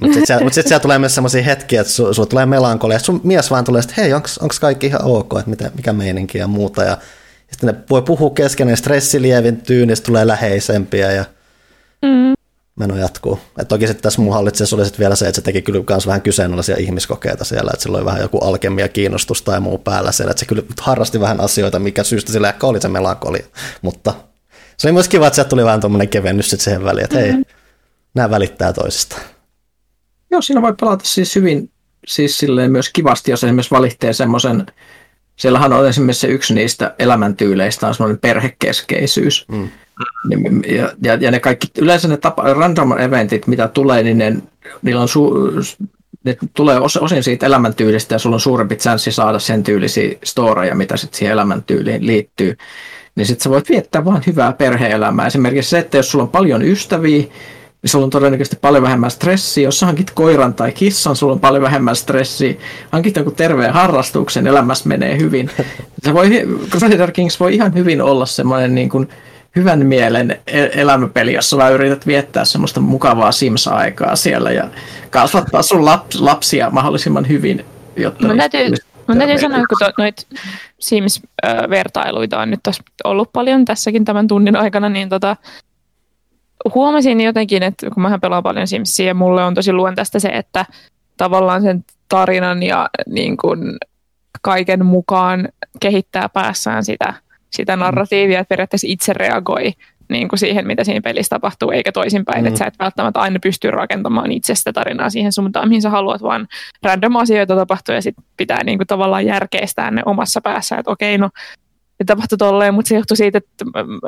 mutta 0.00 0.14
sitten 0.14 0.26
siellä, 0.26 0.44
mut 0.44 0.52
sit 0.52 0.66
siellä 0.66 0.82
tulee 0.82 0.98
myös 0.98 1.14
sellaisia 1.14 1.42
hetkiä, 1.42 1.80
että 1.80 1.92
su, 1.92 2.14
sulla 2.14 2.28
tulee 2.28 2.46
melankolia, 2.46 2.98
sun 2.98 3.20
mies 3.24 3.50
vaan 3.50 3.64
tulee, 3.64 3.80
että 3.80 3.94
hei, 3.96 4.12
onko 4.12 4.54
kaikki 4.60 4.86
ihan 4.86 5.04
ok, 5.04 5.32
että 5.38 5.50
mitä, 5.50 5.70
mikä 5.76 5.92
meininki 5.92 6.38
ja 6.38 6.46
muuta. 6.46 6.84
Ja, 6.84 6.98
Sitten 7.50 7.66
ne 7.66 7.74
voi 7.90 8.02
puhua 8.02 8.30
keskenään, 8.30 8.76
stressi 8.76 9.22
lievintyy, 9.22 9.86
niin 9.86 10.02
tulee 10.02 10.26
läheisempiä 10.26 11.12
ja 11.12 11.24
mm. 12.02 12.34
meno 12.76 12.96
jatkuu. 12.96 13.38
Et 13.58 13.68
toki 13.68 13.86
sitten 13.86 14.02
tässä 14.02 14.22
mun 14.22 14.34
hallitsessa 14.34 14.76
oli 14.76 14.84
sitten 14.84 14.98
vielä 14.98 15.16
se, 15.16 15.28
että 15.28 15.36
se 15.36 15.42
teki 15.42 15.62
kyllä 15.62 15.84
myös 15.88 16.06
vähän 16.06 16.22
kyseenalaisia 16.22 16.76
ihmiskokeita 16.78 17.44
siellä, 17.44 17.70
että 17.74 17.82
sillä 17.82 17.98
oli 17.98 18.04
vähän 18.04 18.20
joku 18.20 18.38
alkemia 18.38 18.88
kiinnostus 18.88 19.42
tai 19.42 19.60
muu 19.60 19.78
päällä 19.78 20.12
siellä, 20.12 20.30
että 20.30 20.40
se 20.40 20.46
kyllä 20.46 20.62
harrasti 20.80 21.20
vähän 21.20 21.40
asioita, 21.40 21.78
mikä 21.78 22.04
syystä 22.04 22.32
sillä 22.32 22.48
ehkä 22.48 22.66
oli 22.66 22.80
se 22.80 22.88
melankoli, 22.88 23.44
mutta 23.82 24.14
se 24.76 24.88
oli 24.88 24.92
myös 24.92 25.08
kiva, 25.08 25.26
että 25.26 25.34
sieltä 25.34 25.48
tuli 25.48 25.64
vähän 25.64 25.80
tuommoinen 25.80 26.08
kevennys 26.08 26.50
sitten 26.50 26.64
siihen 26.64 26.84
väliin, 26.84 27.04
että 27.04 27.16
mm-hmm. 27.16 27.32
hei, 27.32 27.44
nämä 28.14 28.30
välittää 28.30 28.72
toisistaan. 28.72 29.22
Joo, 30.30 30.42
siinä 30.42 30.62
voi 30.62 30.74
pelata 30.80 31.04
siis 31.04 31.36
hyvin, 31.36 31.70
siis 32.06 32.38
silleen 32.38 32.72
myös 32.72 32.90
kivasti, 32.90 33.30
jos 33.30 33.44
esimerkiksi 33.44 33.70
valitsee 33.70 34.12
semmoisen, 34.12 34.66
siellähän 35.36 35.72
on 35.72 35.88
esimerkiksi 35.88 36.26
yksi 36.26 36.54
niistä 36.54 36.94
elämäntyyleistä 36.98 37.88
on 37.88 37.94
semmoinen 37.94 38.18
perhekeskeisyys. 38.18 39.46
Mm. 39.48 39.68
Ja, 40.76 40.92
ja, 41.02 41.14
ja, 41.14 41.30
ne 41.30 41.40
kaikki, 41.40 41.66
yleensä 41.78 42.08
ne 42.08 42.16
tapa, 42.16 42.54
random 42.54 42.98
eventit, 42.98 43.46
mitä 43.46 43.68
tulee, 43.68 44.02
niin 44.02 44.18
ne, 44.18 44.36
niillä 44.82 45.00
on 45.00 45.08
su, 45.08 45.32
ne 46.24 46.36
tulee 46.54 46.78
osin 46.78 47.22
siitä 47.22 47.46
elämäntyylistä 47.46 48.14
ja 48.14 48.18
sulla 48.18 48.36
on 48.36 48.40
suurempi 48.40 48.76
chanssi 48.76 49.12
saada 49.12 49.38
sen 49.38 49.62
tyylisiä 49.62 50.18
storeja, 50.24 50.74
mitä 50.74 50.96
sitten 50.96 51.18
siihen 51.18 51.32
elämäntyyliin 51.32 52.06
liittyy. 52.06 52.56
Niin 53.14 53.26
sitten 53.26 53.44
sä 53.44 53.50
voit 53.50 53.68
viettää 53.68 54.04
vaan 54.04 54.22
hyvää 54.26 54.52
perhe-elämää. 54.52 55.26
Esimerkiksi 55.26 55.70
se, 55.70 55.78
että 55.78 55.96
jos 55.96 56.10
sulla 56.10 56.24
on 56.24 56.30
paljon 56.30 56.62
ystäviä, 56.62 57.24
niin 57.86 57.90
sulla 57.90 58.04
on 58.04 58.10
todennäköisesti 58.10 58.56
paljon 58.60 58.82
vähemmän 58.82 59.10
stressiä. 59.10 59.64
Jos 59.64 59.80
sä 59.80 59.86
hankit 59.86 60.10
koiran 60.10 60.54
tai 60.54 60.72
kissan, 60.72 61.16
sulla 61.16 61.32
on 61.32 61.40
paljon 61.40 61.62
vähemmän 61.62 61.96
stressiä. 61.96 62.54
Hankit 62.90 63.16
jonkun 63.16 63.34
terveen 63.34 63.72
harrastuksen, 63.72 64.46
elämässä 64.46 64.88
menee 64.88 65.18
hyvin. 65.18 65.50
Se 66.04 66.14
voi, 66.14 66.30
Crusader 66.70 67.12
Kings 67.12 67.40
voi 67.40 67.54
ihan 67.54 67.74
hyvin 67.74 68.02
olla 68.02 68.26
semmoinen 68.26 68.74
niin 68.74 68.88
kuin 68.88 69.08
hyvän 69.56 69.86
mielen 69.86 70.30
e- 70.46 70.70
elämäpeli, 70.72 71.32
jossa 71.32 71.56
vaan 71.56 71.72
yrität 71.72 72.06
viettää 72.06 72.44
semmoista 72.44 72.80
mukavaa 72.80 73.32
Sims-aikaa 73.32 74.16
siellä 74.16 74.50
ja 74.50 74.68
kasvattaa 75.10 75.62
sun 75.62 75.84
lapsia 76.18 76.70
mahdollisimman 76.70 77.28
hyvin. 77.28 77.64
Jotta 77.96 78.28
no, 78.28 78.36
täytyy, 78.36 78.76
Mun 79.08 79.18
täytyy 79.18 79.38
sanoa, 79.38 79.58
kun 79.58 79.78
to, 79.78 79.92
noit 79.98 80.26
Sims-vertailuita 80.78 82.40
on 82.40 82.50
nyt 82.50 82.60
ollut 83.04 83.32
paljon 83.32 83.64
tässäkin 83.64 84.04
tämän 84.04 84.26
tunnin 84.28 84.56
aikana, 84.56 84.88
niin 84.88 85.08
tota, 85.08 85.36
huomasin 86.74 87.20
jotenkin, 87.20 87.62
että 87.62 87.90
kun 87.90 88.02
mä 88.02 88.18
pelaan 88.18 88.42
paljon 88.42 88.66
Simsia 88.66 89.14
mulle 89.14 89.44
on 89.44 89.54
tosi 89.54 89.72
luontaista 89.72 90.20
se, 90.20 90.28
että 90.28 90.66
tavallaan 91.16 91.62
sen 91.62 91.84
tarinan 92.08 92.62
ja 92.62 92.88
niin 93.06 93.36
kuin 93.36 93.76
kaiken 94.42 94.86
mukaan 94.86 95.48
kehittää 95.80 96.28
päässään 96.28 96.84
sitä, 96.84 97.14
sitä 97.50 97.76
narratiivia, 97.76 98.40
että 98.40 98.48
periaatteessa 98.48 98.86
itse 98.90 99.12
reagoi 99.12 99.72
niin 100.08 100.28
kuin 100.28 100.38
siihen, 100.38 100.66
mitä 100.66 100.84
siinä 100.84 101.00
pelissä 101.00 101.36
tapahtuu, 101.36 101.70
eikä 101.70 101.92
toisinpäin, 101.92 102.40
mm. 102.40 102.46
että 102.46 102.58
sä 102.58 102.66
et 102.66 102.78
välttämättä 102.78 103.20
aina 103.20 103.38
pysty 103.42 103.70
rakentamaan 103.70 104.32
itsestä 104.32 104.72
tarinaa 104.72 105.10
siihen 105.10 105.32
suuntaan, 105.32 105.68
mihin 105.68 105.82
sä 105.82 105.90
haluat, 105.90 106.22
vaan 106.22 106.48
random 106.82 107.16
asioita 107.16 107.56
tapahtuu 107.56 107.94
ja 107.94 108.02
sitten 108.02 108.24
pitää 108.36 108.64
niin 108.64 108.78
kuin 108.78 108.86
tavallaan 108.86 109.26
järkeistää 109.26 109.90
ne 109.90 110.02
omassa 110.06 110.40
päässä, 110.40 110.76
että 110.76 110.90
okei, 110.90 111.18
no 111.18 111.30
se 111.98 112.04
tapahtui 112.06 112.38
tolleen, 112.38 112.74
mutta 112.74 112.88
se 112.88 112.94
johtui 112.94 113.16
siitä, 113.16 113.38
että 113.38 113.64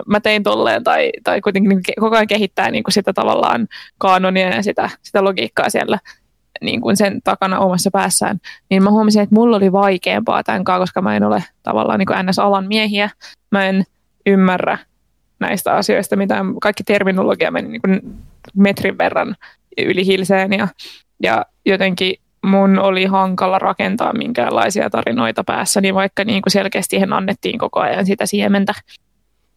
mä 0.06 0.20
tein 0.20 0.43
tolleen 0.43 0.85
tai, 0.85 1.10
tai 1.24 1.40
kuitenkin 1.40 1.69
niin 1.69 1.82
koko 2.01 2.16
ajan 2.16 2.27
kehittää 2.27 2.70
niin 2.70 2.85
kuin 2.85 2.93
sitä 2.93 3.12
tavallaan 3.12 3.69
kaanonia 3.98 4.48
ja 4.56 4.62
sitä, 4.62 4.90
sitä 5.02 5.24
logiikkaa 5.24 5.70
siellä 5.70 5.98
niin 6.60 6.81
kuin 6.81 6.97
sen 6.97 7.20
takana 7.24 7.59
omassa 7.59 7.90
päässään, 7.90 8.40
niin 8.70 8.82
mä 8.82 8.90
huomasin, 8.90 9.23
että 9.23 9.35
mulla 9.35 9.56
oli 9.56 9.73
vaikeampaa 9.73 10.43
tämän 10.43 10.65
koska 10.65 11.02
mä 11.02 11.16
en 11.16 11.24
ole 11.24 11.44
tavallaan 11.62 11.98
niin 11.98 12.06
kuin 12.06 12.19
NS-alan 12.27 12.69
miehiä. 12.69 13.10
Mä 13.51 13.66
en 13.66 13.85
ymmärrä 14.27 14.78
näistä 15.40 15.74
asioista, 15.74 16.16
mitä 16.16 16.44
kaikki 16.62 16.85
terminologia 16.85 17.51
meni 17.51 17.69
niin 17.69 17.81
kuin 17.81 18.01
metrin 18.56 18.98
verran 18.98 19.36
yli 19.78 20.06
hilseen 20.06 20.52
ja, 20.52 20.69
ja 21.23 21.47
jotenkin 21.66 22.15
mun 22.44 22.78
oli 22.78 23.05
hankala 23.05 23.59
rakentaa 23.59 24.12
minkäänlaisia 24.12 24.90
tarinoita 24.90 25.44
päässäni, 25.44 25.94
vaikka 25.94 26.24
niin 26.24 26.43
kuin 26.43 26.52
selkeästi 26.52 26.90
siihen 26.90 27.12
annettiin 27.12 27.59
koko 27.59 27.81
ajan 27.81 28.06
sitä 28.06 28.27
siementä, 28.27 28.74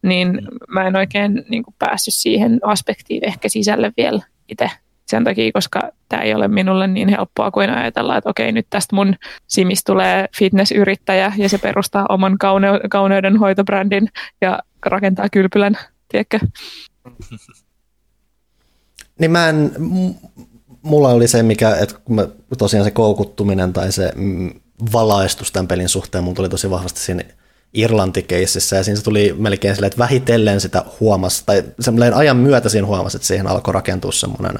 niin 0.02 0.40
mä 0.68 0.86
en 0.86 0.96
oikein 0.96 1.44
niin 1.48 1.62
kuin 1.62 1.74
päässyt 1.78 2.14
siihen 2.14 2.60
aspektiin 2.62 3.24
ehkä 3.28 3.48
sisälle 3.48 3.92
vielä 3.96 4.22
itse 4.48 4.70
sen 5.06 5.24
takia, 5.24 5.52
koska 5.52 5.80
tämä 6.08 6.22
ei 6.22 6.34
ole 6.34 6.48
minulle 6.48 6.86
niin 6.86 7.08
helppoa 7.08 7.50
kuin 7.50 7.70
ajatella, 7.70 8.16
että 8.16 8.30
okei, 8.30 8.52
nyt 8.52 8.66
tästä 8.70 8.96
mun 8.96 9.14
simis 9.46 9.84
tulee 9.84 10.28
fitnessyrittäjä 10.36 11.32
ja 11.36 11.48
se 11.48 11.58
perustaa 11.58 12.06
oman 12.08 12.38
kaune- 12.38 12.88
kauneudenhoitobrändin 12.90 14.08
ja 14.40 14.58
rakentaa 14.86 15.28
kylpylän, 15.28 15.78
tiedätkö? 16.08 16.38
Niin 19.18 19.30
mä 19.30 19.48
en, 19.48 19.70
mulla 20.82 21.08
oli 21.08 21.28
se, 21.28 21.42
mikä, 21.42 21.76
että 21.76 21.94
mä, 22.08 22.28
tosiaan 22.58 22.84
se 22.84 22.90
koukuttuminen 22.90 23.72
tai 23.72 23.92
se 23.92 24.12
mm, 24.14 24.50
valaistus 24.92 25.52
tämän 25.52 25.68
pelin 25.68 25.88
suhteen, 25.88 26.24
mulla 26.24 26.36
tuli 26.36 26.48
tosi 26.48 26.70
vahvasti 26.70 27.00
siinä 27.00 27.24
Irlanti-keississä, 27.74 28.76
ja 28.76 28.84
siinä 28.84 28.96
se 28.96 29.04
tuli 29.04 29.34
melkein 29.38 29.74
silleen, 29.74 29.88
että 29.88 29.98
vähitellen 29.98 30.60
sitä 30.60 30.84
huomasi, 31.00 31.42
tai 31.46 31.64
semmoinen 31.80 32.14
ajan 32.14 32.36
myötä 32.36 32.68
siinä 32.68 32.86
huomasi, 32.86 33.16
että 33.16 33.26
siihen 33.26 33.46
alkoi 33.46 33.74
rakentua 33.74 34.12
semmoinen 34.12 34.58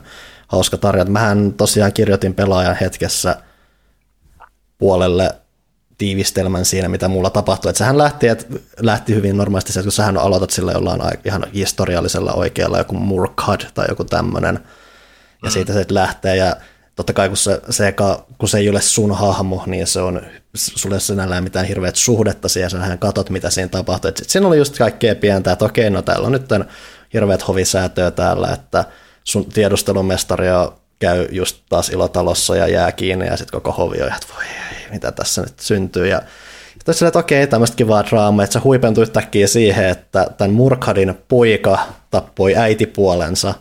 hauska 0.49 0.77
tarja. 0.77 1.05
Mähän 1.05 1.55
tosiaan 1.57 1.93
kirjoitin 1.93 2.35
pelaajan 2.35 2.77
hetkessä 2.81 3.36
puolelle 4.78 5.35
tiivistelmän 5.99 6.65
siinä, 6.65 6.89
mitä 6.89 7.09
mulla 7.09 7.31
tapahtui. 7.31 7.70
Että 7.70 7.78
sehän 7.78 7.99
lähti, 7.99 8.28
että 8.28 8.47
lähti 8.81 9.15
hyvin 9.15 9.36
normaalisti 9.36 9.73
se, 9.73 9.82
kun 9.82 9.93
sähän 9.93 10.19
aloitat 10.19 10.51
sillä 10.51 10.73
jollain 10.73 11.01
ihan 11.24 11.47
historiallisella 11.55 12.32
oikealla, 12.32 12.78
joku 12.78 12.94
Murkhad 12.94 13.61
tai 13.74 13.86
joku 13.89 14.05
tämmöinen, 14.05 14.59
ja 15.43 15.48
mm. 15.48 15.52
siitä 15.52 15.73
se 15.73 15.86
lähtee, 15.90 16.36
ja 16.36 16.56
totta 16.97 17.12
kai 17.12 17.28
kun 17.28 17.36
se, 17.36 17.60
se, 17.70 17.94
kun 18.39 18.48
se 18.48 18.59
ei 18.59 18.70
ole 18.70 18.81
sun 18.81 19.16
hahmo, 19.16 19.62
niin 19.66 19.86
se 19.86 20.01
on 20.01 20.23
sulle 20.55 21.01
sinällään 21.01 21.44
mitään 21.44 21.66
hirveät 21.66 21.97
suhdetta 21.97 22.48
siihen, 22.48 22.70
sähän 22.70 22.98
katot, 22.98 23.31
mitä 23.31 23.51
siinä 23.51 23.69
tapahtuu. 23.69 24.09
Et 24.09 24.23
siinä 24.27 24.47
oli 24.47 24.59
just 24.59 24.78
kaikkea 24.78 25.14
pientä, 25.14 25.52
että 25.52 25.64
okei, 25.64 25.90
no 25.90 26.02
täällä 26.02 26.27
on 26.27 26.32
nyt 26.32 26.48
hirveät 27.12 27.48
hovisäätöä 27.48 28.10
täällä, 28.10 28.48
että 28.52 28.85
sun 29.24 29.44
tiedustelumestari 29.44 30.47
käy 30.98 31.28
just 31.31 31.56
taas 31.69 31.89
ilotalossa 31.89 32.56
ja 32.56 32.69
jää 32.69 32.93
kiinni 32.93 33.27
ja 33.27 33.36
sitten 33.36 33.60
koko 33.60 33.73
hovi 33.73 34.02
on, 34.02 34.09
että 34.09 34.27
voi 34.35 34.44
ei, 34.44 34.90
mitä 34.90 35.12
tässä 35.12 35.43
nyt 35.43 35.60
syntyy. 35.60 36.06
Ja 36.06 36.23
sitten 36.86 37.06
että 37.06 37.19
okei, 37.19 37.47
tämmöistä 37.47 37.77
kivaa 37.77 38.05
draamaa, 38.05 38.44
että 38.44 38.52
se 38.52 38.59
huipentui 38.59 39.02
yhtäkkiä 39.02 39.47
siihen, 39.47 39.89
että 39.89 40.27
tämän 40.39 40.52
Murkhadin 40.52 41.19
poika 41.28 41.78
tappoi 42.10 42.56
äitipuolensa. 42.56 43.55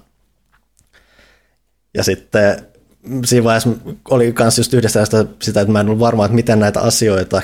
Ja 1.94 2.04
sitten 2.04 2.58
siinä 3.26 3.44
vaiheessa 3.44 3.70
oli 4.10 4.34
myös 4.40 4.58
just 4.58 4.74
yhdessä 4.74 5.06
sitä, 5.06 5.26
sitä, 5.42 5.62
että 5.62 5.72
mä 5.72 5.80
en 5.80 5.88
ollut 5.88 6.00
varma, 6.00 6.26
että 6.26 6.36
miten 6.36 6.60
näitä 6.60 6.82
asioita 6.82 7.42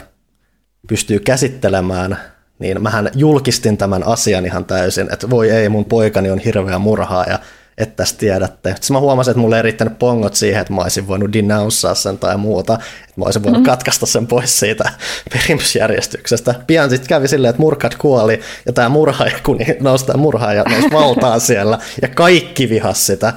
pystyy 0.87 1.19
käsittelemään, 1.19 2.17
niin 2.59 2.83
mähän 2.83 3.09
julkistin 3.15 3.77
tämän 3.77 4.07
asian 4.07 4.45
ihan 4.45 4.65
täysin, 4.65 5.13
että 5.13 5.29
voi 5.29 5.49
ei, 5.49 5.69
mun 5.69 5.85
poikani 5.85 6.31
on 6.31 6.39
hirveä 6.39 6.79
murhaa 6.79 7.25
ja 7.29 7.39
että 7.77 7.95
tästä 7.95 8.19
tiedätte. 8.19 8.69
Sitten 8.69 8.93
mä 8.93 8.99
huomasin, 8.99 9.31
että 9.31 9.41
mulle 9.41 9.57
ei 9.57 9.61
riittänyt 9.61 9.99
pongot 9.99 10.35
siihen, 10.35 10.61
että 10.61 10.73
mä 10.73 10.81
olisin 10.81 11.07
voinut 11.07 11.33
denounceaa 11.33 11.95
sen 11.95 12.17
tai 12.17 12.37
muuta, 12.37 12.73
että 12.73 13.13
mä 13.15 13.25
olisin 13.25 13.43
voinut 13.43 13.61
mm. 13.61 13.65
katkaista 13.65 14.05
sen 14.05 14.27
pois 14.27 14.59
siitä 14.59 14.89
perimysjärjestyksestä. 15.33 16.55
Pian 16.67 16.89
sitten 16.89 17.09
kävi 17.09 17.27
silleen, 17.27 17.49
että 17.49 17.61
murkat 17.61 17.95
kuoli 17.95 18.39
ja 18.65 18.73
tämä 18.73 18.89
murhaaja, 18.89 19.39
kun 19.45 19.59
nousi 19.79 20.05
tämä 20.05 20.17
murhaaja 20.17 20.63
nousi 20.63 20.91
valtaan 20.91 21.41
siellä 21.41 21.79
ja 22.01 22.07
kaikki 22.07 22.69
vihas 22.69 23.05
sitä. 23.05 23.33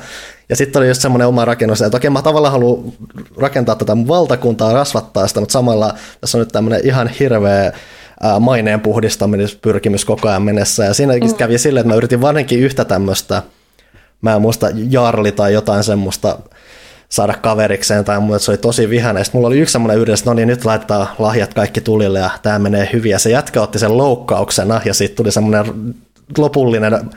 Ja 0.51 0.57
sitten 0.57 0.81
oli 0.81 0.89
just 0.89 1.03
semmoinen 1.03 1.29
oma 1.29 1.45
rakennus, 1.45 1.83
että 1.83 1.97
okei 1.97 2.11
mä 2.11 2.23
tavallaan 2.23 2.53
haluan 2.53 2.93
rakentaa 3.37 3.77
tätä 3.77 3.97
valtakuntaa, 3.97 4.73
rasvattaa 4.73 5.29
sitä, 5.29 5.41
mutta 5.41 5.53
samalla 5.53 5.95
tässä 6.21 6.39
on 6.39 6.41
nyt 6.41 6.53
tämmöinen 6.53 6.81
ihan 6.85 7.09
hirveä 7.09 7.73
maineen 8.41 8.81
puhdistamispyrkimys 8.81 10.05
koko 10.05 10.29
ajan 10.29 10.43
mennessä. 10.43 10.85
Ja 10.85 10.95
siinäkin 10.95 11.31
mm. 11.31 11.37
kävi 11.37 11.59
silleen, 11.59 11.81
että 11.81 11.93
mä 11.95 11.97
yritin 11.97 12.21
varsinkin 12.21 12.61
yhtä 12.61 12.85
tämmöistä 12.85 13.43
mä 14.23 14.35
en 14.35 14.43
muista 14.43 14.67
Jarli 14.91 15.33
tai 15.33 15.53
jotain 15.53 15.85
semmoista 15.85 16.39
saada 17.09 17.35
kaverikseen 17.35 18.05
tai 18.05 18.21
muuta, 18.21 18.39
se 18.39 18.51
oli 18.51 18.59
tosi 18.59 18.91
vihane. 18.91 19.25
Sitten 19.25 19.39
mulla 19.39 19.49
oli 19.49 19.59
yksi 19.59 19.73
semmoinen 19.73 19.99
yhdessä, 19.99 20.27
no 20.27 20.35
niin 20.35 20.49
nyt 20.49 20.65
laitetaan 20.65 21.09
lahjat 21.19 21.55
kaikki 21.55 21.81
tulille 21.81 22.19
ja 22.19 22.31
tämä 22.43 22.59
menee 22.59 22.89
hyvin. 22.93 23.11
Ja 23.11 23.19
se 23.19 23.31
jätkä 23.31 23.63
otti 23.63 23.79
sen 23.79 23.99
loukkauksena 23.99 24.81
ja 24.85 24.95
sitten 24.95 25.17
tuli 25.17 25.33
semmoinen 25.33 25.95
lopullinen 26.39 27.11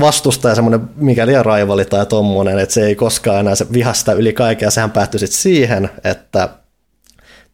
vastustaja, 0.00 0.54
semmoinen 0.54 0.88
mikä 0.96 1.26
raivali 1.42 1.84
tai 1.84 2.06
tommonen, 2.06 2.58
että 2.58 2.72
se 2.72 2.86
ei 2.86 2.94
koskaan 2.94 3.40
enää 3.40 3.54
se 3.54 3.72
vihasta 3.72 4.12
yli 4.12 4.32
kaikkea. 4.32 4.70
Sehän 4.70 4.90
päättyi 4.90 5.20
sitten 5.20 5.38
siihen, 5.38 5.90
että 6.04 6.48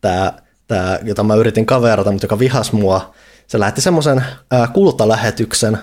tämä, 0.01 0.33
tämä, 0.69 0.99
jota 1.03 1.25
mä 1.25 1.35
yritin 1.35 1.67
kaverata, 1.67 2.11
mutta 2.11 2.25
joka 2.25 2.39
vihas 2.39 2.73
mua, 2.73 3.15
se 3.47 3.61
lähti 3.61 3.81
semmoisen 3.81 4.25
kultalähetyksen, 4.73 5.79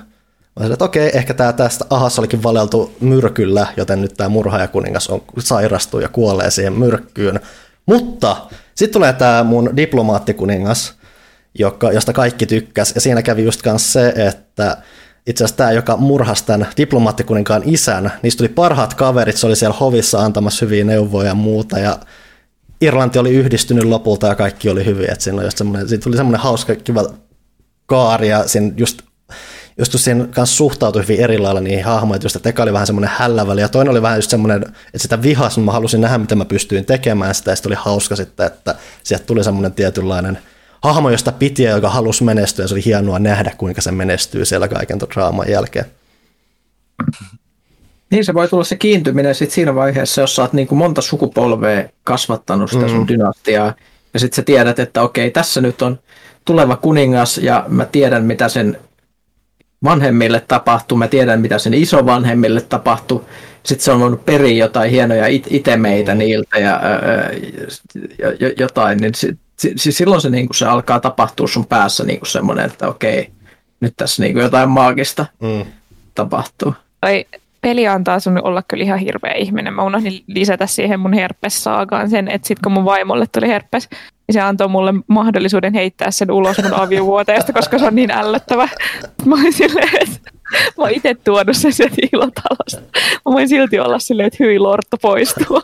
Mä 0.55 0.59
sanoin, 0.59 0.73
että 0.73 0.85
okei, 0.85 1.11
ehkä 1.13 1.33
tämä 1.33 1.53
tästä 1.53 1.85
ahassa 1.89 2.21
olikin 2.21 2.43
valeltu 2.43 2.95
myrkyllä, 2.99 3.67
joten 3.77 4.01
nyt 4.01 4.13
tämä 4.17 4.29
murhaajakuningas 4.29 5.07
on 5.07 5.21
sairastuu 5.39 5.99
ja 5.99 6.09
kuolee 6.09 6.51
siihen 6.51 6.73
myrkkyyn. 6.73 7.39
Mutta 7.85 8.37
sitten 8.75 8.93
tulee 8.93 9.13
tämä 9.13 9.43
mun 9.43 9.77
diplomaattikuningas, 9.77 10.93
joka, 11.59 11.91
josta 11.91 12.13
kaikki 12.13 12.45
tykkäs. 12.45 12.91
Ja 12.95 13.01
siinä 13.01 13.21
kävi 13.21 13.43
just 13.43 13.61
kanssa 13.61 13.91
se, 13.91 14.13
että 14.15 14.77
itse 15.27 15.43
asiassa 15.43 15.57
tämä, 15.57 15.71
joka 15.71 15.97
murhasi 15.97 16.45
tämän 16.45 16.67
diplomaattikuninkaan 16.77 17.61
isän, 17.65 18.11
niistä 18.21 18.37
tuli 18.37 18.49
parhaat 18.49 18.93
kaverit, 18.93 19.37
se 19.37 19.47
oli 19.47 19.55
siellä 19.55 19.77
hovissa 19.79 20.19
antamassa 20.19 20.65
hyviä 20.65 20.83
neuvoja 20.83 21.27
ja 21.27 21.35
muuta, 21.35 21.79
ja 21.79 21.99
Irlanti 22.81 23.19
oli 23.19 23.31
yhdistynyt 23.31 23.83
lopulta 23.83 24.27
ja 24.27 24.35
kaikki 24.35 24.69
oli 24.69 24.85
hyviä, 24.85 25.11
että 25.11 25.23
siinä, 25.23 25.37
oli 25.37 25.45
just 25.45 25.57
siinä 25.57 26.03
tuli 26.03 26.17
semmoinen 26.17 26.41
hauska, 26.41 26.75
kiva 26.75 27.13
kaari, 27.85 28.29
ja 28.29 28.47
siinä 28.47 28.71
just 28.77 29.01
just 29.77 29.99
siinä 29.99 30.25
kanssa 30.25 30.55
suhtautui 30.55 31.01
hyvin 31.01 31.19
eri 31.19 31.37
lailla 31.37 31.61
niihin 31.61 31.85
hahmoihin, 31.85 32.23
just 32.23 32.35
että 32.35 32.49
eka 32.49 32.63
oli 32.63 32.73
vähän 32.73 32.87
semmoinen 32.87 33.11
hälläväli 33.13 33.61
ja 33.61 33.69
toinen 33.69 33.91
oli 33.91 34.01
vähän 34.01 34.17
just 34.17 34.29
semmoinen, 34.29 34.61
että 34.61 34.99
sitä 34.99 35.21
vihas, 35.21 35.57
mä 35.57 35.71
halusin 35.71 36.01
nähdä, 36.01 36.17
mitä 36.17 36.35
mä 36.35 36.45
pystyin 36.45 36.85
tekemään 36.85 37.35
sitä 37.35 37.51
ja 37.51 37.55
sitten 37.55 37.69
oli 37.69 37.77
hauska 37.79 38.15
sitten, 38.15 38.45
että 38.45 38.75
sieltä 39.03 39.25
tuli 39.25 39.43
semmoinen 39.43 39.73
tietynlainen 39.73 40.37
hahmo, 40.83 41.09
josta 41.09 41.31
piti 41.31 41.63
ja 41.63 41.71
joka 41.71 41.89
halusi 41.89 42.23
menestyä 42.23 42.63
ja 42.63 42.67
se 42.67 42.73
oli 42.73 42.85
hienoa 42.85 43.19
nähdä, 43.19 43.51
kuinka 43.57 43.81
se 43.81 43.91
menestyy 43.91 44.45
siellä 44.45 44.67
kaiken 44.67 44.99
tuon 44.99 45.11
draaman 45.11 45.49
jälkeen. 45.49 45.85
Niin 48.11 48.25
se 48.25 48.33
voi 48.33 48.47
tulla 48.47 48.63
se 48.63 48.75
kiintyminen 48.75 49.35
sit 49.35 49.51
siinä 49.51 49.75
vaiheessa, 49.75 50.21
jos 50.21 50.35
sä 50.35 50.41
oot 50.41 50.53
niin 50.53 50.67
kuin 50.67 50.79
monta 50.79 51.01
sukupolvea 51.01 51.89
kasvattanut 52.03 52.71
sitä 52.71 52.87
sun 52.87 52.99
mm. 52.99 53.07
dynastiaa 53.07 53.73
ja 54.13 54.19
sitten 54.19 54.35
sä 54.35 54.41
tiedät, 54.41 54.79
että 54.79 55.01
okei, 55.01 55.31
tässä 55.31 55.61
nyt 55.61 55.81
on 55.81 55.99
tuleva 56.45 56.75
kuningas 56.75 57.37
ja 57.37 57.65
mä 57.67 57.85
tiedän, 57.85 58.23
mitä 58.23 58.49
sen 58.49 58.77
vanhemmille 59.83 60.43
tapahtuu, 60.47 60.97
mä 60.97 61.07
tiedän 61.07 61.41
mitä 61.41 61.59
sen 61.59 61.73
isovanhemmille 61.73 62.61
tapahtuu, 62.61 63.25
sitten 63.63 63.85
se 63.85 63.91
on 63.91 63.99
voinut 63.99 64.25
periä 64.25 64.65
jotain 64.65 64.91
hienoja 64.91 65.27
it- 65.27 65.47
itemeitä 65.49 66.15
niiltä 66.15 66.59
ja, 66.59 66.81
ja, 68.19 68.29
ja 68.39 68.51
jotain, 68.57 68.97
niin 68.97 69.15
si, 69.15 69.37
si, 69.57 69.91
silloin 69.91 70.21
se, 70.21 70.29
niin 70.29 70.47
se 70.53 70.65
alkaa 70.65 70.99
tapahtua 70.99 71.47
sun 71.47 71.65
päässä 71.65 72.03
niin 72.03 72.19
semmoinen, 72.23 72.65
että 72.65 72.87
okei, 72.87 73.31
nyt 73.79 73.93
tässä 73.97 74.23
niin 74.23 74.37
jotain 74.37 74.69
maagista 74.69 75.25
mm. 75.41 75.65
tapahtuu. 76.15 76.73
Tai 77.01 77.25
peli 77.61 77.87
antaa 77.87 78.19
sun 78.19 78.43
olla 78.43 78.63
kyllä 78.67 78.83
ihan 78.83 78.99
hirveä 78.99 79.33
ihminen. 79.33 79.73
Mä 79.73 79.83
unohdin 79.83 80.23
lisätä 80.27 80.67
siihen 80.67 80.99
mun 80.99 81.13
herpessaakaan 81.13 82.09
sen, 82.09 82.27
että 82.27 82.47
sit 82.47 82.59
kun 82.59 82.71
mun 82.71 82.85
vaimolle 82.85 83.25
tuli 83.27 83.47
herpes, 83.47 83.89
niin 84.27 84.33
se 84.33 84.41
antoi 84.41 84.67
mulle 84.67 84.93
mahdollisuuden 85.07 85.73
heittää 85.73 86.11
sen 86.11 86.31
ulos 86.31 86.57
mun 86.63 86.73
aviovuoteesta, 86.73 87.53
koska 87.53 87.79
se 87.79 87.85
on 87.85 87.95
niin 87.95 88.11
ällöttävä. 88.11 88.69
Mä 89.25 89.35
olin 89.35 89.53
silleen, 89.53 89.89
että 90.01 90.31
mä 90.53 90.83
oon 90.83 90.91
itse 90.91 91.15
tuonut 91.15 91.57
sen 91.57 91.73
sieltä 91.73 91.95
ilotalosta. 92.13 92.99
Mä 93.25 93.33
voin 93.33 93.49
silti 93.49 93.79
olla 93.79 93.99
silleen, 93.99 94.27
että 94.27 94.43
hyi 94.43 94.59
lorto 94.59 94.97
poistuu. 95.01 95.61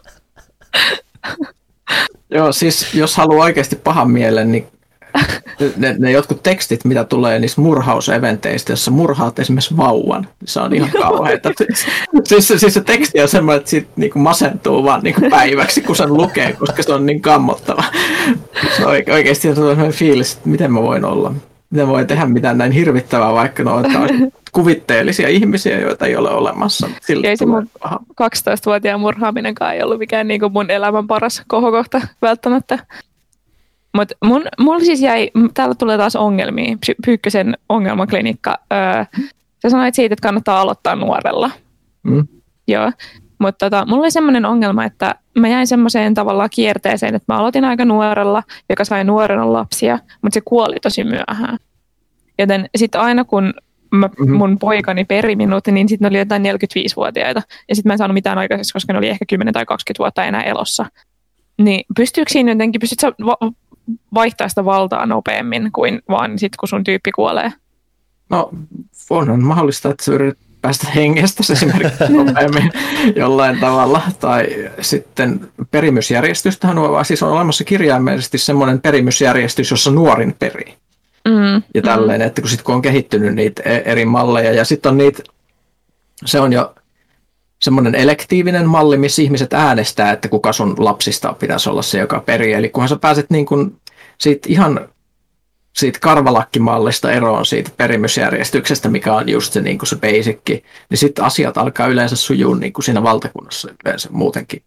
Joo, 2.30 2.52
siis 2.52 2.94
jos 2.94 3.18
haluaa 3.18 3.46
oikeasti 3.46 3.76
pahan 3.76 4.12
mielen, 4.12 4.52
niin 4.52 4.68
ne, 5.78 5.96
ne 6.00 6.12
jotkut 6.12 6.44
tekstit, 6.44 6.86
mitä 6.86 7.04
tulee 7.04 7.40
niistä 7.40 7.62
murhauseventeistä, 7.62 8.72
jossa 8.72 8.92
murhaat 8.92 9.40
esimerkiksi 9.40 9.78
vauvan, 9.78 10.22
niin 10.22 10.48
se 10.48 10.60
on 10.60 10.74
ihan 10.74 10.90
kauheita. 10.92 11.50
siis, 12.26 12.48
siis 12.48 12.74
se 12.74 12.82
teksti 12.82 13.22
on 13.22 13.28
semmoinen, 13.28 13.58
että 13.60 13.70
siitä 13.70 13.90
niinku 13.96 14.20
masentuu 14.20 14.84
vaan 14.84 15.02
niinku 15.04 15.22
päiväksi, 15.30 15.82
kun 15.82 15.96
sen 15.96 16.14
lukee, 16.14 16.54
koska 16.54 16.84
se 16.84 16.94
on 16.94 17.06
niin 17.06 17.22
kammottava. 17.22 17.84
Se 18.78 18.86
on 18.86 18.94
oikeasti 19.14 19.50
on 19.50 19.56
sellainen 19.56 19.92
fiilis, 19.92 20.34
että 20.34 20.50
miten 20.50 20.74
mä 20.74 20.82
voin 20.82 21.06
olla, 21.06 21.34
mä 21.72 21.88
voin 21.88 22.08
tehdä 22.08 22.26
mitään 22.26 22.58
näin 22.58 22.72
hirvittävää, 22.72 23.34
vaikka 23.34 23.64
että 23.64 24.00
on 24.00 24.32
kuvitteellisia 24.52 25.28
ihmisiä, 25.28 25.80
joita 25.80 26.06
ei 26.06 26.16
ole 26.16 26.30
olemassa. 26.30 26.90
Silti 27.02 27.28
ei 27.28 27.38
se 27.38 27.46
mun 27.46 27.70
12-vuotiaan 28.22 29.00
murhaaminenkaan 29.00 29.76
ei 29.76 29.84
ollut 29.84 30.00
mikään 30.00 30.28
niin 30.28 30.40
kuin 30.40 30.54
mun 30.54 30.72
elämän 30.72 31.08
paras 31.08 31.44
kohokohta 31.48 32.02
välttämättä. 32.22 32.80
Mutta 33.96 34.16
mun, 34.26 34.44
mulla 34.60 34.80
siis 34.80 35.02
jäi, 35.02 35.32
täällä 35.54 35.76
tulee 35.76 35.98
taas 35.98 36.16
ongelmia, 36.16 36.76
Py- 36.76 36.96
Pyykkösen 37.06 37.58
ongelmaklinikka. 37.70 38.58
Öö, 38.74 39.06
sä 39.62 39.70
sanoit 39.70 39.96
siitä, 39.96 40.14
että 40.14 40.28
kannattaa 40.28 40.62
aloittaa 40.62 40.96
nuorella. 40.96 41.52
Mm. 42.04 42.28
Joo, 42.68 42.92
mutta 43.40 43.66
tota, 43.66 43.86
mulla 43.86 44.02
oli 44.02 44.12
semmoinen 44.12 44.46
ongelma, 44.46 44.86
että 44.86 45.16
mä 45.38 45.48
jäin 45.48 45.68
semmoiseen 45.68 46.14
tavallaan 46.14 46.50
kierteeseen, 46.54 47.16
että 47.16 47.34
mä 47.34 47.40
aloitin 47.40 47.66
aika 47.66 47.86
nuorella, 47.86 48.44
joka 48.70 48.86
sai 48.86 49.04
nuorena 49.04 49.54
lapsia, 49.54 50.00
mutta 50.22 50.34
se 50.34 50.42
kuoli 50.46 50.76
tosi 50.82 51.04
myöhään. 51.04 51.58
Joten 52.40 52.70
sitten 52.76 53.02
aina 53.02 53.24
kun 53.24 53.54
mä, 53.92 54.08
mm-hmm. 54.08 54.38
mun 54.38 54.60
poikani 54.60 55.06
peri 55.06 55.36
minut, 55.36 55.68
niin 55.68 55.90
sitten 55.90 56.10
oli 56.10 56.18
jotain 56.18 56.44
45-vuotiaita. 56.44 57.42
Ja 57.70 57.76
sitten 57.76 57.90
mä 57.90 57.94
en 57.94 57.98
saanut 57.98 58.14
mitään 58.14 58.38
aikaiseksi, 58.38 58.74
koska 58.74 58.94
ne 58.94 59.00
oli 59.00 59.08
ehkä 59.08 59.26
10 59.30 59.54
tai 59.54 59.66
20 59.66 60.00
vuotta 60.00 60.26
enää 60.26 60.44
elossa. 60.44 60.86
Niin 61.58 61.86
pystyykö 61.96 62.32
siinä 62.32 62.52
jotenkin, 62.52 62.82
pystytkö 62.82 63.26
va- 63.26 63.52
vaihtaa 64.14 64.50
sitä 64.50 64.66
valtaa 64.66 65.06
nopeammin 65.06 65.72
kuin 65.72 66.02
vaan 66.10 66.40
sitten, 66.40 66.58
kun 66.60 66.70
sun 66.70 66.84
tyyppi 66.84 67.12
kuolee? 67.12 67.52
No, 68.30 68.50
on 69.10 69.44
mahdollista, 69.44 69.90
että 69.90 70.04
sä 70.04 70.12
yrität 70.14 70.51
päästä 70.62 70.88
hengestä 70.96 71.44
esimerkiksi 71.54 72.04
nopeammin 72.10 72.72
jollain 73.16 73.60
tavalla. 73.60 74.02
Tai 74.20 74.48
sitten 74.82 75.52
perimysjärjestystähän 75.72 76.78
on, 76.78 77.06
siis 77.06 77.24
on 77.24 77.32
olemassa 77.32 77.64
kirjaimellisesti 77.64 78.38
semmoinen 78.38 78.82
perimysjärjestys, 78.82 79.72
jossa 79.72 79.92
nuorin 79.92 80.36
perii. 80.40 80.74
Mm, 81.28 81.64
ja 81.76 81.82
tälleen, 81.82 82.22
mm. 82.22 82.28
että 82.28 82.42
kun, 82.42 82.50
sit, 82.50 82.62
kun 82.62 82.76
on 82.76 82.82
kehittynyt 82.82 83.36
niitä 83.36 83.62
e- 83.66 83.82
eri 83.86 84.06
malleja 84.06 84.52
ja 84.52 84.66
sitten 84.66 84.90
on 84.90 84.98
niitä, 84.98 85.24
se 86.26 86.40
on 86.40 86.54
jo 86.54 86.76
semmoinen 87.62 87.96
elektiivinen 87.96 88.70
malli, 88.70 88.98
missä 88.98 89.22
ihmiset 89.22 89.54
äänestää, 89.54 90.12
että 90.12 90.28
kuka 90.28 90.54
sun 90.54 90.76
lapsista 90.78 91.34
pitäisi 91.34 91.70
olla 91.70 91.82
se, 91.82 92.00
joka 92.00 92.20
perii. 92.20 92.54
Eli 92.54 92.70
kunhan 92.70 92.90
sä 92.90 92.96
pääset 92.96 93.30
niin 93.30 93.46
kuin 93.46 93.76
siitä 94.18 94.50
ihan 94.52 94.90
siitä 95.74 96.00
karvalakkimallista 96.00 97.12
eroon 97.12 97.46
siitä 97.46 97.72
perimysjärjestyksestä, 97.78 98.90
mikä 98.90 99.16
on 99.16 99.30
just 99.30 99.54
se, 99.54 99.62
niin 99.62 99.78
kuin 99.78 99.88
se 99.88 99.96
basicki, 99.96 100.64
niin 100.90 100.98
sitten 100.98 101.26
asiat 101.26 101.58
alkaa 101.58 101.88
yleensä 101.88 102.16
sujuu 102.16 102.54
niin 102.54 102.74
kuin 102.74 102.84
siinä 102.84 103.04
valtakunnassa 103.04 103.70
yleensä 103.86 104.10
muutenkin. 104.12 104.64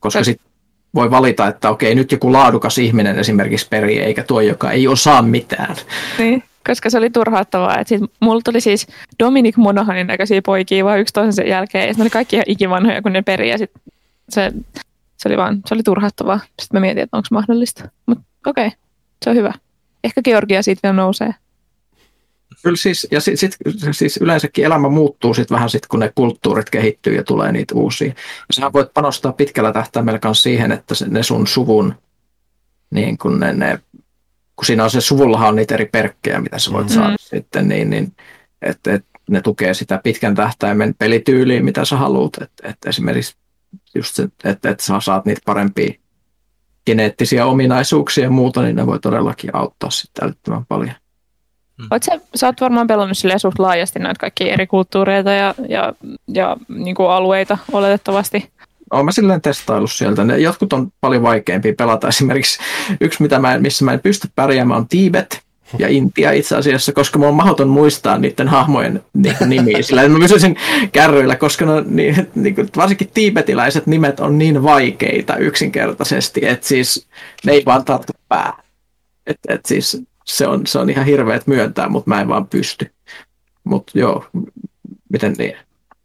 Koska 0.00 0.24
sitten 0.24 0.46
voi 0.94 1.10
valita, 1.10 1.48
että 1.48 1.70
okei, 1.70 1.94
nyt 1.94 2.12
joku 2.12 2.32
laadukas 2.32 2.78
ihminen 2.78 3.18
esimerkiksi 3.18 3.66
perii, 3.70 3.98
eikä 3.98 4.22
tuo, 4.22 4.40
joka 4.40 4.70
ei 4.70 4.88
osaa 4.88 5.22
mitään. 5.22 5.76
Niin 6.18 6.42
koska 6.66 6.90
se 6.90 6.98
oli 6.98 7.10
turhauttavaa. 7.10 7.78
Et 7.78 7.88
sit 7.88 8.02
mulla 8.20 8.40
tuli 8.44 8.60
siis 8.60 8.86
Dominic 9.18 9.56
Monahanin 9.56 10.06
näköisiä 10.06 10.42
poikia 10.42 10.84
vaan 10.84 11.00
yksi 11.00 11.14
toisen 11.14 11.48
jälkeen, 11.48 11.88
ja 11.88 11.94
ne 11.96 12.02
oli 12.02 12.10
kaikki 12.10 12.36
ihan 12.36 12.44
ikivanhoja, 12.48 13.02
kun 13.02 13.12
ne 13.12 13.22
peri, 13.22 13.50
ja 13.50 13.58
sit 13.58 13.70
se, 14.28 14.52
se 15.16 15.28
oli 15.28 15.36
vaan, 15.36 15.60
se 15.66 15.74
oli 15.74 15.82
turhauttavaa. 15.82 16.40
Sitten 16.62 16.80
mä 16.80 16.80
mietin, 16.80 17.02
että 17.02 17.16
onko 17.16 17.26
mahdollista. 17.30 17.88
Mutta 18.06 18.24
okei, 18.46 18.66
okay, 18.66 18.78
se 19.24 19.30
on 19.30 19.36
hyvä. 19.36 19.52
Ehkä 20.04 20.22
Georgia 20.24 20.62
siitä 20.62 20.80
vielä 20.82 20.96
nousee. 20.96 21.34
Kyllä 22.62 22.76
siis, 22.76 23.06
ja 23.10 23.20
sit, 23.20 23.38
sit, 23.38 23.56
siis 23.92 24.16
yleensäkin 24.16 24.64
elämä 24.64 24.88
muuttuu 24.88 25.34
sit 25.34 25.50
vähän 25.50 25.70
sit, 25.70 25.86
kun 25.86 26.00
ne 26.00 26.12
kulttuurit 26.14 26.70
kehittyy 26.70 27.14
ja 27.14 27.24
tulee 27.24 27.52
niitä 27.52 27.74
uusia. 27.74 28.08
Ja 28.08 28.54
sähän 28.54 28.72
voit 28.72 28.94
panostaa 28.94 29.32
pitkällä 29.32 29.72
tähtäimellä 29.72 30.18
myös 30.24 30.42
siihen, 30.42 30.72
että 30.72 30.94
se, 30.94 31.08
ne 31.08 31.22
sun 31.22 31.46
suvun 31.46 31.94
niin 32.90 33.18
kun 33.18 33.40
ne, 33.40 33.52
ne 33.52 33.78
kun 34.56 34.64
siinä 34.64 34.84
on 34.84 34.90
se 34.90 35.00
suvullahan 35.00 35.48
on 35.48 35.56
niitä 35.56 35.74
eri 35.74 35.86
perkkejä, 35.86 36.40
mitä 36.40 36.58
sä 36.58 36.72
voit 36.72 36.86
mm-hmm. 36.86 37.02
saada 37.02 37.16
sitten, 37.18 37.68
niin, 37.68 37.90
niin 37.90 38.12
että 38.62 38.94
et, 38.94 39.04
ne 39.30 39.40
tukee 39.40 39.74
sitä 39.74 40.00
pitkän 40.04 40.34
tähtäimen 40.34 40.94
pelityyliä, 40.98 41.62
mitä 41.62 41.84
sä 41.84 41.96
haluat. 41.96 42.42
Että 42.42 42.68
et 42.68 42.76
esimerkiksi 42.86 43.36
just 43.94 44.14
se, 44.14 44.28
että 44.44 44.70
et 44.70 44.80
sä 44.80 45.00
saat 45.00 45.24
niitä 45.24 45.40
parempia 45.44 45.94
geneettisiä 46.86 47.46
ominaisuuksia 47.46 48.24
ja 48.24 48.30
muuta, 48.30 48.62
niin 48.62 48.76
ne 48.76 48.86
voi 48.86 48.98
todellakin 48.98 49.56
auttaa 49.56 49.90
sitten 49.90 50.24
älyttömän 50.24 50.66
paljon. 50.66 50.94
Mm. 51.78 51.86
Oot 51.90 52.02
sä, 52.02 52.20
sä 52.34 52.46
oot 52.46 52.60
varmaan 52.60 52.86
pelannut 52.86 53.18
suht 53.36 53.58
laajasti 53.58 53.98
näitä 53.98 54.20
kaikkia 54.20 54.52
eri 54.52 54.66
kulttuureita 54.66 55.30
ja, 55.32 55.54
ja, 55.68 55.92
ja 56.28 56.56
niin 56.68 56.96
kuin 56.96 57.10
alueita 57.10 57.58
oletettavasti 57.72 58.50
olen 58.90 59.04
mä 59.04 59.12
silleen 59.12 59.40
testaillut 59.40 59.92
sieltä. 59.92 60.24
Ne 60.24 60.38
jotkut 60.38 60.72
on 60.72 60.92
paljon 61.00 61.22
vaikeampia 61.22 61.74
pelata. 61.78 62.08
Esimerkiksi 62.08 62.58
yksi, 63.00 63.22
mitä 63.22 63.38
mä 63.38 63.54
en, 63.54 63.62
missä 63.62 63.84
mä 63.84 63.92
en 63.92 64.00
pysty 64.00 64.28
pärjäämään, 64.34 64.80
on 64.80 64.88
Tibet 64.88 65.43
ja 65.78 65.88
Intia 65.88 66.32
itse 66.32 66.56
asiassa, 66.56 66.92
koska 66.92 67.18
mulla 67.18 67.30
on 67.30 67.36
mahdoton 67.36 67.68
muistaa 67.68 68.18
niiden 68.18 68.48
hahmojen 68.48 69.02
niin 69.14 69.36
nimiä. 69.46 69.82
Sillä 69.82 70.08
mä 70.08 70.18
pysyisin 70.18 70.56
kärryillä, 70.92 71.36
koska 71.36 71.64
no, 71.64 71.84
niin, 71.86 72.28
niin 72.34 72.56
varsinkin 72.76 73.10
tiibetiläiset 73.14 73.86
nimet 73.86 74.20
on 74.20 74.38
niin 74.38 74.62
vaikeita 74.62 75.36
yksinkertaisesti, 75.36 76.46
että 76.46 76.66
siis 76.66 77.06
ne 77.46 77.52
ei 77.52 77.62
vaan 77.66 77.84
tartu 77.84 78.12
pää. 78.28 78.52
Et, 79.26 79.38
et 79.48 79.66
siis 79.66 80.02
se 80.24 80.46
on, 80.46 80.66
se 80.66 80.78
on 80.78 80.90
ihan 80.90 81.06
hirveet 81.06 81.46
myöntää, 81.46 81.88
mutta 81.88 82.10
mä 82.10 82.20
en 82.20 82.28
vaan 82.28 82.46
pysty. 82.46 82.90
Mutta 83.64 83.98
joo, 83.98 84.26
miten 85.12 85.34
niin? 85.38 85.56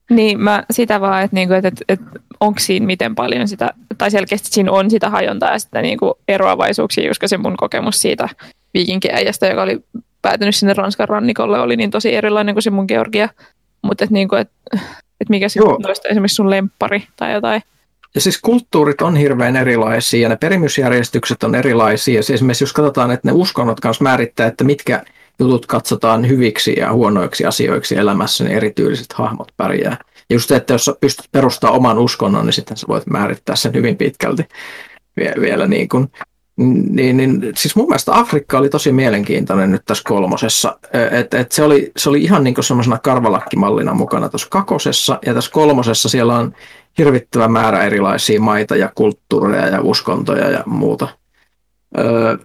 Niin, 0.10 0.40
mä 0.40 0.64
sitä 0.72 1.02
vaan, 1.02 1.23
että, 1.23 1.36
niinku, 1.36 1.53
että, 1.53 1.68
että, 1.68 1.86
että 1.90 2.06
onko 2.40 2.60
siinä 2.60 2.86
miten 2.86 3.15
paljon 3.15 3.48
sitä, 3.48 3.73
tai 3.98 4.11
selkeästi 4.11 4.49
siinä 4.52 4.72
on 4.72 4.90
sitä 4.90 5.10
hajontaa 5.10 5.52
ja 5.52 5.60
sitä 5.60 5.81
niinku 5.81 6.19
eroavaisuuksia, 6.27 7.10
koska 7.10 7.27
se 7.27 7.38
mun 7.38 7.57
kokemus 7.57 8.02
siitä 8.02 8.30
viikinkiäijästä, 8.74 9.48
joka 9.48 9.64
oli 9.64 9.80
päätynyt 10.22 10.56
sinne 10.56 10.74
Ranskan 10.74 11.10
rannikolle, 11.10 11.60
oli 11.60 11.76
niin 11.76 11.91
tosi 11.91 12.16
erilainen 12.16 12.56
kuin 12.56 12.64
se 12.64 12.70
mun 12.70 12.86
Georgia. 12.88 13.30
Mutta 13.82 14.04
että 14.04 14.14
niinku, 14.14 14.36
et, 14.36 14.50
et 15.22 15.30
mikä 15.30 15.50
sitten 15.50 15.76
noista 15.84 16.10
esimerkiksi 16.10 16.36
sun 16.36 16.50
lemppari 16.50 17.04
tai 17.16 17.34
jotain? 17.34 17.62
ja 18.16 18.22
siis 18.22 18.41
kulttuurit 18.41 19.02
on 19.02 19.16
hirveän 19.16 19.56
erilaisia 19.56 20.22
ja 20.22 20.30
ne 20.30 20.36
perimysjärjestykset 20.36 21.44
on 21.44 21.56
erilaisia. 21.56 22.16
Ja 22.16 22.24
siis 22.24 22.36
esimerkiksi 22.36 22.64
jos 22.64 22.74
katsotaan, 22.74 23.12
että 23.12 23.28
ne 23.28 23.32
uskonnot 23.32 23.80
kanssa 23.80 24.04
määrittää, 24.04 24.48
että 24.48 24.64
mitkä 24.64 25.04
jutut 25.40 25.66
katsotaan 25.66 26.28
hyviksi 26.28 26.76
ja 26.78 26.94
huonoiksi 26.94 27.46
asioiksi 27.46 27.98
elämässä, 27.98 28.44
niin 28.44 28.58
erityyliset 28.58 29.14
hahmot 29.14 29.52
pärjää. 29.58 29.98
Ja 30.30 30.36
just 30.36 30.48
se, 30.48 30.56
että 30.56 30.74
jos 30.74 30.91
pystyt 31.02 31.26
perustamaan 31.32 31.78
oman 31.78 32.00
uskonnon, 32.00 32.46
niin 32.46 32.54
sitten 32.54 32.78
sä 32.78 32.88
voit 32.88 33.08
määrittää 33.08 33.56
sen 33.56 33.74
hyvin 33.74 33.98
pitkälti 33.98 34.44
vielä 35.18 35.68
niin 35.68 35.90
kuin 35.90 36.08
niin, 36.90 37.18
niin, 37.18 37.52
siis 37.56 37.76
mun 37.76 37.88
mielestä 37.88 38.19
Afrikka 38.19 38.57
oli 38.57 38.69
tosi 38.69 38.91
mielenkiintoinen 38.91 39.72
nyt 39.72 39.86
tässä 39.86 40.03
kolmosessa. 40.07 40.80
Et, 41.11 41.34
et 41.34 41.52
se, 41.52 41.64
oli, 41.64 41.91
se 41.98 42.10
oli 42.10 42.22
ihan 42.22 42.44
niin 42.44 42.64
semmoisena 42.64 42.98
karvalakkimallina 42.98 43.94
mukana 43.94 44.30
tuossa 44.30 44.48
kakosessa, 44.49 45.19
ja 45.26 45.34
tässä 45.34 45.52
kolmosessa 45.52 46.10
siellä 46.10 46.38
on 46.38 46.53
hirvittävä 46.98 47.48
määrä 47.48 47.84
erilaisia 47.84 48.41
maita 48.41 48.76
ja 48.76 48.91
kulttuureja 48.95 49.68
ja 49.68 49.81
uskontoja 49.81 50.49
ja 50.49 50.64
muuta. 50.65 51.07
Öö, 51.98 52.38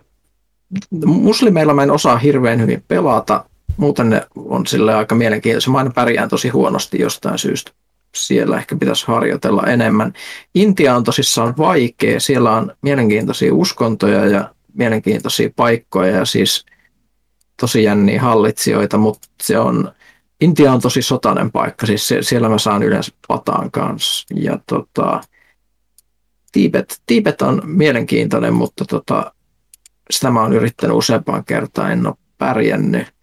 muslimeilla 1.05 1.75
mä 1.75 1.83
en 1.83 1.91
osaa 1.91 2.17
hirveän 2.17 2.61
hyvin 2.61 2.85
pelata, 2.89 3.45
muuten 3.77 4.11
ne 4.11 4.27
on 4.37 4.67
sille 4.67 4.95
aika 4.95 5.15
mielenkiintoisia. 5.15 5.73
Mä 5.73 5.79
aina 5.79 5.91
pärjään 5.91 6.29
tosi 6.29 6.49
huonosti 6.49 7.01
jostain 7.01 7.39
syystä 7.39 7.73
siellä 8.15 8.57
ehkä 8.59 8.77
pitäisi 8.77 9.07
harjoitella 9.07 9.63
enemmän. 9.63 10.13
Intia 10.55 10.97
on 10.97 11.05
tosissaan 11.05 11.55
vaikea, 11.59 12.21
siellä 12.21 12.53
on 12.53 12.73
mielenkiintoisia 12.83 13.55
uskontoja 13.55 14.27
ja 14.27 14.55
mielenkiintoisia 14.75 15.51
paikkoja 15.57 16.17
ja 16.17 16.25
siis 16.25 16.67
tosi 17.61 17.83
jänniä 17.83 18.23
hallitsijoita, 18.23 18.99
mutta 18.99 19.29
se 19.43 19.59
on, 19.59 19.93
Intia 20.41 20.73
on 20.73 20.81
tosi 20.81 21.03
sotainen 21.03 21.53
paikka, 21.53 21.87
siis 21.87 22.15
siellä 22.21 22.49
mä 22.49 22.59
saan 22.59 22.83
yleensä 22.83 23.13
pataan 23.29 23.71
kanssa. 23.71 24.27
Ja 24.35 24.59
tota, 24.67 25.21
Tibet, 26.53 27.03
Tibet 27.07 27.43
on 27.43 27.63
mielenkiintoinen, 27.65 28.55
mutta 28.55 28.85
tota, 28.85 29.33
sitä 30.11 30.31
mä 30.31 30.43
oon 30.43 30.53
yrittänyt 30.53 30.97
useampaan 30.97 31.45
kertaan, 31.45 31.93
en 31.93 32.07
ole 32.07 32.15
pärjännyt. 32.39 33.15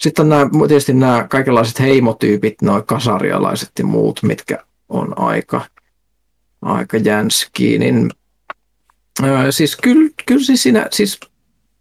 Sitten 0.00 0.22
on 0.22 0.28
nämä, 0.28 0.68
tietysti 0.68 0.94
nämä 0.94 1.26
kaikenlaiset 1.30 1.80
heimotyypit, 1.80 2.62
noin 2.62 2.86
kasarialaiset 2.86 3.70
ja 3.78 3.86
muut, 3.86 4.22
mitkä 4.22 4.58
on 4.88 5.18
aika, 5.18 5.66
aika 6.62 6.96
jänskiä, 6.96 7.78
niin 7.78 8.10
öö, 9.24 9.52
siis 9.52 9.76
kyllä, 9.76 10.10
kyllä 10.26 10.44
siis 10.44 10.62
siinä 10.62 10.86
siis 10.90 11.20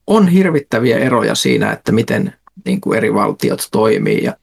on 0.07 0.27
hirvittäviä 0.27 0.97
eroja 0.97 1.35
siinä, 1.35 1.71
että 1.71 1.91
miten 1.91 2.33
niin 2.65 2.81
kuin 2.81 2.97
eri 2.97 3.13
valtiot 3.13 3.67
toimii 3.71 4.23
ja 4.23 4.33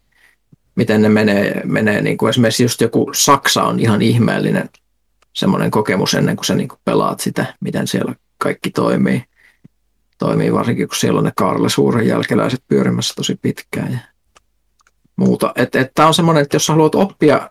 miten 0.75 1.03
ne 1.03 1.09
menee, 1.09 1.63
menee 1.65 2.03
niin 2.03 2.19
kuin 2.19 2.31
esimerkiksi 2.31 2.63
just 2.63 2.81
joku 2.81 3.11
Saksa 3.15 3.63
on 3.65 3.81
ihan 3.81 4.03
ihmeellinen 4.03 4.69
semmoinen 5.33 5.71
kokemus 5.71 6.15
ennen 6.15 6.37
kuin 6.37 6.47
sä 6.47 6.55
niin 6.55 6.69
kuin 6.69 6.81
pelaat 6.85 7.21
sitä, 7.21 7.55
miten 7.61 7.87
siellä 7.87 8.15
kaikki 8.39 8.71
toimii 8.71 9.25
toimii, 10.19 10.53
varsinkin 10.53 10.89
kun 10.89 10.97
siellä 10.97 11.19
on 11.19 11.25
ne 11.25 11.33
Karle 11.37 11.69
Suuren 11.69 12.07
jälkeläiset 12.07 12.63
pyörimässä 12.69 13.15
tosi 13.15 13.39
pitkään 13.43 13.93
ja 13.93 13.99
muuta. 15.17 15.53
Että 15.57 15.81
et, 15.81 15.91
tämä 15.95 16.09
on 16.09 16.15
semmoinen, 16.15 16.43
että 16.43 16.57
jos 16.57 16.69
haluat 16.69 16.95
oppia 16.95 17.51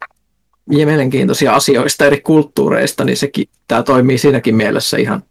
mielenkiintoisia 0.66 1.56
asioista 1.56 2.06
eri 2.06 2.22
kulttuureista, 2.22 3.04
niin 3.04 3.18
sekin, 3.18 3.50
tämä 3.68 3.84
toimii 3.84 4.18
siinäkin 4.18 4.56
mielessä 4.56 4.98
ihan, 4.98 5.24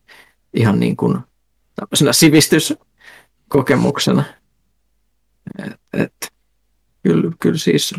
ihan 0.55 0.81
niin 0.81 0.97
kuin 0.97 1.19
sivistyskokemuksena. 2.11 4.25
Et, 5.59 5.73
et, 5.93 6.33
kyllä, 7.03 7.33
kyllä 7.41 7.59
siis 7.59 7.95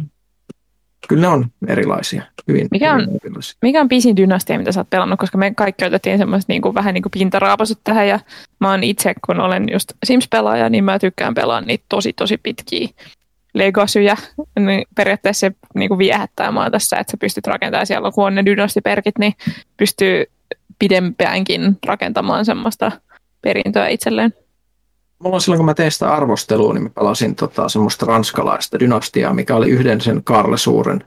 kyllä 1.07 1.21
ne 1.21 1.27
on 1.27 1.45
erilaisia. 1.67 2.23
Hyvin, 2.47 2.67
mikä, 2.71 2.93
on, 2.93 3.01
hyvin 3.01 3.19
erilaisia. 3.23 3.57
mikä 3.61 3.81
on 3.81 3.89
pisin 3.89 4.17
dynastia, 4.17 4.57
mitä 4.57 4.71
sä 4.71 4.79
oot 4.79 4.89
pelannut? 4.89 5.19
Koska 5.19 5.37
me 5.37 5.53
kaikki 5.53 5.85
otettiin 5.85 6.17
semmoiset 6.17 6.47
niin 6.47 6.61
kuin, 6.61 6.75
vähän 6.75 6.93
niin 6.93 7.01
kuin 7.01 7.11
pintaraapasut 7.11 7.79
tähän 7.83 8.07
ja 8.07 8.19
mä 8.59 8.71
oon 8.71 8.83
itse, 8.83 9.13
kun 9.25 9.39
olen 9.39 9.67
just 9.71 9.91
Sims-pelaaja, 10.05 10.69
niin 10.69 10.83
mä 10.83 10.99
tykkään 10.99 11.33
pelaa 11.33 11.61
niitä 11.61 11.85
tosi 11.89 12.13
tosi 12.13 12.37
pitkiä 12.37 12.87
legasyjä. 13.53 14.17
Niin 14.59 14.85
periaatteessa 14.95 15.47
se 15.47 15.55
niin 15.75 15.89
kuin 15.89 15.97
viehättää 15.97 16.51
mua 16.51 16.69
tässä, 16.69 16.97
että 16.97 17.11
sä 17.11 17.17
pystyt 17.17 17.47
rakentamaan 17.47 17.87
siellä, 17.87 18.11
kun 18.11 18.25
on 18.25 18.35
ne 18.35 18.45
dynastiperkit, 18.45 19.17
niin 19.19 19.33
pystyy 19.77 20.25
pidempäänkin 20.79 21.77
rakentamaan 21.85 22.45
semmoista 22.45 22.91
perintöä 23.41 23.87
itselleen. 23.87 24.33
Mulla 25.19 25.39
silloin, 25.39 25.59
kun 25.59 25.65
mä 25.65 25.73
tein 25.73 25.91
sitä 25.91 26.13
arvostelua, 26.13 26.73
niin 26.73 26.83
mä 26.83 26.89
pelasin 26.89 27.35
tota, 27.35 27.69
semmoista 27.69 28.05
ranskalaista 28.05 28.79
dynastiaa, 28.79 29.33
mikä 29.33 29.55
oli 29.55 29.69
yhden 29.69 30.01
sen 30.01 30.23
Karle 30.23 30.57
Suuren 30.57 31.03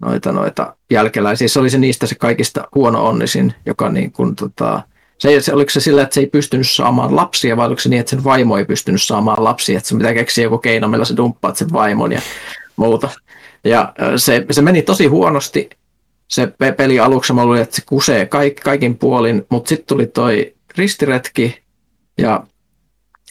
noita, 0.00 0.32
noita 0.32 0.76
jälkeläisiä. 0.90 1.48
Se 1.48 1.60
oli 1.60 1.70
se 1.70 1.78
niistä 1.78 2.06
se 2.06 2.14
kaikista 2.14 2.68
huono-onnisin, 2.74 3.54
joka 3.66 3.88
niin 3.88 4.12
kuin, 4.12 4.36
tota, 4.36 4.82
se, 5.18 5.40
se, 5.40 5.54
oliko 5.54 5.70
se 5.70 5.80
sillä, 5.80 6.02
että 6.02 6.14
se 6.14 6.20
ei 6.20 6.26
pystynyt 6.26 6.68
saamaan 6.68 7.16
lapsia, 7.16 7.56
vai 7.56 7.66
oliko 7.66 7.80
se 7.80 7.88
niin, 7.88 8.00
että 8.00 8.10
sen 8.10 8.24
vaimo 8.24 8.58
ei 8.58 8.64
pystynyt 8.64 9.02
saamaan 9.02 9.44
lapsia, 9.44 9.78
että 9.78 9.88
se 9.88 9.96
pitää 9.96 10.14
keksiä 10.14 10.44
joku 10.44 10.58
keino, 10.58 10.88
millä 10.88 11.04
se 11.04 11.16
dumppaat 11.16 11.56
sen 11.56 11.72
vaimon 11.72 12.12
ja 12.12 12.20
muuta. 12.76 13.08
Ja 13.64 13.94
se, 14.16 14.46
se 14.50 14.62
meni 14.62 14.82
tosi 14.82 15.06
huonosti. 15.06 15.70
Se 16.28 16.52
peli 16.76 17.00
aluksi 17.00 17.32
mä 17.32 17.44
luulin, 17.44 17.62
että 17.62 17.76
se 17.76 17.82
kusee 17.86 18.26
kaik, 18.26 18.60
kaikin 18.60 18.98
puolin, 18.98 19.46
mutta 19.50 19.68
sitten 19.68 19.86
tuli 19.86 20.06
toi 20.06 20.54
ristiretki, 20.76 21.62
ja 22.18 22.46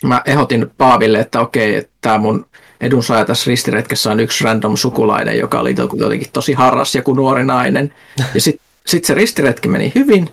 mä 0.03 0.21
ehdotin 0.25 0.71
Paaville, 0.77 1.19
että 1.19 1.39
okei, 1.39 1.75
että 1.75 1.91
tämä 2.01 2.17
mun 2.17 2.45
edunsaaja 2.81 3.25
tässä 3.25 3.49
ristiretkessä 3.51 4.11
on 4.11 4.19
yksi 4.19 4.43
random 4.43 4.77
sukulainen, 4.77 5.39
joka 5.39 5.59
oli 5.59 5.75
jotenkin 5.93 6.27
tosi 6.33 6.53
harras 6.53 6.95
joku 6.95 7.13
nuori 7.13 7.43
nainen. 7.43 7.93
Ja 8.33 8.41
sitten 8.41 8.65
sit 8.85 9.05
se 9.05 9.13
ristiretki 9.13 9.67
meni 9.67 9.91
hyvin, 9.95 10.29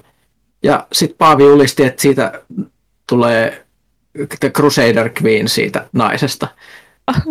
ja 0.63 0.87
sitten 0.93 1.19
Paavi 1.19 1.45
ulisti, 1.45 1.85
että 1.85 2.03
siitä 2.03 2.43
tulee 3.09 3.65
The 4.41 4.51
Crusader 4.51 5.11
Queen 5.23 5.49
siitä 5.49 5.87
naisesta. 5.93 6.49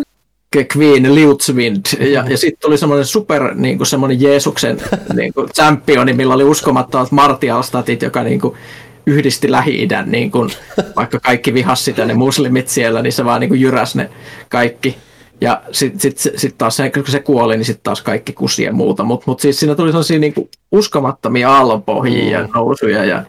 Queen 0.78 1.16
Liutswind. 1.16 1.86
Ja, 2.00 2.26
ja 2.30 2.38
sitten 2.38 2.62
tuli 2.62 2.78
semmoinen 2.78 3.06
super 3.06 3.56
niin 3.56 3.78
kuin 3.78 3.88
semmoinen 3.88 4.22
Jeesuksen 4.22 4.82
niin 5.14 5.34
kuin 5.34 5.50
championi, 5.50 6.14
millä 6.14 6.34
oli 6.34 6.44
uskomattomat 6.44 7.12
martialstatit, 7.12 8.02
joka 8.02 8.24
niin 8.24 8.42
kuin, 8.42 8.58
yhdisti 9.06 9.52
Lähi-idän, 9.52 10.12
niin 10.12 10.32
kun, 10.32 10.50
vaikka 10.96 11.20
kaikki 11.20 11.54
vihas 11.54 11.86
sitä 11.86 12.06
ne 12.06 12.14
muslimit 12.14 12.68
siellä, 12.68 13.02
niin 13.02 13.14
se 13.14 13.26
vaan 13.26 13.42
niin 13.42 13.62
jyräs 13.62 13.96
ne 13.96 14.10
kaikki. 14.50 14.98
Ja 15.42 15.62
sitten 15.72 16.00
sit, 16.00 16.20
sit 16.36 16.58
taas 16.58 16.76
se, 16.76 16.90
kun 16.90 17.04
se 17.08 17.20
kuoli, 17.20 17.58
niin 17.58 17.66
sitten 17.66 17.84
taas 17.84 18.02
kaikki 18.02 18.34
kusi 18.34 18.64
ja 18.64 18.74
muuta. 18.74 19.04
Mutta 19.04 19.24
mut 19.28 19.40
siis 19.40 19.60
siinä 19.60 19.76
tuli 19.76 19.90
sellaisia 19.90 20.20
niin 20.20 20.34
uskomattomia 20.72 21.52
aallonpohjia 21.52 22.24
mm. 22.24 22.32
ja 22.32 22.48
nousuja 22.54 23.06
ja 23.06 23.24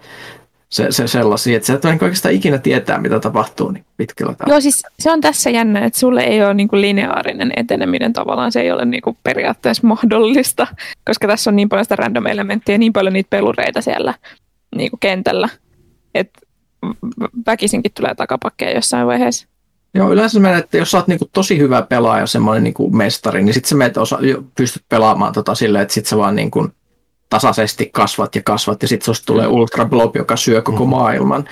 se, 0.75 0.87
se 0.91 1.07
sellaisia, 1.07 1.57
että 1.57 1.67
sä 1.67 1.75
et 1.75 1.85
oikeastaan 1.85 2.35
ikinä 2.35 2.59
tietää, 2.59 2.99
mitä 2.99 3.21
tapahtuu 3.21 3.71
niin 3.71 3.85
pitkällä 3.97 4.35
tavalla. 4.35 4.55
Joo, 4.55 4.61
siis 4.61 4.83
se 4.99 5.13
on 5.13 5.21
tässä 5.21 5.51
jännä, 5.51 5.85
että 5.85 5.99
sulle 5.99 6.21
ei 6.21 6.45
ole 6.45 6.55
niin 6.55 6.69
kuin 6.69 6.81
lineaarinen 6.81 7.53
eteneminen 7.57 8.13
tavallaan, 8.13 8.53
se 8.53 8.61
ei 8.61 8.71
ole 8.71 8.85
niin 8.85 9.03
kuin 9.03 9.17
periaatteessa 9.23 9.87
mahdollista, 9.87 10.67
koska 11.05 11.27
tässä 11.27 11.51
on 11.51 11.57
niin 11.57 11.69
paljon 11.69 11.85
sitä 11.85 11.97
random 11.97 12.27
elementtiä, 12.27 12.79
niin 12.79 12.93
paljon 12.93 13.13
niitä 13.13 13.31
pelureita 13.31 13.81
siellä 13.81 14.15
niin 14.77 14.91
kuin 14.91 15.01
kentällä, 15.01 15.49
että 16.15 16.41
väkisinkin 17.47 17.93
tulee 17.93 18.15
takapakkeja 18.15 18.75
jossain 18.75 19.07
vaiheessa. 19.07 19.47
Joo, 19.95 20.13
yleensä 20.13 20.41
menet, 20.41 20.65
että 20.65 20.77
jos 20.77 20.91
sä 20.91 20.99
oot 20.99 21.09
niinku 21.09 21.29
tosi 21.33 21.59
hyvä 21.59 21.83
pelaaja, 21.83 22.27
semmoinen 22.27 22.65
niinku 22.65 22.91
mestari, 22.91 23.43
niin 23.43 23.55
sitten 23.55 23.69
sä 23.69 23.75
menet 23.75 23.97
osa, 23.97 24.19
pystyt 24.57 24.83
pelaamaan 24.89 25.33
tota 25.33 25.55
silleen, 25.55 25.83
että 25.83 25.95
sit 25.95 26.07
sä 26.07 26.17
vaan 26.17 26.37
niinku 26.37 26.69
tasaisesti 27.31 27.91
kasvat 27.93 28.35
ja 28.35 28.43
kasvat, 28.43 28.83
ja 28.83 28.89
sitten 28.89 29.05
susta 29.05 29.27
tulee 29.27 29.47
Ultra 29.47 29.85
Blob, 29.85 30.17
joka 30.17 30.37
syö 30.37 30.63
koko 30.63 30.85
mm. 30.85 30.91
maailman. 30.91 31.45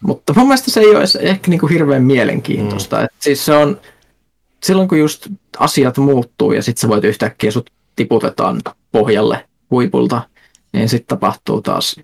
Mutta 0.00 0.32
mun 0.36 0.46
mielestä 0.46 0.70
se 0.70 0.80
ei 0.80 0.96
ole 0.96 1.04
ehkä 1.20 1.50
niinku 1.50 1.66
hirveän 1.66 2.02
mielenkiintoista. 2.02 2.96
Mm. 2.96 3.04
Et 3.04 3.10
siis 3.18 3.44
se 3.44 3.52
on, 3.52 3.80
silloin 4.64 4.88
kun 4.88 4.98
just 4.98 5.28
asiat 5.58 5.98
muuttuu, 5.98 6.52
ja 6.52 6.62
sitten 6.62 6.80
sä 6.80 6.88
voit 6.88 7.04
yhtäkkiä 7.04 7.50
sut 7.50 7.70
tiputetaan 7.96 8.60
pohjalle 8.92 9.48
huipulta, 9.70 10.22
niin 10.72 10.88
sitten 10.88 11.06
tapahtuu 11.06 11.62
taas 11.62 12.00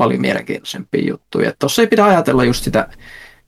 paljon 0.00 0.20
mielenkiintoisempia 0.20 1.08
juttuja. 1.08 1.52
Tuossa 1.58 1.82
ei 1.82 1.88
pidä 1.88 2.04
ajatella 2.04 2.44
just 2.44 2.64
sitä 2.64 2.88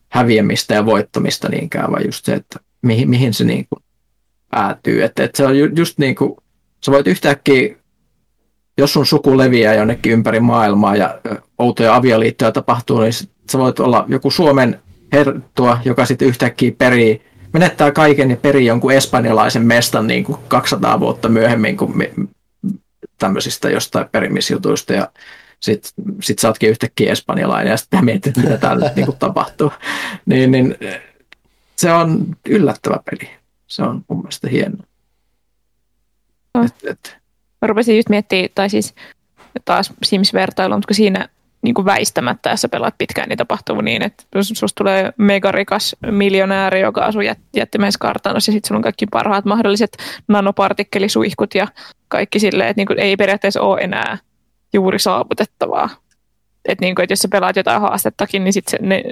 häviämistä 0.08 0.74
ja 0.74 0.86
voittamista 0.86 1.48
niinkään, 1.48 1.90
vaan 1.92 2.04
just 2.06 2.24
se, 2.24 2.34
että 2.34 2.60
mihin, 2.82 3.10
mihin 3.10 3.34
se 3.34 3.44
niin 3.44 3.66
kuin 3.68 3.82
päätyy. 4.50 5.02
Että, 5.02 5.24
että 5.24 5.36
se 5.36 5.46
on 5.46 5.78
just 5.78 5.98
niin 5.98 6.14
kuin, 6.14 6.36
sä 6.84 6.92
voit 6.92 7.06
yhtäkkiä, 7.06 7.76
jos 8.78 8.92
sun 8.92 9.06
suku 9.06 9.38
leviää 9.38 9.74
jonnekin 9.74 10.12
ympäri 10.12 10.40
maailmaa 10.40 10.96
ja 10.96 11.18
outoja 11.58 11.94
avioliittoja 11.94 12.52
tapahtuu, 12.52 13.00
niin 13.00 13.12
sä 13.52 13.58
voit 13.58 13.80
olla 13.80 14.04
joku 14.08 14.30
Suomen 14.30 14.80
herttua, 15.12 15.78
joka 15.84 16.06
sitten 16.06 16.28
yhtäkkiä 16.28 16.72
perii, 16.78 17.22
menettää 17.52 17.92
kaiken 17.92 18.30
ja 18.30 18.36
perii 18.36 18.66
jonkun 18.66 18.92
espanjalaisen 18.92 19.66
mestan 19.66 20.06
niin 20.06 20.24
kuin 20.24 20.38
200 20.48 21.00
vuotta 21.00 21.28
myöhemmin 21.28 21.76
kuin 21.76 21.92
tämmöisistä 23.18 23.70
jostain 23.70 24.06
perimisjutuista. 24.12 24.92
Ja 24.92 25.08
sitten 25.62 25.92
sit 26.22 26.38
sä 26.38 26.48
ootkin 26.48 26.70
yhtäkkiä 26.70 27.12
espanjalainen 27.12 27.70
ja 27.70 27.76
sitten 27.76 28.04
mietit, 28.04 28.36
mitä 28.36 28.58
täällä 28.58 28.84
nyt 28.86 28.96
niinku 28.96 29.12
tapahtuu. 29.12 29.72
Niin, 30.26 30.50
niin, 30.50 30.76
se 31.76 31.92
on 31.92 32.26
yllättävä 32.48 32.96
peli. 33.10 33.30
Se 33.66 33.82
on 33.82 34.04
mun 34.08 34.18
mielestä 34.18 34.48
hieno. 34.48 34.76
Oh. 36.54 36.64
Et, 36.64 36.74
et. 36.84 37.16
Mä 37.62 37.66
rupesin 37.68 37.96
just 37.96 38.08
miettimään, 38.08 38.48
tai 38.54 38.70
siis 38.70 38.94
taas 39.64 39.92
Sims-vertailu, 40.04 40.74
mutta 40.74 40.94
siinä 40.94 41.28
niin 41.62 41.74
kuin 41.74 41.84
väistämättä, 41.84 42.50
jos 42.50 42.60
sä 42.60 42.68
pelaat 42.68 42.94
pitkään, 42.98 43.28
niin 43.28 43.36
tapahtuu 43.36 43.80
niin, 43.80 44.02
että 44.02 44.24
jos 44.34 44.48
susta 44.48 44.78
tulee 44.78 45.12
megarikas 45.16 45.96
miljonääri, 46.10 46.80
joka 46.80 47.04
asuu 47.04 47.22
jät- 47.22 47.48
jättimäisessä 47.56 47.98
kartanossa 47.98 48.50
ja 48.50 48.52
sitten 48.52 48.68
sulla 48.68 48.78
on 48.78 48.82
kaikki 48.82 49.06
parhaat 49.06 49.44
mahdolliset 49.44 49.96
nanopartikkelisuihkut 50.28 51.54
ja 51.54 51.68
kaikki 52.08 52.38
silleen, 52.38 52.70
että 52.70 52.80
niin 52.80 52.86
kuin 52.86 52.98
ei 52.98 53.16
periaatteessa 53.16 53.60
ole 53.60 53.80
enää 53.80 54.18
juuri 54.72 54.98
saavutettavaa. 54.98 55.88
Että 56.64 56.84
niin 56.84 56.94
kuin, 56.94 57.04
että 57.04 57.12
jos 57.12 57.18
sä 57.18 57.28
pelaat 57.28 57.56
jotain 57.56 57.80
haastettakin, 57.80 58.44
niin 58.44 58.52
sit 58.52 58.64
ne, 58.80 59.02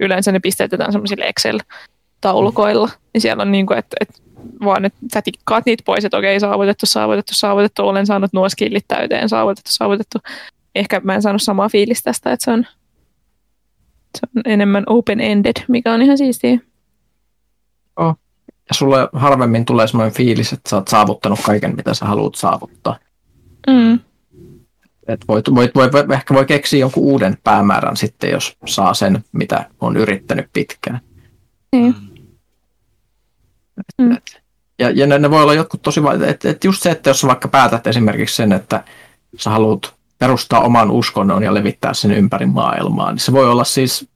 yleensä 0.00 0.32
ne 0.32 0.40
pisteetetään 0.40 0.92
semmoisille 0.92 1.24
Excel-taulukoilla. 1.24 2.90
Niin 3.14 3.20
siellä 3.20 3.42
on 3.42 3.52
niin 3.52 3.66
kuin, 3.66 3.78
että, 3.78 3.96
että 4.00 4.14
vaan, 4.64 4.84
että 4.84 4.98
sä 5.14 5.22
tikkaat 5.22 5.66
niitä 5.66 5.82
pois, 5.86 6.04
että 6.04 6.16
okei, 6.16 6.40
saavutettu, 6.40 6.86
saavutettu, 6.86 7.34
saavutettu, 7.34 7.82
olen 7.82 8.06
saanut 8.06 8.32
nuo 8.32 8.48
skillit 8.48 8.84
täyteen, 8.88 9.28
saavutettu, 9.28 9.70
saavutettu 9.72 10.18
ehkä 10.74 11.00
mä 11.04 11.14
en 11.14 11.22
saanut 11.22 11.42
samaa 11.42 11.68
fiilistä 11.68 12.04
tästä, 12.04 12.32
että 12.32 12.44
se 12.44 12.50
on, 12.50 12.66
se 14.18 14.26
on 14.36 14.42
enemmän 14.44 14.84
open-ended, 14.86 15.64
mikä 15.68 15.92
on 15.92 16.02
ihan 16.02 16.18
siistiä. 16.18 16.58
Oh. 17.96 18.16
Ja 18.68 18.74
sulle 18.74 19.08
harvemmin 19.12 19.64
tulee 19.64 19.86
semmoinen 19.86 20.14
fiilis, 20.14 20.52
että 20.52 20.70
sä 20.70 20.76
oot 20.76 20.88
saavuttanut 20.88 21.40
kaiken, 21.46 21.76
mitä 21.76 21.94
sä 21.94 22.06
haluat 22.06 22.34
saavuttaa. 22.34 22.98
Mm. 23.66 23.98
Et 25.08 25.20
voit, 25.28 25.54
voit, 25.54 25.74
voit, 25.74 25.92
voit, 25.92 26.10
ehkä 26.10 26.34
voi 26.34 26.46
keksiä 26.46 26.80
jonkun 26.80 27.02
uuden 27.02 27.38
päämäärän 27.44 27.96
sitten, 27.96 28.30
jos 28.30 28.56
saa 28.66 28.94
sen, 28.94 29.24
mitä 29.32 29.66
on 29.80 29.96
yrittänyt 29.96 30.46
pitkään. 30.52 31.00
Niin. 31.72 31.94
Mm. 33.98 34.12
Et, 34.12 34.42
ja, 34.78 34.90
ja 34.90 35.06
ne, 35.06 35.18
ne 35.18 35.30
voi 35.30 35.42
olla 35.42 35.54
jotkut 35.54 35.82
tosi, 35.82 36.00
että 36.26 36.50
et 36.50 36.64
just 36.64 36.82
se, 36.82 36.90
että 36.90 37.10
jos 37.10 37.26
vaikka 37.26 37.48
päätät 37.48 37.86
esimerkiksi 37.86 38.36
sen, 38.36 38.52
että 38.52 38.84
sä 39.38 39.50
haluat 39.50 39.94
perustaa 40.18 40.60
oman 40.60 40.90
uskonnon 40.90 41.42
ja 41.42 41.54
levittää 41.54 41.94
sen 41.94 42.12
ympäri 42.12 42.46
maailmaa, 42.46 43.12
niin 43.12 43.20
se 43.20 43.32
voi 43.32 43.50
olla 43.50 43.64
siis 43.64 44.08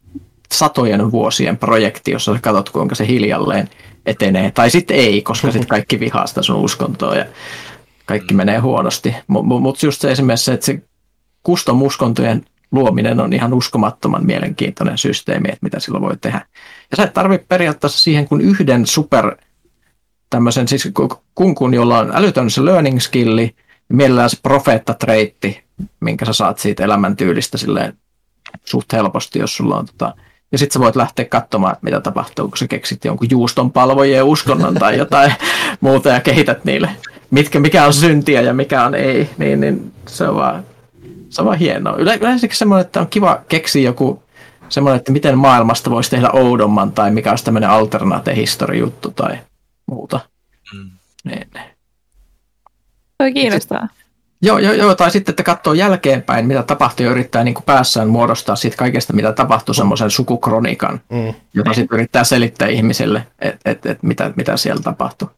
satojen 0.53 1.13
vuosien 1.13 1.57
projekti, 1.57 2.11
jossa 2.11 2.35
sä 2.35 2.41
katsot, 2.41 2.71
kuinka 2.71 2.95
se 2.95 3.07
hiljalleen 3.07 3.69
etenee. 4.07 4.51
Tai 4.51 4.71
sitten 4.71 4.97
ei, 4.97 5.23
koska 5.23 5.51
sitten 5.51 5.69
kaikki 5.69 6.01
vihaa 6.01 6.27
sitä 6.27 6.43
sun 6.43 6.57
uskontoa 6.57 7.15
ja 7.15 7.25
kaikki 8.09 8.35
menee 8.35 8.59
huonosti. 8.59 9.15
Mutta 9.27 9.61
mut 9.61 9.83
just 9.83 10.01
se 10.01 10.11
esimerkiksi 10.11 10.45
se, 10.45 10.53
että 10.53 10.67
se 10.67 10.83
kustom 11.43 11.83
uskontojen 11.83 12.45
luominen 12.73 13.21
on 13.21 13.33
ihan 13.33 13.55
uskomattoman 13.55 14.27
mielenkiintoinen 14.27 14.99
systeemi, 14.99 15.49
että 15.49 15.59
mitä 15.63 15.81
sillä 15.81 16.01
voi 16.01 16.17
tehdä. 16.21 16.47
Ja 16.91 16.97
sä 16.97 17.03
et 17.03 17.15
tarvitse 17.15 17.47
periaatteessa 17.49 17.99
siihen 17.99 18.29
kuin 18.29 18.41
yhden 18.41 18.87
super 18.87 19.37
tämmöisen, 20.31 20.69
siis 20.69 20.89
kunkun, 21.35 21.75
jolla 21.75 21.99
on 21.99 22.11
älytön 22.15 22.51
se 22.51 22.65
learning 22.65 23.01
skilli, 23.01 23.55
mielellään 23.89 24.31
se 24.31 24.37
profeetta-treitti, 24.43 25.65
minkä 26.01 26.25
sä 26.25 26.33
saat 26.33 26.59
siitä 26.59 26.85
elämäntyylistä 26.85 27.59
silleen 27.59 27.97
suht 28.65 28.93
helposti, 28.93 29.39
jos 29.39 29.57
sulla 29.57 29.79
on 29.79 29.87
tota, 29.87 30.15
ja 30.53 30.59
sitten 30.59 30.75
sä 30.75 30.81
voit 30.81 30.97
lähteä 30.97 31.25
katsomaan, 31.25 31.73
että 31.73 31.85
mitä 31.85 32.01
tapahtuu, 32.01 32.49
kun 32.49 32.59
sä 32.59 32.69
keksit 32.69 33.05
jonkun 33.05 33.29
juuston 33.31 33.73
palvojien 33.73 34.25
uskonnon 34.25 34.75
tai 34.75 34.99
jotain 34.99 35.33
muuta 35.81 36.09
ja 36.09 36.21
kehität 36.21 36.65
niille, 36.65 36.91
mitkä, 37.31 37.61
mikä 37.61 37.87
on 37.87 37.95
syntiä 37.95 38.41
ja 38.41 38.55
mikä 38.55 38.85
on 38.85 38.95
ei, 38.95 39.31
niin, 39.39 39.61
niin 39.61 39.93
se 40.07 40.29
on 40.29 40.37
vaan, 40.37 40.65
se 41.29 41.43
on 41.43 41.47
vaan 41.47 41.59
hienoa. 41.59 41.97
Yleensä 41.97 42.49
semmoinen, 42.53 42.87
että 42.87 43.01
on 43.01 43.07
kiva 43.07 43.41
keksiä 43.49 43.83
joku 43.83 44.23
semmoinen, 44.69 44.99
että 44.99 45.13
miten 45.13 45.39
maailmasta 45.39 45.91
voisi 45.91 46.11
tehdä 46.11 46.31
oudomman 46.33 46.93
tai 46.93 47.11
mikä 47.11 47.31
olisi 47.31 47.45
tämmöinen 47.45 47.71
alternate-history-juttu 47.71 49.11
tai 49.11 49.39
muuta. 49.87 50.21
Mm. 50.75 50.91
Niin. 51.25 51.51
Toi 53.19 53.33
kiinnostaa. 53.33 53.89
Joo, 54.43 54.59
joo, 54.59 54.73
joo, 54.73 54.95
tai 54.95 55.11
sitten, 55.11 55.33
että 55.33 55.43
katsoo 55.43 55.75
jälkeenpäin, 55.75 56.47
mitä 56.47 56.63
tapahtui 56.63 57.07
ja 57.07 57.13
yrittää 57.13 57.45
niin 57.45 57.55
kuin 57.55 57.65
päässään 57.65 58.09
muodostaa 58.09 58.57
siitä 58.57 58.77
kaikesta, 58.77 59.13
mitä 59.13 59.33
tapahtui, 59.33 59.75
semmoisen 59.75 60.11
sukukronikan, 60.11 61.01
mm. 61.11 61.35
jota 61.55 61.73
sitten 61.73 61.97
yrittää 61.97 62.25
selittää 62.25 62.69
ihmisille, 62.69 63.27
että 63.39 63.71
et, 63.71 63.87
et, 63.87 64.03
mitä, 64.03 64.33
mitä 64.37 64.57
siellä 64.57 64.83
tapahtui. 64.83 65.29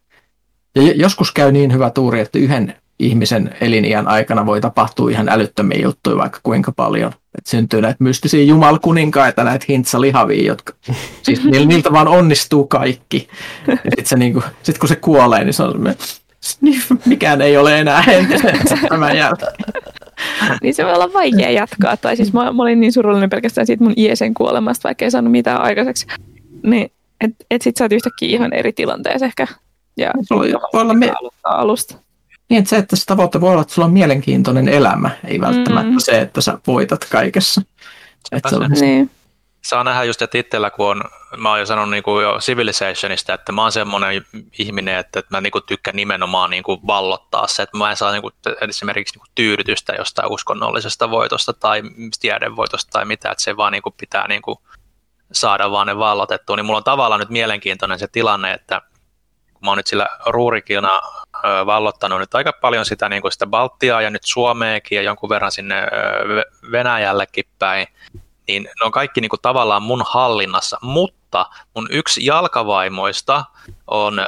Ja 0.74 0.82
joskus 0.82 1.32
käy 1.32 1.52
niin 1.52 1.72
hyvä 1.72 1.90
tuuri, 1.90 2.20
että 2.20 2.38
yhden 2.38 2.74
ihmisen 2.98 3.54
eliniän 3.60 4.08
aikana 4.08 4.46
voi 4.46 4.60
tapahtua 4.60 5.10
ihan 5.10 5.28
älyttömiä 5.28 5.78
juttuja 5.82 6.16
vaikka 6.16 6.40
kuinka 6.42 6.72
paljon. 6.72 7.12
Että 7.38 7.50
syntyy 7.50 7.80
näitä 7.80 8.04
mystisiä 8.04 8.42
jumalkuninkaita, 8.42 9.44
näitä 9.44 9.64
hintsalihavia, 9.68 10.46
jotka 10.46 10.72
siis 11.22 11.44
niiltä 11.44 11.92
vaan 11.92 12.08
onnistuu 12.08 12.66
kaikki. 12.66 13.28
Sitten 13.96 14.18
niinku, 14.18 14.42
sit 14.62 14.78
kun 14.78 14.88
se 14.88 14.96
kuolee, 14.96 15.44
niin 15.44 15.54
se 15.54 15.62
on 15.62 15.94
mikään 17.06 17.40
ei 17.40 17.56
ole 17.56 17.78
enää 17.78 18.04
entistä 18.08 18.78
tämän 18.88 19.16
jälkeen. 19.16 19.52
niin 20.62 20.74
se 20.74 20.84
voi 20.84 20.94
olla 20.94 21.12
vaikea 21.12 21.50
jatkaa. 21.50 21.96
Tai 21.96 22.16
siis 22.16 22.32
mä, 22.32 22.52
mä 22.52 22.62
olin 22.62 22.80
niin 22.80 22.92
surullinen 22.92 23.30
pelkästään 23.30 23.66
siitä 23.66 23.84
mun 23.84 23.94
iesen 23.96 24.34
kuolemasta, 24.34 24.88
vaikka 24.88 25.04
ei 25.04 25.10
saanut 25.10 25.32
mitään 25.32 25.60
aikaiseksi. 25.60 26.06
Niin, 26.62 26.92
et, 27.20 27.30
et 27.50 27.62
sit 27.62 27.76
sä 27.76 27.84
oot 27.84 27.92
yhtäkkiä 27.92 28.28
ihan 28.28 28.52
eri 28.52 28.72
tilanteessa 28.72 29.26
ehkä. 29.26 29.46
Ja 29.96 30.10
voi, 30.30 30.52
voi 30.72 30.82
olla 30.82 30.94
me... 30.94 31.12
alusta. 31.44 31.94
Niin, 32.48 32.58
että 32.58 32.70
se, 32.70 32.76
että 32.76 32.96
se 32.96 33.06
tavoite 33.06 33.40
voi 33.40 33.50
olla, 33.50 33.62
että 33.62 33.74
sulla 33.74 33.86
on 33.86 33.92
mielenkiintoinen 33.92 34.68
elämä, 34.68 35.10
ei 35.24 35.40
välttämättä 35.40 35.92
mm. 35.92 35.98
se, 35.98 36.20
että 36.20 36.40
sä 36.40 36.58
voitat 36.66 37.04
kaikessa. 37.04 37.62
Että 38.32 38.56
on... 38.56 38.70
niin 38.70 39.10
saa 39.64 39.84
nähdä 39.84 40.04
just, 40.04 40.22
että 40.22 40.38
itsellä 40.38 40.70
kun 40.70 40.90
on, 40.90 41.02
mä 41.36 41.50
oon 41.50 41.58
jo 41.58 41.66
sanonut 41.66 41.90
niin 41.90 42.02
kuin 42.02 42.22
jo 42.22 42.38
Civilizationista, 42.40 43.34
että 43.34 43.52
mä 43.52 43.62
oon 43.62 43.72
semmoinen 43.72 44.26
ihminen, 44.58 44.98
että, 44.98 45.18
että 45.18 45.36
mä 45.36 45.40
niin 45.40 45.50
kuin 45.50 45.64
tykkään 45.66 45.96
nimenomaan 45.96 46.50
niin 46.50 46.62
kuin 46.62 46.80
vallottaa 46.86 47.46
se, 47.46 47.62
että 47.62 47.78
mä 47.78 47.90
en 47.90 47.96
saa 47.96 48.12
niin 48.12 48.22
kuin, 48.22 48.34
esimerkiksi 48.68 49.14
niin 49.14 49.20
kuin 49.20 49.30
tyydytystä 49.34 49.92
jostain 49.92 50.32
uskonnollisesta 50.32 51.10
voitosta 51.10 51.52
tai 51.52 51.82
tiedevoitosta 52.20 52.90
tai 52.92 53.04
mitä, 53.04 53.30
että 53.30 53.44
se 53.44 53.56
vaan 53.56 53.72
niin 53.72 53.82
kuin 53.82 53.94
pitää 54.00 54.28
niin 54.28 54.42
kuin 54.42 54.58
saada 55.32 55.70
vaan 55.70 55.86
ne 55.86 55.98
vallotettua, 55.98 56.56
niin 56.56 56.66
mulla 56.66 56.78
on 56.78 56.84
tavallaan 56.84 57.20
nyt 57.20 57.30
mielenkiintoinen 57.30 57.98
se 57.98 58.08
tilanne, 58.08 58.52
että 58.52 58.82
kun 59.60 59.66
mä 59.66 59.70
oon 59.70 59.76
nyt 59.76 59.86
sillä 59.86 60.06
ruurikina 60.26 61.00
vallottanut 61.66 62.18
nyt 62.18 62.34
aika 62.34 62.52
paljon 62.52 62.84
sitä, 62.84 63.08
niin 63.08 63.22
kuin 63.22 63.32
sitä 63.32 63.46
Baltiaa 63.46 64.02
ja 64.02 64.10
nyt 64.10 64.22
Suomeekin 64.24 64.96
ja 64.96 65.02
jonkun 65.02 65.28
verran 65.28 65.52
sinne 65.52 65.82
Venäjällekin 66.72 67.44
päin, 67.58 67.86
niin 68.48 68.62
ne 68.62 68.84
on 68.86 68.92
kaikki 68.92 69.20
niin 69.20 69.28
kuin 69.28 69.40
tavallaan 69.42 69.82
mun 69.82 70.04
hallinnassa, 70.06 70.78
mutta 70.82 71.46
mun 71.74 71.88
yksi 71.90 72.26
jalkavaimoista 72.26 73.44
on 73.86 74.18
ö, 74.18 74.24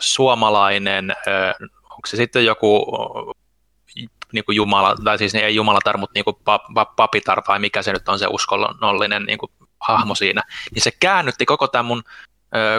suomalainen, 0.00 1.10
ö, 1.10 1.54
onko 1.82 2.06
se 2.06 2.16
sitten 2.16 2.44
joku 2.44 2.86
niin 4.32 4.44
kuin 4.44 4.56
Jumala, 4.56 4.94
tai 5.04 5.18
siis 5.18 5.34
ei 5.34 5.54
Jumalatar, 5.54 5.98
mutta 5.98 6.14
niin 6.14 6.24
kuin 6.24 6.36
papitar 6.96 7.42
vai 7.48 7.58
mikä 7.58 7.82
se 7.82 7.92
nyt 7.92 8.08
on 8.08 8.18
se 8.18 8.26
uskonnollinen 8.30 9.24
niin 9.24 9.38
kuin 9.38 9.52
hahmo 9.80 10.14
siinä, 10.14 10.42
niin 10.74 10.82
se 10.82 10.90
käännytti 10.90 11.46
koko 11.46 11.68
tämän 11.68 11.86
mun 11.86 12.02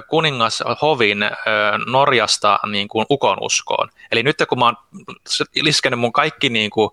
kuningas 0.08 0.64
Hovin 0.82 1.18
Norjasta 1.86 2.60
niin 2.72 2.88
kuin 2.88 3.06
ukon 3.10 3.38
uskoon. 3.42 3.90
Eli 4.12 4.24
nyt 4.24 4.38
kun 4.50 4.60
mä 4.60 4.66
oon 4.66 4.78
liskenyt 5.62 6.00
mun 6.00 6.14
kaikki 6.14 6.50
niin 6.50 6.70
kuin, 6.70 6.90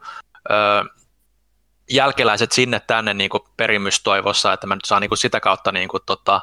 jälkeläiset 1.91 2.53
sinne 2.53 2.81
tänne 2.81 3.15
niin 3.15 3.31
kuin 3.31 3.43
perimystoivossa, 3.57 4.53
että 4.53 4.67
mä 4.67 4.75
nyt 4.75 4.85
saan 4.85 5.03
niin 5.03 5.09
kuin 5.09 5.19
sitä 5.19 5.41
kautta 5.41 5.73
niin 5.73 5.89
kuin, 5.89 6.03
tota, 6.07 6.41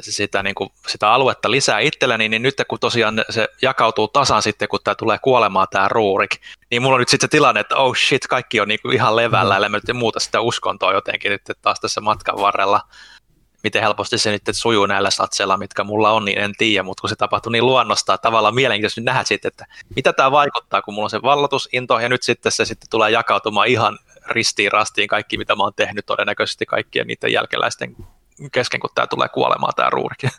sitä, 0.00 0.42
niin 0.42 0.54
kuin, 0.54 0.70
sitä 0.88 1.12
aluetta 1.12 1.50
lisää 1.50 1.78
itselleni, 1.78 2.28
niin 2.28 2.42
nyt 2.42 2.54
kun 2.68 2.78
tosiaan 2.78 3.24
se 3.30 3.48
jakautuu 3.62 4.08
tasan 4.08 4.42
sitten, 4.42 4.68
kun 4.68 4.80
tämä 4.84 4.94
tulee 4.94 5.18
kuolemaan 5.18 5.66
tämä 5.70 5.88
ruurik, 5.88 6.36
niin 6.70 6.82
mulla 6.82 6.94
on 6.94 7.00
nyt 7.00 7.08
sitten 7.08 7.26
se 7.26 7.30
tilanne, 7.30 7.60
että 7.60 7.76
oh 7.76 7.96
shit, 7.96 8.26
kaikki 8.26 8.60
on 8.60 8.68
niin 8.68 8.80
kuin 8.82 8.94
ihan 8.94 9.16
levällä, 9.16 9.54
mm. 9.54 9.64
ellei 9.74 9.94
muuta 9.94 10.20
sitä 10.20 10.40
uskontoa 10.40 10.92
jotenkin 10.92 11.30
nyt 11.30 11.42
taas 11.62 11.80
tässä 11.80 12.00
matkan 12.00 12.36
varrella 12.36 12.80
miten 13.64 13.82
helposti 13.82 14.18
se 14.18 14.30
nyt 14.30 14.42
sujuu 14.52 14.86
näillä 14.86 15.10
satseilla, 15.10 15.56
mitkä 15.56 15.84
mulla 15.84 16.10
on, 16.10 16.24
niin 16.24 16.38
en 16.38 16.52
tiedä, 16.58 16.82
mutta 16.82 17.00
kun 17.00 17.10
se 17.10 17.16
tapahtuu 17.16 17.52
niin 17.52 17.66
luonnosta, 17.66 18.18
tavallaan 18.18 18.54
mielenkiintoista 18.54 19.00
nyt 19.00 19.04
nähdä 19.04 19.24
sitten, 19.24 19.48
että 19.48 19.66
mitä 19.96 20.12
tämä 20.12 20.30
vaikuttaa, 20.30 20.82
kun 20.82 20.94
mulla 20.94 21.06
on 21.06 21.10
se 21.10 21.22
vallatusinto, 21.22 21.98
ja 21.98 22.08
nyt 22.08 22.22
sitten 22.22 22.52
se 22.52 22.64
sitten 22.64 22.90
tulee 22.90 23.10
jakautumaan 23.10 23.68
ihan 23.68 23.98
ristiin 24.28 24.72
rastiin 24.72 25.08
kaikki, 25.08 25.38
mitä 25.38 25.56
mä 25.56 25.62
oon 25.62 25.72
tehnyt 25.76 26.06
todennäköisesti 26.06 26.66
kaikkien 26.66 27.06
niiden 27.06 27.32
jälkeläisten 27.32 27.96
kesken, 28.52 28.80
kun 28.80 28.90
tämä 28.94 29.06
tulee 29.06 29.28
kuolemaan 29.28 29.72
tämä 29.76 29.90
ruurikin. 29.90 30.30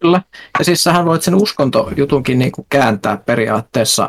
Kyllä, 0.00 0.22
ja 0.58 0.64
siis 0.64 0.82
sähän 0.82 1.06
voit 1.06 1.22
sen 1.22 1.34
uskontojutunkin 1.34 2.38
niin 2.38 2.52
kuin 2.52 2.66
kääntää 2.70 3.16
periaatteessa 3.16 4.08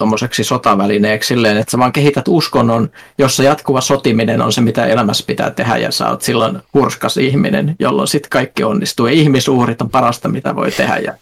tuommoiseksi 0.00 0.44
sotavälineeksi 0.44 1.28
silleen, 1.28 1.56
että 1.56 1.70
sä 1.70 1.78
vaan 1.78 1.92
kehität 1.92 2.28
uskonnon, 2.28 2.90
jossa 3.18 3.42
jatkuva 3.42 3.80
sotiminen 3.80 4.42
on 4.42 4.52
se, 4.52 4.60
mitä 4.60 4.86
elämässä 4.86 5.24
pitää 5.26 5.50
tehdä, 5.50 5.76
ja 5.76 5.92
sä 5.92 6.08
oot 6.08 6.22
silloin 6.22 6.58
hurskas 6.74 7.16
ihminen, 7.16 7.76
jolloin 7.78 8.08
sitten 8.08 8.30
kaikki 8.30 8.64
onnistuu, 8.64 9.06
ja 9.06 9.12
ihmisuurit 9.12 9.82
on 9.82 9.90
parasta, 9.90 10.28
mitä 10.28 10.56
voi 10.56 10.70
tehdä, 10.70 10.96
ja 10.96 11.14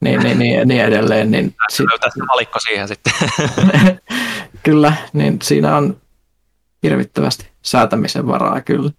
niin, 0.00 0.20
niin, 0.20 0.38
niin, 0.38 0.68
niin 0.68 0.84
edelleen. 0.84 1.30
Niin 1.30 1.54
sit... 1.70 1.86
Valikko 2.28 2.58
siihen 2.60 2.88
sitten. 2.88 3.12
kyllä, 4.62 4.92
niin 5.12 5.38
siinä 5.42 5.76
on 5.76 5.96
hirvittävästi 6.82 7.48
säätämisen 7.62 8.26
varaa 8.26 8.60
kyllä. 8.60 8.90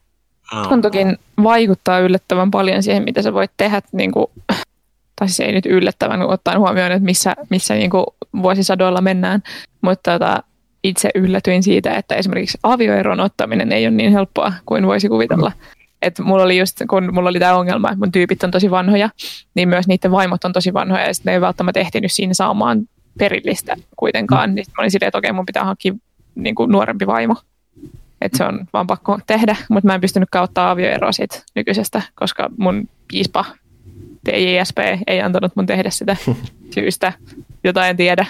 On 0.51 0.81
toki 0.81 0.99
vaikuttaa 1.43 1.99
yllättävän 1.99 2.51
paljon 2.51 2.83
siihen, 2.83 3.03
mitä 3.03 3.21
sä 3.21 3.33
voit 3.33 3.51
tehdä 3.57 3.81
niin 3.91 4.11
kuin 4.11 4.27
tai 5.21 5.27
siis 5.27 5.39
ei 5.39 5.51
nyt 5.51 5.65
yllättävän 5.65 6.21
ottaen 6.21 6.59
huomioon, 6.59 6.91
että 6.91 7.05
missä, 7.05 7.35
missä 7.49 7.73
niin 7.73 7.89
kuin 7.89 8.05
vuosisadoilla 8.41 9.01
mennään, 9.01 9.43
mutta 9.81 10.19
tota, 10.19 10.43
itse 10.83 11.09
yllätyin 11.15 11.63
siitä, 11.63 11.95
että 11.95 12.15
esimerkiksi 12.15 12.57
avioeron 12.63 13.19
ottaminen 13.19 13.71
ei 13.71 13.85
ole 13.87 13.95
niin 13.95 14.11
helppoa 14.11 14.53
kuin 14.65 14.87
voisi 14.87 15.09
kuvitella. 15.09 15.49
Mm. 15.49 15.81
Et 16.01 16.19
mulla 16.19 16.43
oli 16.43 16.59
just, 16.59 16.81
kun 16.89 17.13
mulla 17.13 17.29
oli 17.29 17.39
tämä 17.39 17.55
ongelma, 17.55 17.87
että 17.87 17.99
mun 17.99 18.11
tyypit 18.11 18.43
on 18.43 18.51
tosi 18.51 18.71
vanhoja, 18.71 19.09
niin 19.55 19.69
myös 19.69 19.87
niiden 19.87 20.11
vaimot 20.11 20.43
on 20.43 20.53
tosi 20.53 20.73
vanhoja, 20.73 21.07
ja 21.07 21.13
sitten 21.13 21.31
ne 21.31 21.35
ei 21.35 21.41
välttämättä 21.41 21.79
ehtinyt 21.79 22.11
siinä 22.11 22.33
saamaan 22.33 22.81
perillistä 23.17 23.75
kuitenkaan. 23.95 24.49
Mm. 24.49 24.55
Niin 24.55 24.65
mä 24.77 24.81
olin 24.81 24.91
silleen, 24.91 25.07
että 25.07 25.17
okei, 25.17 25.31
mun 25.31 25.45
pitää 25.45 25.63
hankkia 25.63 25.93
niin 26.35 26.55
kuin 26.55 26.71
nuorempi 26.71 27.07
vaimo. 27.07 27.35
Että 28.21 28.37
se 28.37 28.43
on 28.43 28.65
vaan 28.73 28.87
pakko 28.87 29.19
tehdä, 29.27 29.55
mutta 29.69 29.87
mä 29.87 29.95
en 29.95 30.01
pystynyt 30.01 30.29
ottaa 30.41 30.71
avioeroa 30.71 31.11
siitä 31.11 31.43
nykyisestä, 31.55 32.01
koska 32.15 32.49
mun 32.57 32.87
piispa 33.07 33.45
TJSP 34.23 34.77
ei 35.07 35.21
antanut 35.21 35.55
mun 35.55 35.65
tehdä 35.65 35.89
sitä 35.89 36.15
syystä, 36.75 37.13
jota 37.63 37.87
en 37.87 37.97
tiedä. 37.97 38.25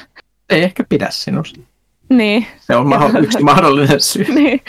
Ei 0.49 0.63
ehkä 0.63 0.83
pidä 0.89 1.07
sinusta. 1.09 1.59
Niin. 2.09 2.47
Se 2.59 2.75
on 2.75 2.87
maho- 2.87 3.19
yksi 3.23 3.43
mahdollinen 3.43 3.99
syy. 3.99 4.25
niin, 4.35 4.61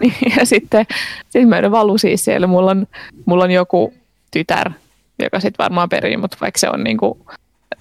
niin, 0.00 0.14
ja 0.38 0.46
sitten 0.46 0.86
sit 1.28 1.48
mä 1.48 1.58
en 1.58 1.70
valu 1.70 1.98
siis 1.98 2.24
siellä. 2.24 2.46
Mulla 2.46 2.70
on, 2.70 2.86
mulla 3.26 3.44
on 3.44 3.50
joku 3.50 3.94
tytär, 4.30 4.70
joka 5.22 5.40
sitten 5.40 5.64
varmaan 5.64 5.88
perii, 5.88 6.16
mutta 6.16 6.36
vaikka 6.40 6.58
se 6.58 6.68
on 6.70 6.84
niinku, 6.84 7.26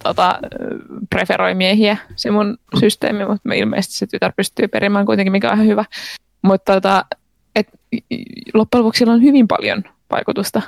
tota, 0.03 0.39
preferoi 1.09 1.53
miehiä, 1.55 1.97
se 2.15 2.31
mun 2.31 2.57
systeemi, 2.79 3.25
mutta 3.25 3.53
ilmeisesti 3.53 3.97
se 3.97 4.07
tytär 4.07 4.33
pystyy 4.35 4.67
perimään 4.67 5.05
kuitenkin, 5.05 5.31
mikä 5.31 5.47
on 5.47 5.53
ihan 5.53 5.67
hyvä. 5.67 5.85
Mutta 6.41 6.73
tota, 6.73 7.05
et, 7.55 7.67
loppujen 8.53 8.83
lopuksi 8.83 8.99
sillä 8.99 9.13
on 9.13 9.21
hyvin 9.21 9.47
paljon 9.47 9.83
vaikutusta 10.11 10.61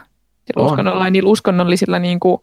sillä 0.46 0.66
uskonnolla, 0.66 1.10
niillä 1.10 1.30
uskonnollisilla 1.30 2.00
niin 2.00 2.20
kuin, 2.20 2.42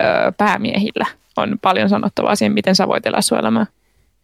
ö, 0.00 0.32
päämiehillä 0.38 1.06
on 1.36 1.58
paljon 1.62 1.88
sanottavaa 1.88 2.36
siihen, 2.36 2.52
miten 2.52 2.74
sä 2.74 2.88
voit 2.88 3.06
elää 3.06 3.20
sun 3.20 3.38
elämää. 3.38 3.66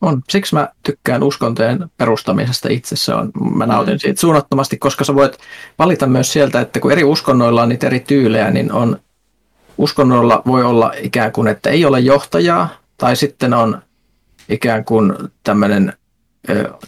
On. 0.01 0.23
Siksi 0.29 0.55
mä 0.55 0.69
tykkään 0.83 1.23
uskontojen 1.23 1.91
perustamisesta 1.97 2.69
itse. 2.69 2.97
Se 2.97 3.15
on, 3.15 3.31
mä 3.55 3.67
nautin 3.67 3.95
mm. 3.95 3.99
siitä 3.99 4.21
suunnattomasti, 4.21 4.77
koska 4.77 5.05
sä 5.05 5.15
voit 5.15 5.39
valita 5.79 6.07
myös 6.07 6.33
sieltä, 6.33 6.61
että 6.61 6.81
kun 6.81 6.93
eri 6.93 7.05
uskonnoilla 7.05 7.63
on 7.63 7.69
niitä 7.69 7.87
eri 7.87 8.01
tyylejä, 8.01 8.51
niin 8.51 8.73
on 8.73 9.01
uskonnoilla 9.79 10.43
voi 10.47 10.65
olla 10.65 10.93
ikään 11.03 11.33
kuin, 11.33 11.49
että 11.49 11.71
ei 11.71 11.85
ole 11.85 12.01
johtajaa, 12.01 12.69
tai 12.97 13.17
sitten 13.17 13.55
on 13.55 13.83
ikään 14.49 14.85
kuin 14.85 15.15
tämmöinen 15.45 15.93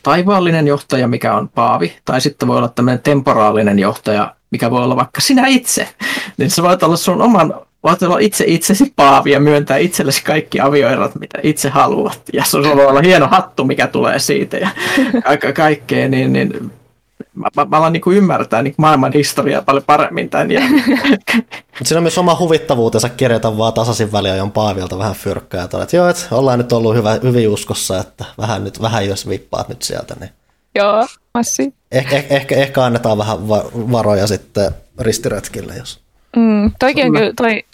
taivaallinen 0.02 0.66
johtaja, 0.66 1.08
mikä 1.08 1.34
on 1.34 1.48
paavi, 1.48 1.96
tai 2.04 2.20
sitten 2.20 2.48
voi 2.48 2.56
olla 2.58 2.68
tämmöinen 2.68 3.02
temporaalinen 3.02 3.78
johtaja, 3.78 4.36
mikä 4.54 4.70
voi 4.70 4.84
olla 4.84 4.96
vaikka 4.96 5.20
sinä 5.20 5.46
itse. 5.46 5.88
Niin 6.36 6.50
sä 6.50 6.62
voit 6.62 6.82
olla 6.82 6.96
sun 6.96 7.22
oman, 7.22 7.54
voit 7.82 8.02
olla 8.02 8.18
itse 8.18 8.44
itsesi 8.46 8.92
paavi 8.96 9.30
ja 9.30 9.40
myöntää 9.40 9.76
itsellesi 9.76 10.24
kaikki 10.24 10.60
avioerot, 10.60 11.14
mitä 11.14 11.38
itse 11.42 11.68
haluat. 11.68 12.20
Ja 12.32 12.44
se 12.44 12.58
voi 12.58 12.86
olla 12.86 13.00
hieno 13.00 13.26
hattu, 13.26 13.64
mikä 13.64 13.86
tulee 13.86 14.18
siitä 14.18 14.56
ja 14.56 14.68
ka- 15.42 15.52
kaikkea, 15.52 16.08
niin, 16.08 16.32
niin 16.32 16.70
mä, 17.34 17.48
mä, 17.56 17.64
mä 17.64 17.76
alan 17.76 17.92
niin 17.92 18.00
kuin 18.00 18.16
ymmärtää 18.16 18.62
niin 18.62 18.74
maailman 18.78 19.12
historiaa 19.12 19.62
paljon 19.62 19.84
paremmin 19.86 20.30
tämän. 20.30 20.50
Ja... 20.50 20.60
Siinä 21.82 21.98
on 21.98 22.02
myös 22.02 22.18
oma 22.18 22.36
huvittavuutensa 22.38 23.08
kirjata 23.08 23.58
vaan 23.58 23.72
tasaisin 23.72 24.12
väliajon 24.12 24.52
Paavilta 24.52 24.98
vähän 24.98 25.14
fyrkkää. 25.14 25.68
Ja 25.72 25.82
että 25.82 25.96
joo, 25.96 26.08
että 26.08 26.22
ollaan 26.30 26.58
nyt 26.58 26.72
ollut 26.72 26.94
hyvä, 26.94 27.18
hyvin 27.22 27.48
uskossa, 27.48 27.98
että 27.98 28.24
vähän, 28.38 28.64
nyt, 28.64 28.82
vähän 28.82 29.08
jos 29.08 29.28
vippaat 29.28 29.68
nyt 29.68 29.82
sieltä. 29.82 30.16
Niin... 30.20 30.30
Joo, 30.74 31.06
massi. 31.34 31.74
Eh, 31.94 32.12
eh, 32.12 32.26
ehkä, 32.30 32.54
ehkä 32.54 32.84
annetaan 32.84 33.18
vähän 33.18 33.48
varoja 33.92 34.26
sitten 34.26 34.72
ristiretkille, 35.00 35.74
jos... 35.76 36.00
Mm, 36.36 36.72
toikin 36.78 37.06
on 37.06 37.12
kyllä 37.12 37.32
toi 37.36 37.64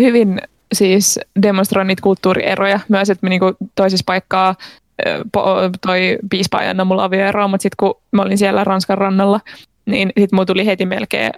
hyvin 0.00 0.40
siis 0.72 1.20
demonstroi 1.42 1.84
niitä 1.84 2.02
kulttuurieroja 2.02 2.80
myös, 2.88 3.10
että 3.10 3.26
me 3.26 3.30
niinku 3.30 3.56
toisessa 3.74 4.04
paikkaa 4.06 4.54
toi 5.80 6.18
piispa 6.30 6.62
ei 6.62 6.74
mulla 6.84 7.04
avioeroa, 7.04 7.48
mutta 7.48 7.62
sitten 7.62 7.76
kun 7.78 7.94
mä 8.12 8.22
olin 8.22 8.38
siellä 8.38 8.64
Ranskan 8.64 8.98
rannalla, 8.98 9.40
niin 9.86 10.08
sitten 10.08 10.36
mulla 10.36 10.46
tuli 10.46 10.66
heti 10.66 10.86
melkein 10.86 11.30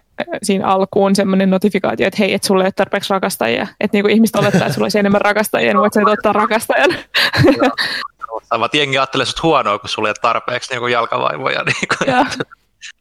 siinä 0.42 0.66
alkuun 0.66 1.16
semmoinen 1.16 1.50
notifikaatio, 1.50 2.06
että 2.06 2.16
hei, 2.18 2.34
että 2.34 2.46
sulle 2.46 2.62
ei 2.62 2.66
ole 2.66 2.72
tarpeeksi 2.76 3.12
rakastajia. 3.12 3.66
Että 3.80 3.96
niinku 3.96 4.08
ihmiset 4.08 4.36
olettaa, 4.36 4.60
että 4.60 4.72
sulla 4.72 4.84
olisi 4.84 4.98
enemmän 4.98 5.20
rakastajia, 5.20 5.72
niin 5.72 5.80
voit 5.80 5.92
sä 5.92 6.00
ottaa 6.06 6.32
rakastajan. 6.32 6.90
Sama 8.42 8.68
jengi 8.72 8.98
ajattelee 8.98 9.26
sut 9.26 9.42
huonoa, 9.42 9.78
kun 9.78 9.88
sulle 9.88 10.08
ei 10.08 10.10
ole 10.10 10.16
tarpeeksi 10.22 10.74
niin 10.74 10.92
jalkavaivoja. 10.92 11.64
Niin 11.70 11.88
kuin, 11.98 12.26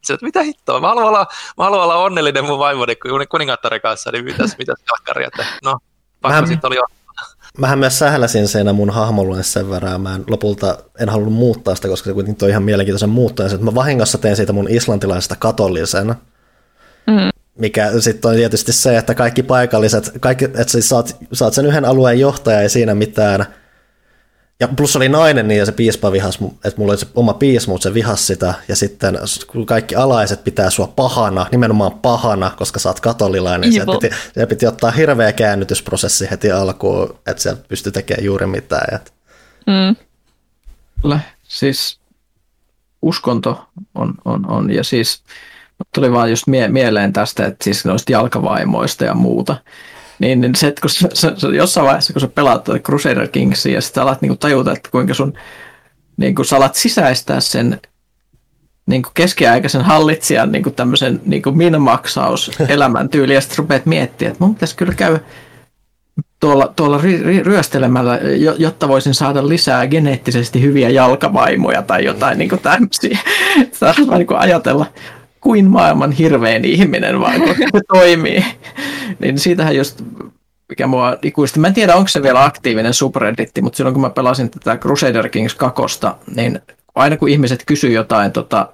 se, 0.04 0.14
että 0.14 0.26
mitä 0.26 0.44
hittoa, 0.44 0.80
mä 0.80 0.88
haluan 0.88 1.08
olla, 1.08 1.28
mä 1.58 1.64
haluan 1.64 1.84
olla 1.84 1.96
onnellinen 1.96 2.46
mun 2.46 2.60
vaimoni 2.60 2.96
kuningattaren 3.30 3.82
kanssa, 3.82 4.12
niin 4.12 4.26
mitäs, 4.26 4.56
mitäs 4.58 4.78
jalkkari, 4.88 5.26
että 5.26 5.46
no, 5.64 5.80
pakko 6.22 6.46
sitten 6.46 6.68
oli 6.68 6.78
Mähän 7.58 7.80
myös 7.80 8.00
sähläsin 8.00 8.48
siinä 8.48 8.74
mun 8.74 8.90
hahmolle 8.90 9.44
sen 9.44 9.70
verran, 9.70 10.02
mä 10.02 10.16
en 10.16 10.24
lopulta 10.28 10.78
en 11.00 11.10
halunnut 11.10 11.34
muuttaa 11.34 11.76
sitä, 11.76 11.88
koska 11.88 12.10
se 12.10 12.14
kuitenkin 12.14 12.40
toi 12.40 12.50
ihan 12.50 12.64
mielenkiintoisen 12.64 13.10
muuttoja, 13.10 13.50
että 13.54 13.66
mä 13.66 13.76
vahingossa 13.76 14.18
tein 14.18 14.36
siitä 14.36 14.54
mun 14.54 14.70
islantilaisesta 14.70 15.36
katollisena, 15.36 16.16
mm. 17.08 17.30
mikä 17.58 17.92
sitten 18.00 18.32
on 18.32 18.38
tietysti 18.38 18.74
se, 18.74 18.98
että 18.98 19.16
kaikki 19.16 19.44
paikalliset, 19.44 20.12
kaikki, 20.20 20.46
että 20.46 20.64
siis 20.64 20.90
saat, 20.90 21.18
saat 21.34 21.54
sen 21.54 21.66
yhden 21.66 21.86
alueen 21.86 22.20
johtaja, 22.20 22.62
ei 22.62 22.70
siinä 22.70 22.96
mitään 22.96 23.46
ja 24.60 24.68
plus 24.68 24.96
oli 24.96 25.10
nainen 25.10 25.48
niin 25.48 25.58
ja 25.58 25.66
se 25.66 25.72
piispa 25.72 26.12
vihas, 26.12 26.40
että 26.66 26.74
mulla 26.78 26.92
oli 26.92 27.00
se 27.00 27.08
oma 27.16 27.34
piispa, 27.34 27.72
mutta 27.72 27.84
se 27.84 27.94
vihas 27.94 28.28
sitä. 28.28 28.54
Ja 28.68 28.76
sitten 28.76 29.20
kun 29.48 29.66
kaikki 29.66 29.96
alaiset 29.96 30.44
pitää 30.44 30.70
sua 30.70 30.88
pahana, 30.88 31.46
nimenomaan 31.52 31.92
pahana, 31.92 32.52
koska 32.58 32.80
sä 32.80 32.90
oot 32.90 33.00
katolilainen, 33.00 33.62
niin 33.62 33.74
siellä 33.74 34.00
piti, 34.00 34.16
siellä 34.34 34.48
piti 34.48 34.68
ottaa 34.68 34.92
hirveä 34.92 35.34
käännytysprosessi 35.34 36.28
heti 36.32 36.52
alkuun, 36.52 37.20
että 37.28 37.44
sieltä 37.44 37.62
pystyi 37.68 37.92
tekemään 37.92 38.26
juuri 38.26 38.46
mitään. 38.46 38.96
Et. 38.96 39.14
Mm. 39.68 39.96
Kyllä, 41.02 41.20
siis 41.44 42.00
uskonto 43.02 43.66
on, 43.96 44.14
on, 44.26 44.52
on 44.52 44.72
ja 44.72 44.84
siis 44.84 45.24
tuli 45.96 46.12
vaan 46.12 46.30
just 46.30 46.48
mie- 46.48 46.68
mieleen 46.68 47.14
tästä, 47.14 47.46
että 47.46 47.64
siis 47.64 47.86
noista 47.86 48.12
jalkavaimoista 48.12 49.06
ja 49.06 49.14
muuta. 49.14 49.56
Niin, 50.20 50.42
niin 50.42 50.56
se, 50.56 50.68
että 50.68 50.82
kun 50.82 50.90
sä, 50.90 51.10
sä, 51.14 51.48
jossain 51.48 51.86
vaiheessa, 51.86 52.14
kun 52.14 52.22
sä 52.22 52.28
pelaat 52.28 52.66
Crusader 52.84 53.28
Kingsia 53.28 53.74
ja 53.74 53.82
sitten 53.82 54.04
alat 54.04 54.22
niin 54.22 54.30
kuin 54.30 54.40
tajuta, 54.40 54.72
että 54.72 54.90
kuinka 54.92 55.14
sun 55.14 55.34
niin 56.18 56.36
kuin 56.36 56.46
sä 56.46 56.58
alat 56.58 56.76
sisäistää 56.76 57.40
sen 57.40 57.80
niin 58.86 59.04
kuin 59.04 59.14
keskiaikaisen 59.14 59.82
hallitsijan 59.82 60.52
niin 60.52 60.64
kuin 60.64 60.76
tämmöisen 60.76 61.22
niin 61.26 61.42
kuin 61.42 61.58
minmaksaus 61.58 62.52
elämäntyyli 62.68 63.34
ja 63.34 63.42
sitten 63.42 63.58
rupeat 63.58 63.86
miettimään, 63.86 64.32
että 64.32 64.44
mun 64.44 64.56
pitäisi 64.56 64.76
kyllä 64.76 64.94
käydä 64.94 65.20
tuolla, 66.40 66.74
tuolla 66.76 66.98
ry, 66.98 67.24
ry, 67.24 67.44
ryöstelemällä, 67.44 68.20
jotta 68.58 68.88
voisin 68.88 69.14
saada 69.14 69.48
lisää 69.48 69.88
geneettisesti 69.88 70.62
hyviä 70.62 70.90
jalkavaimoja 70.90 71.82
tai 71.82 72.06
jotain 72.06 72.38
niin 72.38 72.50
kuin 72.50 72.62
tämmöisiä. 72.62 73.20
Saa 73.72 73.94
niin 74.18 74.28
kuin 74.28 74.40
ajatella, 74.40 74.86
kuin 75.42 75.70
maailman 75.70 76.12
hirvein 76.12 76.66
ihminen 76.66 77.20
vaan, 77.20 77.42
kun 77.42 77.56
se 77.74 77.82
toimii. 77.88 78.46
niin 79.20 79.40
siitähän 79.40 79.76
just, 79.76 80.02
mikä 80.70 80.88
mua 80.88 81.18
ikuisesti, 81.22 81.60
mä 81.60 81.68
en 81.68 81.74
tiedä 81.74 81.96
onko 81.96 82.08
se 82.08 82.24
vielä 82.24 82.46
aktiivinen 82.46 82.94
subredditti, 82.94 83.62
mutta 83.62 83.78
silloin 83.78 83.94
kun 83.94 84.02
mä 84.02 84.10
pelasin 84.10 84.50
tätä 84.50 84.78
Crusader 84.78 85.30
Kings 85.30 85.56
2, 85.56 85.82
niin 86.36 86.60
aina 86.96 87.18
kun 87.18 87.30
ihmiset 87.30 87.64
kysyy 87.66 87.92
jotain 87.92 88.32
tota, 88.32 88.70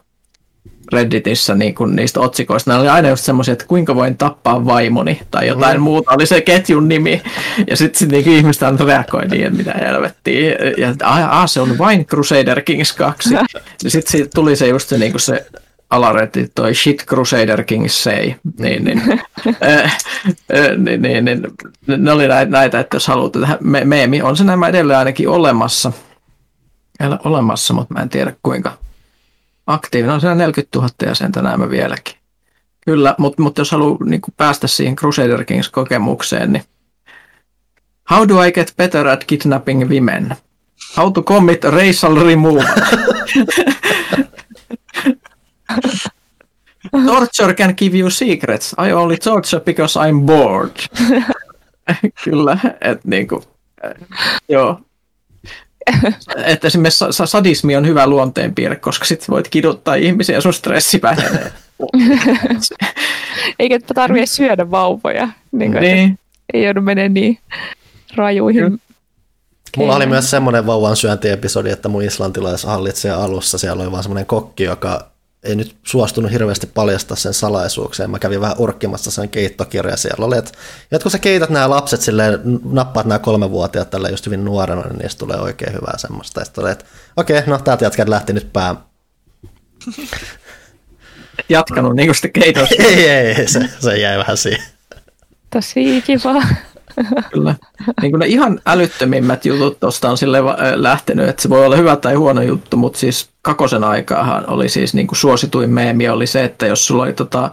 Redditissä 0.93 1.55
niin 1.55 1.75
kun 1.75 1.95
niistä 1.95 2.19
otsikoista, 2.19 2.71
ne 2.71 2.79
oli 2.79 2.87
aina 2.87 3.09
just 3.09 3.23
semmoisia, 3.23 3.51
että 3.51 3.65
kuinka 3.65 3.95
voin 3.95 4.17
tappaa 4.17 4.65
vaimoni 4.65 5.21
tai 5.31 5.47
jotain 5.47 5.77
mm. 5.77 5.83
muuta, 5.83 6.11
oli 6.11 6.25
se 6.25 6.41
ketjun 6.41 6.87
nimi. 6.87 7.21
Ja 7.67 7.77
sitten 7.77 7.99
sit, 7.99 8.11
niin 8.11 8.29
ihmiset 8.29 8.63
aina 8.63 8.85
reagoi 8.85 9.27
niin, 9.27 9.45
että 9.45 9.57
mitä 9.57 9.71
helvettiä. 9.71 10.55
Ja 10.77 10.93
a, 11.29 11.47
se 11.47 11.61
on 11.61 11.77
vain 11.77 12.05
Crusader 12.05 12.61
Kings 12.61 12.93
2. 12.93 13.33
ja 13.83 13.89
sitten 13.89 14.29
tuli 14.35 14.55
se 14.55 14.67
just 14.67 14.89
se, 14.89 14.97
niin 14.97 15.19
se 15.19 15.45
alaretti 15.95 16.47
toi 16.55 16.75
Shit 16.75 17.05
Crusader 17.05 17.63
King 17.63 17.87
Say, 17.87 18.33
niin, 18.59 18.83
niin, 18.83 19.01
niin, 20.77 21.01
niin, 21.01 21.25
niin, 21.25 21.41
ne 21.87 22.11
oli 22.11 22.27
näitä, 22.47 22.79
että 22.79 22.95
jos 22.95 23.07
haluatte 23.07 23.39
tähän 23.39 23.57
me, 23.61 23.85
meemi, 23.85 24.21
on 24.21 24.37
se 24.37 24.43
nämä 24.43 24.67
edelleen 24.67 24.99
ainakin 24.99 25.29
olemassa, 25.29 25.91
olemassa, 27.25 27.73
mutta 27.73 27.93
mä 27.93 27.99
en 28.01 28.09
tiedä 28.09 28.33
kuinka 28.43 28.77
aktiivinen 29.67 30.13
on 30.13 30.21
siellä 30.21 30.35
40 30.35 30.77
000 30.79 30.89
jäsentä 31.05 31.41
näemme 31.41 31.69
vieläkin. 31.69 32.15
Kyllä, 32.85 33.15
mutta, 33.17 33.41
mutta 33.41 33.61
jos 33.61 33.71
haluaa 33.71 33.97
niin 34.05 34.21
päästä 34.37 34.67
siihen 34.67 34.95
Crusader 34.95 35.43
Kings 35.43 35.69
kokemukseen, 35.69 36.53
niin 36.53 36.63
How 38.11 38.27
do 38.27 38.43
I 38.43 38.51
get 38.51 38.73
better 38.77 39.07
at 39.07 39.25
kidnapping 39.25 39.89
women? 39.89 40.35
How 40.97 41.13
to 41.13 41.23
commit 41.23 41.63
racial 41.63 42.15
removal? 42.15 42.65
Torture 47.05 47.53
can 47.53 47.73
give 47.77 47.97
you 47.97 48.09
secrets. 48.09 48.75
I 48.87 48.91
only 48.91 49.17
torture 49.17 49.59
because 49.59 49.99
I'm 49.99 50.25
bored. 50.25 50.75
Kyllä, 52.23 52.57
että 52.81 53.03
niinku, 53.03 53.43
joo. 54.49 54.79
että 56.45 56.67
esimerkiksi 56.67 57.05
sadismi 57.25 57.75
on 57.75 57.87
hyvä 57.87 58.07
luonteenpiirre, 58.07 58.75
koska 58.75 59.05
sitten 59.05 59.27
voit 59.27 59.47
kiduttaa 59.47 59.95
ihmisiä 59.95 60.35
ja 60.35 60.41
sun 60.41 60.53
stressi 60.53 61.01
vähenee. 61.01 61.51
Eikä 63.59 63.79
tarvitse 63.95 64.35
syödä 64.35 64.71
vauvoja. 64.71 65.29
Niin, 65.51 65.71
kuin, 65.71 65.81
niin. 65.81 66.19
Ei 66.53 66.63
joudu 66.63 66.81
menemään 66.81 67.13
niin 67.13 67.39
rajuihin. 68.15 68.81
Mulla 69.77 69.95
oli 69.95 70.05
myös 70.05 70.29
semmoinen 70.29 70.65
vauvan 70.65 70.95
syöntiepisodi, 70.95 71.69
että 71.69 71.89
mun 71.89 72.03
islantilaishallitsija 72.03 73.23
alussa 73.23 73.57
siellä 73.57 73.83
oli 73.83 73.91
vaan 73.91 74.03
semmoinen 74.03 74.25
kokki, 74.25 74.63
joka 74.63 75.14
ei 75.45 75.55
nyt 75.55 75.75
suostunut 75.83 76.31
hirveästi 76.31 76.67
paljastaa 76.67 77.17
sen 77.17 77.33
salaisuuksia. 77.33 78.07
Mä 78.07 78.19
kävin 78.19 78.41
vähän 78.41 78.55
urkkimassa 78.59 79.11
sen 79.11 79.29
keittokirja 79.29 79.97
siellä. 79.97 80.25
Oli, 80.25 80.37
että, 80.37 80.51
että 80.91 81.03
kun 81.03 81.11
sä 81.11 81.19
keität 81.19 81.49
nämä 81.49 81.69
lapset 81.69 82.01
silleen, 82.01 82.39
nappaat 82.63 83.05
nämä 83.05 83.19
kolmevuotiaat 83.19 83.89
tällä 83.89 84.09
just 84.09 84.25
hyvin 84.25 84.45
nuorena, 84.45 84.81
niin 84.81 84.97
niistä 84.97 85.19
tulee 85.19 85.37
oikein 85.37 85.73
hyvää 85.73 85.97
semmoista. 85.97 86.41
Ja 86.41 86.45
sitten 86.45 86.63
oli, 86.63 86.71
että 86.71 86.85
okei, 87.17 87.39
okay, 87.39 87.49
no 87.49 87.57
täältä 87.57 87.85
jätkät 87.85 88.09
lähti 88.09 88.33
nyt 88.33 88.53
pää. 88.53 88.75
Jatkanut 91.49 91.95
niin 91.95 92.07
kuin 92.07 92.15
sitten 92.15 92.31
keitosta. 92.31 92.75
ei, 92.83 93.09
ei, 93.09 93.31
ei, 93.31 93.47
se, 93.47 93.69
se 93.79 93.97
jäi 93.97 94.17
vähän 94.17 94.37
siihen. 94.37 94.63
Tosi 95.49 96.03
kiva. 96.05 96.43
Kyllä. 97.33 97.55
Niin 98.01 98.11
kuin 98.11 98.19
ne 98.19 98.25
ihan 98.25 98.59
älyttömimmät 98.65 99.45
jutut 99.45 99.79
tuosta 99.79 100.09
on 100.09 100.17
sille 100.17 100.37
lähtenyt, 100.75 101.29
että 101.29 101.41
se 101.41 101.49
voi 101.49 101.65
olla 101.65 101.75
hyvä 101.75 101.95
tai 101.95 102.13
huono 102.13 102.41
juttu, 102.41 102.77
mutta 102.77 102.99
siis 102.99 103.29
kakosen 103.41 103.83
aikaahan 103.83 104.49
oli 104.49 104.69
siis 104.69 104.93
niin 104.93 105.07
kuin 105.07 105.17
suosituin 105.17 105.69
meemi 105.69 106.09
oli 106.09 106.27
se, 106.27 106.43
että 106.43 106.67
jos 106.67 106.87
sulla 106.87 107.03
oli 107.03 107.13
tota, 107.13 107.51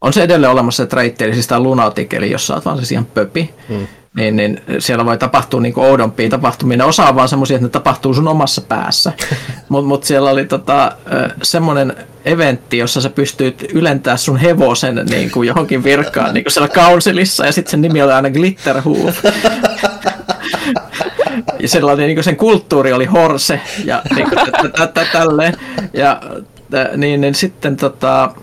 on 0.00 0.12
se 0.12 0.22
edelleen 0.22 0.52
olemassa 0.52 0.82
se 0.82 0.86
treitti, 0.86 1.24
eli 1.24 1.34
siis 1.34 1.46
tämä 1.46 1.60
lunatic, 1.60 2.12
eli 2.14 2.30
jos 2.30 2.46
sä 2.46 2.54
oot 2.54 2.64
vaan 2.64 2.76
siis 2.76 2.92
ihan 2.92 3.06
pöpi, 3.06 3.54
hmm 3.68 3.86
niin, 4.16 4.36
niin 4.36 4.60
siellä 4.78 5.04
voi 5.04 5.18
tapahtua 5.18 5.60
niin 5.60 5.72
kuin 5.72 5.86
oudompia 5.86 6.30
tapahtumia. 6.30 6.76
Ne 6.76 6.84
osaa 6.84 7.14
vaan 7.14 7.28
semmoisia, 7.28 7.54
että 7.54 7.66
ne 7.66 7.70
tapahtuu 7.70 8.14
sun 8.14 8.28
omassa 8.28 8.60
päässä. 8.60 9.12
Mutta 9.68 9.88
mut 9.88 10.04
siellä 10.04 10.30
oli 10.30 10.44
tota, 10.44 10.92
semmoinen 11.42 11.96
eventti, 12.24 12.78
jossa 12.78 13.00
sä 13.00 13.10
pystyt 13.10 13.66
ylentää 13.74 14.16
sun 14.16 14.36
hevosen 14.36 15.06
niin 15.10 15.30
kuin 15.30 15.48
johonkin 15.48 15.84
virkaan 15.84 16.34
niin 16.34 16.44
kuin 16.44 16.52
siellä 16.52 16.68
kaunsilissa, 16.68 17.46
ja 17.46 17.52
sitten 17.52 17.70
sen 17.70 17.80
nimi 17.80 18.02
oli 18.02 18.12
aina 18.12 18.30
Glitterhoof. 18.30 19.24
ja 21.58 21.68
sellainen, 21.68 22.06
niin 22.06 22.16
kuin 22.16 22.24
sen 22.24 22.36
kulttuuri 22.36 22.92
oli 22.92 23.04
horse, 23.04 23.60
ja 23.84 24.02
niin 24.14 24.28
kuin, 24.28 24.38
tälleen. 25.12 25.56
Ja 25.92 26.20
niin, 26.96 27.20
niin 27.20 27.34
sitten 27.34 27.76
tota, 27.76 28.34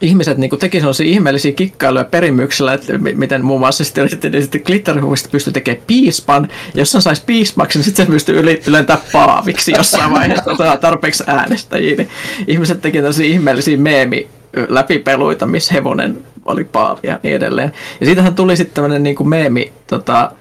ihmiset 0.00 0.38
niin 0.38 0.58
teki 0.58 0.78
sellaisia 0.78 1.06
ihmeellisiä 1.06 1.52
kikkailuja 1.52 2.04
perimyksellä, 2.04 2.72
että 2.72 2.98
miten 2.98 3.44
muun 3.44 3.60
muassa 3.60 3.84
sitten, 3.84 4.10
sitten, 4.10 4.42
sitten 4.42 4.62
Glitterhoofista 4.66 5.28
pystyi 5.32 5.52
tekemään 5.52 5.84
piispan, 5.86 6.48
ja 6.74 6.80
jos 6.80 6.92
sen 6.92 7.02
saisi 7.02 7.22
piispaksi, 7.26 7.78
niin 7.78 7.84
sitten 7.84 8.06
se 8.06 8.12
pystyi 8.12 8.60
ylentää 8.66 8.98
paaviksi 9.12 9.72
jossain 9.72 10.10
vaiheessa 10.10 10.76
tarpeeksi 10.80 11.24
äänestäjiä. 11.26 11.96
Niin 11.96 12.08
ihmiset 12.46 12.82
teki 12.82 12.98
tällaisia 12.98 13.26
ihmeellisiä 13.26 13.76
meemi 13.76 14.28
läpipeluita, 14.68 15.46
missä 15.46 15.74
hevonen 15.74 16.24
oli 16.44 16.64
paavi 16.64 17.00
ja 17.02 17.20
niin 17.22 17.36
edelleen. 17.36 17.72
Ja 18.00 18.06
siitähän 18.06 18.34
tuli 18.34 18.56
sitten 18.56 18.74
tämmöinen 18.74 19.02
niin 19.02 19.28
meemi, 19.28 19.72
tota, 19.86 20.32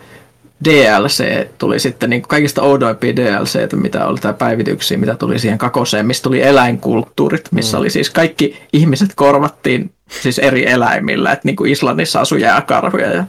DLC 0.64 1.48
tuli 1.58 1.80
sitten 1.80 2.10
niin 2.10 2.22
kaikista 2.22 2.62
oudoimpia 2.62 3.16
DLC, 3.16 3.74
mitä 3.76 4.08
oli 4.08 4.20
tämä 4.20 4.34
päivityksiä, 4.34 4.98
mitä 4.98 5.16
tuli 5.16 5.40
siihen 5.40 5.58
kakoseen, 5.58 6.06
missä 6.06 6.24
tuli 6.24 6.42
eläinkulttuurit, 6.42 7.52
missä 7.52 7.78
mm. 7.78 7.82
oli 7.82 7.90
siis 7.90 8.10
kaikki 8.10 8.62
ihmiset 8.74 9.10
korvattiin 9.16 9.92
siis 10.10 10.40
eri 10.40 10.70
eläimillä, 10.70 11.32
että 11.32 11.48
niin 11.48 11.56
kuin 11.56 11.72
Islannissa 11.72 12.20
asui 12.20 12.42
jääkarhuja 12.42 13.14
ja 13.14 13.24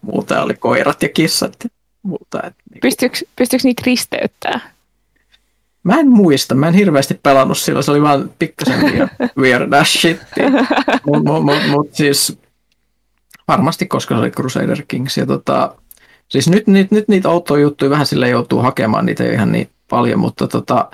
muuta 0.00 0.42
oli 0.42 0.54
koirat 0.54 1.02
ja 1.02 1.08
kissat 1.08 1.56
ja 1.64 1.70
muuta. 2.02 2.38
Että 2.38 2.62
niin 2.70 2.80
pystyykö, 2.82 3.18
pystyykö 3.36 3.64
niitä 3.64 3.82
risteyttää? 3.86 4.60
Mä 5.82 6.00
en 6.00 6.08
muista, 6.08 6.54
mä 6.54 6.68
en 6.68 6.74
hirveästi 6.74 7.20
pelannut 7.22 7.58
sillä, 7.58 7.82
se 7.82 7.90
oli 7.90 8.02
vaan 8.02 8.30
pikkasen 8.38 8.80
weird 9.40 9.84
shit. 9.84 10.20
Mutta 11.06 11.32
mut, 11.32 11.44
mut, 11.44 11.68
mut, 11.70 11.88
siis 11.94 12.38
varmasti, 13.48 13.86
koska 13.86 14.14
se 14.14 14.20
oli 14.20 14.30
Crusader 14.30 14.82
Kings. 14.88 15.16
Ja 15.16 15.26
tota, 15.26 15.74
Siis 16.28 16.48
nyt, 16.48 16.66
nyt, 16.66 16.90
nyt 16.90 17.08
niitä 17.08 17.28
outoja 17.28 17.62
juttuja 17.62 17.90
vähän 17.90 18.06
sille 18.06 18.28
joutuu 18.28 18.62
hakemaan, 18.62 19.06
niitä 19.06 19.24
ei 19.24 19.32
ihan 19.32 19.52
niin 19.52 19.68
paljon, 19.90 20.18
mutta 20.18 20.48
tota, 20.48 20.90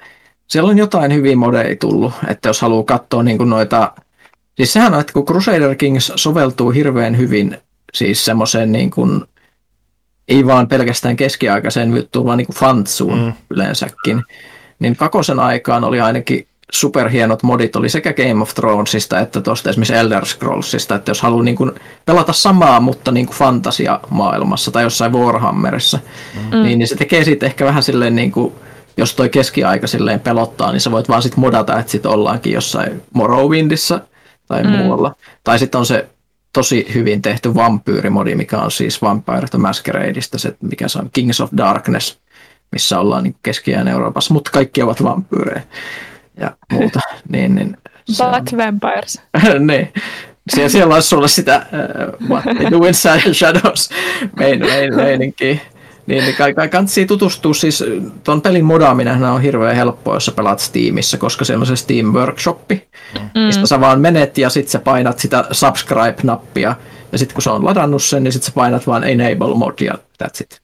siellä 0.46 0.70
on 0.70 0.78
jotain 0.78 1.14
hyviä 1.14 1.36
modeja 1.36 1.76
tullut, 1.76 2.12
että 2.28 2.48
jos 2.48 2.62
haluaa 2.62 2.84
katsoa 2.84 3.22
niin 3.22 3.38
kuin 3.38 3.50
noita, 3.50 3.92
siis 4.56 4.72
sehän 4.72 4.94
on, 4.94 5.00
että 5.00 5.12
kun 5.12 5.26
Crusader 5.26 5.74
Kings 5.74 6.12
soveltuu 6.16 6.70
hirveän 6.70 7.18
hyvin 7.18 7.58
siis 7.94 8.24
semmoiseen 8.24 8.72
niin 8.72 8.90
kuin, 8.90 9.24
ei 10.28 10.46
vaan 10.46 10.68
pelkästään 10.68 11.16
keskiaikaiseen 11.16 11.96
juttuun, 11.96 12.26
vaan 12.26 12.38
niin 12.38 12.46
kuin 12.46 12.56
fantsuun 12.56 13.18
mm. 13.18 13.32
yleensäkin, 13.50 14.22
niin 14.78 14.96
kakosen 14.96 15.40
aikaan 15.40 15.84
oli 15.84 16.00
ainakin 16.00 16.48
superhienot 16.74 17.42
modit 17.42 17.76
oli 17.76 17.88
sekä 17.88 18.12
Game 18.12 18.42
of 18.42 18.54
Thronesista 18.54 19.20
että 19.20 19.40
tuosta 19.40 19.70
esimerkiksi 19.70 19.94
Elder 19.94 20.26
Scrollsista, 20.26 20.94
että 20.94 21.10
jos 21.10 21.22
haluaa 21.22 21.42
niin 21.42 21.56
kuin 21.56 21.72
pelata 22.06 22.32
samaa, 22.32 22.80
mutta 22.80 23.12
niin 23.12 23.26
kuin 23.26 23.36
fantasia-maailmassa 23.36 24.70
tai 24.70 24.82
jossain 24.82 25.12
Warhammerissa, 25.12 25.98
mm. 26.34 26.62
niin, 26.62 26.78
niin 26.78 26.88
se 26.88 26.96
tekee 26.96 27.24
siitä 27.24 27.46
ehkä 27.46 27.64
vähän 27.64 27.82
silleen 27.82 28.16
niin 28.16 28.32
kuin, 28.32 28.54
jos 28.96 29.14
toi 29.14 29.28
keskiaika 29.28 29.86
silleen 29.86 30.20
pelottaa, 30.20 30.72
niin 30.72 30.80
sä 30.80 30.90
voit 30.90 31.08
vaan 31.08 31.22
sit 31.22 31.36
modata, 31.36 31.78
että 31.78 31.92
sit 31.92 32.06
ollaankin 32.06 32.52
jossain 32.52 33.02
Morrowindissa 33.14 34.00
tai 34.48 34.62
mm. 34.62 34.70
muualla. 34.70 35.14
Tai 35.44 35.58
sitten 35.58 35.78
on 35.78 35.86
se 35.86 36.08
tosi 36.52 36.86
hyvin 36.94 37.22
tehty 37.22 37.54
vampyyrimodi, 37.54 38.34
mikä 38.34 38.58
on 38.58 38.70
siis 38.70 39.02
Vampire 39.02 39.48
the 39.50 39.58
Masqueradeista, 39.58 40.38
se, 40.38 40.56
mikä 40.62 40.88
se 40.88 40.98
on 40.98 41.10
Kings 41.12 41.40
of 41.40 41.50
Darkness, 41.56 42.18
missä 42.72 43.00
ollaan 43.00 43.22
niin 43.22 43.36
keskiään 43.42 43.88
Euroopassa, 43.88 44.34
mutta 44.34 44.50
kaikki 44.50 44.82
ovat 44.82 45.02
vampyyrejä 45.02 45.62
ja 46.40 46.56
muuta. 46.72 47.00
niin, 47.32 47.54
niin, 47.54 47.76
But 48.06 48.52
on... 48.52 48.58
vampires. 48.58 49.22
niin. 49.68 49.92
Siellä, 50.54 50.68
siellä 50.68 50.94
olisi 50.94 51.08
sulle 51.08 51.28
sitä 51.28 51.66
uh, 52.20 52.28
What 52.28 52.44
they 52.44 52.70
do 52.70 52.86
inside 52.86 53.34
shadows 53.34 53.90
main, 54.38 54.60
main, 54.60 54.96
meininkiä. 54.96 55.58
Niin, 56.06 56.24
niin 56.24 56.36
kai, 56.36 56.54
kai 56.54 56.68
kannattaa 56.68 57.04
tutustua, 57.06 57.54
siis 57.54 57.84
tuon 58.24 58.42
pelin 58.42 58.64
modaaminen 58.64 59.24
on 59.24 59.42
hirveän 59.42 59.76
helppoa, 59.76 60.14
jos 60.14 60.24
sä 60.24 60.32
pelaat 60.32 60.58
Steamissa, 60.58 61.18
koska 61.18 61.44
siellä 61.44 61.62
on 61.62 61.66
se 61.66 61.76
Steam 61.76 62.06
Workshoppi, 62.06 62.88
mm. 63.14 63.40
mistä 63.40 63.66
sä 63.66 63.80
vaan 63.80 64.00
menet 64.00 64.38
ja 64.38 64.50
sitten 64.50 64.70
sä 64.70 64.78
painat 64.78 65.18
sitä 65.18 65.44
subscribe-nappia, 65.50 66.74
ja 67.12 67.18
sitten 67.18 67.34
kun 67.34 67.42
sä 67.42 67.52
on 67.52 67.64
ladannut 67.64 68.02
sen, 68.02 68.24
niin 68.24 68.32
sitten 68.32 68.46
sä 68.46 68.52
painat 68.54 68.86
vaan 68.86 69.04
enable 69.04 69.54
mode 69.54 69.84
ja 69.84 69.94
that's 70.22 70.40
it. 70.40 70.60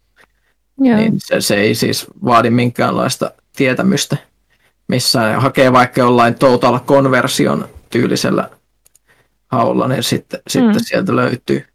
Yeah. 0.84 0.98
Niin 0.98 1.12
se, 1.18 1.40
se 1.40 1.54
ei 1.54 1.74
siis 1.74 2.06
vaadi 2.24 2.50
minkäänlaista 2.50 3.30
tietämystä 3.56 4.16
missä 4.90 5.40
hakee 5.40 5.72
vaikka 5.72 6.00
jollain 6.00 6.34
total 6.34 6.80
conversion 6.80 7.68
tyylisellä 7.90 8.50
haulla, 9.48 9.88
niin 9.88 10.02
sitten, 10.02 10.40
mm. 10.40 10.42
sitten 10.48 10.84
sieltä 10.84 11.16
löytyy. 11.16 11.66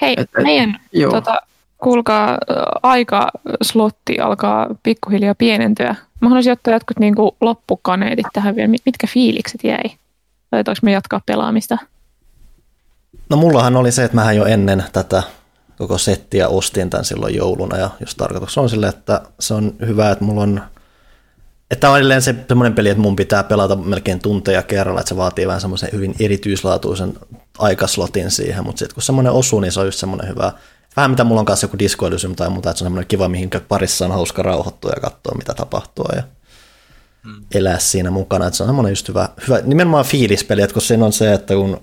Hei, 0.00 0.14
et, 0.18 0.30
et, 0.38 0.44
meidän, 0.44 0.80
joo. 0.92 1.12
tota, 1.12 1.40
kuulkaa, 1.78 2.38
slotti 3.62 4.18
alkaa 4.18 4.66
pikkuhiljaa 4.82 5.34
pienentyä. 5.34 5.94
Mä 6.20 6.28
haluaisin 6.28 6.52
ottaa 6.52 6.74
jotkut 6.74 6.98
niin 6.98 7.14
kuin 7.14 7.30
loppukaneetit 7.40 8.26
tähän 8.32 8.56
vielä. 8.56 8.68
Mitkä 8.68 9.06
fiilikset 9.06 9.64
jäi? 9.64 9.84
Taitaanko 10.50 10.78
me 10.82 10.92
jatkaa 10.92 11.20
pelaamista? 11.26 11.78
No 13.30 13.36
mullahan 13.36 13.76
oli 13.76 13.92
se, 13.92 14.04
että 14.04 14.14
mähän 14.14 14.36
jo 14.36 14.44
ennen 14.44 14.84
tätä 14.92 15.22
koko 15.78 15.98
settiä 15.98 16.48
ostin 16.48 16.90
tämän 16.90 17.04
silloin 17.04 17.34
jouluna 17.34 17.76
ja 17.76 17.90
just 18.00 18.16
tarkoitus 18.16 18.58
on 18.58 18.70
sille, 18.70 18.88
että 18.88 19.20
se 19.40 19.54
on 19.54 19.74
hyvä, 19.86 20.10
että 20.10 20.24
mulla 20.24 20.42
on 20.42 20.62
että 21.70 21.90
on 21.90 21.96
edelleen 21.96 22.22
se 22.22 22.34
semmoinen 22.48 22.74
peli, 22.74 22.88
että 22.88 23.02
mun 23.02 23.16
pitää 23.16 23.44
pelata 23.44 23.76
melkein 23.76 24.20
tunteja 24.20 24.62
kerralla, 24.62 25.00
että 25.00 25.08
se 25.08 25.16
vaatii 25.16 25.46
vähän 25.46 25.60
semmoisen 25.60 25.88
hyvin 25.92 26.14
erityislaatuisen 26.20 27.14
aikaslotin 27.58 28.30
siihen, 28.30 28.64
mutta 28.64 28.78
sitten 28.78 28.94
kun 28.94 29.02
semmoinen 29.02 29.32
osuu, 29.32 29.60
niin 29.60 29.72
se 29.72 29.80
on 29.80 29.86
just 29.86 29.98
semmoinen 29.98 30.28
hyvä, 30.28 30.52
vähän 30.96 31.10
mitä 31.10 31.24
mulla 31.24 31.40
on 31.40 31.46
kanssa 31.46 31.64
joku 31.64 31.78
Disco 31.78 32.06
Elysium 32.06 32.36
tai 32.36 32.50
muuta, 32.50 32.70
että 32.70 32.78
se 32.78 32.84
on 32.84 32.86
semmoinen 32.86 33.08
kiva, 33.08 33.28
mihin 33.28 33.50
parissa 33.68 34.04
on 34.04 34.12
hauska 34.12 34.42
rauhoittua 34.42 34.92
ja 34.96 35.00
katsoa, 35.00 35.38
mitä 35.38 35.54
tapahtuu 35.54 36.06
ja 36.16 36.22
hmm. 37.24 37.44
elää 37.54 37.78
siinä 37.78 38.10
mukana, 38.10 38.46
että 38.46 38.56
se 38.56 38.62
on 38.62 38.68
semmoinen 38.68 38.90
just 38.90 39.08
hyvä, 39.08 39.28
hyvä 39.48 39.60
nimenomaan 39.64 40.04
fiilispeli, 40.04 40.62
että 40.62 40.74
kun 40.74 40.82
siinä 40.82 41.04
on 41.04 41.12
se, 41.12 41.32
että 41.32 41.54
kun 41.54 41.80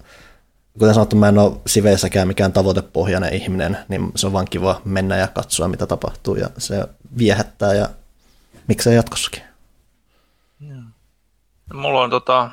kuten 0.80 0.94
sanottu, 0.94 1.16
mä 1.16 1.30
en 1.30 1.38
ole 1.38 1.52
siveissäkään 1.68 2.28
mikään 2.28 2.54
tavoitepohjainen 2.54 3.34
ihminen, 3.34 3.78
niin 3.88 4.12
se 4.16 4.28
on 4.28 4.34
vaan 4.34 4.48
kiva 4.50 4.82
mennä 4.86 5.18
ja 5.18 5.28
katsoa, 5.28 5.68
mitä 5.68 5.86
tapahtuu, 5.86 6.36
ja 6.36 6.50
se 6.58 6.88
viehättää, 7.18 7.74
ja 7.74 7.90
miksei 8.68 8.96
jatkossakin. 8.96 9.47
Mulla 11.74 12.02
on 12.02 12.10
tota, 12.10 12.50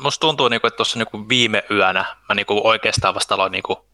musta 0.00 0.20
tuntuu, 0.20 0.48
niinku, 0.48 0.66
että 0.66 0.76
tuossa 0.76 0.98
niinku 0.98 1.28
viime 1.28 1.64
yönä 1.70 2.16
mä 2.28 2.34
niinku 2.34 2.60
oikeastaan 2.64 3.14
vasta 3.14 3.34
aloin 3.34 3.52
niinku 3.52 3.86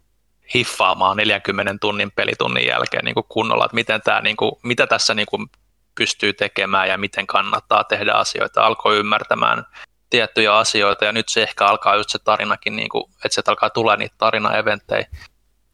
hiffaamaan 0.54 1.16
40 1.16 1.74
tunnin 1.80 2.10
pelitunnin 2.10 2.66
jälkeen 2.66 3.04
niinku 3.04 3.22
kunnolla, 3.22 3.64
että 3.64 3.74
miten 3.74 4.02
tää, 4.02 4.20
niinku, 4.20 4.60
mitä 4.62 4.86
tässä 4.86 5.14
niinku 5.14 5.46
pystyy 5.94 6.32
tekemään 6.32 6.88
ja 6.88 6.98
miten 6.98 7.26
kannattaa 7.26 7.84
tehdä 7.84 8.12
asioita. 8.12 8.66
Alkoi 8.66 8.96
ymmärtämään 8.96 9.66
tiettyjä 10.10 10.56
asioita 10.56 11.04
ja 11.04 11.12
nyt 11.12 11.28
se 11.28 11.42
ehkä 11.42 11.66
alkaa 11.66 11.96
just 11.96 12.10
se 12.10 12.18
tarinakin, 12.18 12.76
niinku, 12.76 13.10
että 13.24 13.34
se 13.34 13.42
alkaa 13.46 13.70
tulla 13.70 13.96
niitä 13.96 14.14
tarinaeventtejä 14.18 15.06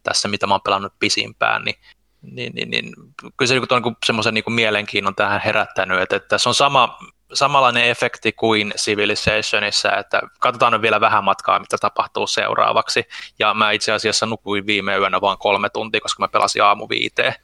tässä, 0.02 0.28
mitä 0.28 0.46
mä 0.46 0.54
oon 0.54 0.60
pelannut 0.64 0.92
pisimpään, 0.98 1.64
niin 1.64 1.76
niin, 2.22 2.52
niin, 2.54 2.70
niin 2.70 2.92
kyllä 3.36 3.48
se 3.48 3.54
niin 3.54 3.66
on 3.70 3.96
semmoisen 4.06 4.34
niin 4.34 4.52
mielenkiinnon 4.52 5.14
tähän 5.14 5.40
herättänyt, 5.44 6.00
että, 6.00 6.16
että 6.16 6.28
tässä 6.28 6.50
on 6.50 6.54
sama 6.54 6.98
samanlainen 7.34 7.84
efekti 7.84 8.32
kuin 8.32 8.72
Civilizationissa, 8.76 9.96
että 9.96 10.22
katsotaan 10.38 10.82
vielä 10.82 11.00
vähän 11.00 11.24
matkaa, 11.24 11.59
mitä 11.59 11.78
tapahtuu 11.78 12.26
seuraavaksi. 12.26 13.04
Ja 13.38 13.54
mä 13.54 13.70
itse 13.70 13.92
asiassa 13.92 14.26
nukuin 14.26 14.66
viime 14.66 14.96
yönä 14.96 15.20
vain 15.20 15.38
kolme 15.38 15.68
tuntia, 15.68 16.00
koska 16.00 16.22
mä 16.22 16.28
pelasin 16.28 16.62
aamu 16.62 16.88
viiteen. 16.88 17.34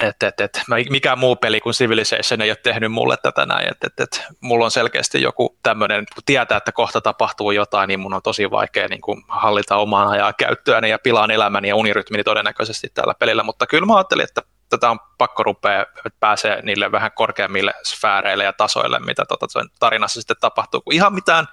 et, 0.00 0.22
et, 0.22 0.40
et, 0.40 0.62
mikään 0.90 1.18
muu 1.18 1.36
peli 1.36 1.60
kuin 1.60 1.72
Civilization 1.72 2.40
ei 2.40 2.50
ole 2.50 2.56
tehnyt 2.56 2.92
mulle 2.92 3.16
tätä 3.22 3.46
näin, 3.46 3.68
että 3.70 3.86
et, 3.86 4.00
et, 4.00 4.24
mulla 4.40 4.64
on 4.64 4.70
selkeästi 4.70 5.22
joku 5.22 5.58
tämmöinen, 5.62 6.06
kun 6.14 6.22
tietää, 6.26 6.56
että 6.56 6.72
kohta 6.72 7.00
tapahtuu 7.00 7.50
jotain, 7.50 7.88
niin 7.88 8.00
mun 8.00 8.14
on 8.14 8.22
tosi 8.22 8.50
vaikea 8.50 8.88
niin 8.88 9.00
kuin 9.00 9.22
hallita 9.28 9.76
omaa 9.76 10.08
ajaa 10.08 10.32
käyttöäni 10.32 10.90
ja 10.90 10.98
pilaan 10.98 11.30
elämäni 11.30 11.68
ja 11.68 11.76
unirytmini 11.76 12.24
todennäköisesti 12.24 12.88
tällä 12.94 13.14
pelillä, 13.18 13.42
mutta 13.42 13.66
kyllä 13.66 13.86
mä 13.86 13.96
ajattelin, 13.96 14.24
että 14.24 14.42
tätä 14.76 14.90
on 14.90 14.98
pakko 15.18 15.42
rupea, 15.42 15.82
että 15.82 16.18
pääsee 16.20 16.62
niille 16.62 16.92
vähän 16.92 17.12
korkeammille 17.14 17.74
sfääreille 17.84 18.44
ja 18.44 18.52
tasoille, 18.52 18.98
mitä 18.98 19.24
tota 19.24 19.46
tarinassa 19.78 20.20
sitten 20.20 20.36
tapahtuu, 20.40 20.80
kun 20.80 20.92
ihan 20.92 21.14
mitään 21.14 21.48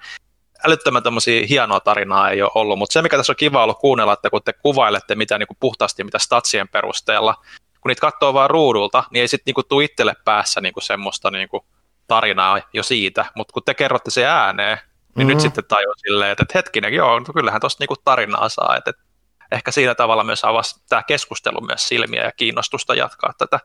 älyttömän 0.66 1.02
tämmöisiä 1.02 1.46
hienoa 1.48 1.80
tarinaa 1.80 2.30
ei 2.30 2.42
ole 2.42 2.50
ollut, 2.54 2.78
mutta 2.78 2.92
se 2.92 3.02
mikä 3.02 3.16
tässä 3.16 3.32
on 3.32 3.36
kiva 3.36 3.62
ollut 3.62 3.78
kuunnella, 3.78 4.12
että 4.12 4.30
kun 4.30 4.42
te 4.44 4.52
kuvailette 4.52 5.14
mitä 5.14 5.38
niin 5.38 5.46
kuin 5.46 5.56
puhtaasti 5.60 6.04
mitä 6.04 6.18
statsien 6.18 6.68
perusteella, 6.68 7.34
kun 7.80 7.88
niitä 7.88 8.00
katsoo 8.00 8.34
vaan 8.34 8.50
ruudulta, 8.50 9.04
niin 9.10 9.20
ei 9.20 9.28
sitten 9.28 9.44
niinku 9.46 9.62
tule 9.62 9.84
itselle 9.84 10.14
päässä 10.24 10.60
niinku 10.60 10.80
semmoista 10.80 11.30
niinku 11.30 11.66
tarinaa 12.06 12.60
jo 12.72 12.82
siitä, 12.82 13.24
mutta 13.34 13.52
kun 13.52 13.62
te 13.64 13.74
kerrotte 13.74 14.10
se 14.10 14.26
ääneen, 14.26 14.78
niin 14.78 14.86
mm-hmm. 15.14 15.28
nyt 15.28 15.40
sitten 15.40 15.64
tajuu 15.64 15.94
silleen, 15.96 16.30
että, 16.30 16.42
että 16.42 16.58
hetkinen, 16.58 16.94
joo, 16.94 17.18
no 17.18 17.26
kyllähän 17.34 17.60
tuosta 17.60 17.82
niinku 17.82 17.96
tarinaa 18.04 18.48
saa, 18.48 18.76
että, 18.76 18.90
että 18.90 19.02
ehkä 19.52 19.70
siinä 19.70 19.94
tavalla 19.94 20.24
myös 20.24 20.44
avasi 20.44 20.80
tämä 20.88 21.02
keskustelu 21.02 21.60
myös 21.60 21.88
silmiä 21.88 22.24
ja 22.24 22.32
kiinnostusta 22.32 22.94
jatkaa 22.94 23.32
tätä 23.38 23.60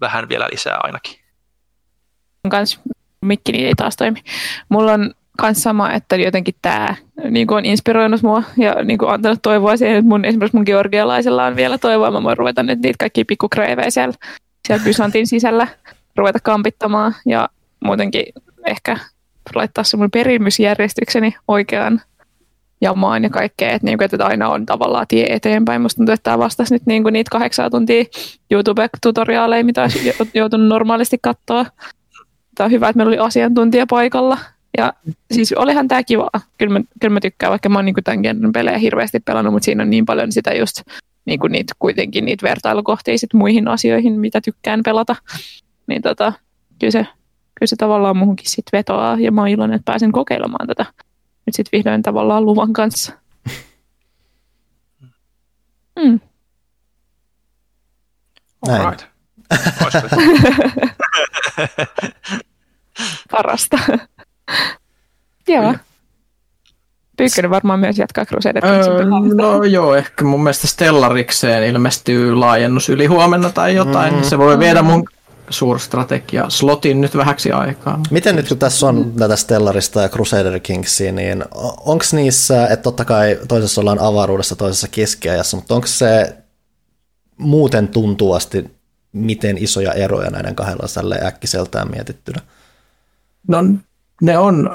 vähän 0.00 0.28
vielä 0.28 0.48
lisää 0.52 0.78
ainakin. 0.82 1.20
Kans 2.50 2.80
mikkini 3.20 3.66
ei 3.66 3.74
taas 3.74 3.96
toimi. 3.96 4.22
Mulla 4.68 4.92
on 4.92 5.14
kans 5.38 5.62
sama, 5.62 5.92
että 5.92 6.16
jotenkin 6.16 6.54
tämä 6.62 6.94
niin 7.30 7.52
on 7.52 7.64
inspiroinut 7.64 8.22
mua 8.22 8.42
ja 8.56 8.74
niin 8.84 8.98
kuin 8.98 9.10
antanut 9.10 9.42
toivoa 9.42 9.76
siihen, 9.76 9.96
että 9.96 10.08
mun, 10.08 10.24
esimerkiksi 10.24 10.56
mun 10.56 10.66
georgialaisella 10.66 11.46
on 11.46 11.56
vielä 11.56 11.78
toivoa. 11.78 12.10
Mä 12.10 12.22
voin 12.22 12.36
ruveta 12.36 12.62
nyt 12.62 12.80
niitä 12.80 12.96
kaikki 12.98 13.24
pikkukreivejä 13.24 13.90
siellä, 13.90 14.14
siellä 14.68 14.84
Byzantin 14.84 15.26
sisällä 15.26 15.66
ruveta 16.16 16.38
kampittamaan 16.42 17.14
ja 17.26 17.48
muutenkin 17.84 18.24
ehkä 18.66 18.98
laittaa 19.54 19.84
se 19.84 19.96
perimysjärjestykseni 20.12 21.34
oikeaan 21.48 22.00
jamaan 22.80 23.24
ja 23.24 23.30
kaikkea, 23.30 23.70
että, 23.70 23.86
niin 23.86 23.98
kuin, 23.98 24.04
että 24.04 24.26
aina 24.26 24.48
on 24.48 24.66
tavallaan 24.66 25.06
tie 25.08 25.26
eteenpäin. 25.30 25.82
Musta 25.82 25.96
tuntuu, 25.96 26.12
että 26.12 26.22
tämä 26.24 26.38
vastasi 26.38 26.74
nyt 26.74 26.86
niin 26.86 27.02
kuin 27.02 27.12
niitä 27.12 27.30
kahdeksan 27.30 27.70
tuntia 27.70 28.04
YouTube-tutoriaaleja, 28.50 29.64
mitä 29.64 29.82
olisi 29.82 30.14
joutunut 30.34 30.68
normaalisti 30.68 31.18
katsoa. 31.22 31.66
Tämä 32.54 32.64
on 32.64 32.70
hyvä, 32.70 32.88
että 32.88 32.96
meillä 32.96 33.10
oli 33.10 33.18
asiantuntija 33.18 33.86
paikalla 33.90 34.38
ja 34.78 34.92
siis 35.32 35.52
olihan 35.52 35.88
tämä 35.88 36.02
kiva. 36.02 36.30
Kyllä 36.58 36.72
mä, 36.72 36.84
kyllä 37.00 37.12
mä 37.12 37.20
tykkään, 37.20 37.50
vaikka 37.50 37.68
mä 37.68 37.78
oon 37.78 37.84
niin 37.84 37.94
tämän 38.04 38.20
genren 38.20 38.52
pelejä 38.52 38.78
hirveästi 38.78 39.20
pelannut, 39.20 39.52
mutta 39.52 39.64
siinä 39.64 39.82
on 39.82 39.90
niin 39.90 40.06
paljon 40.06 40.32
sitä 40.32 40.54
just 40.54 40.82
niin 41.24 41.38
kuin 41.38 41.52
niitä, 41.52 41.72
kuitenkin 41.78 42.24
niitä 42.24 42.48
vertailukohtia 42.48 43.18
sit 43.18 43.34
muihin 43.34 43.68
asioihin, 43.68 44.20
mitä 44.20 44.40
tykkään 44.40 44.80
pelata. 44.84 45.16
Niin 45.86 46.02
tota, 46.02 46.32
kyllä 46.78 46.90
se, 46.90 47.06
kyllä 47.54 47.66
se 47.66 47.76
tavallaan 47.76 48.16
muuhunkin 48.16 48.50
sit 48.50 48.64
vetoaa 48.72 49.16
ja 49.20 49.32
mä 49.32 49.40
oon 49.40 49.48
iloinen, 49.48 49.74
että 49.74 49.92
pääsen 49.92 50.12
kokeilemaan 50.12 50.66
tätä 50.66 50.86
nyt 51.46 51.54
sitten 51.54 51.78
vihdoin 51.78 52.02
tavallaan 52.02 52.46
luvan 52.46 52.72
kanssa. 52.72 53.12
Mm. 56.02 56.20
Näin. 58.66 58.88
Right. 58.88 59.06
Parasta. 63.30 63.78
Joo. 65.48 65.74
Pyykkönen 67.16 67.50
varmaan 67.50 67.80
myös 67.80 67.98
jatkaa 67.98 68.24
Crusader 68.24 68.66
öö, 68.66 69.04
No 69.34 69.62
joo, 69.62 69.94
ehkä 69.94 70.24
mun 70.24 70.42
mielestä 70.42 70.66
Stellarikseen 70.66 71.64
ilmestyy 71.64 72.34
laajennus 72.34 72.88
yli 72.88 73.06
huomenna 73.06 73.50
tai 73.50 73.74
jotain. 73.74 74.14
Mm. 74.14 74.22
Se 74.22 74.38
voi 74.38 74.58
viedä 74.58 74.82
mun 74.82 75.04
suurstrategia 75.50 76.44
slotin 76.48 77.00
nyt 77.00 77.16
vähäksi 77.16 77.52
aikaa. 77.52 78.00
Miten 78.10 78.36
nyt 78.36 78.48
kun 78.48 78.58
tässä 78.58 78.86
on 78.86 79.12
tätä 79.18 79.36
Stellarista 79.36 80.02
ja 80.02 80.08
Crusader 80.08 80.60
Kingsia, 80.60 81.12
niin 81.12 81.44
onko 81.84 82.04
niissä, 82.12 82.66
että 82.66 82.82
totta 82.82 83.04
kai 83.04 83.38
toisessa 83.48 83.80
ollaan 83.80 83.98
avaruudessa, 83.98 84.56
toisessa 84.56 84.88
keskiajassa, 84.88 85.56
mutta 85.56 85.74
onko 85.74 85.86
se 85.86 86.36
muuten 87.38 87.88
tuntuvasti 87.88 88.74
miten 89.12 89.58
isoja 89.58 89.92
eroja 89.92 90.30
näiden 90.30 90.54
kahdella 90.54 91.26
äkkiseltään 91.26 91.90
mietittynä? 91.90 92.40
No 93.48 93.58
ne 94.22 94.38
on, 94.38 94.70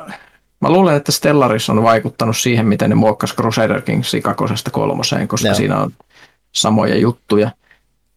Mä 0.61 0.69
luulen, 0.69 0.95
että 0.95 1.11
Stellaris 1.11 1.69
on 1.69 1.83
vaikuttanut 1.83 2.37
siihen, 2.37 2.67
miten 2.67 2.89
ne 2.89 2.95
muokkasi 2.95 3.35
Crusader 3.35 3.81
Kingsia 3.81 4.21
kakosesta 4.21 4.71
kolmoseen, 4.71 5.27
koska 5.27 5.47
Joo. 5.47 5.55
siinä 5.55 5.79
on 5.79 5.91
samoja 6.51 6.97
juttuja. 6.97 7.51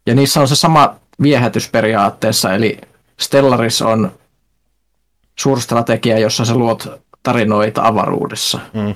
Ja 0.07 0.15
niissä 0.15 0.41
on 0.41 0.49
se 0.49 0.57
sama 0.57 0.97
viehätys 1.23 1.69
periaatteessa, 1.69 2.55
eli 2.55 2.79
Stellaris 3.21 3.83
on 3.83 4.13
suurstrategia, 5.39 6.19
jossa 6.19 6.45
sä 6.45 6.55
luot 6.55 6.89
tarinoita 7.23 7.83
avaruudessa. 7.85 8.61
Mm. 8.73 8.95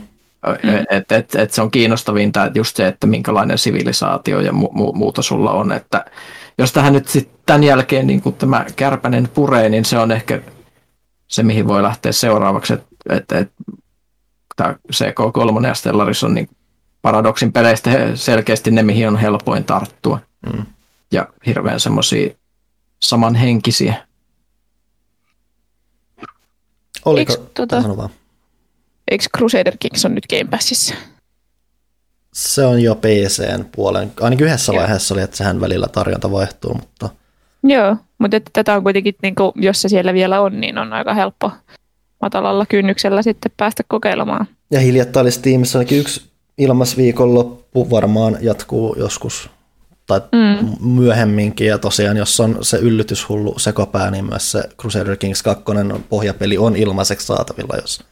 Et, 0.90 1.12
et, 1.12 1.34
et 1.34 1.52
se 1.52 1.62
on 1.62 1.70
kiinnostavinta 1.70 2.44
että 2.44 2.58
just 2.58 2.76
se, 2.76 2.86
että 2.86 3.06
minkälainen 3.06 3.58
sivilisaatio 3.58 4.40
ja 4.40 4.52
mu- 4.52 4.72
mu- 4.78 4.94
muuta 4.94 5.22
sulla 5.22 5.52
on. 5.52 5.72
Että 5.72 6.04
jos 6.58 6.72
tähän 6.72 6.92
nyt 6.92 7.08
sitten 7.08 7.38
tämän 7.46 7.64
jälkeen 7.64 8.06
niin 8.06 8.22
tämä 8.38 8.66
kärpänen 8.76 9.28
puree, 9.34 9.68
niin 9.68 9.84
se 9.84 9.98
on 9.98 10.12
ehkä 10.12 10.40
se, 11.28 11.42
mihin 11.42 11.68
voi 11.68 11.82
lähteä 11.82 12.12
seuraavaksi. 12.12 12.72
Että 12.72 12.86
että, 13.10 13.38
että 13.38 13.54
tämä 14.56 14.74
CK3 14.92 15.66
ja 15.66 15.74
Stellaris 15.74 16.24
on 16.24 16.34
niin 16.34 16.48
paradoksin 17.02 17.52
peleistä 17.52 17.90
selkeästi 18.14 18.70
ne, 18.70 18.82
mihin 18.82 19.08
on 19.08 19.16
helpoin 19.16 19.64
tarttua. 19.64 20.18
Mm. 20.52 20.66
Ja 21.12 21.28
hirveän 21.46 21.80
semmoisia 21.80 22.34
samanhenkisiä. 23.02 24.06
Oliko? 27.04 27.32
Eikö, 27.32 27.44
tuota, 27.54 27.82
eikö 29.10 29.24
Crusader 29.36 29.76
Kings 29.80 30.04
on 30.04 30.14
nyt 30.14 30.26
Game 30.30 30.50
Passissa? 30.50 30.94
Se 32.32 32.64
on 32.64 32.82
jo 32.82 32.94
PCn 32.94 33.64
puolen. 33.72 34.12
Ainakin 34.20 34.46
yhdessä 34.46 34.72
Joo. 34.72 34.80
vaiheessa 34.80 35.14
oli, 35.14 35.22
että 35.22 35.36
sehän 35.36 35.60
välillä 35.60 35.86
tarjonta 35.88 36.30
vaihtuu, 36.30 36.74
mutta... 36.74 37.08
Joo, 37.62 37.96
mutta 38.18 38.36
että 38.36 38.50
tätä 38.52 38.74
on 38.74 38.82
kuitenkin, 38.82 39.14
niin 39.22 39.34
kuin, 39.34 39.52
jos 39.54 39.82
se 39.82 39.88
siellä 39.88 40.14
vielä 40.14 40.40
on, 40.40 40.60
niin 40.60 40.78
on 40.78 40.92
aika 40.92 41.14
helppo 41.14 41.50
matalalla 42.22 42.66
kynnyksellä 42.66 43.22
sitten 43.22 43.52
päästä 43.56 43.82
kokeilemaan. 43.88 44.46
Ja 44.70 44.80
hiljattain 44.80 45.24
oli 45.24 45.30
Steamissa 45.30 45.78
ainakin 45.78 45.98
yksi 45.98 46.30
ilmasviikonloppu 46.58 47.90
varmaan 47.90 48.38
jatkuu 48.40 48.96
joskus 48.98 49.50
tai 50.06 50.20
mm. 50.32 50.76
myöhemminkin, 50.80 51.66
ja 51.66 51.78
tosiaan 51.78 52.16
jos 52.16 52.40
on 52.40 52.58
se 52.62 52.76
yllytyshullu 52.76 53.58
sekopää, 53.58 54.10
niin 54.10 54.24
myös 54.24 54.52
se 54.52 54.62
Crusader 54.80 55.16
Kings 55.16 55.42
2 55.42 55.64
pohjapeli 56.08 56.58
on 56.58 56.76
ilmaiseksi 56.76 57.26
saatavilla, 57.26 57.76
jos, 57.76 58.04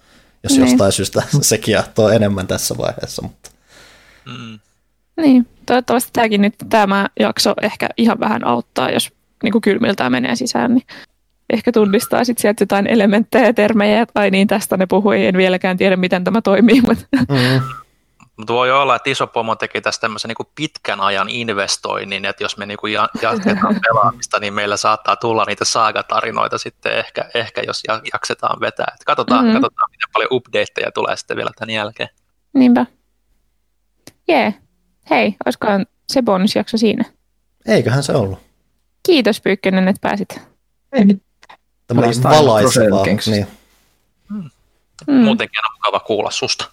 jos 0.42 0.52
niin. 0.52 0.60
jostain 0.60 0.92
syystä 0.92 1.22
se 1.40 1.58
kiehtoo 1.58 2.08
enemmän 2.08 2.46
tässä 2.46 2.74
vaiheessa. 2.78 3.22
Mutta. 3.22 3.50
Mm. 4.26 4.58
Niin, 5.16 5.46
toivottavasti 5.66 6.10
tämäkin 6.12 6.42
nyt 6.42 6.54
tämä 6.68 7.08
jakso 7.20 7.54
ehkä 7.62 7.88
ihan 7.96 8.20
vähän 8.20 8.46
auttaa, 8.46 8.90
jos 8.90 9.12
niin 9.42 9.60
kylmiltään 9.60 10.12
menee 10.12 10.36
sisään, 10.36 10.74
niin 10.74 10.86
ehkä 11.50 11.72
tunnistaa 11.72 12.24
sit 12.24 12.38
sieltä 12.38 12.62
jotain 12.62 12.86
elementtejä 12.86 13.46
ja 13.46 13.54
termejä, 13.54 14.02
että 14.02 14.20
ai 14.20 14.30
niin, 14.30 14.48
tästä 14.48 14.76
ne 14.76 14.86
puhui, 14.86 15.26
en 15.26 15.36
vieläkään 15.36 15.76
tiedä, 15.76 15.96
miten 15.96 16.24
tämä 16.24 16.42
toimii. 16.42 16.80
Mutta 16.88 17.06
mm. 17.28 17.60
Mutta 18.36 18.52
voi 18.52 18.72
olla, 18.72 18.96
että 18.96 19.10
iso 19.10 19.26
pomo 19.26 19.56
teki 19.56 19.80
tästä 19.80 20.00
tämmöisen 20.00 20.28
niin 20.28 20.48
pitkän 20.54 21.00
ajan 21.00 21.28
investoinnin, 21.28 22.24
että 22.24 22.44
jos 22.44 22.56
me 22.56 22.66
niin 22.66 22.78
jatketaan 23.22 23.80
pelaamista, 23.88 24.40
niin 24.40 24.54
meillä 24.54 24.76
saattaa 24.76 25.16
tulla 25.16 25.44
niitä 25.44 25.64
saagatarinoita 25.64 26.58
sitten 26.58 26.98
ehkä, 26.98 27.30
ehkä 27.34 27.62
jos 27.66 27.82
jaksetaan 28.12 28.60
vetää. 28.60 28.92
Et 28.94 29.04
katsotaan, 29.04 29.44
mm-hmm. 29.44 29.60
katsotaan, 29.60 29.90
miten 29.90 30.08
paljon 30.12 30.28
updateja 30.32 30.92
tulee 30.92 31.16
sitten 31.16 31.36
vielä 31.36 31.50
tämän 31.58 31.74
jälkeen. 31.74 32.08
Niinpä. 32.54 32.86
Jee. 34.28 34.40
Yeah. 34.40 34.54
Hei, 35.10 35.36
olisikohan 35.46 35.86
se 36.08 36.22
bonusjakso 36.22 36.78
siinä? 36.78 37.04
Eiköhän 37.66 38.02
se 38.02 38.12
ollut. 38.12 38.38
Kiitos 39.06 39.40
Pyykkönen, 39.40 39.88
että 39.88 40.00
pääsit. 40.08 40.40
Ei 40.92 41.04
Tämä 41.86 42.00
oli 42.00 42.22
valaisevaa. 42.22 43.04
Niin. 43.26 43.46
Mm. 44.30 44.50
Mm. 45.06 45.14
Muutenkin 45.14 45.58
on 45.66 45.72
mukava 45.74 46.00
kuulla 46.00 46.30
susta. 46.30 46.70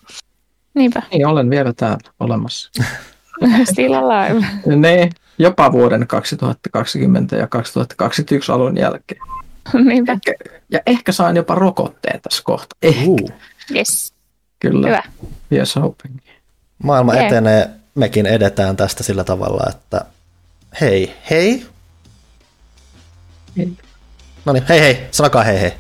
Niinpä. 0.74 1.02
Niin, 1.12 1.28
olen 1.28 1.50
vielä 1.50 1.74
täällä 1.74 2.12
olemassa. 2.20 2.72
Still 3.72 3.94
alive. 3.94 4.46
ne, 4.76 5.10
jopa 5.38 5.72
vuoden 5.72 6.08
2020 6.08 7.36
ja 7.36 7.48
2021 7.48 8.52
alun 8.52 8.78
jälkeen. 8.78 9.22
Niinpä. 9.90 10.12
Ehkä, 10.12 10.34
ja 10.70 10.80
ehkä 10.86 11.12
saan 11.12 11.36
jopa 11.36 11.56
rokotteen 11.56 12.22
tässä 12.22 12.42
kohta. 12.46 12.76
Ehkä. 12.82 13.06
Uh. 13.08 13.30
Yes. 13.76 14.14
Kyllä. 14.60 14.88
Hyvä. 14.88 15.04
Yes, 15.52 15.76
hoping. 15.76 16.18
Maailma 16.84 17.14
yeah. 17.14 17.26
etenee, 17.26 17.70
mekin 17.96 18.26
edetään 18.26 18.78
tästä 18.78 19.04
sillä 19.04 19.24
tavalla, 19.24 19.64
että 19.70 20.06
hei, 20.82 21.16
hei. 21.30 21.66
Hei. 23.58 23.72
No 24.46 24.54
niin, 24.54 24.66
hei 24.70 24.80
hei, 24.80 25.08
sanokaa 25.12 25.44
hei 25.44 25.62
hei. 25.62 25.74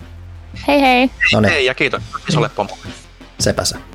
Hei 0.68 0.82
hei. 0.82 1.10
No 1.34 1.42
niin. 1.42 1.52
Hei 1.52 1.66
ja 1.66 1.74
kiitos 1.74 2.02
isolle 2.30 2.50
pomolle. 2.50 2.86
Sepä 3.40 3.66
se. 3.66 3.91